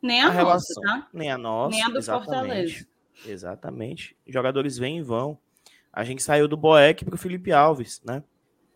[0.01, 0.83] Nem a, A nossa, relação.
[0.83, 1.07] tá?
[1.13, 1.75] Nem a nossa.
[1.75, 2.25] Nem a do exatamente.
[2.31, 2.87] Fortaleza.
[3.25, 4.17] Exatamente.
[4.27, 5.37] Jogadores vêm e vão.
[5.91, 8.23] A gente saiu do Boeck pro Felipe Alves, né?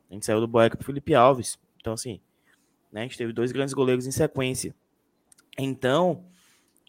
[0.10, 1.58] A gente saiu do Boeck pro Felipe Alves.
[1.80, 2.20] Então, assim,
[2.92, 3.02] né?
[3.02, 4.76] a gente teve dois grandes goleiros em sequência.
[5.58, 6.26] Então,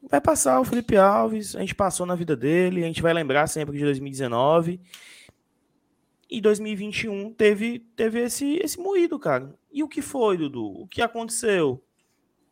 [0.09, 3.47] vai passar o Felipe Alves, a gente passou na vida dele, a gente vai lembrar
[3.47, 4.81] sempre de 2019.
[6.31, 9.55] E 2021 teve, teve esse, esse moído, cara.
[9.75, 10.83] E o que foi, Dudu?
[10.83, 11.85] O que aconteceu?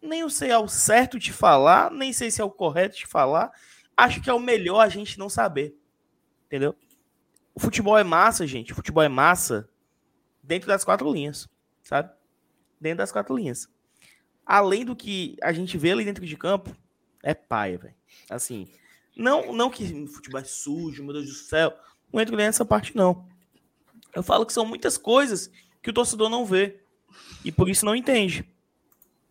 [0.02, 3.52] Nem eu sei ao certo te falar, nem sei se é o correto te falar.
[3.96, 5.78] Acho que é o melhor a gente não saber.
[6.46, 6.74] Entendeu?
[7.54, 8.72] O futebol é massa, gente.
[8.72, 9.68] O futebol é massa
[10.42, 11.48] dentro das quatro linhas,
[11.84, 12.12] sabe?
[12.80, 13.68] Dentro das quatro linhas.
[14.44, 16.76] Além do que a gente vê ali dentro de campo,
[17.22, 17.94] é paia, velho.
[18.28, 18.68] Assim,
[19.16, 21.72] não, não que futebol é sujo, meu Deus do céu.
[22.12, 23.28] Não entro nessa parte, não.
[24.12, 25.48] Eu falo que são muitas coisas
[25.80, 26.82] que o torcedor não vê.
[27.44, 28.44] E por isso não entende.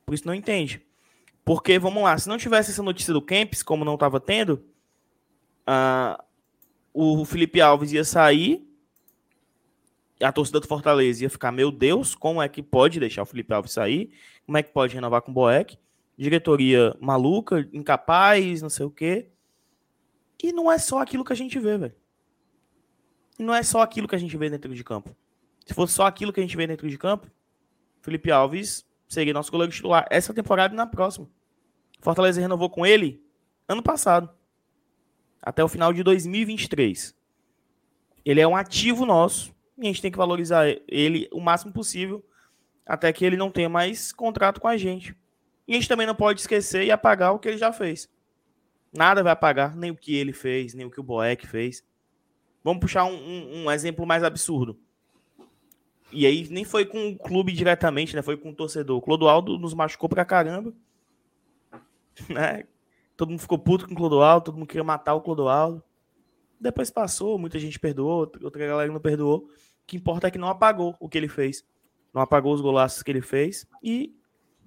[0.05, 0.81] Por isso não entende.
[1.43, 4.63] Porque, vamos lá, se não tivesse essa notícia do Kempis, como não estava tendo,
[5.65, 6.23] ah,
[6.93, 8.67] o Felipe Alves ia sair,
[10.21, 13.53] a torcida do Fortaleza ia ficar, meu Deus, como é que pode deixar o Felipe
[13.53, 14.11] Alves sair?
[14.45, 15.77] Como é que pode renovar com o Boeck?
[16.17, 19.29] Diretoria maluca, incapaz, não sei o quê.
[20.43, 21.95] E não é só aquilo que a gente vê, velho.
[23.39, 25.15] Não é só aquilo que a gente vê dentro de campo.
[25.65, 27.29] Se fosse só aquilo que a gente vê dentro de campo,
[28.01, 31.29] Felipe Alves seria nosso goleiro titular essa temporada e na próxima.
[31.99, 33.23] Fortaleza renovou com ele
[33.67, 34.29] ano passado.
[35.41, 37.15] Até o final de 2023.
[38.23, 42.23] Ele é um ativo nosso e a gente tem que valorizar ele o máximo possível
[42.85, 45.15] até que ele não tenha mais contrato com a gente.
[45.67, 48.09] E a gente também não pode esquecer e apagar o que ele já fez.
[48.93, 51.83] Nada vai apagar, nem o que ele fez, nem o que o Boeck fez.
[52.63, 54.77] Vamos puxar um, um, um exemplo mais absurdo.
[56.11, 58.21] E aí nem foi com o clube diretamente, né?
[58.21, 58.97] Foi com o torcedor.
[58.97, 60.73] O Clodoaldo nos machucou pra caramba.
[62.29, 62.65] Né?
[63.15, 65.83] Todo mundo ficou puto com o Clodoaldo, todo mundo queria matar o Clodoaldo.
[66.59, 69.49] Depois passou, muita gente perdoou, outra galera não perdoou.
[69.49, 69.49] O
[69.87, 71.65] que importa é que não apagou o que ele fez.
[72.13, 73.65] Não apagou os golaços que ele fez.
[73.81, 74.13] E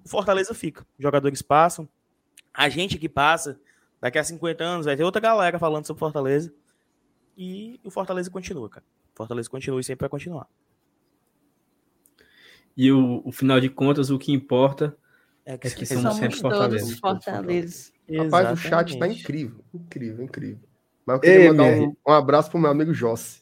[0.03, 0.81] o Fortaleza fica.
[0.97, 1.87] Os jogadores passam.
[2.53, 3.59] A gente que passa,
[4.01, 6.53] daqui a 50 anos, vai ter outra galera falando sobre Fortaleza.
[7.37, 8.85] E o Fortaleza continua, cara.
[9.13, 10.47] Fortaleza continua e sempre vai continuar.
[12.75, 14.95] E o, o final de contas, o que importa
[15.45, 16.97] É é que que somos Somos sempre todos Fortaleza.
[16.97, 17.91] Fortaleza.
[18.17, 19.21] Rapaz, o chat tá Exatamente.
[19.21, 19.59] incrível.
[19.73, 20.59] Incrível, incrível.
[21.05, 23.41] Mas eu queria Ei, mandar um, um abraço pro meu amigo Jossi.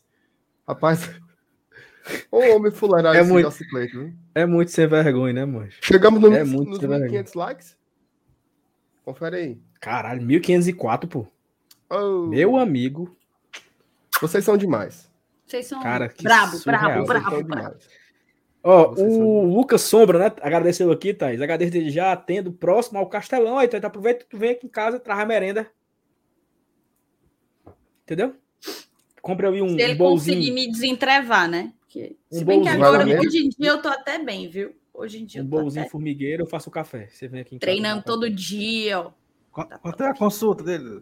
[0.67, 1.09] Rapaz,
[2.31, 4.13] ô homem fuleirar É esse muito- Jossi Cleiton?
[4.35, 5.79] É muito sem vergonha, né, mancho?
[5.81, 7.23] Chegamos no, É muito nos sem vergonha.
[7.23, 7.77] 1.500 likes?
[9.03, 9.61] Confere aí.
[9.81, 11.27] Caralho, 1504, pô.
[11.89, 13.15] Oh, Meu amigo.
[14.21, 15.11] Vocês são demais.
[15.45, 17.75] Vocês são Cara, que brabo, brabo, brabo, brabo.
[18.63, 20.31] Ó, o Lucas Sombra, né?
[20.41, 21.41] Agradeceu aqui, Thaís.
[21.41, 23.57] Agradeço desde já, tendo próximo ao Castelão.
[23.57, 25.69] Aí, Thaís, aproveita que tu vem aqui em casa traz a merenda.
[28.03, 28.35] Entendeu?
[29.21, 30.53] Compre aí um, Se ele um conseguir bolzinho.
[30.53, 31.73] me desentrevar, né?
[31.81, 32.85] Porque, Um se bem que bolzinho.
[32.85, 34.75] agora, hoje em dia, eu tô até bem, viu?
[34.93, 37.07] Hoje em dia Um eu tô bolzinho até formigueiro, eu faço o café.
[37.09, 37.71] Você vem aqui em casa.
[37.71, 39.11] treinando dá todo dia, ó.
[39.51, 41.01] Qu- Quanto é a consulta dele?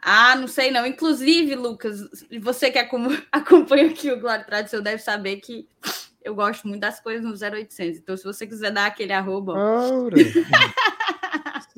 [0.00, 0.86] Ah, não sei não.
[0.86, 2.00] Inclusive, Lucas,
[2.40, 5.68] você que acom- acompanha aqui o Glória Tradição deve saber que
[6.26, 7.98] eu gosto muito das coisas no 0800.
[7.98, 9.54] Então, se você quiser dar aquele arroba.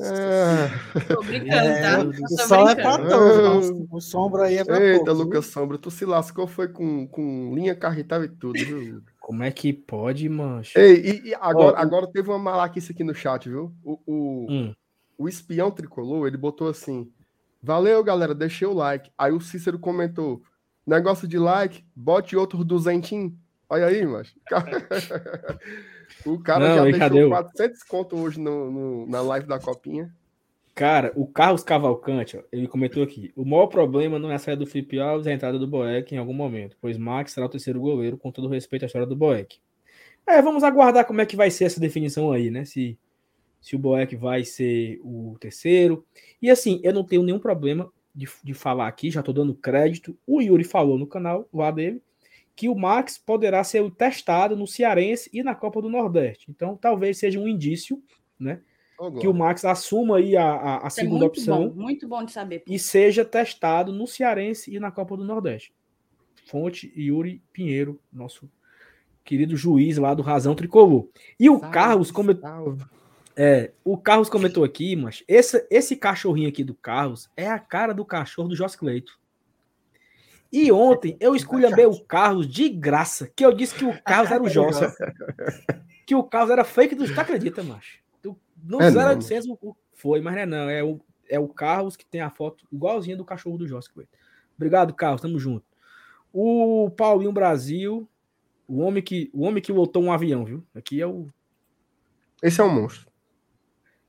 [0.01, 0.69] É.
[1.13, 2.05] Tô brincando, É, tá?
[2.05, 3.69] o sol é pra todos.
[3.71, 7.05] O, o sombra aí é pra Eita, poucos, Lucas Sombra, tu se lascou, foi com,
[7.09, 9.03] com linha carretal e tudo, viu?
[9.19, 10.79] Como é que pode, mancha?
[10.79, 13.73] Ei, e, e agora, Ó, o- agora teve uma malaquice aqui no chat, viu?
[13.83, 14.75] O, o, Hum.
[15.19, 17.11] o espião tricolor, ele botou assim:
[17.61, 19.11] Valeu, galera, deixei o like.
[19.19, 20.41] Aí o Cícero comentou:
[20.87, 23.37] negócio de like, bote outro duzentinho.
[23.71, 24.35] Olha aí, mas.
[26.25, 29.59] o cara Não, já deixou cadê o- 400 conto hoje no, no- na live da
[29.59, 30.11] Copinha.
[30.75, 34.65] Cara, o Carlos Cavalcante, ó, ele comentou aqui: o maior problema não é a saída
[34.65, 37.49] do Felipe Alves e a entrada do Boeck em algum momento, pois Max será o
[37.51, 39.59] terceiro goleiro, com todo respeito à história do Boeck.
[40.27, 42.65] É, vamos aguardar como é que vai ser essa definição aí, né?
[42.65, 42.97] Se,
[43.61, 46.07] se o Boeck vai ser o terceiro.
[46.41, 50.17] E assim, eu não tenho nenhum problema de, de falar aqui, já tô dando crédito.
[50.27, 52.01] O Yuri falou no canal lá dele
[52.59, 56.51] que o Max poderá ser o testado no Cearense e na Copa do Nordeste.
[56.51, 58.03] Então, talvez seja um indício,
[58.37, 58.61] né?
[59.21, 59.33] Que o.
[59.33, 62.65] Max assuma aí a, a, a é segunda muito opção bom, muito bom de saber.
[62.67, 65.73] e seja testado no Cearense e na Copa do Nordeste.
[66.47, 68.51] Fonte Yuri Pinheiro, nosso
[69.25, 71.07] querido juiz lá do Razão Tricolor.
[71.39, 72.77] E o Salve, Carlos comentou,
[73.37, 77.95] é, o Carlos comentou aqui, mas esse, esse cachorrinho aqui do Carlos é a cara
[77.95, 79.17] do cachorro do Jos Cleito.
[80.53, 84.43] E ontem eu esculhambei o Carlos de graça, que eu disse que o Carlos era
[84.43, 84.95] o Jossa.
[86.07, 87.05] que o Carlos era fake do.
[87.13, 87.99] Tu acredita, macho?
[88.23, 88.35] Tu,
[88.81, 90.71] É 0 não, a 800 o- foi, mas não é não.
[90.71, 93.91] É o, é o Carlos que tem a foto igualzinha do cachorro do Jossa.
[94.57, 95.21] Obrigado, Carlos.
[95.21, 95.65] Tamo junto.
[96.33, 98.09] O Paulinho Brasil,
[98.67, 100.65] o homem que, o homem que lotou um avião, viu?
[100.75, 101.29] Aqui é o
[102.43, 103.07] Esse é um monstro.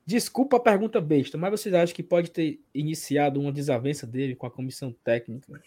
[0.05, 4.47] Desculpa a pergunta besta, mas vocês acham que pode ter iniciado uma desavença dele com
[4.47, 5.61] a comissão técnica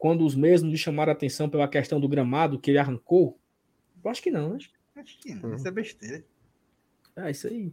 [0.00, 3.38] quando os mesmos lhe chamaram a atenção pela questão do gramado que ele arrancou?
[4.02, 4.58] Eu acho que não, né?
[4.96, 6.24] Acho que não, isso é besteira.
[7.14, 7.70] É isso aí.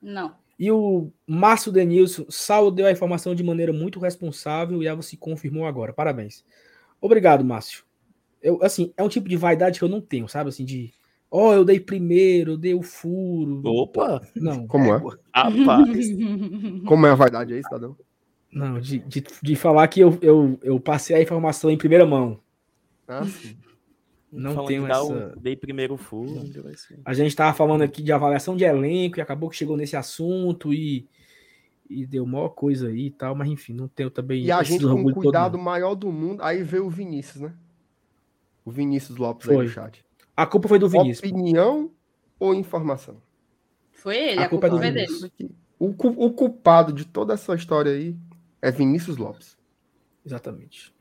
[0.00, 0.36] Não.
[0.56, 5.16] E o Márcio Denilson, Saulo deu a informação de maneira muito responsável e ela se
[5.16, 5.92] confirmou agora.
[5.92, 6.44] Parabéns.
[7.00, 7.84] Obrigado, Márcio.
[8.40, 10.50] Eu, assim, é um tipo de vaidade que eu não tenho, sabe?
[10.50, 10.92] Assim, de.
[11.28, 13.62] Ó, eu dei primeiro, eu dei o furo.
[13.64, 14.22] Opa!
[14.36, 14.98] Não, Como é?
[15.34, 16.06] Rapaz!
[16.86, 17.96] Como é a vaidade aí, cidadão?
[18.52, 22.40] Não, de, de, de falar que eu, eu, eu passei a informação em primeira mão.
[23.06, 23.56] Ah, sim.
[24.30, 25.02] Não tenho essa.
[25.02, 26.34] o- Dei primeiro furo.
[26.62, 27.00] vai ser.
[27.04, 30.72] A gente estava falando aqui de avaliação de elenco e acabou que chegou nesse assunto
[30.72, 31.08] e,
[31.88, 34.44] e deu maior coisa aí e tal, mas enfim, não tenho também.
[34.44, 37.54] E a gente com o cuidado maior do mundo, aí veio o Vinícius, né?
[38.64, 39.64] O Vinícius Lopes aí Foi.
[39.64, 40.04] no chat.
[40.36, 41.30] A culpa foi do Vinícius.
[41.32, 41.90] Opinião
[42.38, 43.16] ou informação?
[43.92, 45.30] Foi ele, A a, culpa culpa, é do foi Vinícius.
[45.38, 45.54] dele.
[45.78, 45.86] O,
[46.26, 48.14] o culpado de toda essa história aí
[48.60, 49.56] é Vinícius Lopes.
[50.24, 50.92] Exatamente.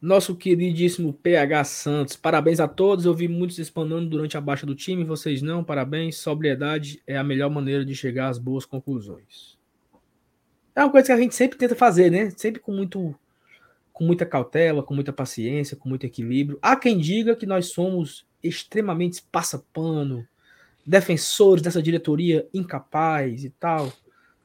[0.00, 3.04] Nosso queridíssimo PH Santos, parabéns a todos.
[3.04, 6.16] Eu vi muitos espanando durante a baixa do time, vocês não, parabéns.
[6.16, 9.58] Sobriedade é a melhor maneira de chegar às boas conclusões.
[10.74, 12.30] É uma coisa que a gente sempre tenta fazer, né?
[12.30, 13.14] Sempre com muito
[13.92, 16.58] com muita cautela, com muita paciência, com muito equilíbrio.
[16.62, 20.26] Há quem diga que nós somos extremamente passapano,
[20.86, 23.92] defensores dessa diretoria incapaz e tal.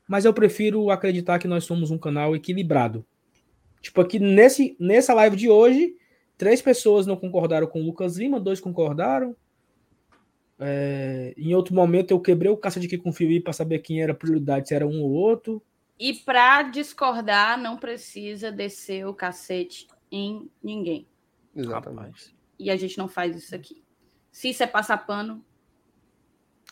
[0.08, 3.06] Mas eu prefiro acreditar que nós somos um canal equilibrado.
[3.82, 5.96] Tipo, aqui nesse, nessa live de hoje,
[6.38, 9.36] três pessoas não concordaram com o Lucas Lima, dois concordaram.
[10.58, 13.80] É, em outro momento eu quebrei o caça de que com o Felipe para saber
[13.80, 15.62] quem era prioridade, se era um ou outro.
[16.00, 21.08] E para discordar, não precisa descer o cacete em ninguém.
[21.56, 22.36] Exatamente.
[22.60, 23.84] E a gente não faz isso aqui.
[24.32, 25.44] Se isso é passar pano,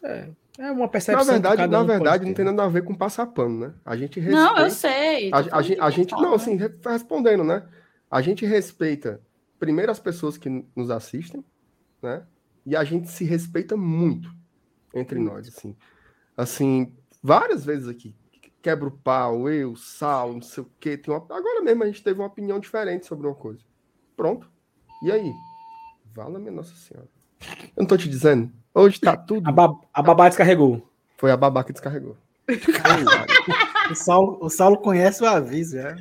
[0.04, 1.26] É uma Na percepção.
[1.26, 3.74] que verdade, na um verdade, não tem nada a ver com passar pano, né?
[3.84, 4.54] A gente respeita.
[4.54, 5.32] não, eu sei.
[5.34, 7.68] A, a a gente- não, fala, assim, re- respondendo, né?
[8.10, 9.20] A gente respeita
[9.58, 11.44] primeiro as pessoas que nos assistem,
[12.02, 12.24] né?
[12.66, 14.30] E a gente se respeita muito
[14.94, 15.76] entre nós, assim.
[16.38, 18.16] Assim, várias vezes aqui.
[18.62, 20.96] Quebra o pau, eu, Sal, não sei o quê.
[20.96, 21.18] Tem uma...
[21.36, 23.60] Agora mesmo a gente teve uma opinião diferente sobre uma coisa.
[24.16, 24.50] Pronto.
[25.04, 25.34] E aí?
[26.14, 27.10] Vala minha Nossa Senhora.
[27.76, 28.50] Eu não tô te dizendo.
[28.74, 29.48] Hoje tá tudo.
[29.48, 30.88] A, ba- a babá descarregou.
[31.18, 32.18] Foi a babá que descarregou.
[33.92, 35.96] O Saulo, o Saulo conhece o aviso, é.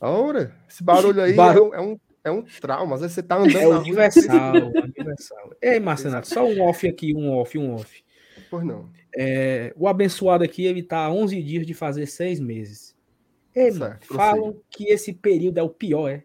[0.00, 1.74] Ora, esse barulho aí Barulho.
[1.74, 2.94] É, um, é, um, é um trauma.
[2.94, 5.50] Às vezes você tá andando É e- universal, é universal.
[5.60, 8.02] Ei, Marcenato, só um off aqui, um off, um off.
[8.50, 8.88] Pois não.
[9.14, 12.96] É, o abençoado aqui, ele tá há 11 dias de fazer seis meses.
[13.54, 14.14] Ei, Certo, prossiga.
[14.18, 16.22] falam que esse período é o pior, é?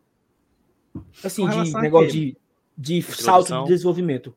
[1.23, 2.37] Assim, de negócio de,
[2.77, 4.33] de salto de desenvolvimento.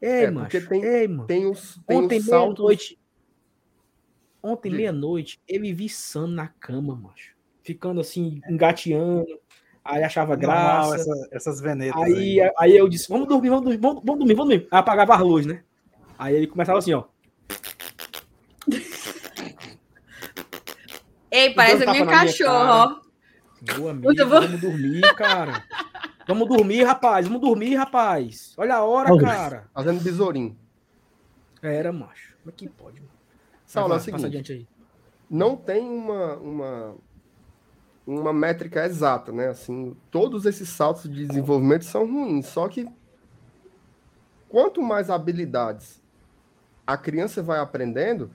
[0.00, 1.26] Ei, É, mano, porque tem- ei, mano.
[1.26, 2.58] Tem os, tem Ontem os saltos.
[2.64, 2.98] meia-noite.
[4.42, 7.34] Ontem, meia-noite, ele viçando na cama, macho.
[7.64, 9.26] Ficando assim, engateando.
[9.84, 10.96] Aí achava Normal, graça.
[10.96, 12.52] essa- essas venetas Aí, aí.
[12.58, 14.68] aí eu disse, vamos dormir, vamos dormir, vamos, vamos dormir, vamos dormir.
[14.70, 15.62] Aí apagava as luzes, né?
[16.18, 17.04] Aí ele começava assim, ó.
[21.30, 23.08] Ei, parece a minha cachorra, ó.
[23.90, 24.40] Amigo, Muito bom.
[24.40, 25.64] vamos dormir, cara.
[26.28, 27.26] Vamos dormir, rapaz.
[27.26, 28.52] Vamos dormir, rapaz.
[28.58, 29.26] Olha a hora, Olha.
[29.26, 29.68] cara.
[29.72, 30.54] Fazendo besourinho.
[31.62, 32.36] Era, macho.
[32.42, 33.00] Como é que pode?
[33.00, 33.10] mano?
[33.64, 34.68] Saulo, é o seguinte.
[35.28, 36.96] não tem uma, uma,
[38.06, 39.48] uma métrica exata, né?
[39.48, 42.86] Assim, todos esses saltos de desenvolvimento são ruins, só que
[44.48, 46.00] quanto mais habilidades
[46.86, 48.30] a criança vai aprendendo,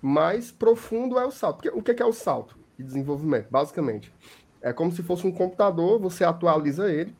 [0.00, 1.56] mais profundo é o salto.
[1.56, 3.48] Porque, o que que é o salto de desenvolvimento?
[3.50, 4.12] Basicamente,
[4.60, 7.14] é como se fosse um computador, você atualiza ele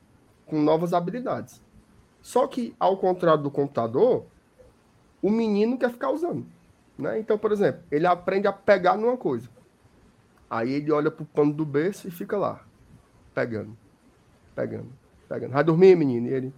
[0.46, 1.62] com novas habilidades.
[2.22, 4.24] Só que, ao contrário do computador,
[5.22, 6.46] o menino quer ficar usando.
[6.98, 7.20] Né?
[7.20, 9.48] Então, por exemplo, ele aprende a pegar numa coisa.
[10.48, 12.64] Aí ele olha pro pano do berço e fica lá,
[13.34, 13.76] pegando,
[14.54, 14.88] pegando,
[15.28, 15.52] pegando.
[15.52, 16.28] Vai dormir, menino?
[16.28, 16.54] E ele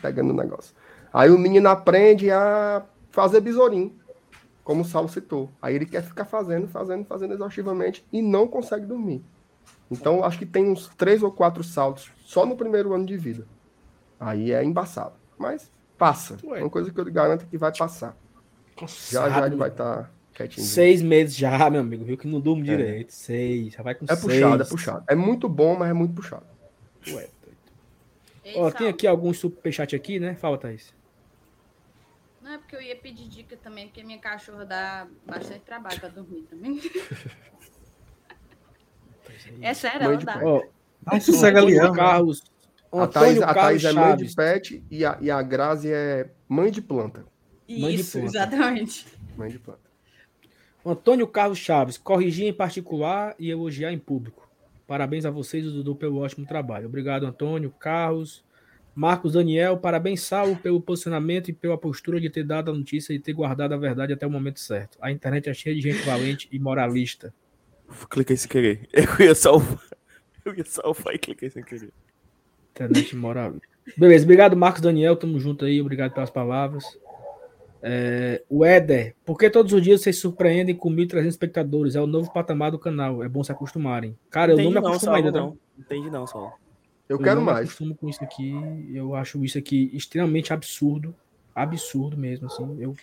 [0.00, 0.74] pegando o negócio.
[1.12, 3.94] Aí o menino aprende a fazer besourinho,
[4.64, 5.50] como o Saulo citou.
[5.62, 9.22] Aí ele quer ficar fazendo, fazendo, fazendo exaustivamente e não consegue dormir.
[9.90, 13.46] Então, acho que tem uns três ou quatro saltos só no primeiro ano de vida.
[14.18, 15.12] Aí é embaçado.
[15.38, 16.38] Mas passa.
[16.42, 16.60] Ué.
[16.62, 18.16] Uma coisa que eu garanto é que vai passar.
[19.10, 20.66] Já já ele vai estar quietinho.
[20.66, 22.16] Seis meses já, meu amigo, viu?
[22.16, 22.66] Que não durmo É.
[22.66, 23.12] direito.
[23.12, 23.74] Seis.
[23.74, 24.20] Já vai com É seis.
[24.20, 25.04] puxado, é puxado.
[25.08, 26.46] É muito bom, mas é muito puxado.
[27.08, 28.56] Ué, doido.
[28.56, 30.34] Ó, tem aqui alguns superchat aqui, né?
[30.34, 30.92] Fala, Thaís.
[32.44, 36.10] Não é porque eu ia pedir dica também, porque minha cachorra dá bastante trabalho pra
[36.10, 36.78] dormir também.
[39.60, 40.40] É sério, Mãe ela de dá.
[41.06, 41.92] Ai, sossega Antônio leão.
[41.94, 42.42] Carlos.
[42.92, 46.30] A Thaís, Antônio a Thaís é mãe de pet e a, e a Grazi é
[46.48, 47.26] mãe de planta.
[47.68, 48.26] Mãe de Isso, planta.
[48.26, 49.06] exatamente.
[49.36, 49.80] Mãe de planta.
[50.84, 54.48] Antônio Carlos Chaves, corrigir em particular e elogiar em público.
[54.86, 56.86] Parabéns a vocês, Dudu, pelo ótimo trabalho.
[56.86, 58.43] Obrigado, Antônio Carlos.
[58.94, 63.18] Marcos Daniel, parabéns, Saulo, pelo posicionamento e pela postura de ter dado a notícia e
[63.18, 64.96] ter guardado a verdade até o momento certo.
[65.00, 67.34] A internet é cheia de gente valente e moralista.
[68.08, 68.88] Cliquei sem querer.
[68.92, 69.82] Eu ia salvar.
[70.44, 71.92] Eu ia salvar e cliquei sem querer.
[72.70, 73.66] Internet moralista.
[73.96, 75.16] Beleza, obrigado, Marcos Daniel.
[75.16, 76.84] Tamo junto aí, obrigado pelas palavras.
[77.82, 81.94] É, o Éder, por que todos os dias vocês surpreendem com 1.300 espectadores?
[81.94, 84.16] É o novo patamar do canal, é bom se acostumarem.
[84.30, 85.38] Cara, eu não me acostumo Saulo, ainda, tá?
[85.38, 85.58] não.
[85.78, 86.52] Entendi não, Saulo.
[87.08, 87.66] Eu quero não me mais.
[87.66, 88.54] acostumo com isso aqui.
[88.92, 91.14] Eu acho isso aqui extremamente absurdo.
[91.54, 92.76] Absurdo mesmo, assim.
[92.80, 92.96] Eu...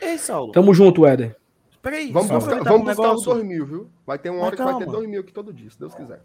[0.00, 0.52] Ei, Saulo.
[0.52, 1.36] Tamo junto, Éder.
[1.80, 3.34] Peraí, Vamos buscar, vamos um buscar os negócio.
[3.34, 3.90] 2 mil, viu?
[4.04, 4.98] Vai ter uma Mas hora que vai ter calma.
[4.98, 6.20] 2 mil aqui todo dia, se Deus quiser.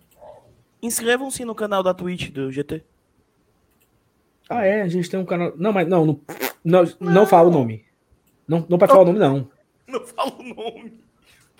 [0.82, 2.84] Inscrevam-se no canal da Twitch do GT.
[4.50, 5.54] Ah, é, a gente tem um canal.
[5.56, 6.20] Não, mas não, não,
[6.64, 7.86] não, não fala o nome.
[8.48, 9.48] Não, não pode falar o nome, não.
[9.88, 11.00] Não fala o nome.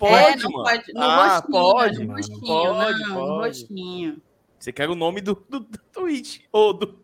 [0.02, 0.64] É, Pode, não mano.
[0.64, 0.92] pode.
[0.92, 2.04] No ah, rostinho, pode.
[2.04, 3.46] no rostinho, Pode, não, no pode.
[3.46, 4.22] rostinho.
[4.62, 6.42] Você quer o nome do, do, do Twitch.
[6.52, 6.94] Ou do...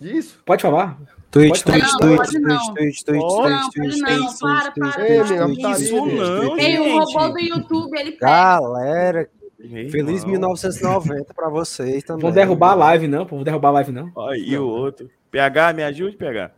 [0.00, 0.42] Isso.
[0.46, 0.98] Pode falar?
[1.30, 2.74] Twitch, Twitch, não, Twitch, Twitch, não.
[2.74, 6.58] Twitch, Twitch, Não, Twitch, não, para, para, Ei, menina, Twitch, tá Isso não.
[6.58, 7.14] Ei, o gente.
[7.14, 8.26] robô do YouTube, ele pega.
[8.26, 10.30] Galera, Meu feliz irmão.
[10.30, 12.22] 1990 pra vocês também.
[12.22, 13.36] Vão derrubar a live, não, pô.
[13.36, 14.10] Vão derrubar a live, não.
[14.16, 15.10] Ó, e o outro.
[15.30, 16.50] PH, me ajude, PH.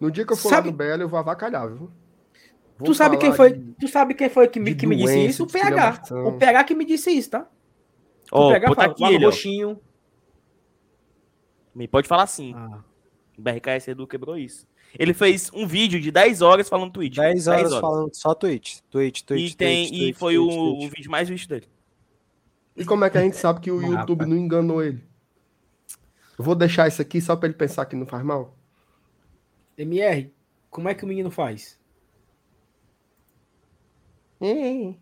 [0.00, 1.88] No dia que eu for Sabe- lá no BL, eu vou avacalhar, viu?
[2.76, 5.24] Vou Tu sabe quem foi, de- tu sabe quem foi que me, que me disse
[5.24, 5.44] isso?
[5.44, 6.02] O PH.
[6.26, 7.46] O PH que me disse isso, tá?
[8.32, 9.80] Ó, o PH bota fala, aqui fala ele, roxinho.
[11.74, 12.52] Me pode falar sim.
[12.54, 12.82] Ah,
[13.38, 14.66] O BRKS Edu quebrou isso.
[14.96, 17.16] Ele fez um vídeo de 10 horas falando Twitch.
[17.16, 18.78] 10 horas falando só Twitch.
[18.90, 21.66] Twitch, Twitch, E, tem, Twitch, e Twitch, foi Twitch, o, o vídeo mais visto dele.
[22.76, 24.30] E como é que a gente sabe que o Ah, YouTube rapaz.
[24.30, 25.02] não enganou ele?
[26.38, 28.56] Eu vou deixar isso aqui só pra ele pensar que não faz mal?
[29.76, 30.32] MR,
[30.70, 31.78] como é que o menino faz?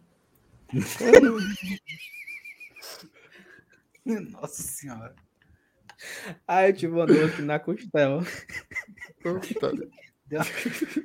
[4.30, 5.14] Nossa senhora.
[6.48, 8.24] Ah, eu tive uma dor aqui na costela.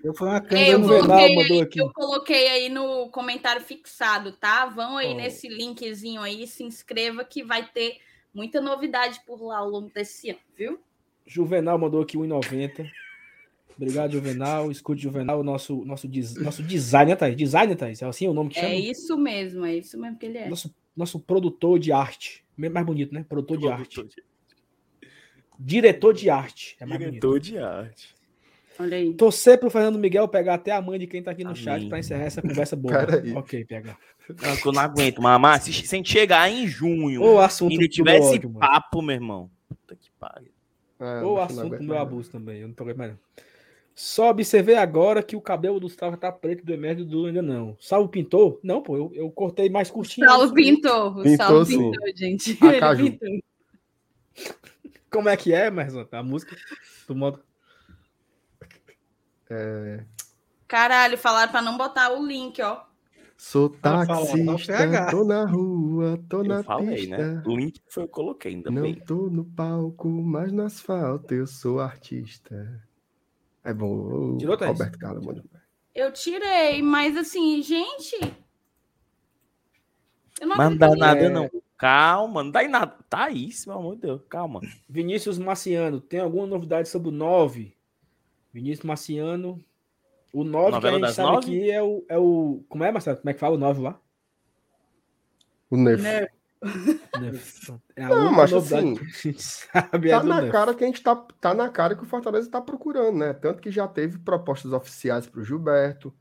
[0.04, 1.80] Eu fui uma eu, Vamos câmera lá, coloquei mandou aí, aqui.
[1.82, 4.66] eu coloquei aí no comentário fixado, tá?
[4.68, 5.16] Vão aí Oh.
[5.16, 7.98] nesse linkzinho aí, se inscreva que vai ter
[8.34, 10.80] muita novidade por lá ao longo desse ano, viu?
[11.26, 12.90] Juvenal mandou aqui 1,90.
[13.76, 14.72] Obrigado, Juvenal.
[14.72, 17.36] Escute, Juvenal, nosso, nosso, des- nosso designer, Thaís.
[17.36, 18.02] Designer, Thaís.
[18.02, 18.70] É assim o nome que chama?
[18.70, 20.50] É isso mesmo, é isso mesmo que ele é.
[20.50, 22.44] Nosso, nosso produtor de arte.
[22.58, 23.26] Mais bonito, né?
[23.28, 24.06] Produtor de arte.
[25.60, 26.76] Diretor de arte.
[26.80, 27.12] É mais bonito.
[27.14, 28.16] Diretor de arte.
[28.80, 29.14] Olha aí.
[29.14, 31.62] Torcer pro Fernando Miguel pegar até a mãe de quem tá aqui no Amém.
[31.62, 32.94] chat pra encerrar essa conversa boa.
[33.36, 33.98] Ok, PH.
[34.42, 35.62] Não, que eu não aguento, mamar.
[35.62, 38.60] Se, se a gente chegar em junho O assunto do tiver meu esse ódio, mano.
[38.60, 39.50] papo, meu irmão.
[39.68, 40.52] Puta que pariu.
[41.00, 42.60] É, assunto do meu abuso também.
[42.62, 43.20] Eu não tô aguentando mais não.
[44.00, 47.76] Só observei agora que o cabelo do Gustavo tá preto do Emerson do ainda não.
[47.80, 48.60] Salvo pintou?
[48.62, 50.28] Não, pô, eu, eu cortei mais curtinho.
[50.30, 51.92] Saulo pintou, o Pintou, sim.
[51.92, 52.54] pintou, gente.
[52.62, 53.40] Pintou.
[55.10, 56.08] Como é que é, Emerson?
[56.12, 56.56] A música
[57.08, 57.42] do modo.
[60.68, 62.84] Caralho, falaram pra não botar o link, ó.
[63.36, 67.18] Sou taxista, tô na rua, tô na Eu falei, pista.
[67.18, 67.44] né?
[67.48, 68.94] O link foi eu coloquei ainda Não bem.
[68.94, 72.80] tô no palco, mas no asfalto eu sou artista.
[73.68, 74.38] É bom.
[74.38, 74.72] Tirou, Thaís?
[74.72, 75.44] Roberto Carlos, mano.
[75.94, 78.16] Eu tirei, mas assim, gente.
[80.40, 80.96] Eu não acredito.
[80.96, 81.30] nada, É.
[81.30, 81.50] não.
[81.78, 82.96] Calma, não dá em nada.
[83.10, 84.22] Tá isso, pelo amor de Deus.
[84.30, 84.62] Calma.
[84.88, 87.76] Vinícius Marciano, tem alguma novidade sobre o 9?
[88.54, 89.62] Vinícius Marciano.
[90.32, 91.46] O 9 que a gente sabe nove?
[91.46, 92.64] aqui é o, é o.
[92.70, 93.18] Como é, Marcelo?
[93.18, 94.00] Como é que fala o 9 lá?
[95.70, 96.02] O Nef.
[96.02, 96.28] Né?
[97.20, 97.74] Neuf.
[97.96, 100.10] É a Não, mas assim, que a gente sabe.
[100.10, 102.62] Tá é na cara que a gente tá, tá na cara que o Fortaleza tá
[102.62, 103.34] procurando, né?
[103.34, 106.14] Tanto que já teve propostas oficiais pro Gilberto,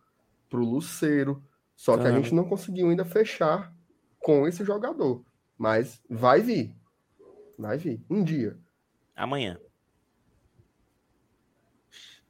[0.49, 1.43] pro Luceiro,
[1.75, 2.23] só que a Caramba.
[2.23, 3.73] gente não conseguiu ainda fechar
[4.19, 5.25] com esse jogador.
[5.57, 6.75] Mas vai vir.
[7.59, 8.05] Vai vir.
[8.11, 8.59] Um dia.
[9.15, 9.59] Amanhã.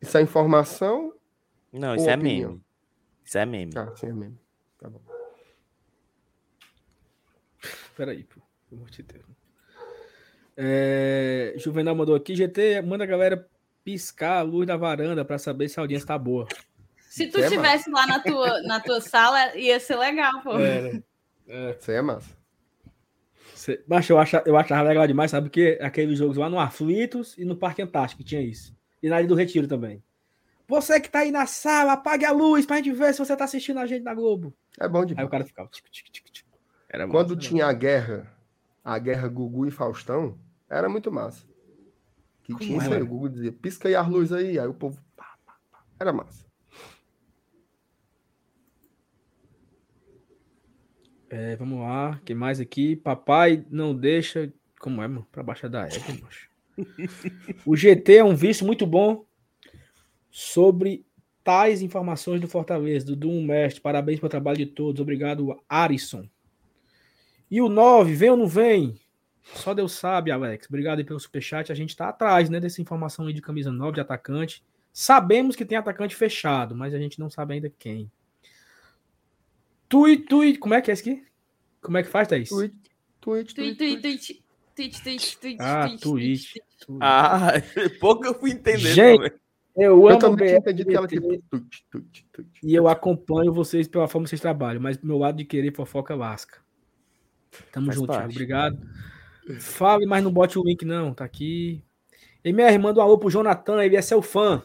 [0.00, 1.12] Isso é informação?
[1.72, 2.50] Não, isso é opinião?
[2.50, 2.64] meme.
[3.24, 3.72] Isso é meme.
[3.74, 4.38] Ah, sim, é mesmo.
[4.78, 5.15] Tá bom.
[7.96, 8.40] Peraí, pô.
[8.68, 9.24] Pelo amor de Deus.
[10.56, 12.34] É, Juvenal mandou aqui.
[12.34, 13.48] GT, manda a galera
[13.84, 16.46] piscar a luz da varanda pra saber se a audiência tá boa.
[17.08, 20.58] Se tu É, estivesse lá na tua, na tua sala, ia ser legal, pô.
[20.58, 21.00] É,
[21.78, 22.36] Isso aí é massa.
[23.54, 25.48] Cê- Mas eu, acha, eu achava legal demais, sabe?
[25.48, 28.76] Porque aqueles jogos lá no Aflitos e no Parque Antártico tinha isso.
[29.02, 30.02] E na Ilha do Retiro também.
[30.68, 33.44] Você que tá aí na sala, apague a luz pra gente ver se você tá
[33.44, 34.52] assistindo a gente na Globo.
[34.80, 35.26] É bom Aí demais.
[35.26, 35.68] o cara ficava.
[35.70, 36.35] Tic, tic, tic, tic.
[36.88, 38.32] Era Quando massa, tinha a guerra,
[38.84, 41.46] a guerra Gugu e Faustão, era muito massa.
[42.42, 44.74] Que Como tinha isso aí, o Gugu dizia, pisca aí as luzes aí, aí o
[44.74, 45.00] povo.
[45.16, 45.84] pá, pá, pá.
[45.98, 46.46] Era massa.
[51.28, 52.20] É, vamos lá.
[52.24, 52.94] Quem mais aqui?
[52.96, 54.52] Papai não deixa.
[54.80, 55.26] Como é, mano?
[55.32, 56.48] Pra baixo da égua, macho.
[57.64, 59.24] O GT é um vício muito bom
[60.30, 61.06] sobre
[61.42, 63.80] tais informações do Fortaleza, do Dum Mestre.
[63.80, 65.00] Parabéns pelo trabalho de todos.
[65.00, 66.28] Obrigado, Arisson.
[67.50, 68.98] E o 9, vem ou não vem?
[69.54, 70.66] Só Deus sabe, Alex.
[70.68, 71.70] Obrigado aí pelo superchat.
[71.70, 74.64] A gente tá atrás, né, dessa informação aí de camisa 9 de atacante.
[74.92, 78.10] Sabemos que tem atacante fechado, mas a gente não sabe ainda quem.
[79.88, 81.24] Tui, tui, como é que é isso aqui?
[81.80, 82.48] Como é que faz, Thaís?
[82.48, 82.74] Tweet,
[83.20, 84.42] tweet, Tweet, tweet, tweet,
[84.74, 85.02] tweet.
[85.02, 86.62] tweet, tweet, Ah, tweet.
[87.00, 87.52] Ah,
[88.00, 89.38] pouco eu fui entender Gente, também.
[89.76, 91.44] Eu Eu amo também tinha BR, entendido que ela tipo tweet,
[91.90, 92.50] tweet, tweet.
[92.62, 96.14] e eu acompanho vocês pela forma que vocês trabalham, mas meu lado de querer fofoca
[96.14, 96.58] lasca.
[97.72, 98.18] Tamo Faz junto, parte.
[98.20, 98.32] Thiago.
[98.32, 98.78] Obrigado.
[99.60, 101.14] Fale, mas não bote o link, não.
[101.14, 101.82] Tá aqui.
[102.44, 104.62] MR, manda um alô pro Jonathan, ele é seu fã.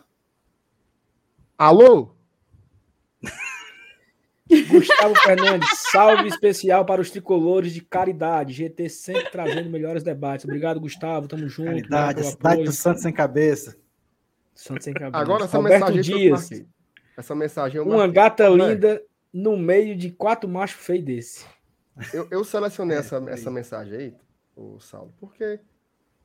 [1.58, 2.16] Alô?
[4.70, 8.54] Gustavo Fernandes, salve especial para os tricolores de caridade.
[8.54, 10.44] GT sempre trazendo melhores debates.
[10.44, 11.28] Obrigado, Gustavo.
[11.28, 11.70] Tamo junto.
[11.70, 13.78] Caridade, a cidade do Santos sem cabeça.
[14.54, 15.18] Santos sem cabeça.
[15.18, 16.50] Agora essa Roberto mensagem Dias.
[17.18, 19.02] Essa mensagem uma gata linda
[19.34, 21.46] no meio de quatro machos feios desse.
[22.14, 24.16] Eu, eu selecionei É, essa, essa mensagem aí,
[24.56, 25.60] o Saulo, porque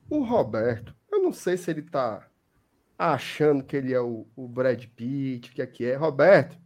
[0.09, 2.27] o Roberto, eu não sei se ele tá
[2.97, 5.95] achando que ele é o, o Brad Pitt, o que é que é.
[5.95, 6.57] Roberto,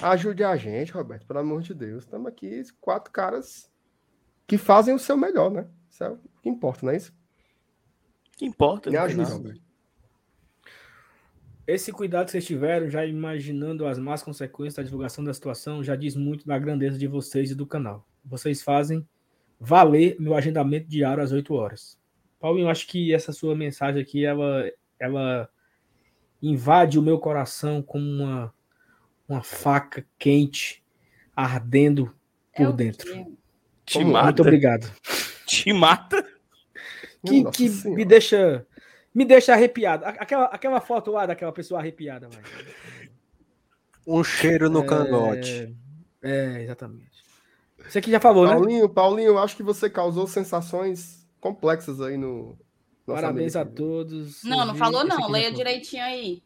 [0.00, 2.04] ajude a gente, Roberto, pelo amor de Deus.
[2.04, 3.70] Estamos aqui, quatro caras
[4.46, 5.68] que fazem o seu melhor, né?
[5.88, 7.12] Isso é o que importa, não é isso?
[8.42, 8.90] que importa?
[8.90, 9.62] Me ajude, Roberto.
[11.64, 15.94] Esse cuidado que vocês tiveram, já imaginando as más consequências da divulgação da situação, já
[15.94, 18.04] diz muito da grandeza de vocês e do canal.
[18.24, 19.06] Vocês fazem
[19.58, 21.98] valer meu agendamento diário às 8 horas.
[22.40, 25.48] Paulinho, eu acho que essa sua mensagem aqui, ela, ela
[26.42, 28.52] invade o meu coração como uma,
[29.28, 30.82] uma faca quente,
[31.36, 32.12] ardendo
[32.54, 33.12] por É dentro.
[33.12, 33.26] quê?
[33.84, 34.24] Te mata.
[34.26, 34.92] Muito obrigado.
[35.46, 36.26] Te mata.
[37.24, 38.66] Que, que me deixa
[39.14, 40.04] me deixa arrepiado.
[40.04, 42.28] Aquela, aquela foto lá daquela pessoa arrepiada.
[42.28, 42.42] Vai.
[44.06, 45.76] Um cheiro no É, cangote.
[46.22, 47.21] É, exatamente.
[47.88, 48.52] Você aqui já falou, né?
[48.52, 52.58] Paulinho, Paulinho, eu acho que você causou sensações complexas aí no.
[53.04, 54.44] Parabéns amigo a todos.
[54.44, 55.28] Não, não falou não.
[55.28, 55.58] Leia falou.
[55.58, 56.42] direitinho aí.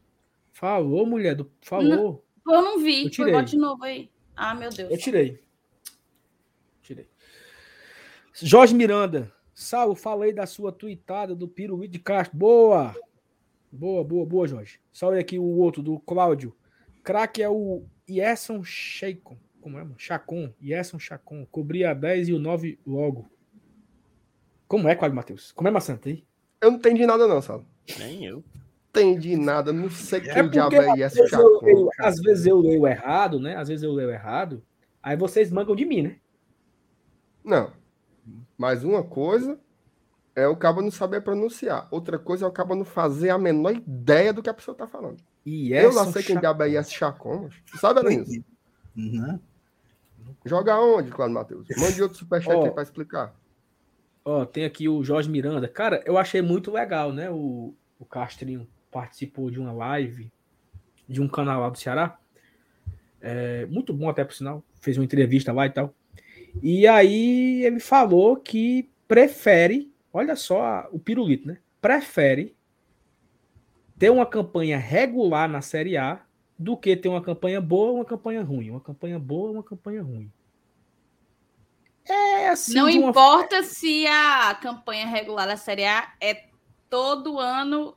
[0.52, 1.34] Falou, mulher.
[1.34, 1.50] Do...
[1.60, 2.24] Falou.
[2.42, 2.96] Pô, Eu não vi.
[2.96, 3.32] Eu Foi, tirei.
[3.32, 4.10] bote de novo aí.
[4.34, 4.90] Ah, meu Deus.
[4.90, 5.42] Eu tirei.
[6.82, 7.08] Tirei.
[8.32, 9.32] Jorge Miranda.
[9.54, 12.36] Sal, falei da sua tuitada do Pirulito de Castro.
[12.36, 12.94] Boa!
[13.72, 14.78] Boa, boa, boa, Jorge.
[14.92, 16.54] Só olha aqui o outro, do Cláudio.
[17.02, 19.38] Craque é o Yerson Chacon.
[19.66, 19.96] Como é, mano?
[19.98, 20.54] Chacon.
[20.62, 21.44] Yerson Chacon.
[21.50, 23.28] Cobria a 10 e o 9 logo.
[24.68, 25.50] Como é, Cláudio Matheus?
[25.50, 26.24] Como é, Maçanta aí?
[26.60, 27.66] Eu não entendi nada, não, Saulo.
[27.98, 28.44] Nem eu.
[28.90, 31.66] Entendi nada, não sei quem É porque diabo é eu, Chacon.
[31.68, 33.56] eu- às vezes eu leio errado, né?
[33.56, 34.62] Às vezes eu leio errado.
[35.02, 36.16] Aí vocês mangam de mim, né?
[37.44, 37.72] Não.
[38.56, 39.58] Mas uma coisa
[40.36, 41.88] é o cabo não saber pronunciar.
[41.90, 44.86] Outra coisa é o cabo não fazer a menor ideia do que a pessoa tá
[44.86, 45.20] falando.
[45.44, 47.80] E eu Yerson sei quem diabo é esse Chacon, mas...
[47.80, 48.28] Sabe, Alanils?
[48.96, 49.38] Uhum.
[50.44, 51.68] Joga onde, Claudio Matheus?
[51.78, 52.64] Mande outro superchat Ó.
[52.64, 53.34] aí pra explicar.
[54.24, 55.68] Ó, tem aqui o Jorge Miranda.
[55.68, 57.30] Cara, eu achei muito legal, né?
[57.30, 60.30] O, o Castrinho participou de uma live
[61.08, 62.18] de um canal lá do Ceará.
[63.20, 64.64] É, muito bom até por sinal.
[64.80, 65.94] Fez uma entrevista lá e tal.
[66.62, 71.58] E aí ele falou que prefere, olha só a- o pirulito, né?
[71.80, 72.56] Prefere
[73.98, 76.20] ter uma campanha regular na Série A
[76.58, 78.70] do que ter uma campanha boa ou uma campanha ruim.
[78.70, 80.30] Uma campanha boa ou uma campanha ruim.
[82.08, 82.74] É assim.
[82.74, 86.46] Não uma importa se a campanha regular da Série A é
[86.88, 87.96] todo ano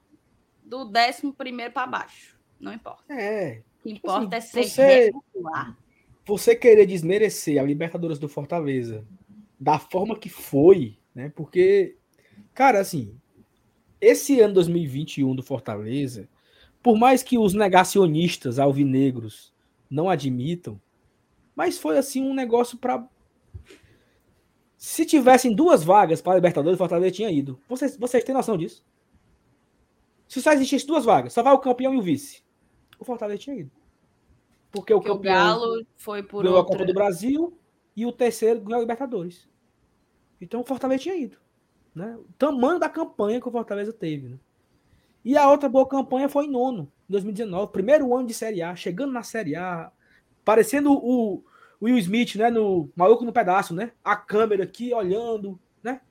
[0.63, 2.37] do 11 para baixo.
[2.59, 3.13] Não importa.
[3.13, 5.77] É, O que importa é ser você- regular.
[6.25, 9.05] você querer desmerecer a Libertadores do Fortaleza
[9.59, 11.31] da forma que foi, né?
[11.35, 11.95] Porque,
[12.53, 13.15] cara, assim,
[14.01, 16.27] esse ano 2021 do Fortaleza,
[16.81, 19.53] por mais que os negacionistas alvinegros
[19.89, 20.79] não admitam,
[21.55, 23.07] mas foi assim um negócio para
[24.77, 27.59] se tivessem duas vagas para a Libertadores, o Fortaleza tinha ido.
[27.67, 28.85] Vocês, vocês têm noção disso?
[30.25, 32.41] Se só existisse duas vagas, só vai o campeão e o vice.
[32.97, 33.71] O Fortaleza tinha ido.
[34.71, 36.77] Porque o Porque o campeão Galo foi por ganhou a outra.
[36.77, 37.59] Copa do Brasil
[37.93, 39.49] e o terceiro ganhou a Libertadores.
[40.39, 41.37] Então o Fortaleza tinha ido.
[41.93, 42.15] Né?
[42.17, 44.29] O tamanho da campanha que o Fortaleza teve.
[44.29, 44.39] Né?
[45.23, 47.71] E a outra boa campanha foi em nono, em 2019.
[47.71, 49.91] Primeiro ano de Série A, chegando na Série A,
[50.45, 51.43] parecendo o
[51.81, 52.49] Will Smith, né?
[52.49, 53.91] No Maluco no Pedaço, né?
[54.03, 56.01] A câmera aqui olhando, né?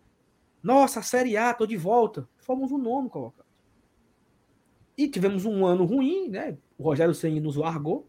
[0.62, 2.28] Nossa, Série A, tô de volta.
[2.38, 3.46] Fomos o nono colocado.
[4.96, 6.58] E tivemos um ano ruim, né?
[6.76, 8.08] O Rogério Senni nos largou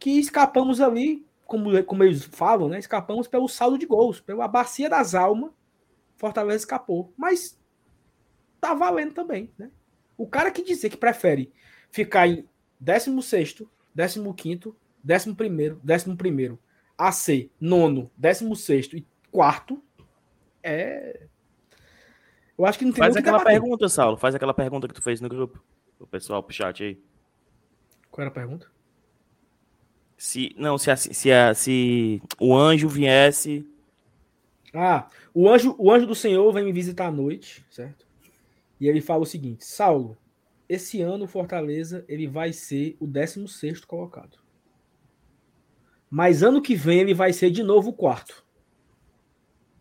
[0.00, 2.78] que escapamos ali, como, como eles falam, né?
[2.78, 5.52] Escapamos pelo saldo de gols, pela bacia das almas.
[6.16, 7.12] Fortaleza escapou.
[7.16, 7.60] Mas
[8.58, 9.70] tá valendo também, né?
[10.20, 11.50] O cara que dizer que prefere
[11.90, 12.46] ficar em
[12.84, 13.66] 16º,
[13.96, 16.58] 15º, 11º, 11º,
[16.98, 19.82] AC, nono, 16º e quarto,
[20.62, 21.22] é...
[22.58, 24.18] Eu acho que não tem Faz aquela pergunta, Saulo.
[24.18, 25.64] Faz aquela pergunta que tu fez no grupo.
[25.98, 27.02] O pessoal pro chat aí.
[28.10, 28.70] Qual era a pergunta?
[30.18, 33.66] Se, não, se, a- se, a- se o anjo viesse.
[34.74, 38.06] Ah, o anjo, o anjo do Senhor vem me visitar à noite, certo?
[38.80, 40.16] E ele fala o seguinte: Saulo,
[40.68, 44.38] esse ano o Fortaleza ele vai ser o 16 colocado.
[46.08, 48.44] Mas ano que vem ele vai ser de novo o quarto.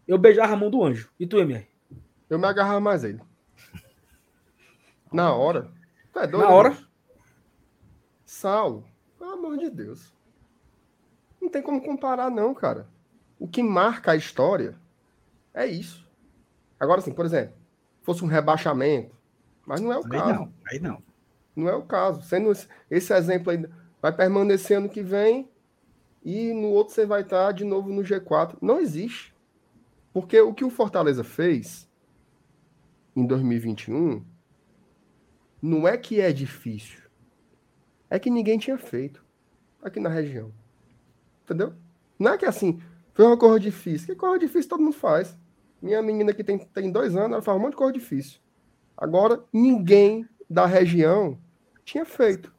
[0.07, 1.11] Eu beijava a mão do anjo.
[1.19, 1.67] E tu, MR?
[2.29, 3.21] Eu me agarrava mais ele.
[5.11, 5.71] Na hora.
[6.11, 6.69] Tu é doido, Na hora?
[6.71, 6.89] bicho?
[8.25, 8.87] Saulo,
[9.17, 10.13] pelo amor de Deus.
[11.41, 12.87] Não tem como comparar, não, cara.
[13.39, 14.77] O que marca a história
[15.53, 16.07] é isso.
[16.79, 17.58] Agora, assim, por exemplo,
[18.09, 19.15] fosse um rebaixamento,
[19.67, 20.33] mas não é o Aí caso.
[20.33, 21.03] não, aí não.
[21.55, 22.23] Não é o caso.
[22.23, 23.63] Sendo esse, esse exemplo aí,
[24.01, 25.47] vai permanecer ano que vem
[26.23, 28.57] e no outro você vai estar de novo no G4.
[28.59, 29.31] Não existe.
[30.11, 31.88] Porque o que o Fortaleza fez
[33.15, 34.25] em 2021
[35.61, 37.03] não é que é difícil.
[38.09, 39.23] É que ninguém tinha feito
[39.83, 40.51] aqui na região.
[41.43, 41.75] Entendeu?
[42.17, 42.81] Não é que assim,
[43.13, 44.07] foi uma coisa difícil.
[44.07, 45.38] Que coisa difícil todo mundo faz.
[45.82, 48.40] Minha menina que tem, tem dois anos, ela faz um monte de coisa difícil.
[48.98, 51.38] Agora, ninguém da região
[51.85, 52.53] tinha feito.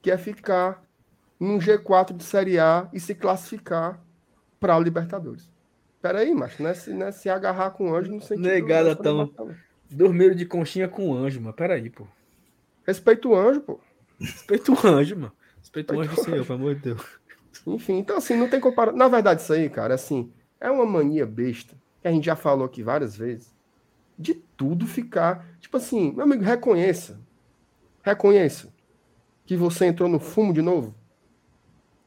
[0.00, 0.82] Que é ficar
[1.38, 4.00] num G4 de Série A e se classificar
[4.58, 5.50] para a Libertadores.
[6.00, 8.46] Peraí, macho, não é, se, não é se agarrar com o anjo no sentido...
[8.48, 9.30] Negada da- tão-
[9.90, 11.54] Dormiram de conchinha com o anjo, mano.
[11.54, 12.06] Peraí, pô.
[12.86, 13.80] Respeita o anjo, pô.
[14.20, 15.32] Respeita o anjo, mano.
[15.58, 17.02] Respeita o anjo do Respeita o Senhor, pelo amor de Deus.
[17.66, 18.98] Enfim, então assim, não tem comparação.
[18.98, 20.30] Na verdade, isso aí, cara, assim,
[20.60, 23.54] é uma mania besta, que a gente já falou aqui várias vezes,
[24.18, 25.46] de tudo ficar.
[25.60, 27.20] Tipo assim, meu amigo, reconheça.
[28.02, 28.72] Reconheça
[29.44, 30.94] que você entrou no fumo de novo.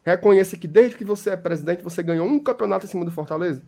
[0.03, 3.63] Reconheça que desde que você é presidente, você ganhou um campeonato em cima do Fortaleza.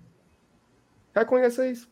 [1.14, 1.92] Reconheça isso.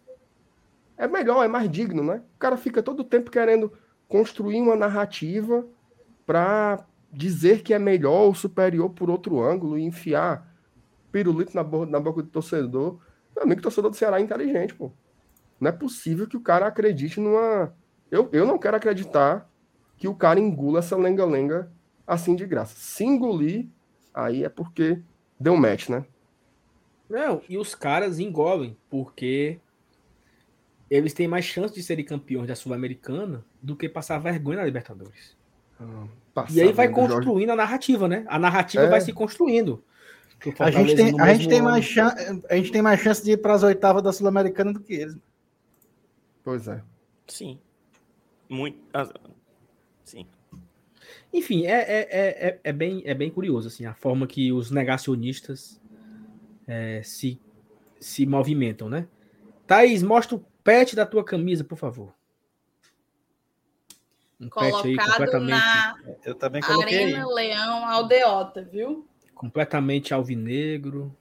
[0.97, 2.21] É melhor, é mais digno, né?
[2.35, 3.71] O cara fica todo o tempo querendo
[4.07, 5.65] construir uma narrativa
[6.25, 10.47] para dizer que é melhor ou superior por outro ângulo e enfiar
[11.11, 12.99] pirulito na, na boca do torcedor.
[13.41, 14.91] Meu amigo, torcedor do Ceará é inteligente, pô.
[15.59, 17.73] Não é possível que o cara acredite numa.
[18.11, 19.49] Eu, eu não quero acreditar
[19.97, 21.71] que o cara engula essa lenga-lenga
[22.05, 22.75] assim de graça.
[22.77, 23.67] Se engolir,
[24.13, 24.99] aí é porque
[25.39, 26.05] deu match, né?
[27.09, 29.59] Não, e os caras engolem, porque
[30.89, 35.35] eles têm mais chance de serem campeões da Sul-Americana do que passar vergonha na Libertadores.
[36.33, 38.23] Passar E aí vai vendo o Jorge- construindo a narrativa, né?
[38.27, 38.89] A narrativa É.
[38.89, 39.83] vai se construindo.
[40.59, 42.15] A gente, tem, a, gente tem mais chan-
[42.49, 45.17] a gente tem mais chance de ir para as oitavas da Sul-Americana do que eles.
[46.43, 46.81] Pois é.
[47.27, 47.59] Sim.
[48.49, 48.79] Muito.
[48.93, 49.07] ah,
[50.03, 50.27] Sim.
[51.33, 54.71] Enfim, é, é, é, é, é bem, é bem curioso, assim, a forma que os
[54.71, 55.79] negacionistas
[56.67, 57.39] é, se,
[57.99, 59.07] se movimentam, né?
[59.65, 62.13] Thaís, mostra o pet da tua camisa, por favor.
[64.39, 67.13] Um pet aí Colocado completamente, na Eu também coloquei aí.
[67.13, 69.07] Arena Leão Aldeota, viu?
[69.41, 71.11] Completamente alvinegro.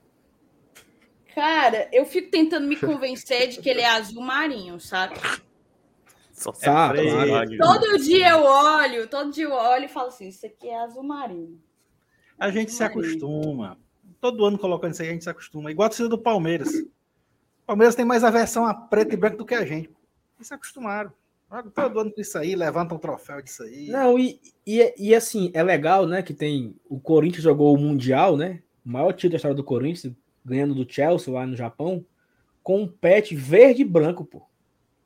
[1.33, 5.15] Cara, eu fico tentando me convencer de que ele é azul marinho, sabe?
[6.31, 7.57] Só se Tá, claro.
[7.57, 11.01] Todo dia eu olho, todo dia eu olho e falo assim: isso aqui é azul
[11.01, 11.59] marinho.
[12.37, 13.01] A gente se Marinho.
[13.01, 13.79] acostuma.
[14.19, 15.71] Todo ano colocando isso aí, a gente se acostuma.
[15.71, 16.69] Igual a torcida do Palmeiras.
[16.75, 19.89] O Palmeiras tem mais aversão a preto e branco do que a gente.
[20.37, 21.11] Eles se acostumaram.
[21.73, 23.89] Todo ano com isso aí, levantam um troféu disso aí.
[23.89, 26.75] Não, e, e, e assim, é legal, né, que tem.
[26.87, 28.61] O Corinthians jogou o Mundial, né?
[28.85, 30.13] O maior título da história do Corinthians,
[30.45, 32.05] ganhando do Chelsea lá no Japão,
[32.63, 34.43] com um pet verde e branco, pô.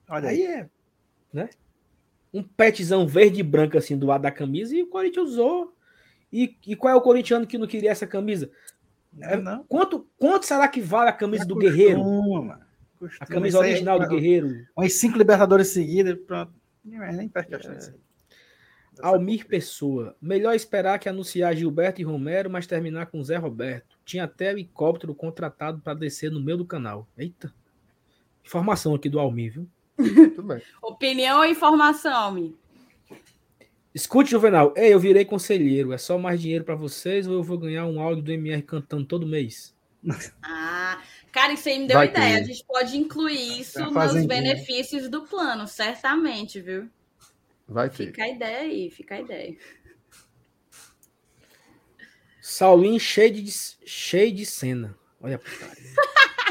[0.07, 0.45] Olha aí.
[0.45, 0.69] Aí é,
[1.33, 1.49] né?
[2.31, 5.73] Um petzão verde e branco assim do lado da camisa e o Corinthians usou.
[6.31, 8.51] E, e qual é o corintiano que não queria essa camisa?
[9.11, 9.63] Não, não.
[9.63, 12.03] Quanto, quanto será que vale a camisa do Guerreiro?
[12.03, 12.64] mano.
[13.19, 14.65] A camisa original do Guerreiro.
[14.75, 16.53] Umas cinco Libertadores seguidas, pronto.
[16.83, 17.93] Nem, nem perde É.
[19.01, 20.15] Almir Pessoa.
[20.21, 23.97] Melhor esperar que anunciar Gilberto e Romero, mas terminar com Zé Roberto.
[24.05, 27.07] Tinha até helicóptero contratado para descer no meio do canal.
[27.17, 27.53] Eita.
[28.43, 29.67] Informação aqui do Almir, viu?
[30.35, 30.61] Tudo bem.
[30.81, 32.55] Opinião ou informação, Mi?
[33.93, 34.73] Escute, Juvenal.
[34.75, 35.93] Ei, eu virei conselheiro.
[35.93, 39.05] É só mais dinheiro para vocês ou eu vou ganhar um áudio do MR cantando
[39.05, 39.73] todo mês?
[40.43, 41.01] Ah,
[41.35, 42.37] cara, isso aí me deu Vai ideia.
[42.37, 42.43] ter.
[42.43, 46.89] A gente pode incluir isso nos benefícios do plano, certamente, viu?
[47.67, 48.07] Vai ter.
[48.07, 49.57] Fica a ideia aí, fica a ideia.
[52.41, 53.51] Saulinho cheio de,
[53.85, 54.95] cheio de cena.
[55.19, 55.93] Olha a putaria.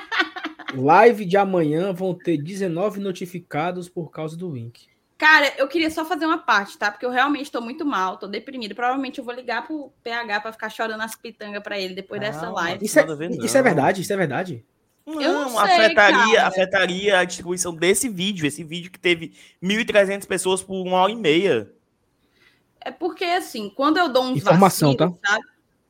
[0.74, 4.88] Live de amanhã vão ter 19 notificados por causa do link.
[5.16, 6.90] Cara, eu queria só fazer uma parte, tá?
[6.90, 8.74] Porque eu realmente tô muito mal, tô deprimida.
[8.74, 12.48] Provavelmente eu vou ligar pro PH pra ficar chorando as pitangas pra ele depois dessa
[12.48, 12.84] Ah, live.
[12.84, 13.64] Isso é, isso é não.
[13.64, 14.02] verdade?
[14.02, 14.64] Isso é verdade?
[15.06, 16.46] Não, não sei, afetaria, cara.
[16.48, 18.46] afetaria a distribuição desse vídeo.
[18.46, 21.70] Esse vídeo que teve 1.300 pessoas por uma hora e meia.
[22.80, 25.44] É porque, assim, quando eu dou uns Informação, vacilos, sabe?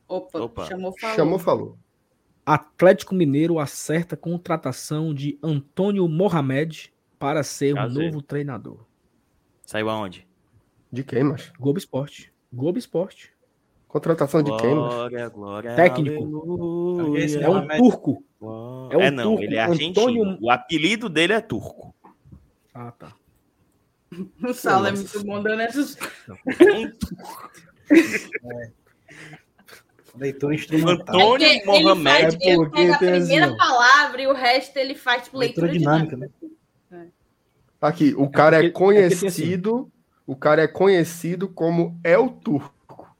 [0.07, 0.65] Opa, Opa.
[0.65, 1.15] chamou, falou.
[1.15, 1.77] Chamou, falou.
[2.45, 8.05] Atlético Mineiro acerta contratação de Antônio Mohamed para ser o Prazer.
[8.05, 8.85] novo treinador.
[9.65, 10.27] Saiu aonde?
[10.91, 11.51] De quem, macho?
[11.59, 12.31] Globo Esporte.
[12.53, 13.33] Globo Esporte.
[13.87, 14.95] Contratação de quem, macho?
[14.95, 15.75] Glória, glória.
[15.75, 16.23] Técnico.
[16.23, 17.39] aleluia.
[17.39, 18.23] É um turco.
[18.91, 20.01] É um É, não, turco, ele é argentino.
[20.23, 21.93] Antônio- O apelido dele é turco.
[22.73, 23.13] Ah, tá.
[24.43, 25.97] O Saulo é muito bom dando essas.
[30.17, 31.15] Leitura instrumental.
[31.15, 32.21] Antônio É porque ele, Mohamed.
[32.21, 35.95] faz, ele a tem primeira assim, palavra e o resto ele faz tipo, leitura, Leitura
[35.97, 37.11] dinâmica, dinâmica.
[37.81, 39.19] Aqui, o cara é, porque- é tem assim.
[39.19, 39.91] conhecido.
[40.25, 43.15] O cara é conhecido como El Turco.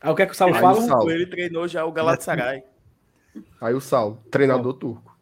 [0.00, 1.12] Ah, o que é que o Saulo Aí fala?
[1.12, 2.62] Ele treinou já o Galatasaray.
[3.60, 5.16] Aí o Saulo, treinador turco.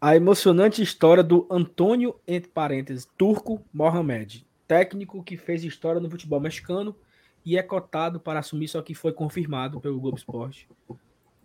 [0.00, 6.40] A emocionante história do Antônio, entre parênteses, Turco Mohamed, técnico que fez história no futebol
[6.40, 6.96] mexicano
[7.44, 10.68] e é cotado para assumir, só que foi confirmado pelo Globo Esporte.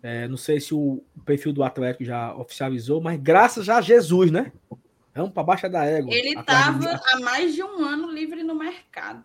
[0.02, 4.52] É, não sei se o perfil do Atlético já oficializou, mas graças a Jesus, né?
[5.14, 6.14] Vamos para baixa da égua.
[6.14, 9.24] Ele estava há mais de um ano livre no mercado.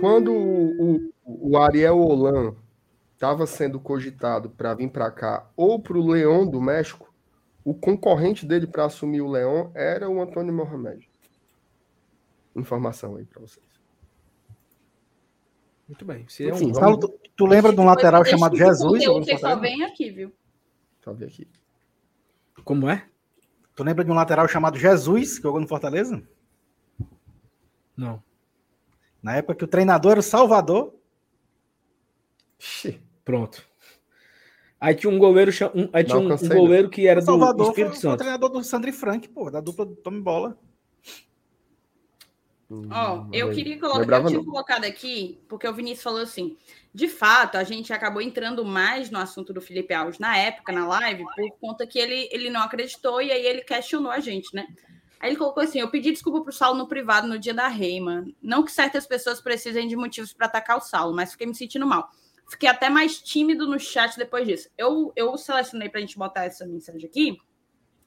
[0.00, 2.54] Quando o, o, o Ariel Holan
[3.20, 7.14] estava sendo cogitado para vir para cá ou para o Leão do México,
[7.62, 11.06] o concorrente dele para assumir o Leão era o Antônio Mohamed.
[12.56, 13.66] Informação aí para vocês.
[15.86, 16.26] Muito bem.
[16.28, 16.74] Seria Enfim, um...
[16.74, 19.04] Saulo, tu, tu lembra de um lateral chamado Jesus?
[19.04, 20.32] Vocês só vêm aqui, viu?
[21.04, 21.46] Eu ver aqui.
[22.64, 23.06] Como é?
[23.76, 26.26] Tu lembra de um lateral chamado Jesus, que jogou no Fortaleza?
[27.94, 28.22] Não.
[29.22, 30.94] Na época que o treinador era o Salvador.
[32.58, 33.68] Ixi, Pronto.
[34.80, 37.26] Aí tinha um goleiro, um, aí tinha Não um, um goleiro que era O do
[37.26, 38.18] Salvador foi, Espírito foi o Santo.
[38.18, 40.58] treinador do Sandri Frank, pô, da dupla do Tome Bola.
[42.88, 46.20] Ó, hum, eu lem- queria colocar, lembrava eu tinha colocado aqui, porque o Vinícius falou
[46.20, 46.56] assim:
[46.94, 50.86] de fato, a gente acabou entrando mais no assunto do Felipe Alves na época, na
[50.86, 54.66] live, por conta que ele, ele não acreditou e aí ele questionou a gente, né?
[55.18, 58.24] Aí ele colocou assim: eu pedi desculpa pro Saulo no privado no dia da Reima.
[58.40, 61.86] Não que certas pessoas precisem de motivos para atacar o Saulo, mas fiquei me sentindo
[61.86, 62.08] mal.
[62.50, 64.68] Fiquei até mais tímido no chat depois disso.
[64.76, 67.38] Eu, eu selecionei pra gente botar essa mensagem aqui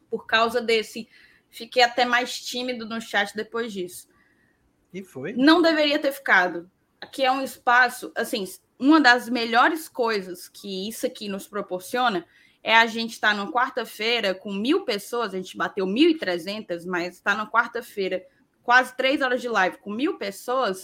[0.09, 1.07] por causa desse.
[1.49, 4.09] Fiquei até mais tímido no chat depois disso
[4.93, 5.31] E foi.
[5.33, 6.69] não deveria ter ficado.
[6.99, 8.43] Aqui é um espaço, assim,
[8.77, 12.25] uma das melhores coisas que isso aqui nos proporciona
[12.61, 17.33] é a gente estar numa quarta-feira com mil pessoas, a gente bateu 1.300, mas está
[17.35, 18.25] na quarta-feira,
[18.61, 20.81] quase três horas de live com mil pessoas,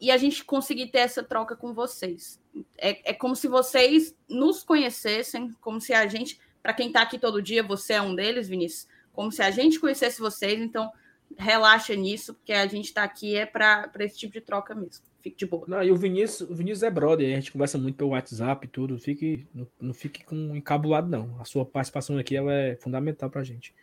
[0.00, 2.40] e a gente conseguir ter essa troca com vocês.
[2.78, 7.18] É, é como se vocês nos conhecessem, como se a gente, para quem está aqui
[7.18, 10.90] todo dia, você é um deles, Vinícius, como se a gente conhecesse vocês, então
[11.36, 15.04] relaxa nisso, porque a gente está aqui é para esse tipo de troca mesmo.
[15.20, 15.64] Fique de boa.
[15.68, 18.70] Não, e o Vinícius, o Vinícius é brother, a gente conversa muito pelo WhatsApp e
[18.70, 18.98] tudo.
[18.98, 21.38] Fique, não, não fique com encabulado, não.
[21.38, 23.74] A sua participação aqui ela é fundamental pra gente.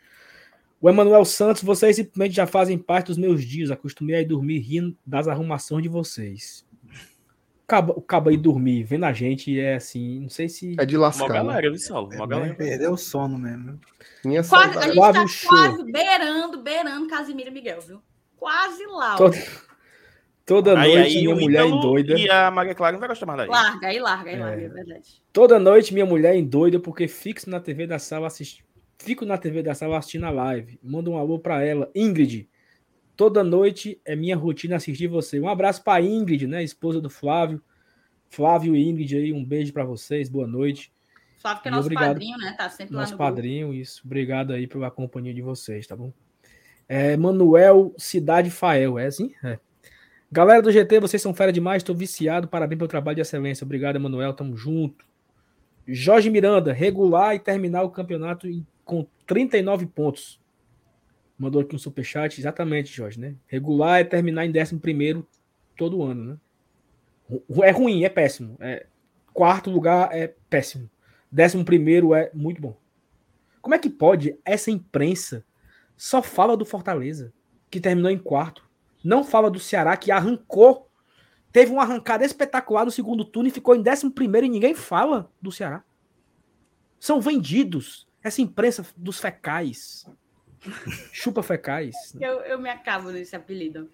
[0.80, 3.72] O Emanuel Santos, vocês simplesmente já fazem parte dos meus dias.
[3.72, 6.65] Acostumei a ir dormir rindo das arrumações de vocês.
[7.65, 10.75] Caba, o cabo aí dormir, vendo a gente, é assim, não sei se.
[10.80, 11.27] É de lascar.
[11.27, 11.33] né?
[11.33, 12.15] galera, viu, Saulo?
[12.15, 12.53] Mó galera.
[12.53, 13.77] Perdeu o sono mesmo.
[14.23, 15.49] Minha Quase, a gente Flávio tá Show.
[15.49, 18.01] quase beirando, beirando Casimiro e Miguel, viu?
[18.38, 19.15] Quase lá.
[19.15, 19.17] ó.
[19.17, 19.38] Toda,
[20.45, 22.17] toda Aí, noite aí minha mulher Ítalo endoida.
[22.17, 23.49] E a Maria Clara não vai gostar mais daí.
[23.49, 24.39] Larga, aí larga, aí É.
[24.39, 25.22] larga, é verdade.
[25.33, 28.67] Toda noite minha mulher endoida porque fixo na TV da sala assistindo.
[29.00, 30.80] Fico na TV da sala assistindo a live.
[30.84, 31.90] Manda um alô pra ela.
[31.95, 32.50] Ingrid.
[33.16, 35.40] Toda noite é minha rotina assistir você.
[35.40, 36.64] Um abraço pra Ingrid, né?
[36.64, 37.61] Esposa do Flávio.
[38.30, 40.30] Flávio e Ingrid aí, um beijo pra vocês.
[40.30, 40.92] Boa noite.
[41.40, 42.08] Flávio que é nosso obrigado.
[42.08, 42.56] padrinho, né?
[42.58, 43.32] Tá sempre lá Nosso no grupo.
[43.32, 44.01] padrinho, isso.
[44.06, 46.11] Obrigado aí pela companhia de vocês, tá bom?
[46.90, 49.34] É, Manuel Cidade Fael, é assim?
[49.43, 49.59] É.
[50.32, 52.48] Galera do GT, vocês são fera demais, tô viciado.
[52.48, 53.64] Parabéns pelo trabalho de excelência.
[53.64, 55.06] Obrigado, Emanuel, tamo junto.
[55.88, 60.41] Jorge Miranda, regular e terminar o campeonato em- com 39 pontos.
[61.38, 63.35] Mandou aqui um superchat, exatamente, Jorge, né?
[63.45, 65.24] Regular é terminar em 11
[65.77, 66.38] todo ano, né?
[67.64, 68.57] É ruim, é péssimo.
[68.59, 68.88] É,
[69.33, 70.90] quarto lugar é péssimo.
[71.32, 72.75] Décimo primeiro é muito bom.
[73.61, 75.45] Como é que pode essa imprensa
[75.95, 77.33] só fala do Fortaleza,
[77.69, 78.67] que terminou em quarto?
[79.03, 80.90] Não fala do Ceará, que arrancou.
[81.51, 85.30] Teve uma arrancada espetacular no segundo turno e ficou em décimo primeiro e ninguém fala
[85.41, 85.83] do Ceará.
[86.99, 88.07] São vendidos.
[88.27, 90.06] Essa imprensa dos fecais.
[91.14, 91.95] Chupa fecais.
[92.19, 93.89] Eu, eu me acabo nesse apelido.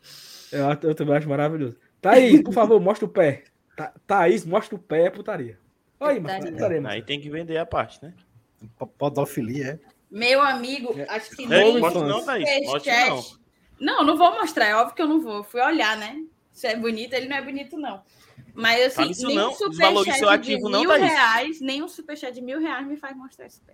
[0.51, 1.77] Eu, eu também acho maravilhoso.
[2.01, 3.43] Thaís, por favor, mostra o pé.
[3.77, 5.59] Tha- Thaís, mostra o pé, é putaria.
[5.99, 6.51] Aí, mano, Putaria.
[6.51, 6.93] putaria, mano.
[6.95, 8.13] Aí tem que vender a parte, né?
[8.97, 9.93] Podofilia, é.
[10.11, 11.05] Meu amigo, É.
[11.09, 11.81] acho que nem não, Thaís.
[11.81, 13.21] Mostra não.
[13.21, 13.39] superchat.
[13.79, 15.37] Não, não vou mostrar, é óbvio que eu não vou.
[15.37, 16.23] Eu fui olhar, né?
[16.51, 18.03] Se é bonito, ele não é bonito, não.
[18.53, 21.03] Mas assim, isso nem não, um superchat de ativo não, mil Thaís.
[21.11, 23.73] reais, nem um superchat de mil reais me faz mostrar esse pé.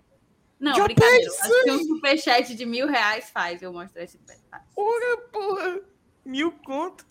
[0.59, 1.31] Não, Já brincadeira.
[1.41, 4.35] Acho que um superchat de mil reais faz eu mostrar esse pé.
[4.75, 5.79] Porra, porra.
[6.25, 7.05] Mil conto.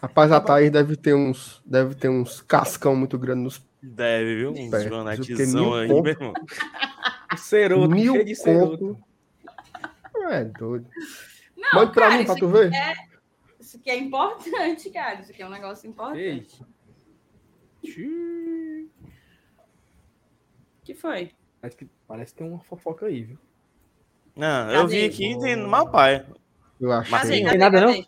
[0.00, 4.50] Rapaz, a Thaís deve ter uns, deve ter uns cascão muito grande nos Deve, viu?
[4.50, 6.02] Uns Mil aí, conto.
[6.02, 6.32] meu irmão.
[7.32, 8.78] O ceroto, mil cheio de ceroto.
[8.78, 9.04] conto.
[10.32, 10.88] É doido.
[11.56, 12.72] Não, Mande pra cara, mim pra tu ver.
[12.72, 12.94] é-
[13.60, 15.20] Isso aqui é importante, cara.
[15.20, 16.64] Isso aqui é um negócio importante.
[17.84, 18.88] Ei.
[20.84, 21.30] que foi?
[21.60, 23.38] Parece que, parece que tem uma fofoca aí, viu?
[24.34, 26.24] Não, eu vi aqui tem mal pai.
[26.80, 27.10] Eu acho.
[27.10, 27.34] Mas Cadê?
[27.34, 27.58] assim, Cadê?
[27.58, 28.06] nada, não?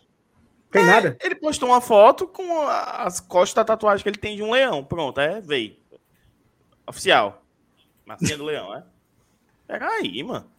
[0.71, 1.17] Tem nada?
[1.21, 4.83] Ele postou uma foto com as costas da tatuagem que ele tem de um leão.
[4.83, 5.75] Pronto, é, veio.
[6.85, 7.43] Oficial.
[8.05, 8.83] Massinha do leão, é?
[9.67, 10.49] Pega aí, mano.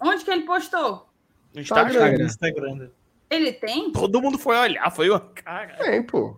[0.00, 1.08] Onde que ele postou?
[1.54, 1.92] No Instagram.
[1.92, 2.24] Instagram.
[2.24, 2.90] Instagram.
[3.30, 3.92] Ele tem?
[3.92, 5.74] Todo mundo foi olhar, foi uma cara.
[5.76, 6.36] Tem, pô.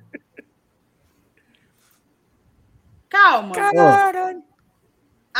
[3.09, 3.55] Calma.
[3.55, 4.43] Caralho.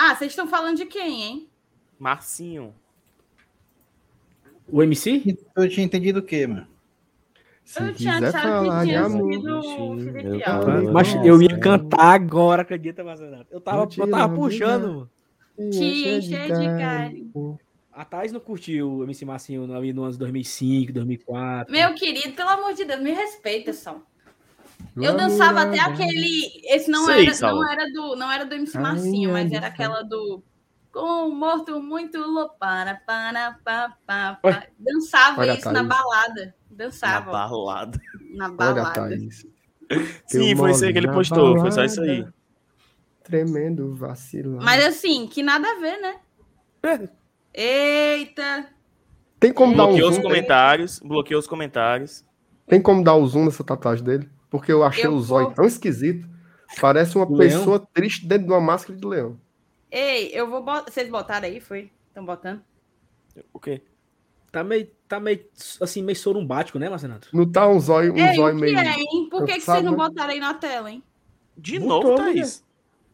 [0.01, 1.49] Ah, vocês estão falando de quem, hein?
[1.99, 2.73] Marcinho.
[4.71, 5.37] O MC?
[5.57, 6.69] Eu tinha entendido o quê, mano?
[7.65, 10.91] Se eu tinha achado que tinha sido o Felipe eu Alves.
[10.91, 13.45] Mas eu ia cantar agora, acredita, Marcelo?
[13.51, 15.11] Eu tava, te eu tava puxando, mano.
[15.71, 17.59] Te encher de carinho.
[17.93, 21.73] A Thais não curtiu o MC Massinho ali no ano de 2005, 2004.
[21.73, 24.01] Meu querido, pelo amor de Deus, me respeita, só.
[24.97, 26.51] Eu dançava até aquele.
[26.65, 27.61] Esse não Sei, era, Saulo.
[27.61, 29.73] não era do, não era do MC Ai, Marcinho, mas ai, era ai.
[29.73, 30.43] aquela do.
[30.91, 32.57] Com um morto muito louco.
[32.59, 33.57] Para, para.
[34.79, 36.55] Dançava Olha isso na balada.
[36.71, 38.01] Na Dançava balada.
[38.35, 38.93] na Olha, balada.
[38.93, 39.47] Thaís.
[40.27, 41.59] Sim, foi isso aí que ele na postou.
[41.61, 42.19] Foi só isso aí.
[42.19, 42.35] balada,
[43.23, 44.59] Tremendo vacilo.
[44.63, 47.11] Mas assim, que nada a ver, né?
[47.55, 48.69] Eita!
[49.39, 50.23] Tem como dar um Bloqueou os zoom?
[50.23, 51.01] comentários.
[51.01, 52.25] Bloqueou os comentários.
[52.67, 54.29] Tem como dar o zoom nessa tatuagem dele?
[54.51, 55.55] Porque eu achei Eu o zóio vou.
[55.55, 56.29] tão esquisito.
[56.81, 57.39] Parece uma leão?
[57.39, 59.39] pessoa triste dentro de uma máscara de leão.
[59.91, 60.91] Ei, eu vou botar.
[60.91, 61.91] Vocês botaram aí, foi?
[62.09, 62.61] Estão botando?
[63.53, 63.83] O quê?
[64.51, 65.45] Tá meio, tá meio,
[65.81, 67.29] assim, meio sorumbático, né, Marcenato?
[67.33, 68.79] Não tá um zóio, um Ei, zóio que meio.
[68.79, 69.29] é, hein?
[69.31, 69.97] Por que, que vocês não né?
[69.99, 71.03] botaram aí na tela, hein?
[71.57, 72.17] De Botou, novo.
[72.17, 72.65] Thaís.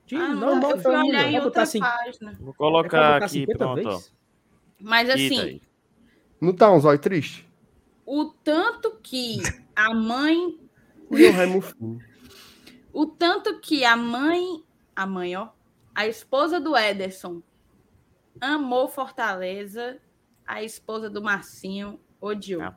[0.06, 1.28] De Ah, não, eu fui olhar mulher.
[1.28, 1.80] em Vai outra assim.
[1.80, 2.36] página.
[2.40, 4.04] Vou colocar aqui, 50 pronto?
[4.80, 5.60] Mas assim.
[6.40, 7.48] Não tá um zóio triste?
[8.06, 9.38] o tanto que
[9.74, 10.58] a mãe.
[11.30, 11.98] Raimundo Fino.
[12.92, 14.62] O tanto que a mãe.
[14.94, 15.48] A mãe, ó.
[15.94, 17.42] A esposa do Ederson
[18.40, 19.98] amou Fortaleza.
[20.46, 22.60] A esposa do Marcinho odiou.
[22.62, 22.70] Ah,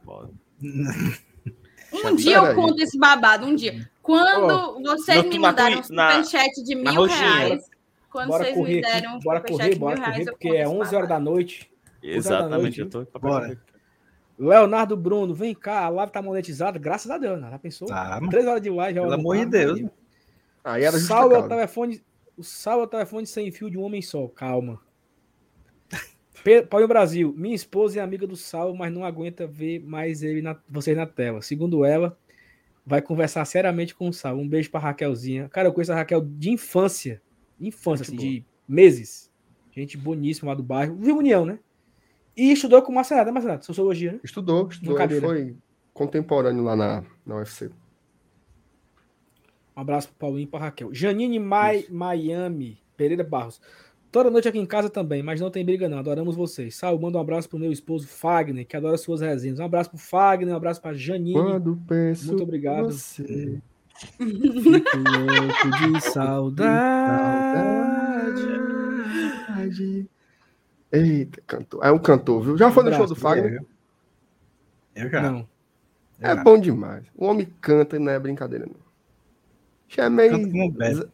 [1.90, 3.90] Puxa Um dia eu conto esse babado, um dia.
[4.02, 7.70] Quando vocês no- me mandaram um superchat de mil reais,
[8.10, 10.32] quando Bora vocês me correr deram um superchat correr, de bora mil reais, correr, eu
[10.34, 11.72] porque conto é esse 11 horas da noite.
[12.02, 13.62] Exatamente, eu noite, tô pra Bora.
[14.38, 17.50] Leonardo Bruno, vem cá, a live tá monetizada, graças a Deus, né?
[17.50, 17.88] Já pensou?
[17.92, 18.20] Ah.
[18.30, 19.00] Três horas de live.
[19.00, 19.82] Pelo amor de tá, Deus.
[19.82, 19.90] tá.
[20.64, 22.02] Aí era justa Sal é telefone,
[22.36, 24.80] o sal é o telefone sem fio de um homem só, calma.
[26.70, 30.58] Paulo Brasil, minha esposa é amiga do Sal, mas não aguenta ver mais ele na,
[30.70, 31.42] vocês na tela.
[31.42, 32.18] Segundo ela,
[32.86, 34.38] vai conversar seriamente com o Sal.
[34.38, 35.50] Um beijo pra Raquelzinha.
[35.50, 37.22] Cara, eu conheço a Raquel de infância.
[37.60, 39.30] Infância, assim, de meses.
[39.76, 40.96] Gente boníssima lá do bairro.
[40.96, 41.60] Viu União, né?
[42.38, 43.64] E estudou com o Marcelo, né, Marcelo?
[43.64, 44.20] Sociologia, né?
[44.24, 45.02] Estudou, estudou.
[45.02, 45.56] Ele foi
[45.92, 47.72] contemporâneo lá na, na UFC.
[49.76, 50.94] Um abraço pro Paulinho e pra Raquel.
[50.94, 53.60] Janine Mai, Miami, Pereira Barros.
[54.12, 55.98] Toda noite aqui em casa também, mas não tem briga não.
[55.98, 56.76] Adoramos vocês.
[56.76, 59.60] Sal, manda um abraço pro meu esposo Fagner, que adora suas resenhas.
[59.60, 61.34] Um abraço pro Fagner, um abraço pra Janine.
[61.34, 62.88] Quando penso Muito obrigado.
[62.88, 63.62] em você,
[63.98, 66.68] Fico louco de saudade.
[70.92, 71.86] Eita, cantor.
[71.86, 72.58] É um cantor, viu?
[72.58, 73.64] Já foi no Um show do Fagner?
[74.96, 75.22] Eu já.
[75.22, 75.48] Não.
[76.20, 77.06] É bom demais.
[77.16, 78.76] O homem canta e não é brincadeira, não.
[79.88, 80.32] Já é meio.
[80.32, 81.12] Canta como Beto.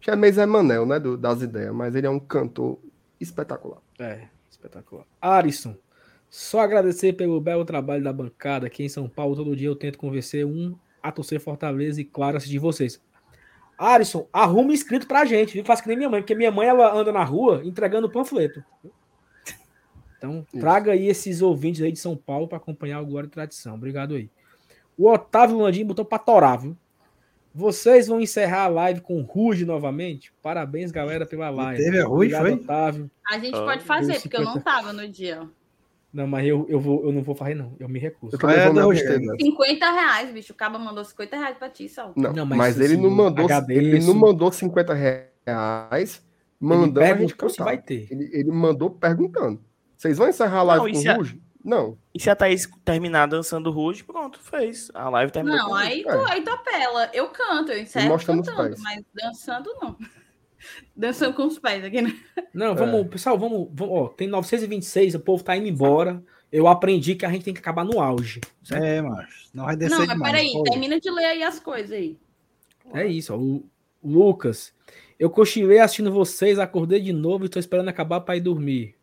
[0.00, 0.98] Já é meio Zé Manel, né?
[0.98, 2.78] do- das ideias, mas ele é um cantor
[3.20, 3.78] espetacular.
[3.98, 5.04] É, espetacular.
[5.20, 5.76] Arisson,
[6.30, 9.36] só agradecer pelo belo trabalho da bancada aqui em São Paulo.
[9.36, 12.98] Todo dia eu tento convencer um a torcer Fortaleza e, claro, assistir vocês.
[13.76, 15.64] Arisson, arruma inscrito pra gente, viu?
[15.64, 18.62] Faz que nem minha mãe, porque minha mãe ela anda na rua entregando panfleto.
[20.20, 20.60] Então, Isso.
[20.60, 23.74] traga aí esses ouvintes aí de São Paulo para acompanhar o Glória e Tradição.
[23.74, 24.28] Obrigado aí.
[24.98, 26.76] O Otávio Landim botou pra torar, viu?
[27.54, 30.30] Vocês vão encerrar a live com Ruge novamente?
[30.42, 31.82] Parabéns, galera, pela live.
[31.82, 32.52] Teve a Ruge, Obrigado, foi?
[32.52, 33.10] Otávio.
[33.30, 34.70] A gente Ah, pode fazer, deu porque eu não 50.
[34.70, 35.48] tava no dia.
[36.12, 37.72] Não, mas eu, eu, vou, eu não vou fazer, não.
[37.80, 38.34] Eu me recuso.
[38.34, 39.24] Eu também É, não, gente.
[39.26, 39.36] né?
[39.40, 40.52] 50 reais, bicho.
[40.52, 42.12] O Caba mandou 50 reais pra ti, Sal.
[42.14, 46.22] Não, Não, mas, mas ele assim, não mandou, ele não mandou 50 reais
[46.60, 47.64] mandando a gente cantar.
[47.64, 48.06] vai ter.
[48.10, 49.64] Ele, ele mandou perguntando.
[50.00, 51.42] Vocês vão encerrar a live Não, com é- Ruge?
[51.62, 51.98] Não.
[52.14, 54.90] E se a Thaís terminar dançando Ruge, pronto, fez.
[54.94, 55.58] A live terminou.
[55.58, 56.04] Não, com aí É.
[56.04, 57.10] tu, aí tu apela.
[57.12, 58.80] Eu canto, eu encerro cantando, pés.
[58.82, 59.94] mas dançando não.
[60.96, 62.14] Dançando com os pés aqui, né?
[62.54, 63.94] Não, vamos, pessoal, vamos, vamos.
[63.94, 66.22] Ó, tem 926, o povo tá indo embora.
[66.50, 68.40] Eu aprendi que a gente tem que acabar no auge.
[68.62, 68.82] certo?
[68.82, 69.48] É, macho.
[69.52, 70.32] Não vai descer Não, mas demais.
[70.32, 72.18] peraí, Pô, termina de ler aí as coisas aí.
[72.94, 73.36] É isso, ó.
[73.38, 73.68] O
[74.02, 74.72] o Lucas.
[75.18, 78.94] Eu cochilei assistindo vocês, acordei de novo e tô esperando acabar para ir dormir.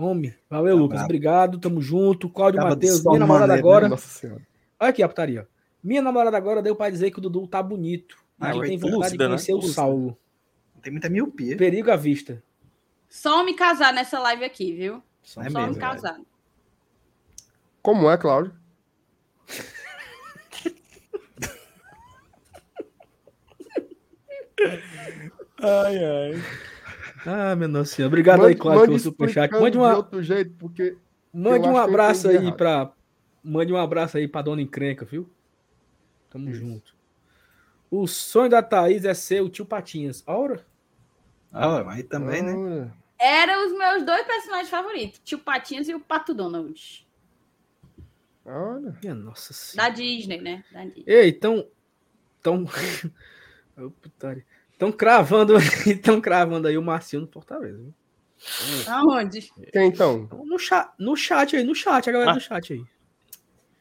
[0.00, 0.94] Homem, valeu, Tá Lucas.
[0.98, 1.04] brabo.
[1.06, 2.28] Obrigado, tamo junto.
[2.30, 3.70] Cláudio Matheus, minha namorada maneiro, né?
[3.72, 3.88] agora.
[3.88, 4.46] Nossa senhora.
[4.78, 5.42] Olha aqui a putaria.
[5.50, 5.58] ó.
[5.82, 8.16] Minha namorada agora deu pra dizer que o Dudu tá bonito.
[8.38, 9.26] Ah, vai tem vontade lúcida, de né?
[9.30, 9.74] conhecer o Lúcida.
[9.74, 10.16] Saulo.
[10.80, 11.56] Tem muita miopia.
[11.56, 12.40] Perigo à vista.
[13.08, 15.02] Só me casar nessa live aqui, viu?
[15.22, 16.20] Só É Só mesmo, me casar.
[17.82, 18.52] Como é, Cláudio?
[25.62, 26.42] Ai, ai.
[27.26, 28.08] Ah, meu Nossa Senhora.
[28.10, 29.52] Obrigado aí, Mande- Cláudio, mande pelo superchat.
[29.52, 30.96] Mande, de uma, outro jeito, porque
[31.32, 32.56] mande um abraço aí errado.
[32.56, 32.92] pra.
[33.42, 35.28] Mande um abraço aí pra dona encrenca, viu?
[36.30, 36.94] Tamo junto.
[37.90, 40.22] O sonho da Thaís é ser o tio Patinhas.
[40.26, 40.66] Ora?
[41.50, 42.90] Ah, mas aí também, né?
[43.18, 47.06] Eram os meus dois personagens favoritos, Tio Patinhas e o Pato Donald.
[48.44, 48.94] olha.
[49.02, 49.90] Minha nossa senhora.
[49.90, 50.62] Da Disney, né?
[50.70, 51.04] Da Disney.
[51.06, 51.66] Ei, então.
[52.42, 52.64] Tão.
[53.76, 54.44] Ô, putaria.
[54.78, 57.78] Tão cravando aí, tão cravando aí o Marcinho no Fortaleza.
[57.78, 57.94] viu?
[58.86, 59.50] Aonde?
[59.72, 60.28] Quem então?
[60.44, 62.84] No chat, no chat aí, no chat, a galera do chat aí.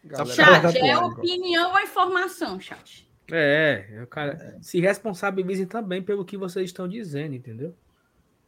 [0.04, 3.08] Galera, Chat, é opinião ou informação, chat?
[3.30, 7.76] É, o cara se responsabilizem também pelo que vocês estão dizendo, entendeu?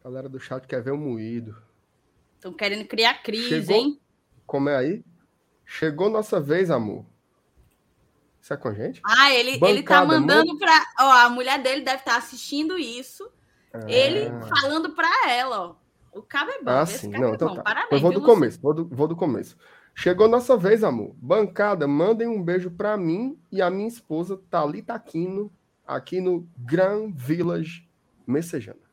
[0.04, 1.56] galera do chat quer ver o moído.
[2.36, 3.76] Estão querendo criar crise, Chegou?
[3.76, 4.00] hein?
[4.48, 5.04] Como é aí?
[5.66, 7.06] Chegou nossa vez, amor.
[8.42, 9.02] Isso é com a gente?
[9.06, 10.86] Ah, ele, ele tá Bancada, mandando pra.
[11.00, 13.30] Ó, a mulher dele deve estar assistindo isso.
[13.88, 14.42] Ele Ah.
[14.48, 15.76] falando pra ela, ó.
[16.12, 16.72] O cabo é bom.
[16.72, 17.10] Ah, sim.
[17.10, 17.62] Não, é então tá.
[17.62, 17.92] Parabéns.
[17.92, 19.56] Eu vou do começo, vou do, vou do começo.
[19.94, 21.14] Chegou nossa vez, amor.
[21.18, 25.52] Bancada, mandem um beijo pra mim e a minha esposa, Thalita Aquino,
[25.86, 27.88] aqui no Grand Village
[28.26, 28.89] Messejana.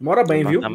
[0.00, 0.60] Mora bem, viu?
[0.60, 0.70] Mora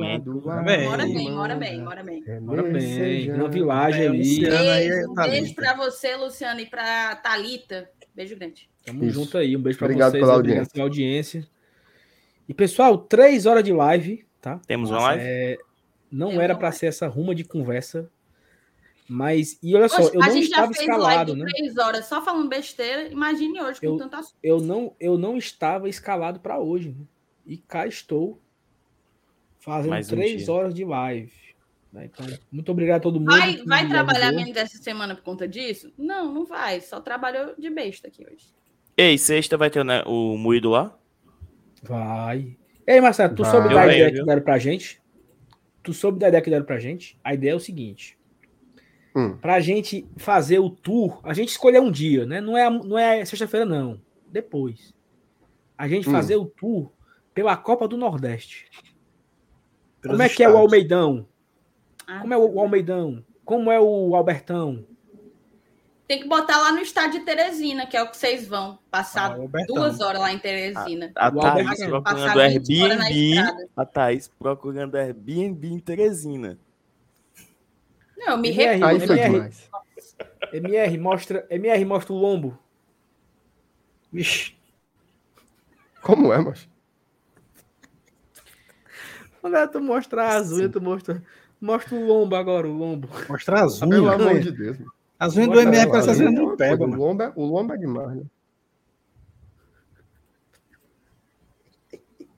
[0.64, 2.24] bem, mora bem, mora bem.
[2.28, 3.28] É Mora bem.
[3.30, 4.46] Na vilagem É, ali.
[4.50, 7.90] Aí Beijo, um beijo pra você, Luciano, e pra Thalita.
[8.14, 8.70] Beijo grande.
[8.86, 9.14] Tamo Isso.
[9.14, 9.56] junto aí.
[9.56, 10.22] Um beijo pra Obrigado vocês.
[10.24, 11.48] pela obrigado pela audiência.
[12.50, 14.60] E pessoal, três horas de live, tá?
[14.68, 15.24] Temos uma live?
[15.26, 15.58] É,
[16.12, 16.78] não Temos era live.
[16.78, 18.10] ser essa ruma de conversa.
[19.08, 21.46] Mas, e olha só, Hoje, eu a não gente já estava fez escalado, live né?
[21.46, 23.08] de três horas só falando besteira.
[23.10, 24.36] Imagine hoje com Eu- tanto assunto.
[24.44, 26.90] Eu não, eu não estava escalado para hoje.
[26.90, 27.06] né?
[27.46, 28.40] E cá estou
[29.64, 30.54] fazendo Mais um três dia.
[30.54, 31.32] horas de live.
[31.92, 32.10] né?
[32.12, 33.30] Então, muito obrigado a todo mundo.
[33.32, 34.44] Vai, vai trabalhar ajudou.
[34.46, 35.92] menos essa semana por conta disso?
[35.98, 36.82] Não, não vai.
[36.82, 38.48] Só trabalhou de besta aqui hoje.
[38.98, 40.98] Ei, sexta vai ter né, o moído lá?
[41.82, 42.56] Vai.
[42.86, 43.52] Ei, Marcelo, tu Vai.
[43.52, 45.02] soube Eu da ideia que deram pra gente?
[45.82, 47.18] Tu soube da ideia que deram pra gente?
[47.24, 48.18] A ideia é o seguinte:
[49.16, 49.38] Hum.
[49.38, 52.40] pra gente fazer o tour, a gente escolher um dia, né?
[52.42, 54.00] Não é, não é sexta-feira, não.
[54.28, 54.94] Depois.
[55.78, 56.12] A gente Hum.
[56.12, 56.92] fazer o tour
[57.34, 58.66] pela Copa do Nordeste.
[60.04, 60.66] Como é que é o estados.
[60.66, 61.28] Almeidão?
[62.08, 63.26] Ah, Como é o Almeidão?
[63.46, 64.86] Como é o Albertão?
[66.08, 68.78] Tem que botar lá no estádio de Teresina, que é o que vocês vão.
[68.92, 71.12] Passar Ah, duas horas lá em Teresina.
[71.16, 73.68] A O Thaís procurando passar 20 horas na Airbnb.
[73.76, 76.58] A Thaís procurando Airbnb em Teresina.
[78.18, 79.14] Não, eu me MR, recuso.
[79.14, 79.70] MR, demais.
[80.52, 82.60] MR, mostra, MR, mostra o lombo.
[84.12, 84.54] Vixe,
[86.02, 86.68] Como é, mas?
[89.44, 91.22] Olha, tu mostra as unhas, tu mostra.
[91.60, 93.10] Mostra o lombo agora, o lombo.
[93.30, 94.14] mostrar as Pelo unhas.
[94.22, 94.80] amor de Deus.
[94.80, 94.92] mano.
[95.20, 96.98] As unhas do MR lá, parece as unhas do o, mano.
[96.98, 98.24] lombo é, o lombo é demais, né?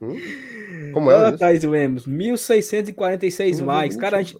[0.00, 0.16] Hum?
[0.92, 1.38] Como é Olha, isso?
[1.38, 3.96] Thaís Lemos, 1.646 likes.
[3.96, 4.38] Cara, a gente,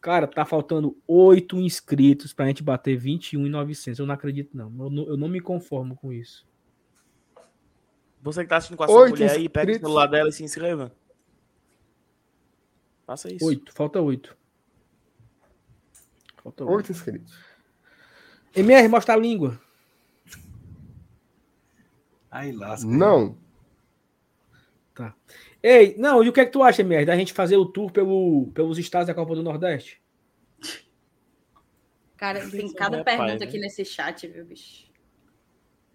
[0.00, 3.98] cara, tá faltando 8 inscritos pra gente bater 21,900.
[4.00, 4.72] Eu não acredito, não.
[4.86, 6.46] Eu não, eu não me conformo com isso.
[8.22, 9.80] Você que tá assistindo com a sua Oito mulher aí, pega o inscritos.
[9.88, 10.92] celular dela e se inscreva.
[13.08, 13.42] Faça isso.
[13.46, 14.36] 8, falta 8.
[16.42, 16.76] Falta 8.
[16.76, 17.34] Oito inscritos.
[18.54, 19.58] MR, mostra a língua.
[22.30, 22.86] Aí lasca.
[22.86, 23.38] Não.
[25.62, 27.90] Ei, não, e o que é que tu acha, MR, da gente fazer o tour
[27.90, 30.02] pelo, pelos estados da Copa do Nordeste?
[32.14, 33.44] Cara, tem Isso cada é pergunta pai, né?
[33.46, 34.86] aqui nesse chat, viu, bicho?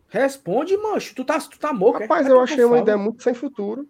[0.08, 1.14] Responde, mancho.
[1.14, 2.00] Tu tá, tu tá moco.
[2.00, 2.02] é?
[2.02, 2.86] Rapaz, eu é que achei eu uma falo?
[2.86, 3.88] ideia muito sem futuro.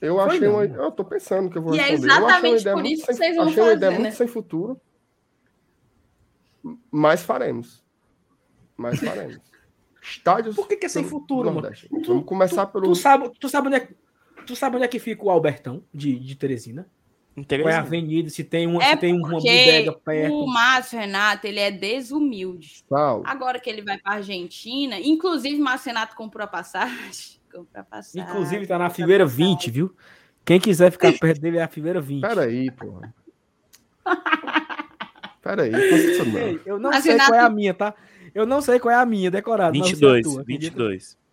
[0.00, 0.54] Eu Foi achei não.
[0.54, 0.64] uma.
[0.64, 2.12] Eu tô pensando que eu vou E é responder.
[2.12, 4.16] Uma exatamente por isso que sem- vocês vão Achei uma ideia fazer, muito né?
[4.16, 4.80] sem futuro.
[6.90, 7.82] Mas faremos.
[8.76, 9.38] Mas faremos.
[10.02, 10.54] Estádios.
[10.56, 11.60] Por que que é sem futuro, mano?
[11.62, 11.88] Nordeste.
[12.06, 12.84] Vamos começar pelo.
[12.88, 13.94] Tu sabe, tu, sabe onde é, que-
[14.46, 16.86] tu sabe onde é que fica o Albertão de, de Teresina?
[17.34, 18.30] Qual é a avenida?
[18.30, 20.34] Se tem, uma, É se tem uma porque bodega perto.
[20.34, 22.84] o Márcio Renato, ele é desumilde.
[22.88, 23.22] Sal.
[23.26, 27.42] Agora que ele vai para Argentina, inclusive Márcio Renato comprou a passagem.
[27.54, 28.28] Comprou a passagem.
[28.28, 29.94] Inclusive, tá na fileira 20, viu?
[30.44, 32.20] Quem quiser ficar perto dele é a fileira 20.
[32.20, 33.14] Peraí, porra.
[35.42, 36.60] Peraí, não.
[36.66, 37.94] Eu não Mas, sei qual é a minha, tá?
[38.34, 39.78] Eu não sei qual é a minha, decorado.
[39.78, 40.76] mas eu sei a 22, tua, acredita?
[40.76, 41.24] 22.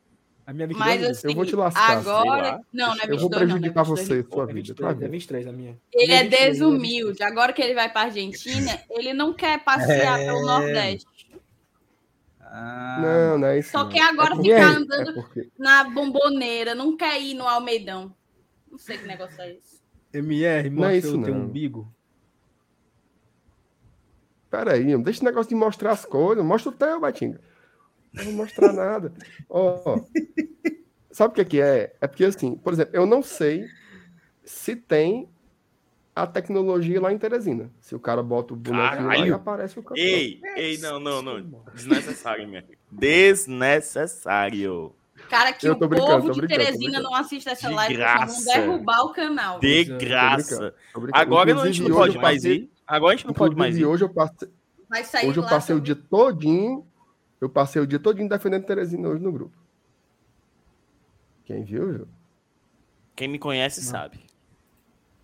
[0.45, 2.59] A minha 22 Mas é assim, Eu vou te lascar, agora.
[2.73, 3.99] Não, não é 22, Eu vou não, prejudicar não, é 22.
[3.99, 4.53] você, sua é vida.
[4.53, 5.07] 23, tua é vida.
[5.07, 5.77] 23 a minha.
[5.93, 7.23] Ele é 23, é desumilde.
[7.23, 10.25] Agora que ele vai para Argentina, ele não quer passear É.
[10.25, 11.05] pelo Nordeste.
[12.53, 13.71] Ah, Não, não é isso.
[13.71, 13.89] Só não.
[13.89, 15.49] quer agora É porque- ficar É andando porque.
[15.57, 18.13] na bomboneira, não quer ir no Almeidão.
[18.69, 19.79] Não sei que negócio é esse.
[20.13, 21.45] MR, é mostra isso, o teu não.
[21.45, 21.89] umbigo.
[24.49, 26.43] Peraí, não deixa esse negócio de mostrar as coisas.
[26.43, 27.39] Mostra o teu, Batinga.
[28.13, 29.13] Não vou mostrar nada.
[29.49, 30.01] Ó,
[31.09, 31.95] sabe o que, que é?
[32.01, 33.65] É porque, assim, por exemplo, eu não sei
[34.43, 35.29] se tem
[36.15, 37.71] a tecnologia lá em Teresina.
[37.79, 39.97] Se o cara bota o bonequinho lá e aparece o cantor.
[39.97, 41.63] Ei, ei, não, não, não.
[41.73, 42.77] Desnecessário, minha filha.
[42.91, 44.93] Desnecessário.
[45.29, 47.03] Cara, que Eu o tô brincando, povo tô de Teresina brincando.
[47.03, 48.53] não assiste essa De live, graça.
[48.53, 49.59] derrubar o canal.
[49.59, 50.75] De tô graça.
[50.93, 51.21] Tô brincando.
[51.21, 52.69] Agora a gente não pode mais ir.
[52.85, 53.85] Agora a gente não pode mais ir.
[53.85, 54.49] hoje eu passei,
[54.89, 56.85] Vai sair hoje eu passei o dia todinho.
[57.39, 59.55] Eu passei o dia todinho defendendo Teresina hoje no grupo.
[61.45, 62.07] Quem viu, viu?
[63.15, 64.19] Quem me conhece sabe.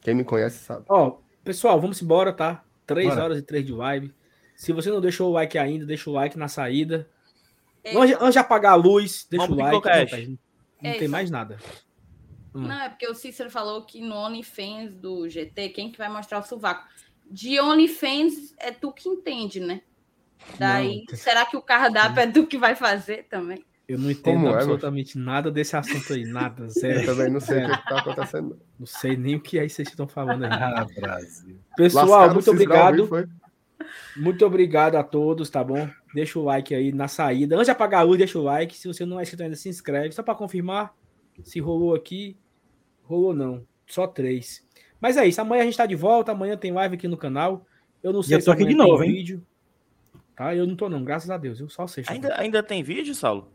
[0.07, 0.85] Quem me conhece sabe.
[0.87, 2.63] Ó, pessoal, vamos embora, tá?
[2.85, 3.23] 3 Bora.
[3.25, 4.15] horas e 3 de live.
[4.55, 7.09] Se você não deixou o like ainda, deixa o like na saída.
[7.83, 9.75] Ei, Antes, antes de apagar a luz, deixa Vamos o like.
[9.75, 10.17] Não, tá,
[10.81, 11.57] não Ei, tem mais nada.
[12.55, 12.61] Hum.
[12.61, 16.39] Não, é porque o Cícero falou que no OnlyFans do GT, quem que vai mostrar
[16.39, 16.87] o sovaco?
[17.29, 19.81] De OnlyFans é tu que entende, né?
[20.57, 23.61] Daí, será que o cardápio é tu que vai fazer também?
[23.88, 26.25] Eu não entendo Como é, absolutamente nada desse assunto aí.
[26.25, 27.06] Nada, Eu zero.
[27.06, 28.59] também não sei o que está acontecendo.
[28.77, 28.85] não.
[28.85, 30.51] Sei nem o que aí vocês estão falando aí.
[30.51, 31.57] Ah, Brasil.
[31.77, 33.30] Pessoal, Lascaram muito obrigado.
[34.17, 35.90] Muito obrigado a todos, tá bom?
[36.14, 37.56] Deixa o like aí na saída.
[37.56, 38.75] Antes de apagar a luz, deixa o like.
[38.75, 40.11] Se você não é inscrito ainda, se inscreve.
[40.11, 40.93] Só para confirmar
[41.43, 42.35] se rolou aqui.
[43.03, 43.66] Rolou não.
[43.85, 44.66] Só três.
[44.99, 45.40] Mas é isso.
[45.40, 46.33] Amanhã a gente tá de volta.
[46.33, 47.66] Amanhã tem live aqui no canal.
[48.03, 49.11] Eu não sei eu tô aqui de tem novo, hein?
[49.14, 49.45] vídeo.
[50.35, 50.53] Tá?
[50.53, 51.59] Eu não tô não, graças a Deus.
[51.59, 52.11] Eu só sexta.
[52.11, 53.49] Ainda, ainda tem vídeo, Saulo?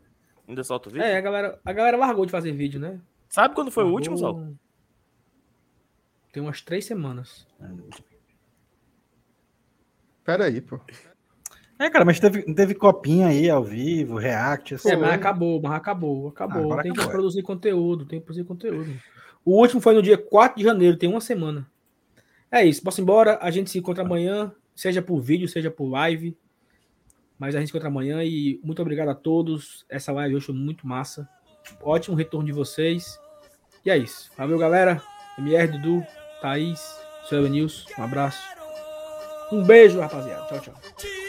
[0.47, 1.05] Ainda solta o vídeo?
[1.05, 2.99] É, a galera, a galera largou de fazer vídeo, né?
[3.29, 4.57] Sabe quando foi o Largou- último, Saulo?
[6.31, 7.47] Tem umas três semanas.
[10.23, 10.79] Pera aí, pô.
[11.77, 14.91] É, cara, mas teve, teve copinha aí ao vivo, react, assim.
[14.91, 16.63] É, mas acabou, mas acabou, acabou.
[16.63, 17.13] agora tem acabou, que é.
[17.13, 18.93] produzir conteúdo, tem que produzir conteúdo.
[19.43, 21.67] O último foi no dia 4 de janeiro, tem uma semana.
[22.49, 23.37] É isso, posso ir embora.
[23.41, 26.37] A gente se encontra amanhã, seja por vídeo, seja por live.
[27.43, 29.85] Mas a gente encontra amanhã e muito obrigado a todos.
[29.89, 31.27] Essa live hoje foi muito massa.
[31.81, 33.19] Ótimo retorno de vocês.
[33.85, 34.31] E é isso.
[34.37, 35.03] Valeu, galera.
[35.37, 36.07] MR, Dudu,
[36.41, 36.79] Thaís,
[37.27, 37.89] seu Nilson.
[37.99, 38.41] Um abraço.
[39.51, 40.45] Um beijo, rapaziada.
[40.47, 41.22] Tchau, tchau.